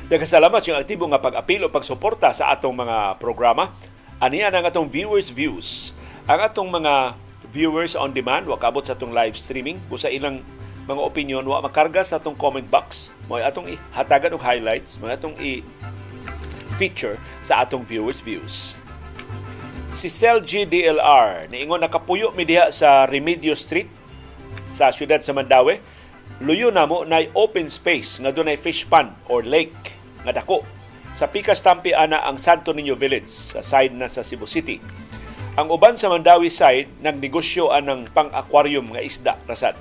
Nagkasalamat 0.09 0.65
yung 0.65 0.73
aktibo 0.81 1.05
nga 1.05 1.21
pag-apil 1.21 1.61
o 1.61 1.69
pagsuporta 1.69 2.33
sa 2.33 2.49
atong 2.49 2.73
mga 2.73 3.21
programa. 3.21 3.69
Aniya 4.17 4.49
ang 4.49 4.65
atong 4.65 4.89
viewers 4.89 5.29
views. 5.29 5.93
Ang 6.25 6.49
atong 6.49 6.65
mga 6.65 7.13
viewers 7.53 7.93
on 7.93 8.09
demand, 8.09 8.49
wa 8.49 8.57
kabot 8.57 8.81
sa 8.81 8.97
atong 8.97 9.13
live 9.13 9.37
streaming, 9.37 9.77
kung 9.85 10.01
sa 10.01 10.09
ilang 10.09 10.41
mga 10.89 11.01
opinion, 11.05 11.45
wa 11.45 11.61
makarga 11.61 12.01
sa 12.01 12.17
atong 12.17 12.33
comment 12.33 12.65
box, 12.65 13.13
mo 13.29 13.37
atong 13.37 13.77
hatagan 13.93 14.33
og 14.33 14.41
highlights, 14.41 14.97
mo 14.97 15.05
atong 15.05 15.37
i-feature 15.37 17.21
sa 17.45 17.61
atong 17.61 17.85
viewers 17.85 18.17
views. 18.17 18.81
Si 19.93 20.09
Cell 20.09 20.41
GDLR, 20.41 21.53
niingon 21.53 21.85
nakapuyo 21.85 22.33
mi 22.33 22.49
diha 22.49 22.73
sa 22.73 23.05
Remedio 23.05 23.53
Street 23.53 23.93
sa 24.73 24.89
siyudad 24.89 25.21
sa 25.21 25.37
Mandawi, 25.37 25.77
luyo 26.41 26.73
na 26.73 26.89
mo 26.89 27.05
na 27.05 27.21
open 27.37 27.69
space 27.69 28.17
nga 28.17 28.33
dunay 28.33 28.57
fish 28.57 28.89
pond 28.89 29.13
or 29.29 29.45
lake 29.45 29.98
nga 30.23 30.33
dako. 30.35 30.63
Sa 31.17 31.27
Pikas 31.27 31.59
Tampi 31.59 31.91
ana 31.91 32.23
ang 32.23 32.39
Santo 32.39 32.71
Niño 32.71 32.95
Village 32.95 33.27
sa 33.27 33.65
side 33.65 33.91
na 33.97 34.07
sa 34.07 34.23
Cebu 34.23 34.45
City. 34.45 34.79
Ang 35.59 35.67
uban 35.73 35.99
sa 35.99 36.07
Mandawi 36.07 36.47
side 36.47 36.87
nagnegosyo 37.03 37.75
anang 37.75 38.07
pang-aquarium 38.13 38.87
nga 38.95 39.03
isda 39.03 39.33
rasad. 39.43 39.75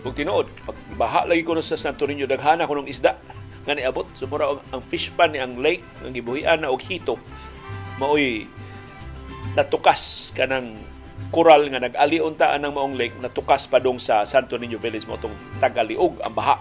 Kung 0.00 0.16
tinuod, 0.16 0.48
pagbaha 0.64 1.28
lagi 1.28 1.44
ko 1.44 1.54
sa 1.60 1.76
Santo 1.76 2.08
Niño 2.08 2.24
daghana 2.24 2.64
ko 2.64 2.74
ng 2.80 2.88
isda 2.88 3.14
nga 3.64 3.76
niabot 3.76 4.08
sumura 4.16 4.56
ang 4.72 4.82
fish 4.88 5.12
pan 5.12 5.30
ni 5.30 5.40
ang 5.40 5.60
lake 5.60 5.84
ang 6.00 6.16
gibuhian 6.16 6.64
na 6.64 6.72
og 6.72 6.80
hito 6.80 7.20
maoy 8.00 8.48
natukas 9.52 10.32
kanang 10.32 10.80
koral 11.28 11.68
nga 11.68 11.82
nag-ali 11.82 12.24
unta 12.24 12.56
ang 12.56 12.72
maong 12.72 12.96
lake 12.96 13.14
natukas 13.20 13.68
pa 13.68 13.76
dong 13.76 14.00
sa 14.00 14.24
Santo 14.24 14.56
Niño 14.56 14.80
Village 14.80 15.04
mo 15.04 15.20
tong 15.20 15.36
tagaliog 15.60 16.24
ang 16.24 16.32
baha 16.32 16.56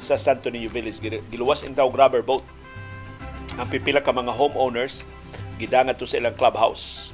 sa 0.00 0.16
Santo 0.16 0.48
Niño 0.48 0.72
Village 0.72 1.04
giluwas 1.28 1.68
in 1.68 1.76
taw 1.76 1.92
grabber 1.92 2.24
boat 2.24 2.42
ang 3.58 3.66
pipila 3.66 4.00
ka 4.00 4.14
mga 4.14 4.32
homeowners 4.32 5.02
gidangat 5.58 5.98
to 5.98 6.06
sa 6.06 6.22
ilang 6.22 6.38
clubhouse. 6.38 7.10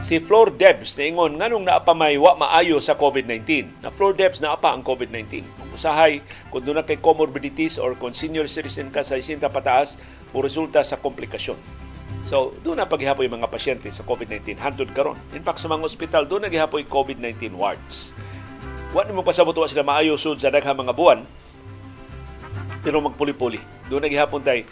Si 0.00 0.18
Floor 0.18 0.56
Debs 0.56 0.96
niingon 0.96 1.36
nganong 1.36 1.68
naa 1.68 1.84
pa 1.84 1.92
may 1.92 2.16
maayo 2.16 2.80
sa 2.80 2.96
COVID-19. 2.96 3.70
Na 3.84 3.92
Floor 3.92 4.16
Debs 4.16 4.40
naa 4.40 4.56
ang 4.56 4.82
COVID-19. 4.82 5.44
Usahay 5.76 6.24
kung 6.48 6.64
doon 6.64 6.80
na 6.80 6.86
kay 6.88 6.98
comorbidities 6.98 7.76
or 7.76 7.94
kung 7.94 8.16
senior 8.16 8.48
citizen 8.48 8.88
ka 8.88 9.04
sa 9.04 9.20
isinta 9.20 9.52
pataas 9.52 10.00
o 10.32 10.40
resulta 10.40 10.80
sa 10.82 10.98
komplikasyon. 10.98 11.60
So, 12.22 12.56
doon 12.64 12.82
na 12.82 12.88
paghihapoy 12.88 13.28
mga 13.28 13.50
pasyente 13.50 13.92
sa 13.92 14.02
COVID-19 14.02 14.58
hantod 14.58 14.90
karon. 14.96 15.18
In 15.36 15.44
fact, 15.44 15.60
sa 15.60 15.68
mga 15.68 15.86
ospital, 15.86 16.22
doon 16.24 16.48
nagihapoy 16.48 16.88
COVID-19 16.88 17.54
wards. 17.54 18.16
Wa 18.92 19.06
mo 19.08 19.24
pasabot 19.24 19.56
wa 19.56 19.68
sila 19.68 19.86
maayo 19.86 20.20
sud 20.20 20.38
sa 20.38 20.52
daghang 20.52 20.76
mga 20.76 20.92
buwan, 20.92 21.24
pero 22.84 23.00
magpuli-puli. 23.00 23.62
Doon 23.88 24.04
naghihapon 24.04 24.42
tay 24.42 24.66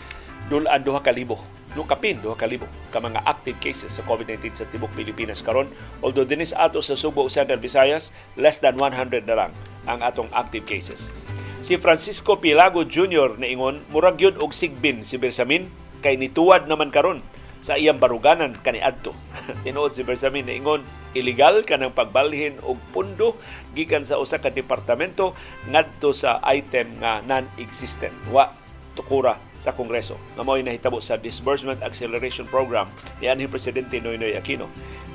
dulaan 0.51 0.83
duha 0.83 0.99
ka 1.01 1.15
libo 1.15 1.39
no 1.79 1.87
kapin 1.87 2.19
duha 2.19 2.35
ka 2.35 2.51
ka 2.91 2.99
mga 2.99 3.23
active 3.23 3.57
cases 3.63 3.95
sa 3.95 4.03
COVID-19 4.03 4.59
sa 4.59 4.67
tibok 4.67 4.91
Pilipinas 4.99 5.41
karon 5.41 5.71
although 6.03 6.27
dinis 6.27 6.51
ato 6.51 6.83
sa 6.83 6.99
Subo 6.99 7.31
Central 7.31 7.63
Visayas 7.63 8.11
less 8.35 8.59
than 8.59 8.75
100 8.75 9.31
na 9.31 9.47
lang 9.47 9.53
ang 9.87 10.03
atong 10.03 10.27
active 10.35 10.67
cases 10.67 11.15
si 11.63 11.79
Francisco 11.79 12.43
Pilago 12.43 12.83
Jr. 12.83 13.39
ingon 13.47 13.87
murag 13.95 14.19
yun 14.19 14.35
og 14.43 14.51
sigbin 14.51 15.07
si 15.07 15.15
Bersamin 15.17 15.71
kay 16.03 16.19
nituwad 16.19 16.67
naman 16.67 16.91
karon 16.91 17.23
sa 17.61 17.77
iyang 17.77 18.01
baruganan 18.01 18.57
kaniadto. 18.57 19.13
Tinuod 19.65 19.93
si 19.93 20.03
Bersamin 20.03 20.49
na 20.49 20.57
ingon, 20.57 20.81
illegal 21.13 21.61
ka 21.63 21.77
ng 21.77 21.93
pagbalhin 21.93 22.57
og 22.65 22.81
pundo 22.91 23.37
gikan 23.77 24.03
sa 24.03 24.17
usa 24.17 24.41
ka 24.41 24.49
departamento 24.49 25.37
ngadto 25.69 26.17
sa 26.17 26.41
item 26.49 26.97
nga 27.05 27.21
non-existent. 27.21 28.17
Wa 28.33 28.49
tukura 28.95 29.39
sa 29.57 29.71
Kongreso 29.71 30.19
nga 30.35 30.43
mao'y 30.43 30.67
nahitabo 30.67 30.99
sa 30.99 31.17
Disbursement 31.21 31.79
Acceleration 31.81 32.45
Program 32.49 32.91
ni 33.23 33.31
anhing 33.31 33.51
Presidente 33.51 34.03
Noynoy 34.03 34.35
Aquino. 34.35 34.67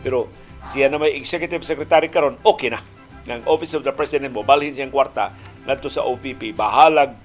Pero 0.01 0.31
siya 0.65 0.87
na 0.89 0.97
may 0.97 1.13
Executive 1.17 1.61
Secretary 1.61 2.07
karon 2.09 2.39
okay 2.41 2.71
na. 2.73 2.81
Ng 3.25 3.41
Office 3.49 3.73
of 3.73 3.81
the 3.81 3.89
President 3.89 4.29
mo, 4.29 4.45
balhin 4.45 4.73
siyang 4.73 4.93
kwarta 4.93 5.33
ngadto 5.65 5.89
sa 5.89 6.05
OVP, 6.05 6.53
bahalag 6.53 7.17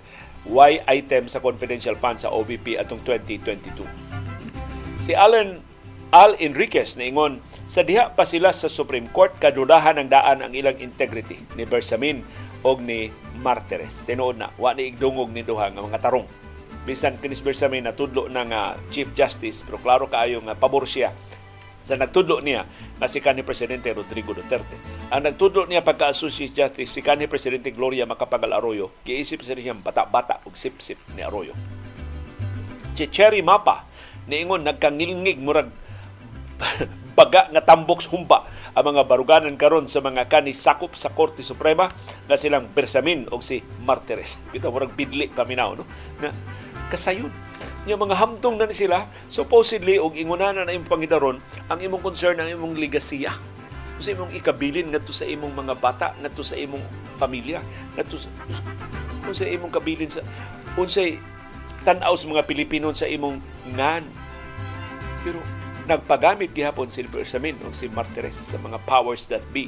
why 0.48 0.80
item 0.88 1.28
sa 1.28 1.44
confidential 1.44 1.92
fund 1.92 2.16
sa 2.16 2.32
OVP 2.32 2.80
atong 2.80 3.04
2022. 3.04 3.84
Si 4.96 5.12
Alan 5.12 5.60
Al 6.10 6.34
Enriquez 6.40 6.96
na 6.96 7.04
ingon, 7.04 7.38
sa 7.70 7.86
diha 7.86 8.10
pa 8.16 8.26
sila 8.26 8.50
sa 8.50 8.66
Supreme 8.66 9.06
Court, 9.12 9.36
kadudahan 9.38 10.00
ang 10.00 10.08
daan 10.10 10.42
ang 10.42 10.52
ilang 10.56 10.74
integrity 10.82 11.38
ni 11.54 11.62
Bersamin 11.68 12.24
og 12.64 12.84
ni 12.84 13.08
Martires. 13.40 14.04
Tinuod 14.04 14.36
na, 14.40 14.52
wa 14.60 14.76
ni 14.76 14.92
igdungog 14.92 15.32
ni 15.32 15.44
duha 15.44 15.72
nga 15.72 15.80
mga 15.80 16.00
tarong. 16.00 16.28
Bisan 16.84 17.20
kinis 17.20 17.44
Bersamin 17.44 17.84
natudlo 17.84 18.28
na 18.28 18.42
nga 18.44 18.62
Chief 18.88 19.08
Justice, 19.12 19.64
pero 19.64 19.80
klaro 19.80 20.08
kaayo 20.08 20.40
nga 20.44 20.56
pabor 20.56 20.88
siya 20.88 21.12
sa 21.90 21.96
nagtudlo 21.96 22.38
niya 22.44 22.68
nga 23.00 23.08
si 23.10 23.18
kanhi 23.18 23.42
Presidente 23.42 23.90
Rodrigo 23.90 24.30
Duterte. 24.30 24.78
Ang 25.10 25.26
nagtudlo 25.26 25.66
niya 25.66 25.82
pagka-Associate 25.82 26.54
Justice 26.54 26.86
si 26.86 27.00
kanhi 27.02 27.26
Presidente 27.26 27.74
Gloria 27.74 28.06
Macapagal 28.06 28.52
Arroyo, 28.54 28.94
giisip 29.02 29.42
sa 29.42 29.56
siyang 29.56 29.82
bata-bata 29.82 30.38
ug 30.46 30.54
sip-sip 30.54 31.00
ni 31.16 31.24
Arroyo. 31.24 31.56
Si 32.94 33.08
Cherry 33.08 33.40
Mapa, 33.40 33.88
niingon 34.28 34.62
nagkangilngig 34.62 35.40
murag 35.40 35.72
baga 37.18 37.48
nga 37.50 37.64
tambok 37.64 38.04
humba 38.12 38.46
ang 38.70 38.84
mga 38.86 39.02
baruganan 39.06 39.58
karon 39.58 39.90
sa 39.90 39.98
mga 39.98 40.30
kani 40.30 40.54
sakop 40.54 40.94
sa 40.94 41.10
Korte 41.10 41.42
Suprema 41.42 41.90
nga 42.26 42.36
silang 42.38 42.70
Bersamin 42.70 43.26
o 43.34 43.42
si 43.42 43.62
Martires. 43.82 44.38
Bitaw 44.54 44.70
murag 44.70 44.94
bidli 44.94 45.26
paminaw 45.30 45.74
no. 45.74 45.84
Na 46.22 46.30
kasayon 46.90 47.30
nga 47.86 47.96
mga 47.96 48.18
hamtong 48.18 48.60
na 48.60 48.68
ni 48.68 48.76
sila 48.76 49.08
supposedly 49.32 49.96
og 49.96 50.18
ingunanan 50.18 50.68
na 50.68 50.74
imong 50.74 50.90
pangidaron 50.90 51.38
ang 51.70 51.80
imong 51.80 52.02
concern 52.04 52.36
ang 52.36 52.50
imong 52.50 52.76
legasiya 52.76 53.32
sa 54.00 54.10
imong 54.12 54.32
ikabilin 54.36 54.92
ngadto 54.92 55.12
sa 55.12 55.24
imong 55.24 55.52
mga 55.52 55.74
bata 55.80 56.12
ngadto 56.20 56.44
sa 56.44 56.56
imong 56.60 56.82
pamilya 57.16 57.64
ngadto 57.96 58.16
sa, 58.20 58.28
sa 59.32 59.46
imong 59.48 59.72
kabilin 59.72 60.12
sa 60.12 60.20
unsay 60.76 61.16
tan-aw 61.84 62.12
sa 62.16 62.28
mga 62.28 62.44
Pilipino 62.44 62.92
sa 62.92 63.08
imong 63.08 63.40
ngan 63.72 64.04
pero 65.24 65.40
nagpagamit 65.90 66.54
gihapon 66.54 66.86
si 66.86 67.02
Bersamin 67.02 67.58
o 67.66 67.74
si 67.74 67.90
Martires 67.90 68.38
sa 68.38 68.62
mga 68.62 68.78
powers 68.86 69.26
that 69.26 69.42
be. 69.50 69.66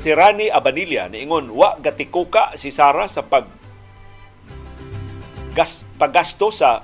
Si 0.00 0.08
Rani 0.16 0.48
Abanilla 0.48 1.12
niingon 1.12 1.52
wa 1.52 1.76
gatikuka 1.76 2.56
si 2.56 2.72
Sara 2.72 3.04
sa 3.04 3.20
pag 3.20 3.44
gas, 5.52 5.84
paggasto 6.00 6.48
sa 6.48 6.80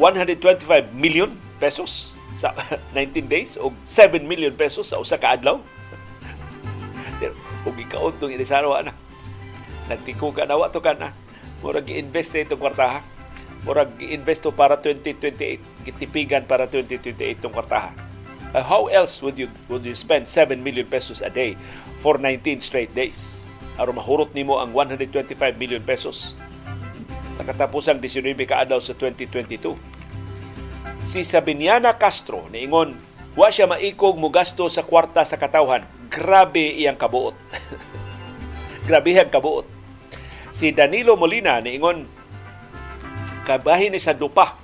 125 0.00 0.96
million 0.96 1.28
pesos 1.60 2.16
sa 2.32 2.56
19 2.96 3.28
days 3.28 3.60
o 3.60 3.76
7 3.84 4.24
million 4.24 4.54
pesos 4.56 4.88
sa 4.88 4.96
usa 4.96 5.20
ka 5.20 5.36
adlaw. 5.36 5.60
Ug 7.66 7.76
ikaon 7.76 8.14
tong 8.16 8.32
inisaro 8.32 8.72
na. 8.80 8.94
Nagtiko 9.90 10.30
ka 10.30 10.46
nawa 10.46 10.70
to 10.70 10.78
kana. 10.78 11.10
Murag 11.60 11.88
gi-invest 11.88 12.36
itong 12.38 12.60
kwartaha. 12.60 13.15
Murag 13.66 13.90
gi-invest 13.98 14.46
to 14.46 14.54
para 14.54 14.78
2028. 14.78 15.58
Gitipigan 15.82 16.46
para 16.46 16.70
2028 16.70 17.42
tong 17.42 17.50
kwartaha. 17.50 17.90
Uh, 18.54 18.62
how 18.62 18.86
else 18.86 19.18
would 19.20 19.34
you 19.34 19.50
would 19.66 19.82
you 19.82 19.92
spend 19.98 20.30
7 20.30 20.62
million 20.62 20.86
pesos 20.86 21.18
a 21.18 21.28
day 21.28 21.58
for 21.98 22.14
19 22.16 22.62
straight 22.62 22.94
days? 22.94 23.42
Aron 23.76 23.98
mahurot 23.98 24.30
nimo 24.32 24.62
ang 24.62 24.70
125 24.72 25.34
million 25.58 25.82
pesos 25.82 26.38
sa 27.36 27.44
katapusang 27.44 28.00
19 28.00 28.32
ka 28.48 28.64
adlaw 28.64 28.80
sa 28.80 28.96
2022. 28.96 29.76
Si 31.04 31.20
Sabiniana 31.26 31.98
Castro 31.98 32.48
niingon 32.48 32.96
wa 33.36 33.50
siya 33.52 33.68
maikog 33.68 34.16
mo 34.16 34.32
gasto 34.32 34.70
sa 34.72 34.86
kwarta 34.86 35.26
sa 35.26 35.36
katawhan. 35.36 35.84
Grabe 36.08 36.64
iyang 36.80 36.96
kabuot. 36.96 37.36
Grabe 38.88 39.12
iyang 39.12 39.28
kabuot. 39.28 39.68
Si 40.48 40.72
Danilo 40.72 41.18
Molina 41.20 41.60
niingon 41.60 42.08
kabahin 43.46 43.94
ni 43.94 44.02
sa 44.02 44.10
dupa 44.10 44.58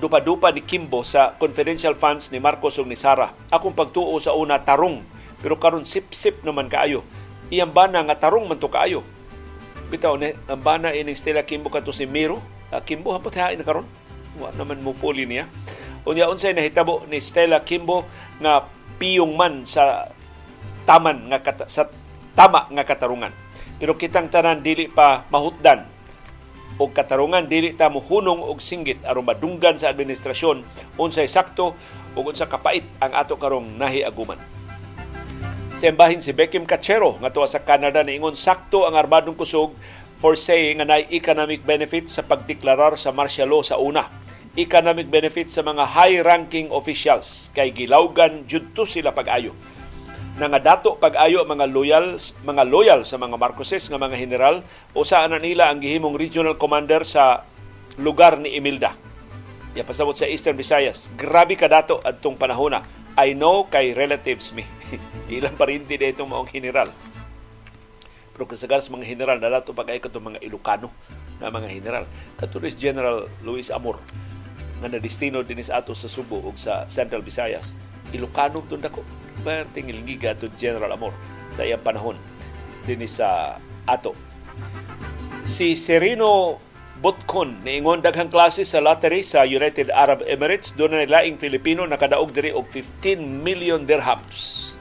dupa-dupa 0.00 0.48
ni 0.54 0.64
Kimbo 0.64 1.04
sa 1.04 1.36
confidential 1.36 1.92
funds 1.92 2.32
ni 2.32 2.40
Marcos 2.40 2.80
ug 2.80 2.88
ni 2.88 2.96
Sara. 2.96 3.36
Akong 3.52 3.76
pagtuo 3.76 4.16
sa 4.16 4.32
una 4.32 4.62
tarong 4.62 5.04
pero 5.42 5.60
karon 5.60 5.84
sip-sip 5.84 6.40
naman 6.40 6.72
kaayo. 6.72 7.04
Iyang 7.52 7.74
bana 7.74 8.00
nga 8.06 8.16
tarong 8.28 8.48
man 8.48 8.56
to 8.56 8.70
kaayo. 8.72 9.04
Bitaw 9.92 10.14
ni 10.16 10.32
ang 10.48 10.62
bana 10.62 10.94
ining 10.94 11.18
Stella 11.18 11.44
Kimbo 11.44 11.68
kato 11.68 11.90
si 11.90 12.06
Miro. 12.06 12.38
Uh, 12.70 12.80
Kimbo 12.80 13.10
hapot 13.12 13.34
hain 13.34 13.60
karon. 13.60 13.84
Wa 14.38 14.54
naman 14.54 14.80
mo 14.80 14.94
puli 14.94 15.26
niya. 15.26 15.50
Unya 16.06 16.30
unsay 16.30 16.56
nahitabo 16.56 17.04
ni 17.10 17.20
Stella 17.20 17.60
Kimbo 17.60 18.08
nga 18.40 18.64
piyong 18.96 19.36
man 19.36 19.68
sa 19.68 20.08
taman 20.88 21.28
nga 21.28 21.44
kata, 21.44 21.68
sa 21.68 21.88
tama 22.32 22.68
nga 22.72 22.84
katarungan. 22.88 23.32
Pero 23.76 23.96
kitang 23.96 24.32
tanan 24.32 24.64
dili 24.64 24.88
pa 24.88 25.28
mahutdan 25.28 25.84
o 26.80 26.88
katarungan 26.88 27.44
dili 27.44 27.76
ta 27.76 27.92
mo 27.92 28.00
hunong 28.00 28.40
og 28.40 28.64
singgit 28.64 29.04
aron 29.04 29.28
madunggan 29.28 29.76
sa 29.76 29.92
administrasyon 29.92 30.64
unsay 30.96 31.28
sakto 31.28 31.76
ug 32.16 32.32
unsa 32.32 32.48
kapait 32.48 32.82
ang 33.04 33.12
ato 33.12 33.36
karong 33.36 33.76
nahiaguman. 33.76 34.40
Sembahin 35.76 36.24
si 36.24 36.32
Beckham 36.32 36.64
Cachero 36.64 37.20
nga 37.20 37.28
tuwa 37.28 37.44
sa 37.44 37.60
Canada 37.60 38.00
na 38.00 38.16
ingon 38.16 38.36
sakto 38.36 38.88
ang 38.88 38.96
armadong 38.96 39.36
kusog 39.36 39.76
for 40.20 40.36
saying 40.36 40.80
nga 40.80 41.00
economic 41.12 41.64
benefit 41.64 42.08
sa 42.08 42.24
pagdeklarar 42.24 42.96
sa 42.96 43.12
martial 43.12 43.52
law 43.52 43.60
sa 43.60 43.76
una. 43.76 44.08
Economic 44.56 45.06
benefit 45.06 45.52
sa 45.52 45.62
mga 45.62 45.94
high-ranking 45.94 46.74
officials 46.74 47.54
kay 47.54 47.70
gilawgan 47.70 48.44
judto 48.50 48.82
sila 48.82 49.14
pag-ayo 49.14 49.54
dato 50.62 50.94
pag-ayo 51.00 51.42
mga 51.42 51.66
loyal 51.66 52.20
mga 52.46 52.62
loyal 52.68 53.00
sa 53.02 53.18
mga 53.18 53.34
Marcoses 53.34 53.88
nga 53.90 53.98
mga 53.98 54.14
general 54.14 54.62
usa 54.94 55.26
na 55.26 55.42
nila 55.42 55.72
ang 55.72 55.82
gihimong 55.82 56.14
regional 56.14 56.54
commander 56.54 57.02
sa 57.02 57.42
lugar 57.98 58.38
ni 58.38 58.54
Imelda. 58.54 58.94
Ya 59.74 59.82
pasabot 59.86 60.14
sa 60.14 60.26
Eastern 60.26 60.58
Visayas. 60.58 61.10
Grabe 61.14 61.54
ka 61.54 61.66
dato 61.66 62.02
adtong 62.02 62.34
panahona. 62.34 62.82
I 63.18 63.34
know 63.34 63.66
kay 63.66 63.94
relatives 63.94 64.54
me. 64.54 64.66
Ilang 65.34 65.58
parinti 65.58 65.98
na 65.98 66.10
itong 66.10 66.30
maong 66.30 66.50
general. 66.50 66.90
Pero 68.34 68.46
kasagar 68.46 68.80
sa 68.80 68.90
mga 68.94 69.06
general 69.06 69.38
na 69.38 69.60
dato 69.60 69.74
pag-ayo 69.74 70.00
mga 70.00 70.42
Ilocano 70.42 70.90
na 71.38 71.52
mga 71.52 71.68
general. 71.70 72.04
Katulis 72.38 72.74
General 72.74 73.26
Luis 73.42 73.68
Amor 73.70 74.00
nga 74.80 74.88
na 74.88 74.98
destino 74.98 75.44
dinis 75.44 75.68
ato 75.68 75.92
sa 75.92 76.08
Subo 76.08 76.40
ug 76.40 76.56
sa 76.56 76.88
Central 76.88 77.20
Visayas. 77.20 77.76
Ilocano 78.16 78.64
tunda 78.64 78.88
ko 78.88 79.04
perting 79.44 79.92
ilgiga 79.92 80.32
to 80.34 80.48
General 80.56 80.90
Amor 80.90 81.12
sa 81.52 81.62
iyang 81.64 81.84
panahon 81.84 82.16
din 82.88 83.04
sa 83.04 83.60
ato. 83.84 84.16
Si 85.44 85.76
Serino 85.76 86.58
Botkon 87.00 87.64
niingon 87.64 88.04
daghang 88.04 88.28
klase 88.28 88.60
sa 88.68 88.84
lottery 88.84 89.24
sa 89.24 89.48
United 89.48 89.88
Arab 89.88 90.20
Emirates 90.28 90.76
doon 90.76 90.92
na 90.92 91.08
laing 91.08 91.40
Filipino 91.40 91.88
nakadaog 91.88 92.28
diri 92.28 92.52
og 92.52 92.68
15 92.68 93.16
million 93.40 93.80
dirhams. 93.80 94.76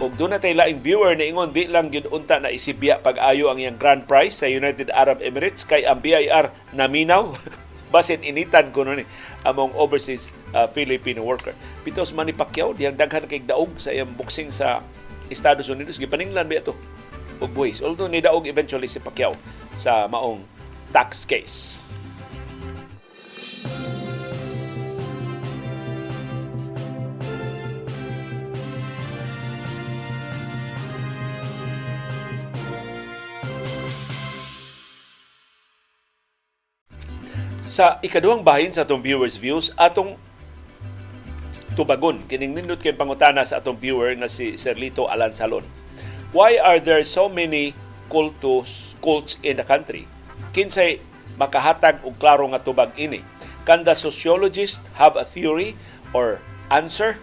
Og 0.00 0.16
doon 0.16 0.32
na 0.32 0.40
laing 0.40 0.80
viewer 0.80 1.12
niingon 1.12 1.52
di 1.52 1.68
lang 1.68 1.92
gyud 1.92 2.08
unta 2.08 2.40
na 2.40 2.48
isibya 2.48 3.04
pag-ayo 3.04 3.52
ang 3.52 3.60
iyang 3.60 3.76
grand 3.76 4.08
prize 4.08 4.40
sa 4.40 4.48
United 4.48 4.88
Arab 4.88 5.20
Emirates 5.20 5.68
kay 5.68 5.84
ang 5.84 6.00
BIR 6.00 6.48
naminaw 6.72 7.36
basin 7.88 8.20
initan 8.24 8.70
ko 8.70 8.84
ni 8.84 9.04
among 9.44 9.72
overseas 9.74 10.32
uh, 10.52 10.68
Filipino 10.70 11.24
worker. 11.24 11.56
Pitos 11.82 12.12
Manny 12.12 12.36
Pacquiao 12.36 12.76
diyang 12.76 12.96
daghan 12.96 13.24
kay 13.24 13.40
daog 13.42 13.72
sa 13.80 13.92
iyang 13.92 14.12
boxing 14.14 14.52
sa 14.52 14.84
Estados 15.28 15.68
Unidos 15.68 16.00
gipaninglan 16.00 16.48
ba 16.48 16.60
ito 16.60 16.72
og 17.38 17.50
buhis. 17.52 17.80
Although 17.84 18.10
ni 18.10 18.20
daog 18.24 18.48
eventually 18.48 18.88
si 18.88 19.00
Pacquiao 19.00 19.36
sa 19.76 20.08
maong 20.08 20.42
tax 20.92 21.24
case. 21.28 21.80
Sa 37.78 38.02
ikaduhang 38.02 38.42
bahin 38.42 38.74
sa 38.74 38.82
atong 38.82 38.98
viewers 38.98 39.38
views, 39.38 39.70
atong 39.78 40.18
tubagon 41.78 42.26
kining 42.26 42.50
nindot 42.50 42.82
kay 42.82 42.90
pangutana 42.90 43.46
sa 43.46 43.62
atong 43.62 43.78
viewer 43.78 44.10
nga 44.18 44.26
si 44.26 44.58
Serlito 44.58 45.06
Alansalon. 45.06 45.62
Why 46.34 46.58
are 46.58 46.82
there 46.82 47.06
so 47.06 47.30
many 47.30 47.78
cultos 48.10 48.98
cults 48.98 49.38
in 49.46 49.62
the 49.62 49.66
country? 49.66 50.10
Kinsay 50.50 50.98
makahatag 51.38 52.02
og 52.02 52.18
klaro 52.18 52.50
nga 52.50 52.58
tubag 52.58 52.98
ini? 52.98 53.22
Can 53.62 53.86
the 53.86 53.94
sociologist 53.94 54.82
have 54.98 55.14
a 55.14 55.22
theory 55.22 55.78
or 56.10 56.42
answer 56.74 57.14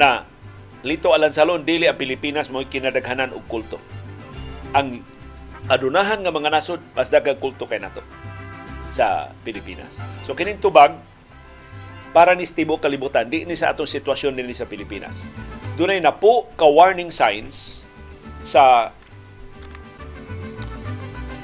na 0.00 0.24
Lito 0.88 1.12
Alansalon 1.12 1.68
dili 1.68 1.84
ang 1.84 2.00
Pilipinas 2.00 2.48
mo 2.48 2.64
kinadaghanan 2.64 3.36
og 3.36 3.44
kulto. 3.44 3.76
Ang 4.72 5.04
adunahan 5.68 6.24
nga 6.24 6.32
mga 6.32 6.48
nasod 6.48 6.80
mas 6.96 7.12
daghang 7.12 7.36
kulto 7.36 7.68
kay 7.68 7.76
nato 7.76 8.00
sa 8.92 9.32
Pilipinas. 9.40 9.96
So 10.28 10.36
kining 10.36 10.60
tubag 10.60 10.92
para 12.12 12.36
ni 12.36 12.44
Stibo 12.44 12.76
kalibutan 12.76 13.32
di 13.32 13.48
ni 13.48 13.56
sa 13.56 13.72
atong 13.72 13.88
sitwasyon 13.88 14.36
nili 14.36 14.52
sa 14.52 14.68
Pilipinas. 14.68 15.24
Dunay 15.80 16.04
na 16.04 16.12
po 16.12 16.52
ka 16.60 16.68
warning 16.68 17.08
signs 17.08 17.88
sa 18.44 18.92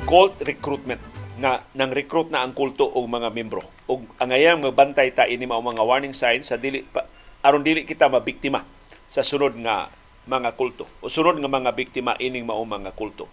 cult 0.04 0.36
recruitment 0.44 1.00
nga 1.40 1.64
nang 1.72 1.88
recruit 1.88 2.28
na 2.28 2.44
ang 2.44 2.52
kulto 2.52 2.84
og 2.84 3.08
mga 3.08 3.32
membro. 3.32 3.64
Og 3.88 4.04
ang 4.20 4.28
ayang 4.28 4.60
magbantay 4.60 5.16
ta 5.16 5.24
ini 5.24 5.48
mao 5.48 5.64
mga 5.64 5.80
warning 5.80 6.12
signs 6.12 6.52
sa 6.52 6.60
dili 6.60 6.84
pa, 6.84 7.08
aron 7.40 7.64
dili 7.64 7.88
kita 7.88 8.12
mabiktima 8.12 8.60
sa 9.08 9.24
sunod 9.24 9.56
nga 9.64 9.88
mga 10.28 10.52
kulto 10.52 10.84
o 11.00 11.08
sunod 11.08 11.40
nga 11.40 11.48
mga 11.48 11.72
biktima 11.72 12.12
ining 12.20 12.44
mao 12.44 12.60
mga 12.68 12.92
kulto. 12.92 13.24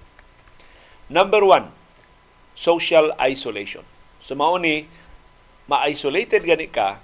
Number 1.11 1.43
one, 1.43 1.67
social 2.55 3.11
isolation. 3.19 3.83
So 4.25 4.33
mao 4.33 4.57
ni 4.57 4.89
ma-isolated 5.69 6.41
gani 6.41 6.65
ka 6.65 6.97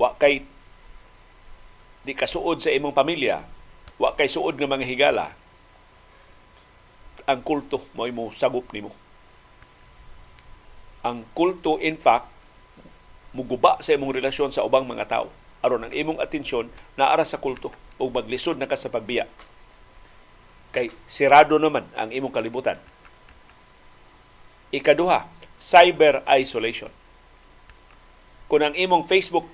wa 0.00 0.16
kay 0.16 0.48
di 2.08 2.16
ka 2.16 2.24
suod 2.24 2.64
sa 2.64 2.72
imong 2.72 2.96
pamilya, 2.96 3.44
wa 4.00 4.16
kay 4.16 4.24
suod 4.24 4.56
nga 4.56 4.64
mga 4.64 4.88
higala. 4.88 5.36
Ang 7.28 7.44
kulto 7.44 7.84
mo 7.92 8.08
mo 8.08 8.32
sagop 8.32 8.64
nimo. 8.72 8.96
Ang 11.04 11.28
kulto 11.36 11.76
in 11.84 12.00
fact 12.00 12.32
muguba 13.36 13.76
sa 13.84 13.92
imong 13.92 14.16
relasyon 14.16 14.48
sa 14.48 14.64
ubang 14.64 14.88
mga 14.88 15.04
tao 15.12 15.28
aron 15.60 15.84
ang 15.84 15.92
imong 15.92 16.22
atensyon 16.22 16.72
naara 16.96 17.28
sa 17.28 17.36
kulto 17.36 17.68
o 18.00 18.08
maglisod 18.08 18.56
na 18.56 18.64
ka 18.64 18.80
sa 18.80 18.88
pagbiya. 18.88 19.28
Kay 20.72 20.88
sirado 21.04 21.60
naman 21.60 21.84
ang 21.92 22.08
imong 22.08 22.32
kalibutan. 22.32 22.80
Ikaduha, 24.72 25.35
cyber 25.56 26.22
isolation. 26.36 26.92
Kung 28.46 28.62
ang 28.62 28.76
imong 28.76 29.08
Facebook 29.10 29.48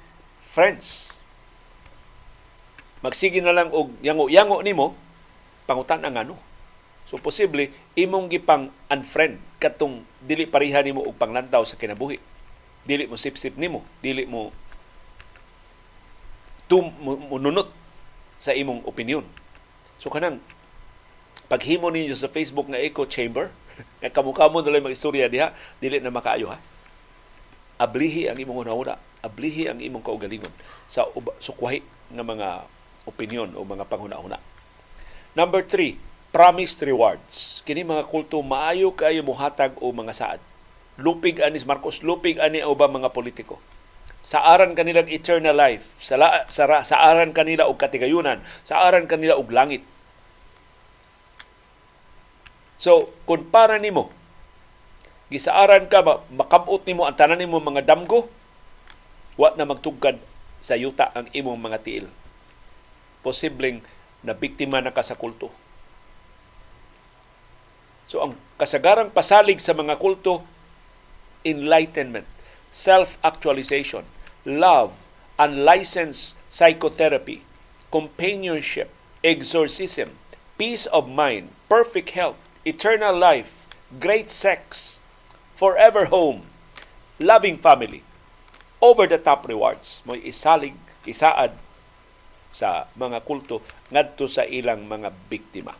friends 0.52 1.20
magsige 3.02 3.42
na 3.42 3.50
lang 3.50 3.68
og 3.74 3.90
yango-yango 3.98 4.62
nimo 4.62 4.94
pangutan 5.66 6.06
ang 6.06 6.14
ano. 6.14 6.34
So 7.02 7.18
posible 7.18 7.74
imong 7.98 8.30
gipang 8.30 8.70
unfriend 8.86 9.42
katong 9.58 10.06
dili 10.22 10.46
pareha 10.46 10.80
nimo 10.86 11.02
og 11.02 11.18
panglantaw 11.18 11.66
sa 11.66 11.74
kinabuhi. 11.74 12.22
Dili 12.86 13.06
mo 13.06 13.18
sip-sip 13.18 13.58
nimo, 13.58 13.82
dili 14.02 14.26
mo 14.26 14.54
tum 16.70 16.88
mununot 17.02 17.70
sa 18.38 18.54
imong 18.54 18.86
opinion. 18.86 19.26
So 19.98 20.10
kanang 20.10 20.42
paghimo 21.50 21.90
ninyo 21.90 22.14
sa 22.14 22.30
Facebook 22.30 22.70
nga 22.70 22.80
echo 22.80 23.06
chamber, 23.06 23.50
nga 24.00 24.10
kamukha 24.10 24.48
mo 24.48 24.60
dali 24.60 24.82
mag-istorya 24.82 25.28
diha, 25.28 25.54
dili 25.78 25.98
na 25.98 26.12
makaayo 26.12 26.50
ha. 26.52 26.58
ablihi 27.82 28.30
ang 28.30 28.38
imong 28.38 28.68
una 28.68 28.96
ablihi 29.22 29.70
ang 29.70 29.78
imong 29.78 30.02
kaugalingon 30.02 30.50
sa 30.90 31.06
sukwahi 31.38 31.82
nga 32.12 32.26
mga 32.26 32.48
opinion 33.06 33.50
o 33.54 33.66
mga 33.66 33.86
panghuna-una. 33.86 34.38
Number 35.32 35.64
three, 35.64 35.98
promised 36.34 36.82
rewards. 36.84 37.60
Kini 37.64 37.84
mga 37.84 38.08
kulto 38.08 38.40
maayo 38.44 38.92
kayo 38.92 39.22
muhatag 39.24 39.74
o 39.80 39.90
mga 39.90 40.12
saad. 40.12 40.40
Lupig 41.00 41.40
anis 41.40 41.64
Marcos, 41.64 42.04
lupig 42.04 42.36
ani 42.36 42.60
o 42.60 42.76
ba 42.76 42.88
mga 42.88 43.10
politiko. 43.10 43.58
Sa 44.22 44.38
aran 44.44 44.78
kanilang 44.78 45.10
eternal 45.10 45.56
life, 45.56 45.98
sa, 45.98 46.14
la, 46.14 46.46
sa, 46.46 46.68
sa 46.86 46.96
aran 47.02 47.34
kanila 47.34 47.66
og 47.66 47.80
katigayunan, 47.80 48.38
sa 48.62 48.86
aran 48.86 49.10
kanila 49.10 49.34
og 49.34 49.50
langit. 49.50 49.82
So, 52.82 53.14
kung 53.30 53.46
para 53.46 53.78
nimo 53.78 54.10
gisaaran 55.30 55.86
ka 55.86 56.02
makabot 56.34 56.82
nimo 56.84 57.06
ang 57.08 57.16
tanan 57.16 57.40
nimo 57.40 57.56
mga 57.56 57.88
damgo 57.88 58.28
wa 59.38 59.54
na 59.56 59.64
magtugkad 59.64 60.20
sa 60.60 60.76
yuta 60.76 61.08
ang 61.14 61.30
imong 61.32 61.56
mga 61.56 61.78
tiil. 61.80 62.06
Posibleng 63.24 63.80
na 64.20 64.36
biktima 64.36 64.84
na 64.84 64.92
ka 64.92 65.00
sa 65.00 65.16
kulto. 65.16 65.48
So 68.12 68.20
ang 68.20 68.36
kasagarang 68.60 69.08
pasalig 69.08 69.56
sa 69.62 69.72
mga 69.72 69.96
kulto 69.96 70.44
enlightenment 71.48 72.28
self-actualization 72.68 74.04
love 74.44 74.92
unlicensed 75.40 76.36
psychotherapy 76.52 77.40
companionship 77.88 78.92
exorcism 79.24 80.20
peace 80.60 80.84
of 80.92 81.08
mind 81.08 81.48
perfect 81.72 82.12
health 82.12 82.36
eternal 82.62 83.14
life 83.14 83.62
great 83.98 84.32
sex 84.32 84.98
forever 85.58 86.08
home, 86.08 86.48
loving 87.20 87.60
family, 87.60 88.02
over 88.82 89.06
the 89.06 89.20
top 89.20 89.46
rewards 89.46 90.02
mo 90.02 90.16
isalig 90.18 90.74
isaad 91.06 91.54
sa 92.52 92.90
mga 92.98 93.22
kulto 93.22 93.62
ngadto 93.90 94.26
sa 94.26 94.42
ilang 94.46 94.84
mga 94.86 95.14
biktima. 95.30 95.74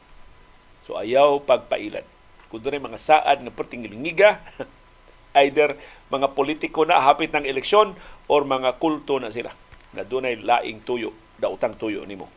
So 0.86 0.98
ayaw 0.98 1.42
pagpailan. 1.42 2.06
Kung 2.46 2.62
doon 2.62 2.84
mga 2.84 3.00
saad 3.00 3.42
nga 3.42 3.52
perting 3.52 3.86
lingiga, 3.86 4.38
either 5.42 5.74
mga 6.12 6.30
politiko 6.36 6.84
na 6.84 7.00
hapit 7.00 7.32
ng 7.32 7.48
eleksyon 7.48 7.96
or 8.28 8.44
mga 8.44 8.76
kulto 8.76 9.16
na 9.18 9.32
sila 9.32 9.50
na 9.92 10.04
dunay 10.04 10.40
laing 10.40 10.84
tuyo, 10.84 11.12
dautang 11.36 11.76
tuyo 11.76 12.04
nimo. 12.06 12.28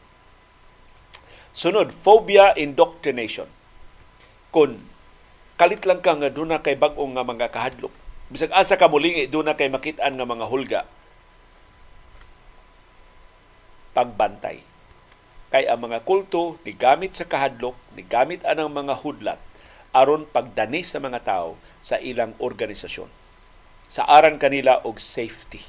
Sunod, 1.56 1.96
phobia 1.96 2.52
indoctrination. 2.60 3.48
Kung 4.56 4.80
kalit 5.60 5.84
lang 5.84 6.00
ka 6.00 6.16
nga 6.16 6.32
doon 6.32 6.56
kay 6.64 6.80
bagong 6.80 7.12
nga 7.12 7.28
mga 7.28 7.52
kahadlok. 7.52 7.92
Bisag 8.32 8.56
asa 8.56 8.80
ka 8.80 8.88
mulingi 8.88 9.28
doon 9.28 9.52
kay 9.52 9.68
makitaan 9.68 10.16
nga 10.16 10.24
mga 10.24 10.48
hulga. 10.48 10.82
Pagbantay. 13.92 14.64
Kay 15.52 15.68
ang 15.68 15.84
mga 15.84 16.08
kulto 16.08 16.56
ni 16.64 16.72
gamit 16.72 17.20
sa 17.20 17.28
kahadlok, 17.28 17.76
ni 18.00 18.08
gamit 18.08 18.48
anang 18.48 18.72
mga 18.72 18.96
hudlat 19.04 19.44
aron 19.96 20.28
pagdani 20.28 20.88
sa 20.88 21.04
mga 21.04 21.24
tao 21.24 21.60
sa 21.84 22.00
ilang 22.00 22.36
organisasyon. 22.40 23.12
Sa 23.92 24.08
aran 24.08 24.40
kanila 24.40 24.84
og 24.88 25.04
safety. 25.04 25.64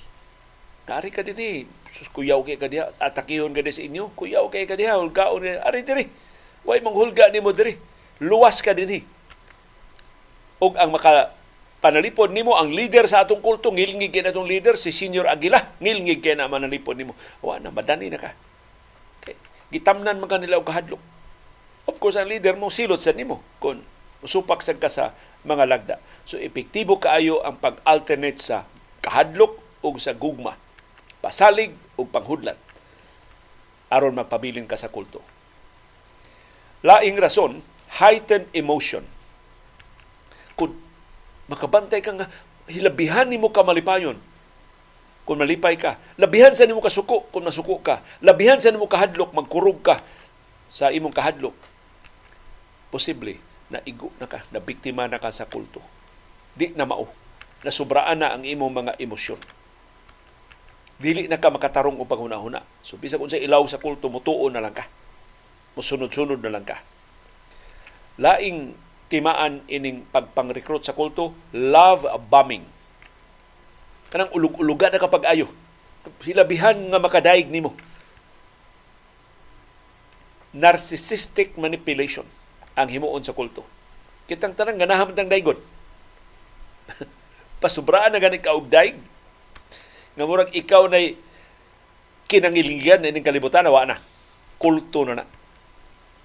Kari 0.86 1.10
ka 1.10 1.26
din 1.26 1.38
eh. 1.42 1.58
Sus, 1.90 2.06
kuyaw 2.10 2.42
kay 2.46 2.54
ka. 2.54 2.70
Atakihon 3.02 3.50
ka 3.50 3.66
sa 3.66 3.82
inyo. 3.82 4.14
Kuyaw 4.14 4.46
kay 4.46 4.66
ka 4.66 4.78
diha. 4.78 4.94
Hulgaon 4.98 5.42
ka. 5.42 5.66
Ari 5.66 5.82
diri. 5.82 6.06
Way 6.62 6.82
manghulga 6.82 7.30
ni 7.34 7.42
mo 7.42 7.50
diri. 7.50 7.95
Luwas 8.22 8.64
ka 8.64 8.72
din 8.72 9.02
eh. 9.02 9.04
Og 10.62 10.72
ang 10.80 10.88
maka 10.88 11.36
panalipod 11.84 12.32
nimo 12.32 12.56
ang 12.56 12.72
leader 12.72 13.04
sa 13.04 13.28
atong 13.28 13.44
kulto 13.44 13.68
ngilngig 13.68 14.08
kay 14.08 14.24
atong 14.24 14.48
leader 14.48 14.80
si 14.80 14.88
Senior 14.88 15.28
Aguila 15.28 15.76
ngilngig 15.84 16.24
kay 16.24 16.32
na 16.32 16.48
manalipod 16.48 16.96
nimo. 16.96 17.12
Wa 17.44 17.60
na 17.60 17.68
madani 17.68 18.08
na 18.08 18.16
ka. 18.16 18.32
Okay. 19.20 19.36
gitamnan 19.68 20.16
man 20.16 20.28
kanila 20.30 20.56
og 20.56 20.64
kahadlok. 20.64 21.02
Of 21.86 22.00
course 22.00 22.16
ang 22.16 22.32
leader 22.32 22.56
mo 22.56 22.72
silot 22.72 23.04
sa 23.04 23.12
nimo 23.12 23.44
kon 23.60 23.84
supak 24.24 24.64
sad 24.64 24.80
ka 24.80 24.88
sa 24.88 25.12
mga 25.44 25.64
lagda. 25.68 25.96
So 26.24 26.40
epektibo 26.40 26.98
kaayo 26.98 27.44
ang 27.44 27.60
pag-alternate 27.60 28.40
sa 28.40 28.64
kahadlok 29.04 29.60
ug 29.84 30.00
sa 30.00 30.16
gugma. 30.16 30.56
Pasalig 31.20 31.76
ug 32.00 32.08
panghudlat. 32.08 32.58
Aron 33.92 34.18
mapabilin 34.18 34.66
ka 34.66 34.74
sa 34.74 34.90
kulto. 34.90 35.22
Laing 36.82 37.20
rason 37.20 37.62
heightened 37.96 38.48
emotion 38.52 39.04
kung 40.56 40.72
makabantay 41.48 42.00
ka 42.00 42.12
nga, 42.16 42.26
hilabihan 42.68 43.28
ni 43.28 43.36
mo 43.36 43.52
ka 43.52 43.64
malipayon 43.64 44.16
kung 45.26 45.42
malipay 45.42 45.74
ka. 45.74 45.98
Labihan 46.22 46.54
sa 46.54 46.70
nimo 46.70 46.78
kasuko 46.78 47.26
kung 47.34 47.42
nasuko 47.42 47.82
ka. 47.82 48.00
Labihan 48.22 48.62
sa 48.62 48.70
nimo 48.70 48.86
kahadlok, 48.86 49.34
magkurog 49.34 49.82
ka 49.82 49.98
sa 50.70 50.94
imong 50.94 51.10
kahadlok. 51.10 51.52
Posible 52.94 53.42
na 53.66 53.82
igo 53.82 54.14
na 54.22 54.30
ka, 54.30 54.46
na 54.54 54.62
biktima 54.62 55.10
na 55.10 55.18
ka 55.18 55.34
sa 55.34 55.50
kulto. 55.50 55.82
Di 56.54 56.70
na 56.78 56.86
mao. 56.86 57.10
Nasubraan 57.66 58.22
na 58.22 58.38
ang 58.38 58.46
imong 58.46 58.70
mga 58.70 58.92
emosyon. 59.02 59.42
Dili 61.02 61.26
na 61.26 61.42
ka 61.42 61.50
makatarong 61.50 61.98
upang 61.98 62.22
hunahuna. 62.22 62.62
So, 62.86 62.94
bisag 62.94 63.18
kung 63.18 63.28
sa 63.28 63.36
ilaw 63.36 63.66
sa 63.66 63.82
kulto, 63.82 64.06
mutuon 64.06 64.54
na 64.54 64.62
lang 64.62 64.72
ka. 64.72 64.86
Musunod-sunod 65.74 66.38
na 66.38 66.54
lang 66.54 66.64
ka. 66.64 66.78
Laing 68.16 68.72
timaan 69.12 69.60
ining 69.68 70.08
pagpang-recruit 70.08 70.82
sa 70.88 70.96
kulto, 70.96 71.36
love 71.52 72.08
bombing. 72.26 72.64
Kanang 74.08 74.32
ulug-ulugan 74.32 74.90
na 74.90 75.02
kapag 75.02 75.28
ayo. 75.28 75.52
Hilabihan 76.24 76.74
nga 76.88 77.02
makadaig 77.02 77.50
nimo. 77.52 77.76
Narcissistic 80.56 81.60
manipulation 81.60 82.24
ang 82.72 82.88
himuon 82.88 83.20
sa 83.20 83.36
kulto. 83.36 83.66
Kitang 84.24 84.56
tanang 84.56 84.80
ganahan 84.80 85.12
tang 85.12 85.28
daygon. 85.28 85.60
Pasubraan 87.62 88.14
na 88.14 88.22
ganit 88.22 88.40
kaog 88.40 88.66
daig. 88.72 88.96
Nga 90.16 90.24
murag 90.24 90.56
ikaw 90.56 90.88
na 90.88 90.98
kinangiligan 92.26 93.04
na 93.04 93.12
ining 93.12 93.26
kalibutan, 93.26 93.68
wa 93.68 93.84
na. 93.84 94.00
Kulto 94.56 95.04
na 95.04 95.20
na 95.20 95.35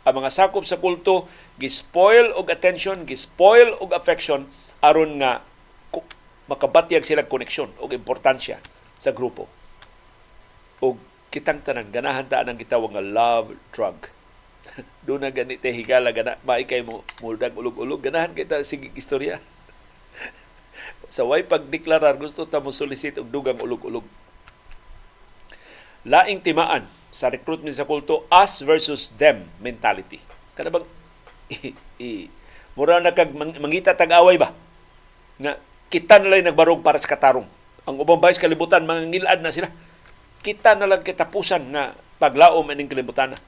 ang 0.01 0.17
mga 0.17 0.33
sakop 0.33 0.65
sa 0.65 0.81
kulto 0.81 1.29
gispoil 1.61 2.33
og 2.33 2.49
attention, 2.49 3.05
gispoil 3.05 3.77
og 3.77 3.93
affection 3.93 4.49
aron 4.81 5.21
nga 5.21 5.45
makabatyag 6.49 7.05
sila 7.05 7.29
koneksyon 7.29 7.69
og 7.77 7.93
importansya 7.93 8.57
sa 8.97 9.13
grupo. 9.13 9.45
Og 10.81 10.97
kitang 11.29 11.61
tanan 11.61 11.93
ganahan 11.93 12.27
ta 12.27 12.41
ang 12.41 12.57
gitawag 12.57 12.97
nga 12.97 13.05
love 13.05 13.55
drug. 13.71 14.09
Doon 15.05 15.23
na 15.23 15.31
ganit 15.31 15.61
higala 15.61 16.11
gana 16.11 16.41
maay 16.43 16.65
kay 16.65 16.81
mo 16.81 17.05
mudag 17.21 17.53
ulog-ulog 17.53 18.01
ganahan 18.01 18.33
kita 18.33 18.65
sige 18.65 18.89
istorya. 18.97 19.37
sa 21.13 21.23
way 21.23 21.45
pagdeklarar 21.45 22.17
gusto 22.17 22.43
ta 22.49 22.57
mo 22.57 22.73
solicit 22.73 23.21
og 23.21 23.29
dugang 23.29 23.61
ulog-ulog. 23.61 24.03
Laing 26.03 26.41
timaan 26.41 26.89
sa 27.11 27.27
recruitment 27.27 27.75
sa 27.75 27.83
kulto, 27.83 28.23
us 28.31 28.63
versus 28.63 29.11
them 29.19 29.43
mentality. 29.59 30.23
Kada 30.55 30.71
bang 30.71 30.87
mura 32.79 33.03
na 33.03 33.11
kag 33.11 33.35
mangita 33.35 33.91
tag-away 33.91 34.39
ba? 34.39 34.55
Nga 35.35 35.59
kita 35.91 36.23
na 36.23 36.31
lang 36.31 36.47
nagbarog 36.47 36.79
para 36.79 36.95
sa 36.95 37.11
katarong. 37.11 37.45
Ang 37.83 37.95
ubang 37.99 38.23
bayis 38.23 38.39
kalibutan, 38.39 38.87
mga 38.87 39.11
ngilad 39.11 39.39
na 39.43 39.51
sila. 39.51 39.67
Kita 40.39 40.79
na 40.79 40.87
lang 40.87 41.03
kitapusan 41.03 41.75
nga 41.75 41.91
paglaom 42.17 42.71
aning 42.71 42.87
kalibutan 42.87 43.35
na. 43.35 43.39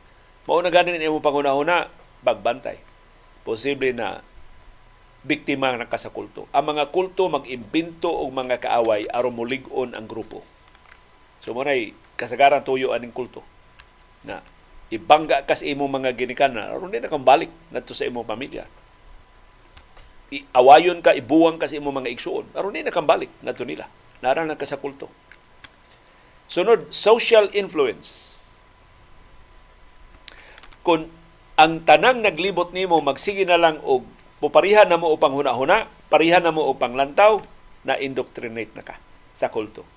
Mao 0.43 0.59
na 0.59 0.67
ganin 0.67 0.99
imo 0.99 1.23
panguna-una, 1.23 1.87
bagbantay. 2.19 2.83
Posible 3.47 3.95
na 3.95 4.19
biktima 5.23 5.71
ng 5.79 5.87
kasakulto. 5.87 6.51
Ang 6.51 6.75
mga 6.75 6.91
kulto 6.91 7.31
mag-imbento 7.31 8.11
og 8.11 8.35
mga 8.35 8.59
kaaway 8.59 9.07
aron 9.07 9.39
mulig-on 9.39 9.95
ang 9.95 10.03
grupo. 10.03 10.43
So 11.39 11.55
mo 11.55 11.63
kasagaran 12.19 12.67
tuyo 12.67 12.91
aning 12.91 13.15
kulto 13.15 13.52
na 14.23 14.43
ibangga 14.91 15.43
kas 15.43 15.63
imo 15.63 15.87
mga 15.87 16.15
ginikanan 16.15 16.69
aron 16.69 16.91
di 16.91 16.99
na 16.99 17.11
kang 17.11 17.25
balik 17.25 17.51
ngadto 17.71 17.95
sa 17.95 18.07
imong 18.07 18.27
pamilya. 18.27 18.65
Awayon 20.53 21.05
ka 21.05 21.13
ibuwang 21.13 21.61
ka 21.61 21.69
sa 21.69 21.77
imong 21.77 22.03
mga 22.03 22.11
igsuon 22.13 22.45
aron 22.57 22.73
di 22.73 22.81
na 22.81 22.93
kang 22.93 23.07
balik 23.07 23.29
ngadto 23.43 23.63
nila. 23.67 23.87
Naran 24.23 24.51
ka 24.55 24.65
sa 24.65 24.79
kulto 24.79 25.11
sunod 26.53 26.93
social 26.93 27.49
influence. 27.55 28.37
Kung 30.83 31.07
ang 31.57 31.81
tanang 31.81 32.21
naglibot 32.21 32.75
nimo 32.75 32.99
magsige 32.99 33.47
na 33.47 33.57
lang 33.57 33.79
og 33.81 34.05
puparihan 34.43 34.85
na 34.85 34.99
mo 34.99 35.09
upang 35.15 35.31
huna-huna 35.31 35.87
parihan 36.11 36.43
na 36.43 36.51
mo 36.51 36.67
upang 36.67 36.93
lantaw 36.93 37.39
na 37.87 37.95
indoctrinate 37.95 38.73
na 38.75 38.83
ka 38.83 38.99
sa 39.31 39.47
kulto 39.47 39.87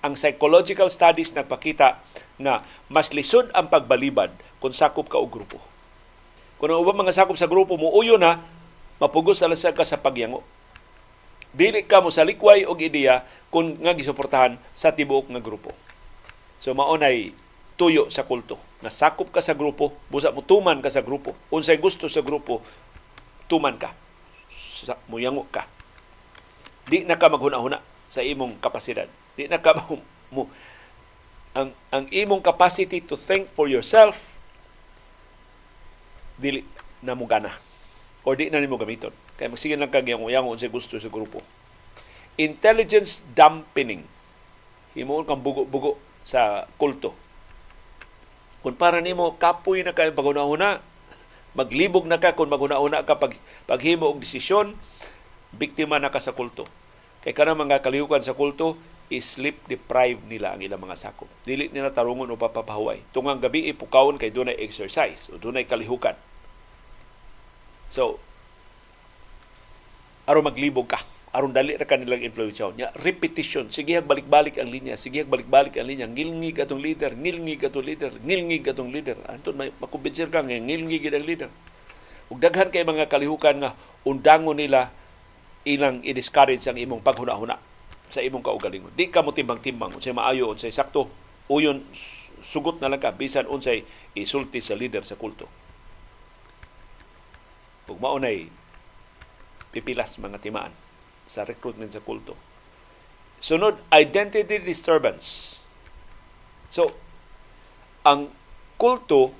ang 0.00 0.16
psychological 0.16 0.88
studies 0.88 1.36
nagpakita 1.36 2.00
na 2.40 2.64
mas 2.88 3.12
lisod 3.12 3.52
ang 3.52 3.68
pagbalibad 3.68 4.32
kung 4.60 4.72
sakop 4.72 5.08
ka 5.12 5.20
og 5.20 5.28
grupo. 5.28 5.60
Kung 6.56 6.72
ang 6.72 6.80
ubang 6.80 7.00
mga 7.04 7.16
sakop 7.16 7.36
sa 7.36 7.48
grupo 7.48 7.76
mo 7.76 7.92
uyo 7.92 8.16
na, 8.16 8.40
mapugos 9.00 9.40
alasag 9.44 9.76
ka 9.76 9.84
sa 9.84 10.00
pagyango. 10.00 10.44
Dili 11.52 11.84
ka 11.84 12.00
mo 12.00 12.12
sa 12.12 12.24
likway 12.24 12.64
og 12.64 12.80
ideya 12.80 13.24
kung 13.48 13.76
nga 13.80 13.96
gisuportahan 13.96 14.60
sa 14.76 14.92
tibuok 14.92 15.32
nga 15.32 15.40
grupo. 15.42 15.72
So 16.60 16.72
maunay 16.76 17.32
tuyo 17.80 18.12
sa 18.12 18.28
kulto. 18.28 18.60
Nga 18.84 18.92
sakop 18.92 19.32
ka 19.32 19.40
sa 19.40 19.56
grupo, 19.56 19.96
busa 20.12 20.32
mo 20.32 20.44
tuman 20.44 20.84
ka 20.84 20.92
sa 20.92 21.00
grupo. 21.00 21.32
Unsay 21.48 21.80
gusto 21.80 22.08
sa 22.12 22.20
grupo, 22.20 22.60
tuman 23.48 23.80
ka. 23.80 23.96
Sa, 24.52 25.00
muyango 25.08 25.48
ka. 25.48 25.64
Di 26.84 27.04
na 27.08 27.16
ka 27.16 27.32
maghuna-huna 27.32 27.80
sa 28.04 28.20
imong 28.20 28.60
kapasidad. 28.60 29.08
Di 29.38 29.46
na 29.46 29.62
ka 29.62 29.76
mo, 29.76 30.02
mo 30.30 30.42
ang 31.50 31.74
ang 31.90 32.06
imong 32.06 32.42
capacity 32.42 33.02
to 33.02 33.18
think 33.18 33.50
for 33.50 33.66
yourself 33.66 34.38
dili 36.40 36.64
na 37.04 37.18
mo 37.18 37.28
gana. 37.28 37.52
Or 38.24 38.36
di 38.36 38.48
na 38.48 38.60
nimo 38.60 38.80
gamiton. 38.80 39.12
Kay 39.36 39.48
magsige 39.48 39.76
lang 39.76 39.92
kag 39.92 40.08
yang 40.08 40.24
yang 40.28 40.48
sa 40.56 40.68
gusto 40.72 40.96
sa 40.96 41.12
grupo. 41.12 41.40
Intelligence 42.40 43.20
dampening. 43.36 44.04
Himuon 44.96 45.28
kang 45.28 45.40
bugo-bugo 45.40 46.00
sa 46.24 46.68
kulto. 46.80 47.12
Kung 48.60 48.76
para 48.76 49.00
nimo 49.00 49.36
kapoy 49.40 49.80
na 49.84 49.96
kay 49.96 50.12
paguna-una 50.12 50.84
maglibog 51.56 52.06
na 52.06 52.20
ka 52.20 52.36
kung 52.36 52.52
maguna-una 52.52 53.02
ka 53.02 53.18
pag 53.18 53.34
paghimo 53.66 54.06
og 54.06 54.22
desisyon 54.22 54.76
biktima 55.56 55.98
na 55.98 56.12
ka 56.12 56.20
sa 56.20 56.36
kulto. 56.36 56.68
Kay 57.24 57.32
kana 57.32 57.56
mga 57.56 57.80
kalihukan 57.80 58.20
sa 58.20 58.36
kulto 58.36 58.76
sleep 59.18 59.66
deprived 59.66 60.22
nila 60.30 60.54
ang 60.54 60.62
ilang 60.62 60.78
mga 60.78 60.94
sakop. 60.94 61.26
Dili 61.42 61.66
nila 61.74 61.90
tarungon 61.90 62.30
o 62.30 62.38
papapahuway. 62.38 63.02
Tungang 63.10 63.42
gabi 63.42 63.66
ipukawon 63.74 64.14
kay 64.14 64.30
dunay 64.30 64.54
exercise 64.62 65.26
o 65.34 65.34
dunay 65.34 65.66
kalihukan. 65.66 66.14
So, 67.90 68.22
aron 70.30 70.46
maglibog 70.46 70.86
ka, 70.86 71.02
aron 71.34 71.50
dali 71.50 71.74
ra 71.74 71.82
kanilang 71.82 72.22
influensya. 72.22 72.70
Nya 72.78 72.94
repetition. 73.02 73.66
Sige 73.74 73.98
balik-balik 73.98 74.62
ang 74.62 74.70
linya. 74.70 74.94
Sige 74.94 75.26
balik-balik 75.26 75.74
ang 75.74 75.90
linya. 75.90 76.06
Ngilngig 76.06 76.62
atong 76.62 76.78
leader. 76.78 77.10
Ngilngig 77.18 77.66
atong 77.66 77.82
leader. 77.82 78.14
Ngilngig 78.22 78.62
atong 78.70 78.94
leader. 78.94 79.18
Anton 79.26 79.58
may 79.58 79.74
makumbensir 79.82 80.30
ka 80.30 80.46
nga. 80.46 80.54
Ngilngig 80.54 81.10
ang 81.10 81.26
leader. 81.26 81.50
Ug 82.30 82.38
daghan 82.38 82.70
kay 82.70 82.86
mga 82.86 83.10
kalihukan 83.10 83.58
nga 83.58 83.74
undangon 84.06 84.54
nila 84.54 84.94
ilang 85.66 85.98
i-discourage 86.06 86.62
ang 86.70 86.78
imong 86.78 87.02
paghuna-huna 87.02 87.69
sa 88.10 88.20
imong 88.20 88.42
kaugalingon. 88.42 88.92
Di 88.92 89.08
ka 89.08 89.22
mo 89.22 89.30
timbang-timbang 89.30 89.94
unsay 89.94 90.10
maayo 90.10 90.50
unsay 90.50 90.74
sakto. 90.74 91.06
Uyon 91.50 91.86
sugot 92.42 92.82
na 92.82 92.90
lang 92.90 93.02
ka 93.02 93.14
bisan 93.14 93.46
unsay 93.46 93.86
isulti 94.18 94.58
sa 94.58 94.74
leader 94.74 95.06
sa 95.06 95.14
kulto. 95.14 95.46
Ug 97.90 97.98
maunay 97.98 98.46
pipilas 99.70 100.18
mga 100.18 100.38
timaan 100.42 100.74
sa 101.26 101.46
recruitment 101.46 101.90
sa 101.94 102.02
kulto. 102.02 102.34
Sunod, 103.40 103.80
identity 103.94 104.60
disturbance. 104.60 105.56
So, 106.68 106.92
ang 108.06 108.30
kulto 108.78 109.32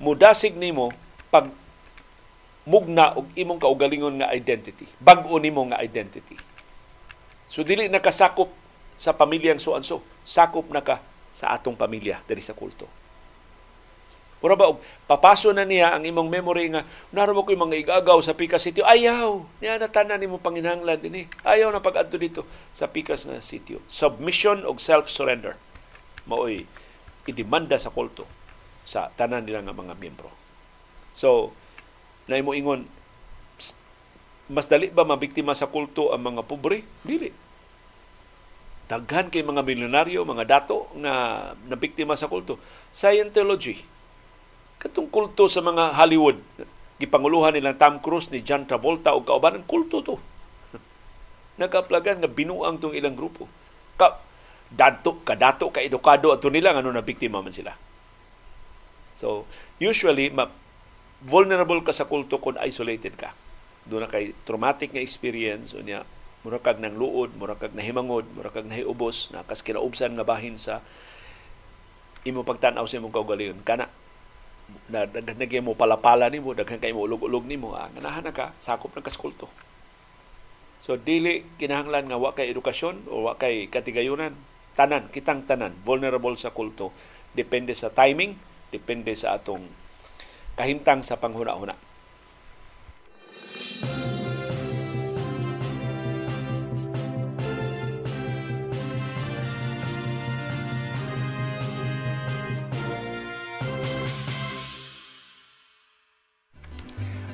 mudasig 0.00 0.56
nimo 0.56 0.90
pag 1.30 1.52
mugna 2.66 3.14
og 3.14 3.30
imong 3.38 3.62
kaugalingon 3.62 4.18
nga 4.18 4.34
identity. 4.34 4.88
Bag-o 4.98 5.38
nimo 5.38 5.62
nga 5.70 5.78
identity 5.78 6.45
So 7.46 7.62
dili 7.62 7.86
nakasakop 7.86 8.50
sa 8.96 9.12
pamilyang 9.12 9.60
so-anso. 9.60 10.02
Sakop 10.26 10.68
na 10.72 10.82
ka 10.82 10.98
sa 11.30 11.52
atong 11.52 11.76
pamilya 11.76 12.24
diri 12.24 12.40
sa 12.40 12.56
kulto. 12.56 12.88
Pura 14.36 14.52
ba, 14.52 14.68
papaso 15.08 15.48
na 15.52 15.64
niya 15.64 15.96
ang 15.96 16.04
imong 16.04 16.28
memory 16.28 16.68
nga, 16.68 16.84
naro 17.08 17.32
ko 17.40 17.56
yung 17.56 17.72
mga 17.72 17.80
igagaw 17.82 18.20
sa 18.20 18.36
Pikas 18.36 18.68
Sitio. 18.68 18.84
Ayaw! 18.84 19.48
Niya 19.64 19.80
natanan 19.80 20.20
ni 20.20 20.28
mo 20.28 20.36
panginhanglan 20.36 21.00
din 21.00 21.24
eh. 21.24 21.26
Ayaw 21.40 21.72
na 21.72 21.80
pag 21.80 22.04
dito 22.12 22.44
sa 22.76 22.84
Pikas 22.84 23.24
nga 23.24 23.40
sitio. 23.40 23.80
Submission 23.88 24.68
og 24.68 24.76
self-surrender. 24.76 25.56
Maoy, 26.28 26.68
idemanda 27.24 27.80
sa 27.80 27.88
kulto 27.88 28.28
sa 28.84 29.08
tanan 29.16 29.48
nila 29.48 29.64
nga 29.64 29.72
mga 29.72 29.96
miyembro. 29.96 30.28
So, 31.16 31.56
na 32.28 32.38
mo 32.44 32.52
ingon, 32.52 32.84
mas 34.46 34.70
dali 34.70 34.94
ba 34.94 35.02
mabiktima 35.02 35.58
sa 35.58 35.66
kulto 35.66 36.14
ang 36.14 36.22
mga 36.22 36.42
pobre? 36.46 36.86
Dili. 37.02 37.30
Daghan 38.86 39.26
kay 39.34 39.42
mga 39.42 39.66
milyonaryo, 39.66 40.22
mga 40.22 40.46
dato 40.46 40.86
nga 41.02 41.14
nabiktima 41.66 42.14
sa 42.14 42.30
kulto. 42.30 42.62
Scientology. 42.94 43.82
Katong 44.78 45.10
kulto 45.10 45.50
sa 45.50 45.58
mga 45.58 45.98
Hollywood. 45.98 46.38
Gipanguluhan 47.02 47.58
nilang 47.58 47.74
Tom 47.74 47.98
Cruise 47.98 48.30
ni 48.30 48.46
John 48.46 48.62
Travolta 48.70 49.18
o 49.18 49.26
kaubanan, 49.26 49.66
kulto 49.66 50.06
to. 50.06 50.16
Nagaplagan 51.60 52.22
nga 52.22 52.30
binuang 52.30 52.78
tong 52.78 52.94
ilang 52.94 53.18
grupo. 53.18 53.50
Ka, 53.98 54.22
dato, 54.70 55.18
kadato, 55.26 55.74
ka 55.74 55.82
edukado 55.82 56.30
ato 56.30 56.46
nila 56.46 56.70
ano 56.70 56.94
na 56.94 57.02
biktima 57.02 57.42
man 57.42 57.50
sila. 57.50 57.74
So, 59.18 59.50
usually, 59.82 60.30
ma- 60.30 60.54
vulnerable 61.18 61.82
ka 61.82 61.90
sa 61.90 62.06
kulto 62.06 62.38
kung 62.38 62.54
isolated 62.62 63.18
ka 63.18 63.34
doon 63.86 64.06
na 64.06 64.10
kay 64.10 64.34
traumatic 64.46 64.92
nga 64.92 65.02
experience 65.02 65.72
o 65.72 65.80
niya 65.80 66.02
mura 66.46 66.62
kag 66.62 66.78
nang 66.78 66.94
luod, 66.94 67.34
mura 67.34 67.58
kag 67.58 67.74
nahimangod, 67.74 68.22
mura 68.30 68.54
kag 68.54 68.70
nahiubos, 68.70 69.34
nakas 69.34 69.66
kinaubsan 69.66 70.14
nga 70.14 70.22
bahin 70.22 70.54
sa 70.54 70.78
imo 72.22 72.46
pagtan-aw 72.46 72.86
sa 72.86 72.98
imong 73.02 73.14
kaugalingon 73.14 73.62
kana 73.66 73.90
na 74.90 75.06
daghan 75.06 75.38
na 75.38 75.62
mo 75.62 75.78
palapala 75.78 76.26
nimo 76.26 76.50
daghan 76.50 76.82
kay 76.82 76.90
mo 76.90 77.06
ulog-ulog 77.06 77.46
nimo 77.46 77.78
ah, 77.78 77.86
ganahan 77.94 78.26
na 78.26 78.34
ka 78.34 78.50
sakop 78.58 78.90
ng 78.98 79.06
kaskulto 79.06 79.46
so 80.82 80.98
dili 80.98 81.46
kinahanglan 81.54 82.10
nga 82.10 82.18
wa 82.18 82.34
kay 82.34 82.50
edukasyon 82.50 83.06
o 83.06 83.30
wa 83.30 83.38
kay 83.38 83.70
katigayunan 83.70 84.34
tanan 84.76 85.08
kitang 85.08 85.48
tanan 85.48 85.72
vulnerable 85.82 86.36
sa 86.36 86.52
kulto. 86.52 86.92
Depende 87.32 87.72
sa 87.72 87.88
timing 87.88 88.36
depende 88.68 89.16
sa 89.16 89.40
atong 89.40 89.64
kahimtang 90.56 91.00
sa 91.00 91.16
panghuna-huna 91.16 91.76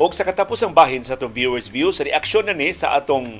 O 0.03 0.11
sa 0.11 0.27
katapusang 0.27 0.75
bahin 0.75 1.07
sa 1.07 1.15
atong 1.15 1.31
viewers 1.31 1.71
view, 1.71 1.95
sa 1.95 2.03
reaksyon 2.03 2.51
na 2.51 2.57
ni 2.57 2.75
sa 2.75 2.99
atong 2.99 3.39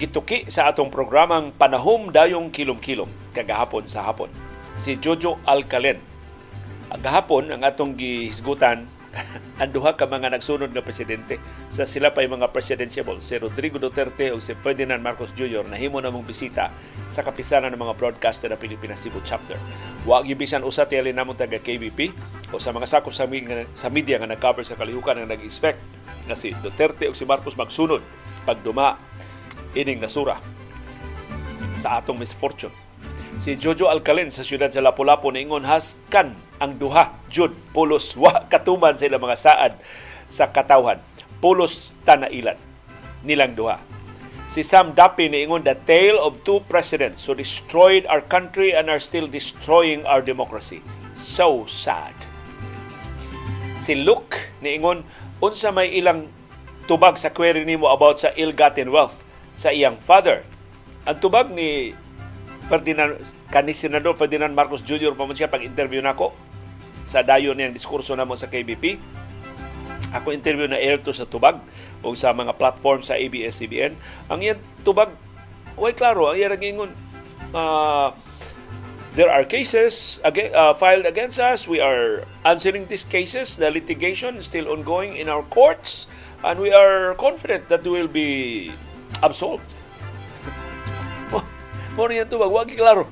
gituki 0.00 0.48
sa 0.48 0.72
atong 0.72 0.88
programang 0.88 1.52
Panahom 1.52 2.08
Dayong 2.08 2.48
Kilom-Kilom 2.48 3.12
kagahapon 3.36 3.84
sa 3.84 4.00
hapon. 4.00 4.32
Si 4.80 4.96
Jojo 4.96 5.36
Alcalen. 5.44 6.00
Gahapon 7.04 7.52
ang 7.52 7.60
atong 7.60 7.92
gihisgutan 7.92 8.88
ang 9.62 9.70
ka 9.74 10.06
mga 10.06 10.30
nagsunod 10.38 10.70
nga 10.70 10.84
presidente 10.84 11.42
sa 11.66 11.82
sila 11.82 12.14
pa 12.14 12.22
mga 12.22 12.54
presidentiable 12.54 13.18
si 13.18 13.34
Rodrigo 13.38 13.82
Duterte 13.82 14.30
o 14.30 14.38
si 14.38 14.54
Ferdinand 14.54 15.02
Marcos 15.02 15.34
Jr. 15.34 15.66
nahimo 15.66 15.98
na 15.98 16.14
mong 16.14 16.26
bisita 16.26 16.70
sa 17.10 17.26
kapisanan 17.26 17.74
ng 17.74 17.80
mga 17.80 17.98
broadcaster 17.98 18.46
ng 18.54 18.60
Pilipinas 18.60 19.02
Cebu 19.02 19.18
chapter. 19.26 19.58
Wa 20.06 20.22
gibisan 20.22 20.62
usa 20.62 20.86
tiyali 20.86 21.10
namon 21.10 21.34
taga 21.34 21.58
KBP 21.58 22.14
o 22.54 22.62
sa 22.62 22.70
mga 22.70 22.86
sakop 22.86 23.10
sa, 23.10 23.26
sa 23.74 23.88
media 23.90 24.18
nga 24.22 24.30
nag-cover 24.30 24.62
sa 24.62 24.78
kalihukan 24.78 25.18
nga 25.18 25.34
nag-expect 25.34 25.78
na 26.30 26.38
si 26.38 26.54
Duterte 26.62 27.10
o 27.10 27.14
si 27.14 27.26
Marcos 27.26 27.58
magsunod 27.58 28.02
pagduma 28.46 28.94
ining 29.74 29.98
nasura 29.98 30.38
sa 31.74 31.98
atong 31.98 32.18
misfortune 32.18 32.89
si 33.40 33.56
Jojo 33.56 33.88
Alcalen 33.88 34.28
sa 34.28 34.44
siyudad 34.44 34.68
sa 34.68 34.84
Lapu-Lapu 34.84 35.32
ingon 35.32 35.64
haskan 35.64 36.36
ang 36.60 36.76
duha 36.76 37.16
jud. 37.32 37.56
Pulos 37.72 38.12
wa 38.20 38.44
katuman 38.46 38.94
sa 39.00 39.08
ilang 39.08 39.24
mga 39.24 39.40
saad 39.40 39.72
sa 40.28 40.52
katawhan. 40.52 41.00
Pulos 41.40 41.96
tanailan 42.04 42.60
nilang 43.24 43.56
duha. 43.56 43.80
Si 44.44 44.60
Sam 44.60 44.92
Dapi 44.92 45.32
niingon 45.32 45.64
the 45.64 45.78
tale 45.88 46.20
of 46.20 46.44
two 46.44 46.60
presidents 46.68 47.24
who 47.24 47.32
destroyed 47.32 48.04
our 48.12 48.20
country 48.20 48.76
and 48.76 48.92
are 48.92 49.00
still 49.00 49.24
destroying 49.24 50.04
our 50.04 50.20
democracy. 50.20 50.84
So 51.16 51.64
sad. 51.64 52.12
Si 53.80 53.96
Luke 53.96 54.36
niingon 54.60 55.00
unsa 55.40 55.72
may 55.72 55.88
ilang 55.96 56.28
tubag 56.84 57.16
sa 57.16 57.32
query 57.32 57.64
nimo 57.64 57.88
about 57.88 58.20
sa 58.20 58.34
ill-gotten 58.36 58.92
wealth 58.92 59.24
sa 59.56 59.72
iyang 59.72 59.96
father? 59.96 60.44
Ang 61.08 61.16
tubag 61.22 61.48
ni 61.48 61.96
Ferdinand, 62.70 63.18
kani 63.50 63.74
Senador 63.74 64.14
Ferdinand 64.14 64.54
Marcos 64.54 64.86
Jr. 64.86 65.18
pa 65.18 65.26
man 65.26 65.34
siya 65.34 65.50
pag-interview 65.50 65.98
nako 65.98 66.30
sa 67.02 67.26
dayon 67.26 67.58
niyang 67.58 67.74
diskurso 67.74 68.14
namo 68.14 68.38
sa 68.38 68.46
KBP. 68.46 68.94
Ako 70.14 70.30
interview 70.30 70.70
na 70.70 70.78
air 70.78 71.02
to 71.02 71.10
sa 71.10 71.26
tubag 71.26 71.58
o 72.06 72.14
sa 72.14 72.30
mga 72.30 72.54
platform 72.54 73.02
sa 73.02 73.18
ABS-CBN. 73.18 73.98
Ang 74.30 74.40
yan 74.46 74.58
tubag, 74.86 75.10
way 75.74 75.90
klaro, 75.90 76.30
ang 76.30 76.38
yan 76.38 76.54
ingon, 76.62 76.94
uh, 77.50 78.14
there 79.18 79.30
are 79.30 79.42
cases 79.42 80.22
again, 80.22 80.54
uh, 80.54 80.70
filed 80.78 81.10
against 81.10 81.42
us. 81.42 81.66
We 81.66 81.82
are 81.82 82.22
answering 82.46 82.86
these 82.86 83.02
cases. 83.02 83.58
The 83.58 83.74
litigation 83.74 84.38
is 84.38 84.46
still 84.46 84.70
ongoing 84.70 85.18
in 85.18 85.26
our 85.26 85.42
courts. 85.50 86.06
And 86.46 86.62
we 86.62 86.70
are 86.70 87.18
confident 87.18 87.66
that 87.68 87.82
we 87.82 87.90
will 87.90 88.10
be 88.10 88.70
absolved. 89.26 89.79
Mo 92.00 92.08
niya 92.08 92.24
tubag, 92.24 92.48
wagi 92.48 92.80
klaro. 92.80 93.04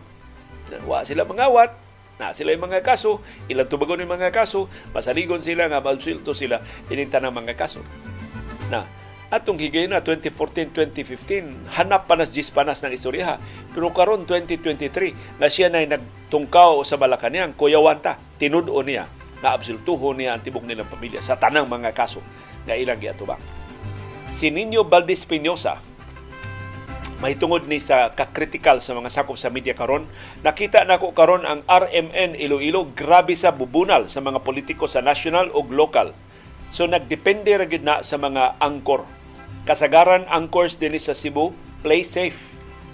Wa 0.88 1.04
sila 1.04 1.28
mangawat, 1.28 1.76
na 2.16 2.32
sila 2.32 2.56
yung 2.56 2.72
mga 2.72 2.80
kaso, 2.80 3.20
ilang 3.44 3.68
tubagon 3.68 4.00
yung 4.00 4.16
mga 4.16 4.32
kaso, 4.32 4.64
masaligon 4.96 5.44
sila 5.44 5.68
nga 5.68 5.84
malsulto 5.84 6.32
sila 6.32 6.64
ininta 6.88 7.20
ng 7.20 7.28
mga 7.28 7.52
kaso. 7.52 7.84
Na, 8.72 8.88
atong 9.28 9.60
higay 9.60 9.92
na 9.92 10.00
2014-2015, 10.00 11.76
hanap 11.76 12.08
pa 12.08 12.16
nas 12.16 12.32
gis 12.32 12.48
panas 12.48 12.80
ng 12.80 12.96
istorya. 12.96 13.36
Pero 13.76 13.92
karon 13.92 14.24
2023, 14.24 15.36
na 15.36 15.52
siya 15.52 15.68
na 15.68 15.84
nagtungkaw 15.84 16.80
sa 16.80 16.96
Malacanang, 16.96 17.52
Kuya 17.60 17.84
Wanta, 17.84 18.16
tinudo 18.40 18.72
niya 18.80 19.04
na 19.44 19.52
absolutuho 19.52 20.16
niya 20.16 20.32
ang 20.32 20.40
tibok 20.40 20.64
nilang 20.64 20.88
pamilya 20.88 21.20
sa 21.20 21.36
tanang 21.36 21.68
mga 21.68 21.92
kaso 21.92 22.24
nga 22.64 22.72
ilang 22.72 22.96
giatubang. 22.96 23.38
Si 24.32 24.48
Nino 24.48 24.80
Valdez 24.88 25.28
Pinosa, 25.28 25.76
mahitungod 27.18 27.66
ni 27.66 27.82
sa 27.82 28.14
kakritikal 28.14 28.78
sa 28.78 28.94
mga 28.94 29.10
sakop 29.10 29.34
sa 29.34 29.50
media 29.50 29.74
karon 29.74 30.06
nakita 30.46 30.86
nako 30.86 31.10
karon 31.12 31.42
ang 31.42 31.66
RMN 31.66 32.38
Iloilo 32.38 32.86
grabe 32.94 33.34
sa 33.34 33.50
bubunal 33.50 34.06
sa 34.06 34.22
mga 34.22 34.38
politiko 34.46 34.86
sa 34.86 35.02
national 35.02 35.50
ug 35.50 35.70
local 35.74 36.14
so 36.68 36.84
nagdepende 36.84 37.52
ra 37.56 37.66
gid 37.66 37.84
na 37.84 38.04
sa 38.04 38.20
mga 38.20 38.60
angkor. 38.60 39.04
Kasagaran 39.64 40.24
angkors 40.28 40.80
dinhi 40.80 41.00
sa 41.00 41.16
Cebu 41.16 41.52
play 41.84 42.04
safe. 42.04 42.40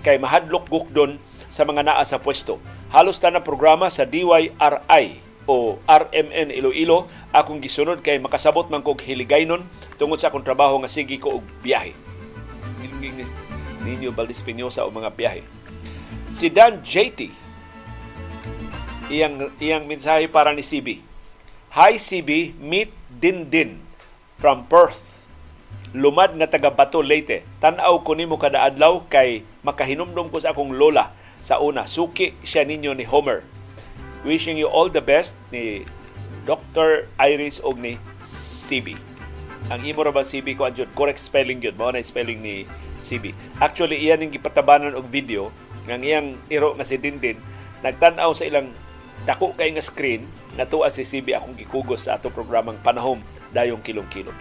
Kay 0.02 0.18
mahadlok 0.20 0.68
gukdon 0.68 1.16
sa 1.48 1.64
mga 1.64 1.86
naa 1.86 2.04
sa 2.04 2.20
pwesto. 2.20 2.58
Halos 2.90 3.18
tanang 3.18 3.46
programa 3.46 3.88
sa 3.90 4.04
DYRI 4.06 5.06
o 5.46 5.78
RMN 5.86 6.50
Iloilo. 6.54 7.06
Akong 7.30 7.62
gisunod 7.62 8.02
kay 8.02 8.18
makasabot 8.18 8.66
man 8.70 8.82
kog 8.82 9.02
hiligaynon 9.02 9.62
tungod 9.96 10.18
sa 10.18 10.30
akong 10.30 10.46
trabaho 10.46 10.78
nga 10.82 10.90
sige 10.90 11.18
ko 11.18 11.38
og 11.40 11.44
biyahe 11.62 11.94
Nino 13.84 14.10
Valdez 14.10 14.40
Pinosa 14.40 14.82
o 14.82 14.90
mga 14.90 15.12
biyahe. 15.12 15.44
Si 16.34 16.48
Dan 16.50 16.82
JT, 16.82 17.30
iyang, 19.12 19.52
iyang 19.60 19.84
mensahe 19.84 20.26
para 20.26 20.50
ni 20.50 20.64
CB. 20.64 21.04
Hi 21.76 22.00
CB, 22.00 22.56
meet 22.58 22.90
Din 23.12 23.46
Din 23.52 23.78
from 24.40 24.66
Perth. 24.66 25.28
Lumad 25.94 26.34
nga 26.34 26.50
taga 26.50 26.74
Bato 26.74 27.04
Leyte. 27.04 27.46
Tanaw 27.62 28.02
ko 28.02 28.18
nimo 28.18 28.34
kada 28.34 28.66
adlaw 28.66 29.06
kay 29.06 29.46
makahinumdum 29.62 30.26
ko 30.26 30.42
sa 30.42 30.50
akong 30.50 30.74
lola 30.74 31.14
sa 31.38 31.62
una. 31.62 31.86
Suki 31.86 32.34
siya 32.42 32.66
ninyo 32.66 32.98
ni 32.98 33.06
Homer. 33.06 33.46
Wishing 34.26 34.58
you 34.58 34.66
all 34.66 34.90
the 34.90 35.04
best 35.04 35.38
ni 35.54 35.86
Dr. 36.42 37.06
Iris 37.20 37.62
og 37.62 37.78
ni 37.78 38.00
CB. 38.24 38.98
Ang 39.70 39.80
imo 39.86 40.02
ra 40.02 40.10
ba 40.10 40.26
CB 40.26 40.58
ko 40.58 40.66
anjud 40.66 40.90
correct 40.92 41.22
spelling 41.22 41.62
gyud 41.62 41.78
mao 41.78 41.94
na 41.94 42.02
spelling 42.02 42.42
ni 42.42 42.66
CB. 43.04 43.36
Actually, 43.60 44.00
iyan 44.00 44.24
yung 44.24 44.32
gipatabanan 44.32 44.96
og 44.96 45.06
video 45.12 45.52
ng 45.84 46.00
iyang 46.00 46.28
iro 46.48 46.72
nga 46.72 46.88
si 46.88 46.96
Dindin 46.96 47.36
nagtan-aw 47.84 48.32
sa 48.32 48.48
ilang 48.48 48.72
dako 49.28 49.52
kay 49.52 49.68
nga 49.76 49.84
screen 49.84 50.24
na 50.56 50.64
tuwa 50.64 50.88
si 50.88 51.04
CB 51.04 51.36
akong 51.36 51.52
gikugos 51.52 52.08
sa 52.08 52.16
ato 52.16 52.32
programang 52.32 52.80
Panahom 52.80 53.20
Dayong 53.52 53.84
Kilong-Kilong. 53.84 54.36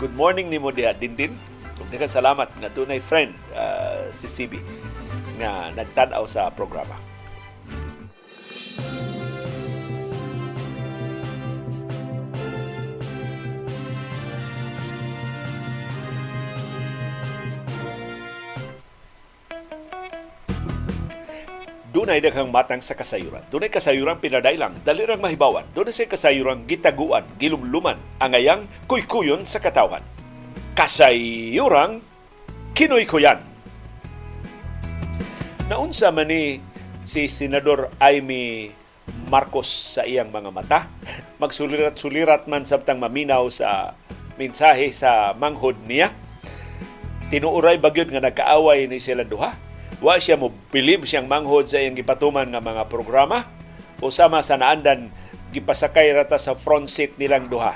Good 0.00 0.16
morning 0.16 0.48
nimo 0.48 0.72
diha 0.72 0.96
Dindin. 0.96 1.36
Ug 1.78 1.86
salamat 1.94 2.50
nga 2.58 2.72
tunay 2.74 2.98
friend 2.98 3.30
uh, 3.54 4.10
si 4.10 4.26
CB 4.26 4.58
nga 5.38 5.70
nagtan-aw 5.76 6.26
sa 6.26 6.50
programa. 6.50 6.98
Dunay 21.98 22.22
daghang 22.22 22.54
matang 22.54 22.78
sa 22.78 22.94
kasayuran. 22.94 23.42
Dunay 23.50 23.74
kasayuran 23.74 24.22
pinadailang, 24.22 24.70
dalirang 24.86 25.18
mahibawan. 25.18 25.66
Dunay 25.74 25.90
sa 25.90 26.06
kasayuran 26.06 26.62
gitaguan, 26.62 27.26
gilumluman, 27.42 27.98
angayang 28.22 28.70
kuykuyon 28.86 29.42
sa 29.42 29.58
katawhan. 29.58 30.06
Kasayuran 30.78 31.98
kinoy-kuyan. 32.70 33.42
Naunsa 35.66 36.14
man 36.14 36.30
ni 36.30 36.62
si 37.02 37.26
Senador 37.26 37.90
Amy 37.98 38.70
Marcos 39.26 39.98
sa 39.98 40.06
iyang 40.06 40.30
mga 40.30 40.54
mata. 40.54 40.86
Magsulirat-sulirat 41.42 42.46
man 42.46 42.62
sabtang 42.62 43.02
maminaw 43.02 43.50
sa 43.50 43.98
mensahe 44.38 44.94
sa 44.94 45.34
manghod 45.34 45.74
niya. 45.82 46.14
Tinuuray 47.34 47.82
bagyod 47.82 48.14
nga 48.14 48.22
nagkaaway 48.22 48.86
ni 48.86 49.02
sila 49.02 49.26
duha 49.26 49.66
wa 49.98 50.14
siya 50.18 50.38
mo 50.38 50.54
bilib 50.70 51.02
siyang 51.02 51.26
manghod 51.26 51.66
sa 51.66 51.82
iyang 51.82 51.98
gipatuman 51.98 52.46
nga 52.46 52.62
mga 52.62 52.86
programa 52.86 53.42
o 53.98 54.14
sama 54.14 54.38
sa 54.46 54.54
naandan 54.54 55.10
gipasakay 55.50 56.14
rata 56.14 56.38
sa 56.38 56.54
front 56.54 56.86
seat 56.86 57.18
nilang 57.18 57.50
duha. 57.50 57.74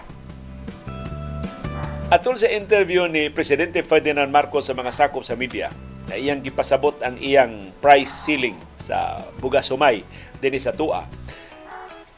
Atol 2.12 2.36
sa 2.36 2.46
interview 2.52 3.08
ni 3.08 3.32
Presidente 3.32 3.80
Ferdinand 3.80 4.28
Marcos 4.28 4.68
sa 4.68 4.76
mga 4.76 4.92
sakop 4.92 5.24
sa 5.24 5.32
media, 5.32 5.72
na 6.06 6.20
iyang 6.20 6.44
gipasabot 6.44 7.00
ang 7.00 7.16
iyang 7.16 7.72
price 7.80 8.28
ceiling 8.28 8.54
sa 8.76 9.16
Bugasumay 9.40 10.04
dinhi 10.36 10.60
sa 10.60 10.76
Tua. 10.76 11.08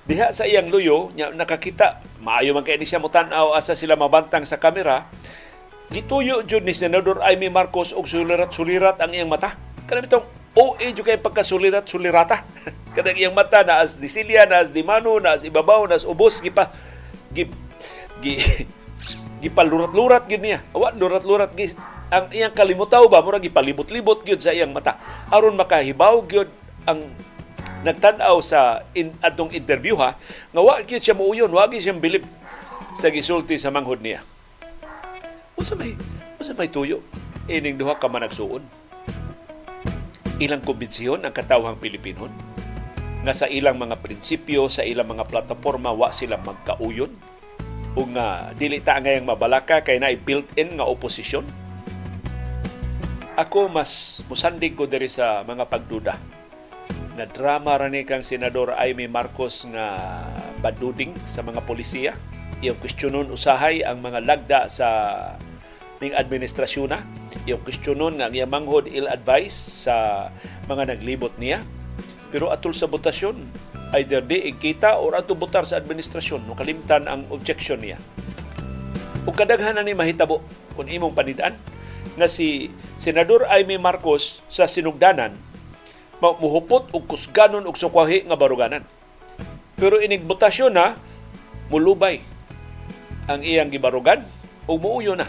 Diha 0.04 0.34
sa 0.34 0.44
iyang 0.44 0.68
luyo, 0.68 1.14
nya 1.14 1.30
nakakita, 1.30 2.02
maayo 2.20 2.52
man 2.52 2.66
kay 2.66 2.76
ni 2.76 2.84
siya 2.84 2.98
mutan-aw 2.98 3.54
asa 3.54 3.78
sila 3.78 3.94
mabantang 3.94 4.42
sa 4.42 4.58
kamera, 4.58 5.06
gituyo 5.94 6.42
jud 6.42 6.66
ni 6.66 6.74
Senador 6.74 7.22
Amy 7.22 7.46
Marcos 7.48 7.94
og 7.94 8.10
sulirat-sulirat 8.10 8.98
ang 8.98 9.14
iyang 9.14 9.30
mata 9.30 9.54
kanang 9.84 10.08
itong 10.08 10.26
OA 10.54 10.94
jud 10.94 11.02
kay 11.02 11.18
pagkasulirat 11.18 11.82
sulirata. 11.82 12.46
Kanang 12.94 13.18
iyang 13.18 13.34
mata 13.34 13.66
na 13.66 13.82
as 13.82 13.98
disilya 13.98 14.46
na 14.46 14.62
as 14.62 14.70
dimano 14.70 15.18
na 15.18 15.34
as 15.34 15.42
ibabaw 15.42 15.82
na 15.90 15.98
as 15.98 16.06
ubos 16.06 16.38
gipa 16.38 16.70
gi 17.34 17.50
gi 18.22 18.38
gipalurat-lurat 19.42 20.30
gid 20.30 20.46
niya. 20.46 20.62
Awa 20.70 20.94
lurat-lurat 20.94 21.50
gi 21.58 21.74
ang 22.06 22.30
iyang 22.30 22.54
kalimutaw 22.54 23.02
ba? 23.10 23.18
Murag 23.18 23.42
gipalibot-libot 23.42 24.22
gyud 24.22 24.38
sa 24.38 24.54
iyang 24.54 24.70
mata. 24.70 24.94
Aron 25.34 25.58
makahibaw 25.58 26.22
gyud 26.22 26.46
ang 26.86 27.02
nagtan-aw 27.82 28.38
sa 28.38 28.86
in, 28.94 29.10
atong 29.18 29.50
interview 29.50 29.98
ha? 29.98 30.14
Nga 30.54 30.62
wa 30.62 30.74
gyud 30.86 31.02
siya 31.02 31.18
muuyon 31.18 31.50
wa 31.50 31.66
gyud 31.66 31.82
siya 31.82 31.98
bilib 31.98 32.22
sa 32.94 33.10
gisulti 33.10 33.58
sa 33.58 33.74
manghod 33.74 33.98
niya. 33.98 34.22
Unsa 35.58 35.74
may 35.74 35.98
unsa 36.38 36.54
may 36.54 36.70
tuyo? 36.70 37.02
Ining 37.50 37.74
duha 37.74 37.98
ka 37.98 38.06
managsuon 38.06 38.83
ilang 40.42 40.62
kumbensyon 40.62 41.22
ang 41.22 41.34
katawhang 41.34 41.78
Pilipinon 41.78 42.30
nga 43.24 43.32
sa 43.32 43.48
ilang 43.48 43.80
mga 43.80 44.04
prinsipyo, 44.04 44.68
sa 44.68 44.84
ilang 44.84 45.08
mga 45.08 45.24
plataforma, 45.30 45.94
wa 45.94 46.12
sila 46.12 46.36
magkauyon 46.42 47.12
o 47.94 48.00
nga 48.10 48.50
dili 48.58 48.82
ta 48.82 48.98
ngayang 48.98 49.24
mabalaka 49.24 49.80
kay 49.80 50.02
na 50.02 50.12
built-in 50.12 50.76
nga 50.76 50.84
oposisyon. 50.84 51.46
Ako 53.34 53.66
mas 53.66 54.22
musandig 54.30 54.78
ko 54.78 54.86
diri 54.86 55.10
sa 55.10 55.42
mga 55.42 55.66
pagduda 55.66 56.14
nga 57.14 57.26
drama 57.30 57.78
ra 57.78 57.86
ni 57.86 58.02
kang 58.02 58.26
senador 58.26 58.74
Aimee 58.74 59.06
Marcos 59.06 59.62
nga 59.70 59.94
baduding 60.58 61.14
sa 61.26 61.46
mga 61.46 61.62
polisiya. 61.62 62.12
Iyong 62.58 62.78
kwestiyonon 62.82 63.30
usahay 63.30 63.86
ang 63.86 64.02
mga 64.02 64.20
lagda 64.26 64.60
sa 64.66 64.88
ning 66.04 66.12
administrasyon 66.12 66.92
na 66.92 67.00
yung 67.48 67.64
kwestiyonon 67.64 68.20
nga 68.20 68.28
ang 68.28 68.52
manghod 68.52 68.84
ill-advise 68.92 69.88
sa 69.88 70.28
mga 70.68 70.92
naglibot 70.92 71.32
niya. 71.40 71.64
Pero 72.28 72.52
atol 72.52 72.76
sa 72.76 72.84
botasyon, 72.84 73.40
either 73.96 74.20
di 74.20 74.52
ikita 74.52 75.00
or 75.00 75.16
ato 75.16 75.32
botar 75.32 75.64
sa 75.64 75.80
administrasyon 75.80 76.44
no 76.44 76.52
kalimtan 76.52 77.08
ang 77.08 77.24
objection 77.32 77.80
niya. 77.80 77.96
O 79.24 79.32
kadaghan 79.32 79.80
ni 79.80 79.96
mahitabo 79.96 80.44
kung 80.76 80.90
imong 80.90 81.16
panidaan 81.16 81.56
nga 82.20 82.28
si 82.28 82.68
Senador 83.00 83.48
Aimee 83.48 83.80
Marcos 83.80 84.44
sa 84.52 84.68
sinugdanan 84.68 85.32
muhupot 86.24 86.88
og 86.96 87.04
kusganon 87.04 87.68
og 87.68 87.76
sukwahi 87.76 88.24
nga 88.24 88.36
baruganan. 88.38 88.80
Pero 89.76 90.00
inig 90.00 90.24
botasyon 90.24 90.72
na 90.72 90.96
mulubay 91.68 92.24
ang 93.28 93.44
iyang 93.44 93.68
gibarugan 93.68 94.24
o 94.64 94.80
muuyo 94.80 95.12
na 95.12 95.28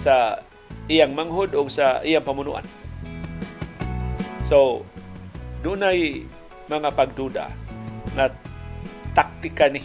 sa 0.00 0.40
iyang 0.88 1.12
manghod 1.12 1.52
o 1.52 1.68
sa 1.68 2.00
iyang 2.00 2.24
pamunuan. 2.24 2.64
So, 4.48 4.88
dunay 5.60 6.24
mga 6.72 6.88
pagduda 6.96 7.52
na 8.16 8.32
taktika 9.12 9.68
ni 9.68 9.84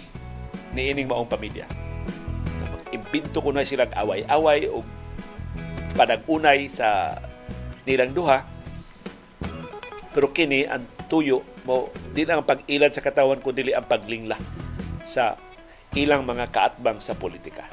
ni 0.71 0.95
ining 0.95 1.11
maong 1.11 1.27
pamilya. 1.27 1.67
Imbinto 2.95 3.43
ko 3.43 3.51
na 3.51 3.67
silang 3.67 3.91
away-away 3.91 4.71
o 4.71 4.79
panagunay 5.99 6.71
sa 6.71 7.19
nilang 7.83 8.15
duha 8.15 8.55
pero 10.15 10.31
kini 10.31 10.63
ang 10.63 10.87
tuyo 11.11 11.43
mo 11.67 11.91
di 12.15 12.23
ang 12.23 12.47
pag-ilad 12.47 12.95
sa 12.95 13.03
katawan 13.03 13.43
kundi 13.43 13.75
ang 13.75 13.83
paglingla 13.83 14.39
sa 15.03 15.35
ilang 15.91 16.23
mga 16.23 16.55
kaatbang 16.55 17.03
sa 17.03 17.19
politika. 17.19 17.67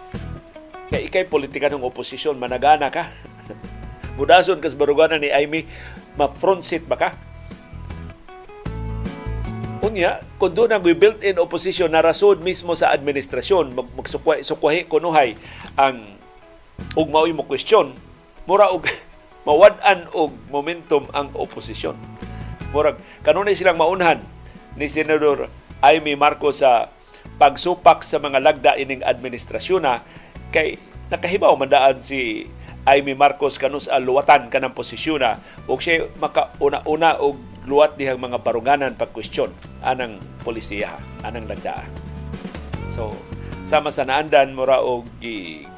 Kaya 0.93 1.09
ikay 1.09 1.25
politika 1.25 1.73
ng 1.73 1.89
oposisyon, 1.89 2.37
managana 2.37 2.93
ka. 2.93 3.09
mudason 4.21 4.61
kas 4.61 4.77
baruganan 4.77 5.25
ni 5.25 5.33
Amy 5.33 5.65
ma-front 6.21 6.61
seat 6.61 6.85
ba 6.85 7.01
ka? 7.01 7.17
Unya, 9.81 10.21
kung 10.37 10.53
doon 10.53 10.69
ang 10.69 10.85
built-in 10.85 11.41
opposition 11.41 11.89
na 11.89 12.05
rason 12.05 12.45
mismo 12.45 12.77
sa 12.77 12.93
administrasyon, 12.93 13.73
mag 13.73 13.89
magsukwahi 13.97 14.85
kunuhay 14.85 15.33
ang 15.81 16.21
ug 16.93 17.09
mao'y 17.09 17.33
mo 17.33 17.49
question, 17.49 17.97
mura 18.45 18.69
og 18.69 18.85
mawad-an 19.49 20.13
og 20.13 20.37
momentum 20.53 21.09
ang 21.17 21.33
oposisyon. 21.33 21.97
Murag 22.69 23.01
kanunay 23.25 23.57
silang 23.57 23.81
maunhan 23.81 24.21
ni 24.77 24.93
Senador 24.93 25.49
Amy 25.81 26.21
Marcos 26.21 26.61
sa 26.61 26.93
pagsupak 27.41 28.05
sa 28.05 28.21
mga 28.21 28.45
lagda 28.45 28.77
ining 28.77 29.01
administrasyon 29.01 29.83
na 29.83 30.05
kay 30.53 30.77
nakahibaw 31.09 31.57
mandaan 31.57 31.99
si 32.05 32.47
Amy 32.85 33.17
Marcos 33.17 33.57
kanus 33.57 33.89
luwatan 33.89 34.53
kanang 34.53 34.77
posisyon 34.77 35.23
na 35.23 35.41
ug 35.71 35.81
siya 35.81 36.11
makauna-una 36.21 37.19
og 37.23 37.41
luwat 37.65 37.95
dihang 37.95 38.19
mga 38.19 38.43
barunganan 38.43 38.99
pag 38.99 39.15
question 39.15 39.55
anang 39.87 40.19
polisiya 40.43 40.99
anang 41.23 41.47
lagda. 41.47 41.87
So 42.91 43.15
sama 43.63 43.95
sa 43.95 44.03
naandan 44.03 44.53
mura 44.53 44.83
og 44.83 45.07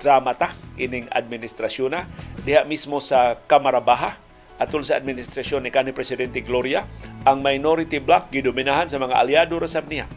drama 0.01 0.33
ta 0.33 0.57
ining 0.81 1.07
administrasyon 1.13 1.91
na 1.93 2.09
diha 2.43 2.65
mismo 2.65 2.99
sa 3.05 3.37
Kamara 3.47 3.85
Baha 3.85 4.17
atol 4.57 4.81
sa 4.81 4.97
administrasyon 4.97 5.61
ni 5.61 5.71
kanhi 5.71 5.93
presidente 5.93 6.41
Gloria 6.41 6.89
ang 7.29 7.45
minority 7.45 8.01
bloc 8.01 8.33
gidominahan 8.33 8.89
sa 8.89 8.97
mga 8.97 9.21
aliado 9.21 9.61
ra 9.61 9.69
sab 9.69 9.85
niya. 9.93 10.09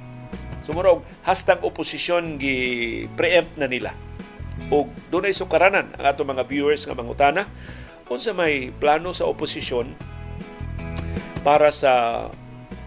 Sumurog 0.63 1.03
hastang 1.27 1.59
oposisyon 1.67 2.39
gi 2.39 2.55
preempt 3.19 3.59
na 3.59 3.67
nila 3.67 4.06
o 4.73 4.89
dunay 5.07 5.31
sukaranan 5.31 5.95
ang 5.95 6.05
ato 6.11 6.27
mga 6.27 6.43
viewers 6.47 6.83
nga 6.83 6.97
mangutana 6.97 7.47
unsa 8.07 8.31
may 8.31 8.71
plano 8.71 9.11
sa 9.11 9.27
oposisyon 9.27 9.91
para 11.43 11.71
sa 11.71 12.27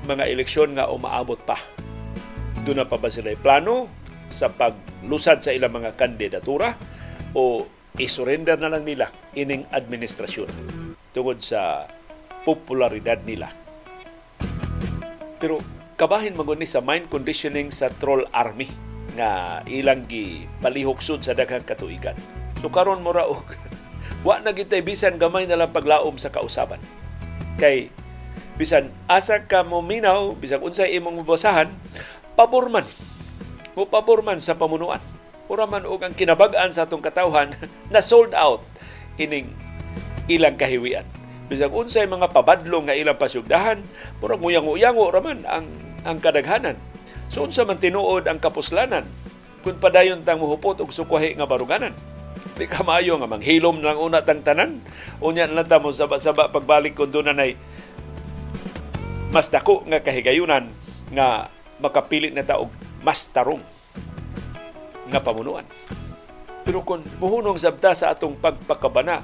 mga 0.04 0.28
eleksyon 0.32 0.76
nga 0.76 0.88
umaabot 0.88 1.38
pa. 1.44 1.60
Doon 2.64 2.84
na 2.84 2.88
pa 2.88 3.00
ba 3.00 3.08
sila 3.12 3.32
plano 3.36 3.88
sa 4.32 4.48
paglusad 4.48 5.44
sa 5.44 5.52
ilang 5.52 5.72
mga 5.76 5.96
kandidatura 5.96 6.76
o 7.36 7.64
isurrender 7.96 8.56
na 8.56 8.72
lang 8.72 8.84
nila 8.84 9.12
ining 9.36 9.66
administrasyon 9.72 10.48
tungod 11.12 11.42
sa 11.44 11.88
popularidad 12.44 13.20
nila. 13.24 13.52
Pero 15.40 15.60
kabahin 16.00 16.36
maguni 16.36 16.64
sa 16.64 16.80
mind 16.80 17.12
conditioning 17.12 17.68
sa 17.72 17.92
troll 17.92 18.24
army 18.32 18.89
nga 19.20 19.60
ilang 19.68 20.08
gi 20.08 20.48
palihok 20.64 21.04
sa 21.04 21.36
daghang 21.36 21.68
katuigan. 21.68 22.16
So 22.64 22.72
karon 22.72 23.04
mo 23.04 23.12
ra 23.12 23.28
og 23.28 23.44
wa 24.26 24.40
na 24.40 24.56
gitay 24.56 24.80
bisan 24.80 25.20
gamay 25.20 25.44
na 25.44 25.60
lang 25.60 25.76
paglaom 25.76 26.16
sa 26.16 26.32
kausaban. 26.32 26.80
Kay 27.60 27.92
bisan 28.56 28.88
asa 29.04 29.44
ka 29.44 29.60
mo 29.60 29.84
minaw, 29.84 30.32
bisan 30.40 30.64
unsay 30.64 30.96
imong 30.96 31.20
mabasahan, 31.20 31.68
pabor 32.32 32.72
man. 32.72 32.88
Mo 33.76 33.84
pabor 33.84 34.24
man 34.24 34.40
sa 34.40 34.56
pamunuan. 34.56 35.00
Ura 35.52 35.68
man 35.68 35.84
og 35.84 36.00
ang 36.00 36.16
kinabag-an 36.16 36.72
sa 36.72 36.88
atong 36.88 37.04
katawhan 37.04 37.52
na 37.92 38.00
sold 38.00 38.32
out 38.32 38.64
ining 39.20 39.52
ilang 40.32 40.56
kahiwian. 40.56 41.04
Bisag 41.52 41.74
unsay 41.74 42.06
mga 42.06 42.30
pabadlong 42.30 42.88
nga 42.88 42.96
ilang 42.96 43.18
pasugdahan, 43.18 43.82
murag 44.22 44.38
nguyang-uyango 44.38 45.10
raman 45.10 45.42
ang 45.44 45.66
ang 46.06 46.16
kadaghanan 46.22 46.78
So 47.30 47.46
unsa 47.46 47.62
man 47.62 47.78
tinuod 47.78 48.26
ang 48.26 48.42
kapuslanan 48.42 49.06
kung 49.62 49.78
padayon 49.78 50.26
tang 50.26 50.42
muhupot 50.42 50.82
og 50.82 50.90
sukwahi 50.90 51.38
nga 51.38 51.46
baruganan. 51.46 51.94
Di 52.58 52.66
ka 52.66 52.82
maayo 52.82 53.16
nga 53.22 53.30
manghilom 53.30 53.78
lang 53.80 54.02
una 54.02 54.26
tang 54.26 54.42
tanan. 54.42 54.82
Unya 55.22 55.46
na 55.46 55.62
ta 55.62 55.78
mo 55.78 55.94
saba-saba 55.94 56.50
pagbalik 56.50 56.98
kun 56.98 57.14
doon 57.14 57.30
nay 57.30 57.54
mas 59.30 59.46
dako 59.46 59.86
nga 59.86 60.02
kahigayunan 60.02 60.66
nga 61.14 61.46
makapili 61.78 62.34
na 62.34 62.42
ta 62.42 62.58
og 62.58 62.74
mas 63.06 63.22
tarong 63.30 63.62
nga 65.06 65.22
pamunuan. 65.22 65.64
Pero 66.66 66.82
kung 66.82 67.06
muhunong 67.22 67.62
sabta 67.62 67.94
sa 67.94 68.10
atong 68.10 68.36
pagpakabana, 68.42 69.22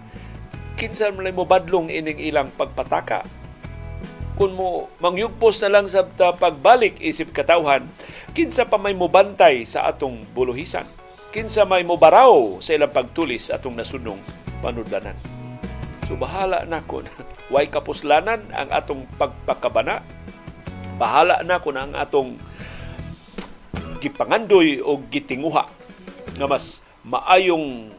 kinsa 0.79 1.11
man 1.11 1.27
mo 1.35 1.43
badlong 1.43 1.91
ining 1.91 2.23
ilang 2.23 2.55
pagpataka 2.55 3.27
kung 4.37 4.53
mo 4.53 4.93
mangyugpos 5.01 5.65
na 5.65 5.81
lang 5.81 5.89
sa 5.89 6.05
pagbalik 6.37 7.01
isip 7.01 7.33
katawhan, 7.33 7.89
kinsa 8.37 8.69
pa 8.69 8.77
may 8.77 8.93
mubantay 8.93 9.65
sa 9.65 9.89
atong 9.89 10.21
buluhisan. 10.37 10.85
Kinsa 11.33 11.65
may 11.65 11.83
mubaraw 11.83 12.61
sa 12.61 12.77
ilang 12.77 12.93
pagtulis 12.93 13.49
atong 13.49 13.81
nasunong 13.81 14.21
panudlanan. 14.61 15.17
So 16.05 16.21
bahala 16.21 16.69
na 16.69 16.85
ko 16.85 17.01
way 17.53 17.67
kapuslanan 17.73 18.45
ang 18.53 18.69
atong 18.69 19.09
pagpakabana. 19.17 20.05
Bahala 21.01 21.41
na 21.41 21.57
ko 21.57 21.73
ang 21.73 21.97
atong 21.97 22.37
gipangandoy 24.05 24.85
o 24.85 25.01
gitinguha 25.09 25.65
nga 26.37 26.47
mas 26.47 26.85
maayong 27.01 27.96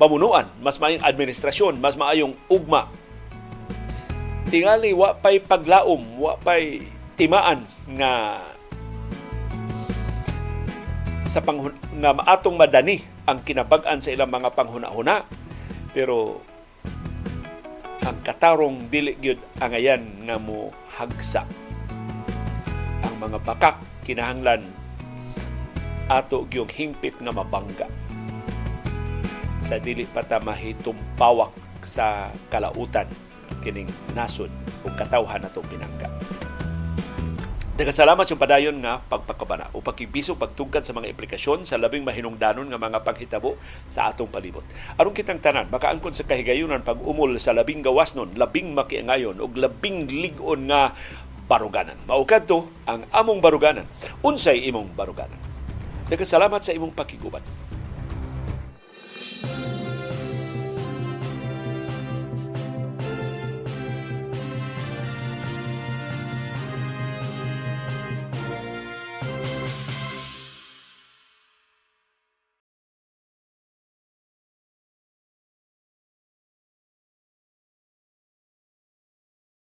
pamunuan, 0.00 0.48
mas 0.64 0.80
maayong 0.80 1.04
administrasyon, 1.04 1.76
mas 1.76 1.92
maayong 2.00 2.32
ugma. 2.48 2.88
Tingali 4.48 4.96
wa 4.96 5.12
pay 5.12 5.36
paglaom, 5.44 6.16
wa 6.16 6.40
pay 6.40 6.80
timaan 7.20 7.60
nga 8.00 8.40
sa 11.28 11.44
panghun 11.44 11.76
nga 12.00 12.16
maatong 12.16 12.56
madani 12.56 13.04
ang 13.28 13.44
kinabag-an 13.44 14.00
sa 14.00 14.10
ilang 14.10 14.32
mga 14.32 14.56
panghuna-huna. 14.56 15.28
Pero 15.92 16.40
ang 18.08 18.16
katarong 18.24 18.88
dili 18.88 19.20
gyud 19.20 19.38
ang 19.60 19.76
ayan 19.76 20.02
nga 20.24 20.40
mo 20.40 20.72
hagsa 20.96 21.44
ang 23.04 23.14
mga 23.20 23.38
bakak 23.44 23.76
kinahanglan 24.02 24.64
ato 26.08 26.48
gyung 26.48 26.72
hingpit 26.72 27.14
nga 27.20 27.30
mabangga 27.30 27.86
sa 29.60 29.76
dili 29.78 30.08
pa 30.08 30.24
ta 30.24 30.40
mahitumpawak 30.40 31.52
sa 31.84 32.32
kalautan 32.48 33.06
kining 33.60 33.88
nasod 34.16 34.50
ug 34.82 34.92
katawhan 34.96 35.44
nato 35.44 35.60
pinangga. 35.68 36.08
Nagkasalamat 37.80 38.28
yung 38.28 38.36
padayon 38.36 38.76
nga 38.84 39.00
pagpakabana 39.00 39.72
o 39.72 39.80
pagkibiso 39.80 40.36
pagtugkad 40.36 40.84
sa 40.84 40.92
mga 40.92 41.16
implikasyon 41.16 41.64
sa 41.64 41.80
labing 41.80 42.04
mahinungdanon 42.04 42.68
nga 42.68 42.76
mga 42.76 43.00
paghitabo 43.00 43.56
sa 43.88 44.12
atong 44.12 44.28
palibot. 44.28 44.60
Aron 45.00 45.16
kitang 45.16 45.40
tanan, 45.40 45.72
makaangkon 45.72 46.12
sa 46.12 46.28
kahigayunan 46.28 46.84
pag 46.84 47.00
umol 47.00 47.40
sa 47.40 47.56
labing 47.56 47.80
gawas 47.80 48.12
nun, 48.12 48.36
labing 48.36 48.76
makiangayon 48.76 49.40
o 49.40 49.48
labing 49.48 50.12
ligon 50.12 50.68
nga 50.68 50.92
baruganan. 51.48 51.96
Maukad 52.04 52.44
to 52.44 52.68
ang 52.84 53.08
among 53.16 53.40
baruganan. 53.40 53.88
Unsay 54.20 54.60
imong 54.68 54.92
baruganan. 54.92 55.40
Nagkasalamat 56.12 56.60
sa 56.60 56.76
imong 56.76 56.92
pakiguban 56.92 57.40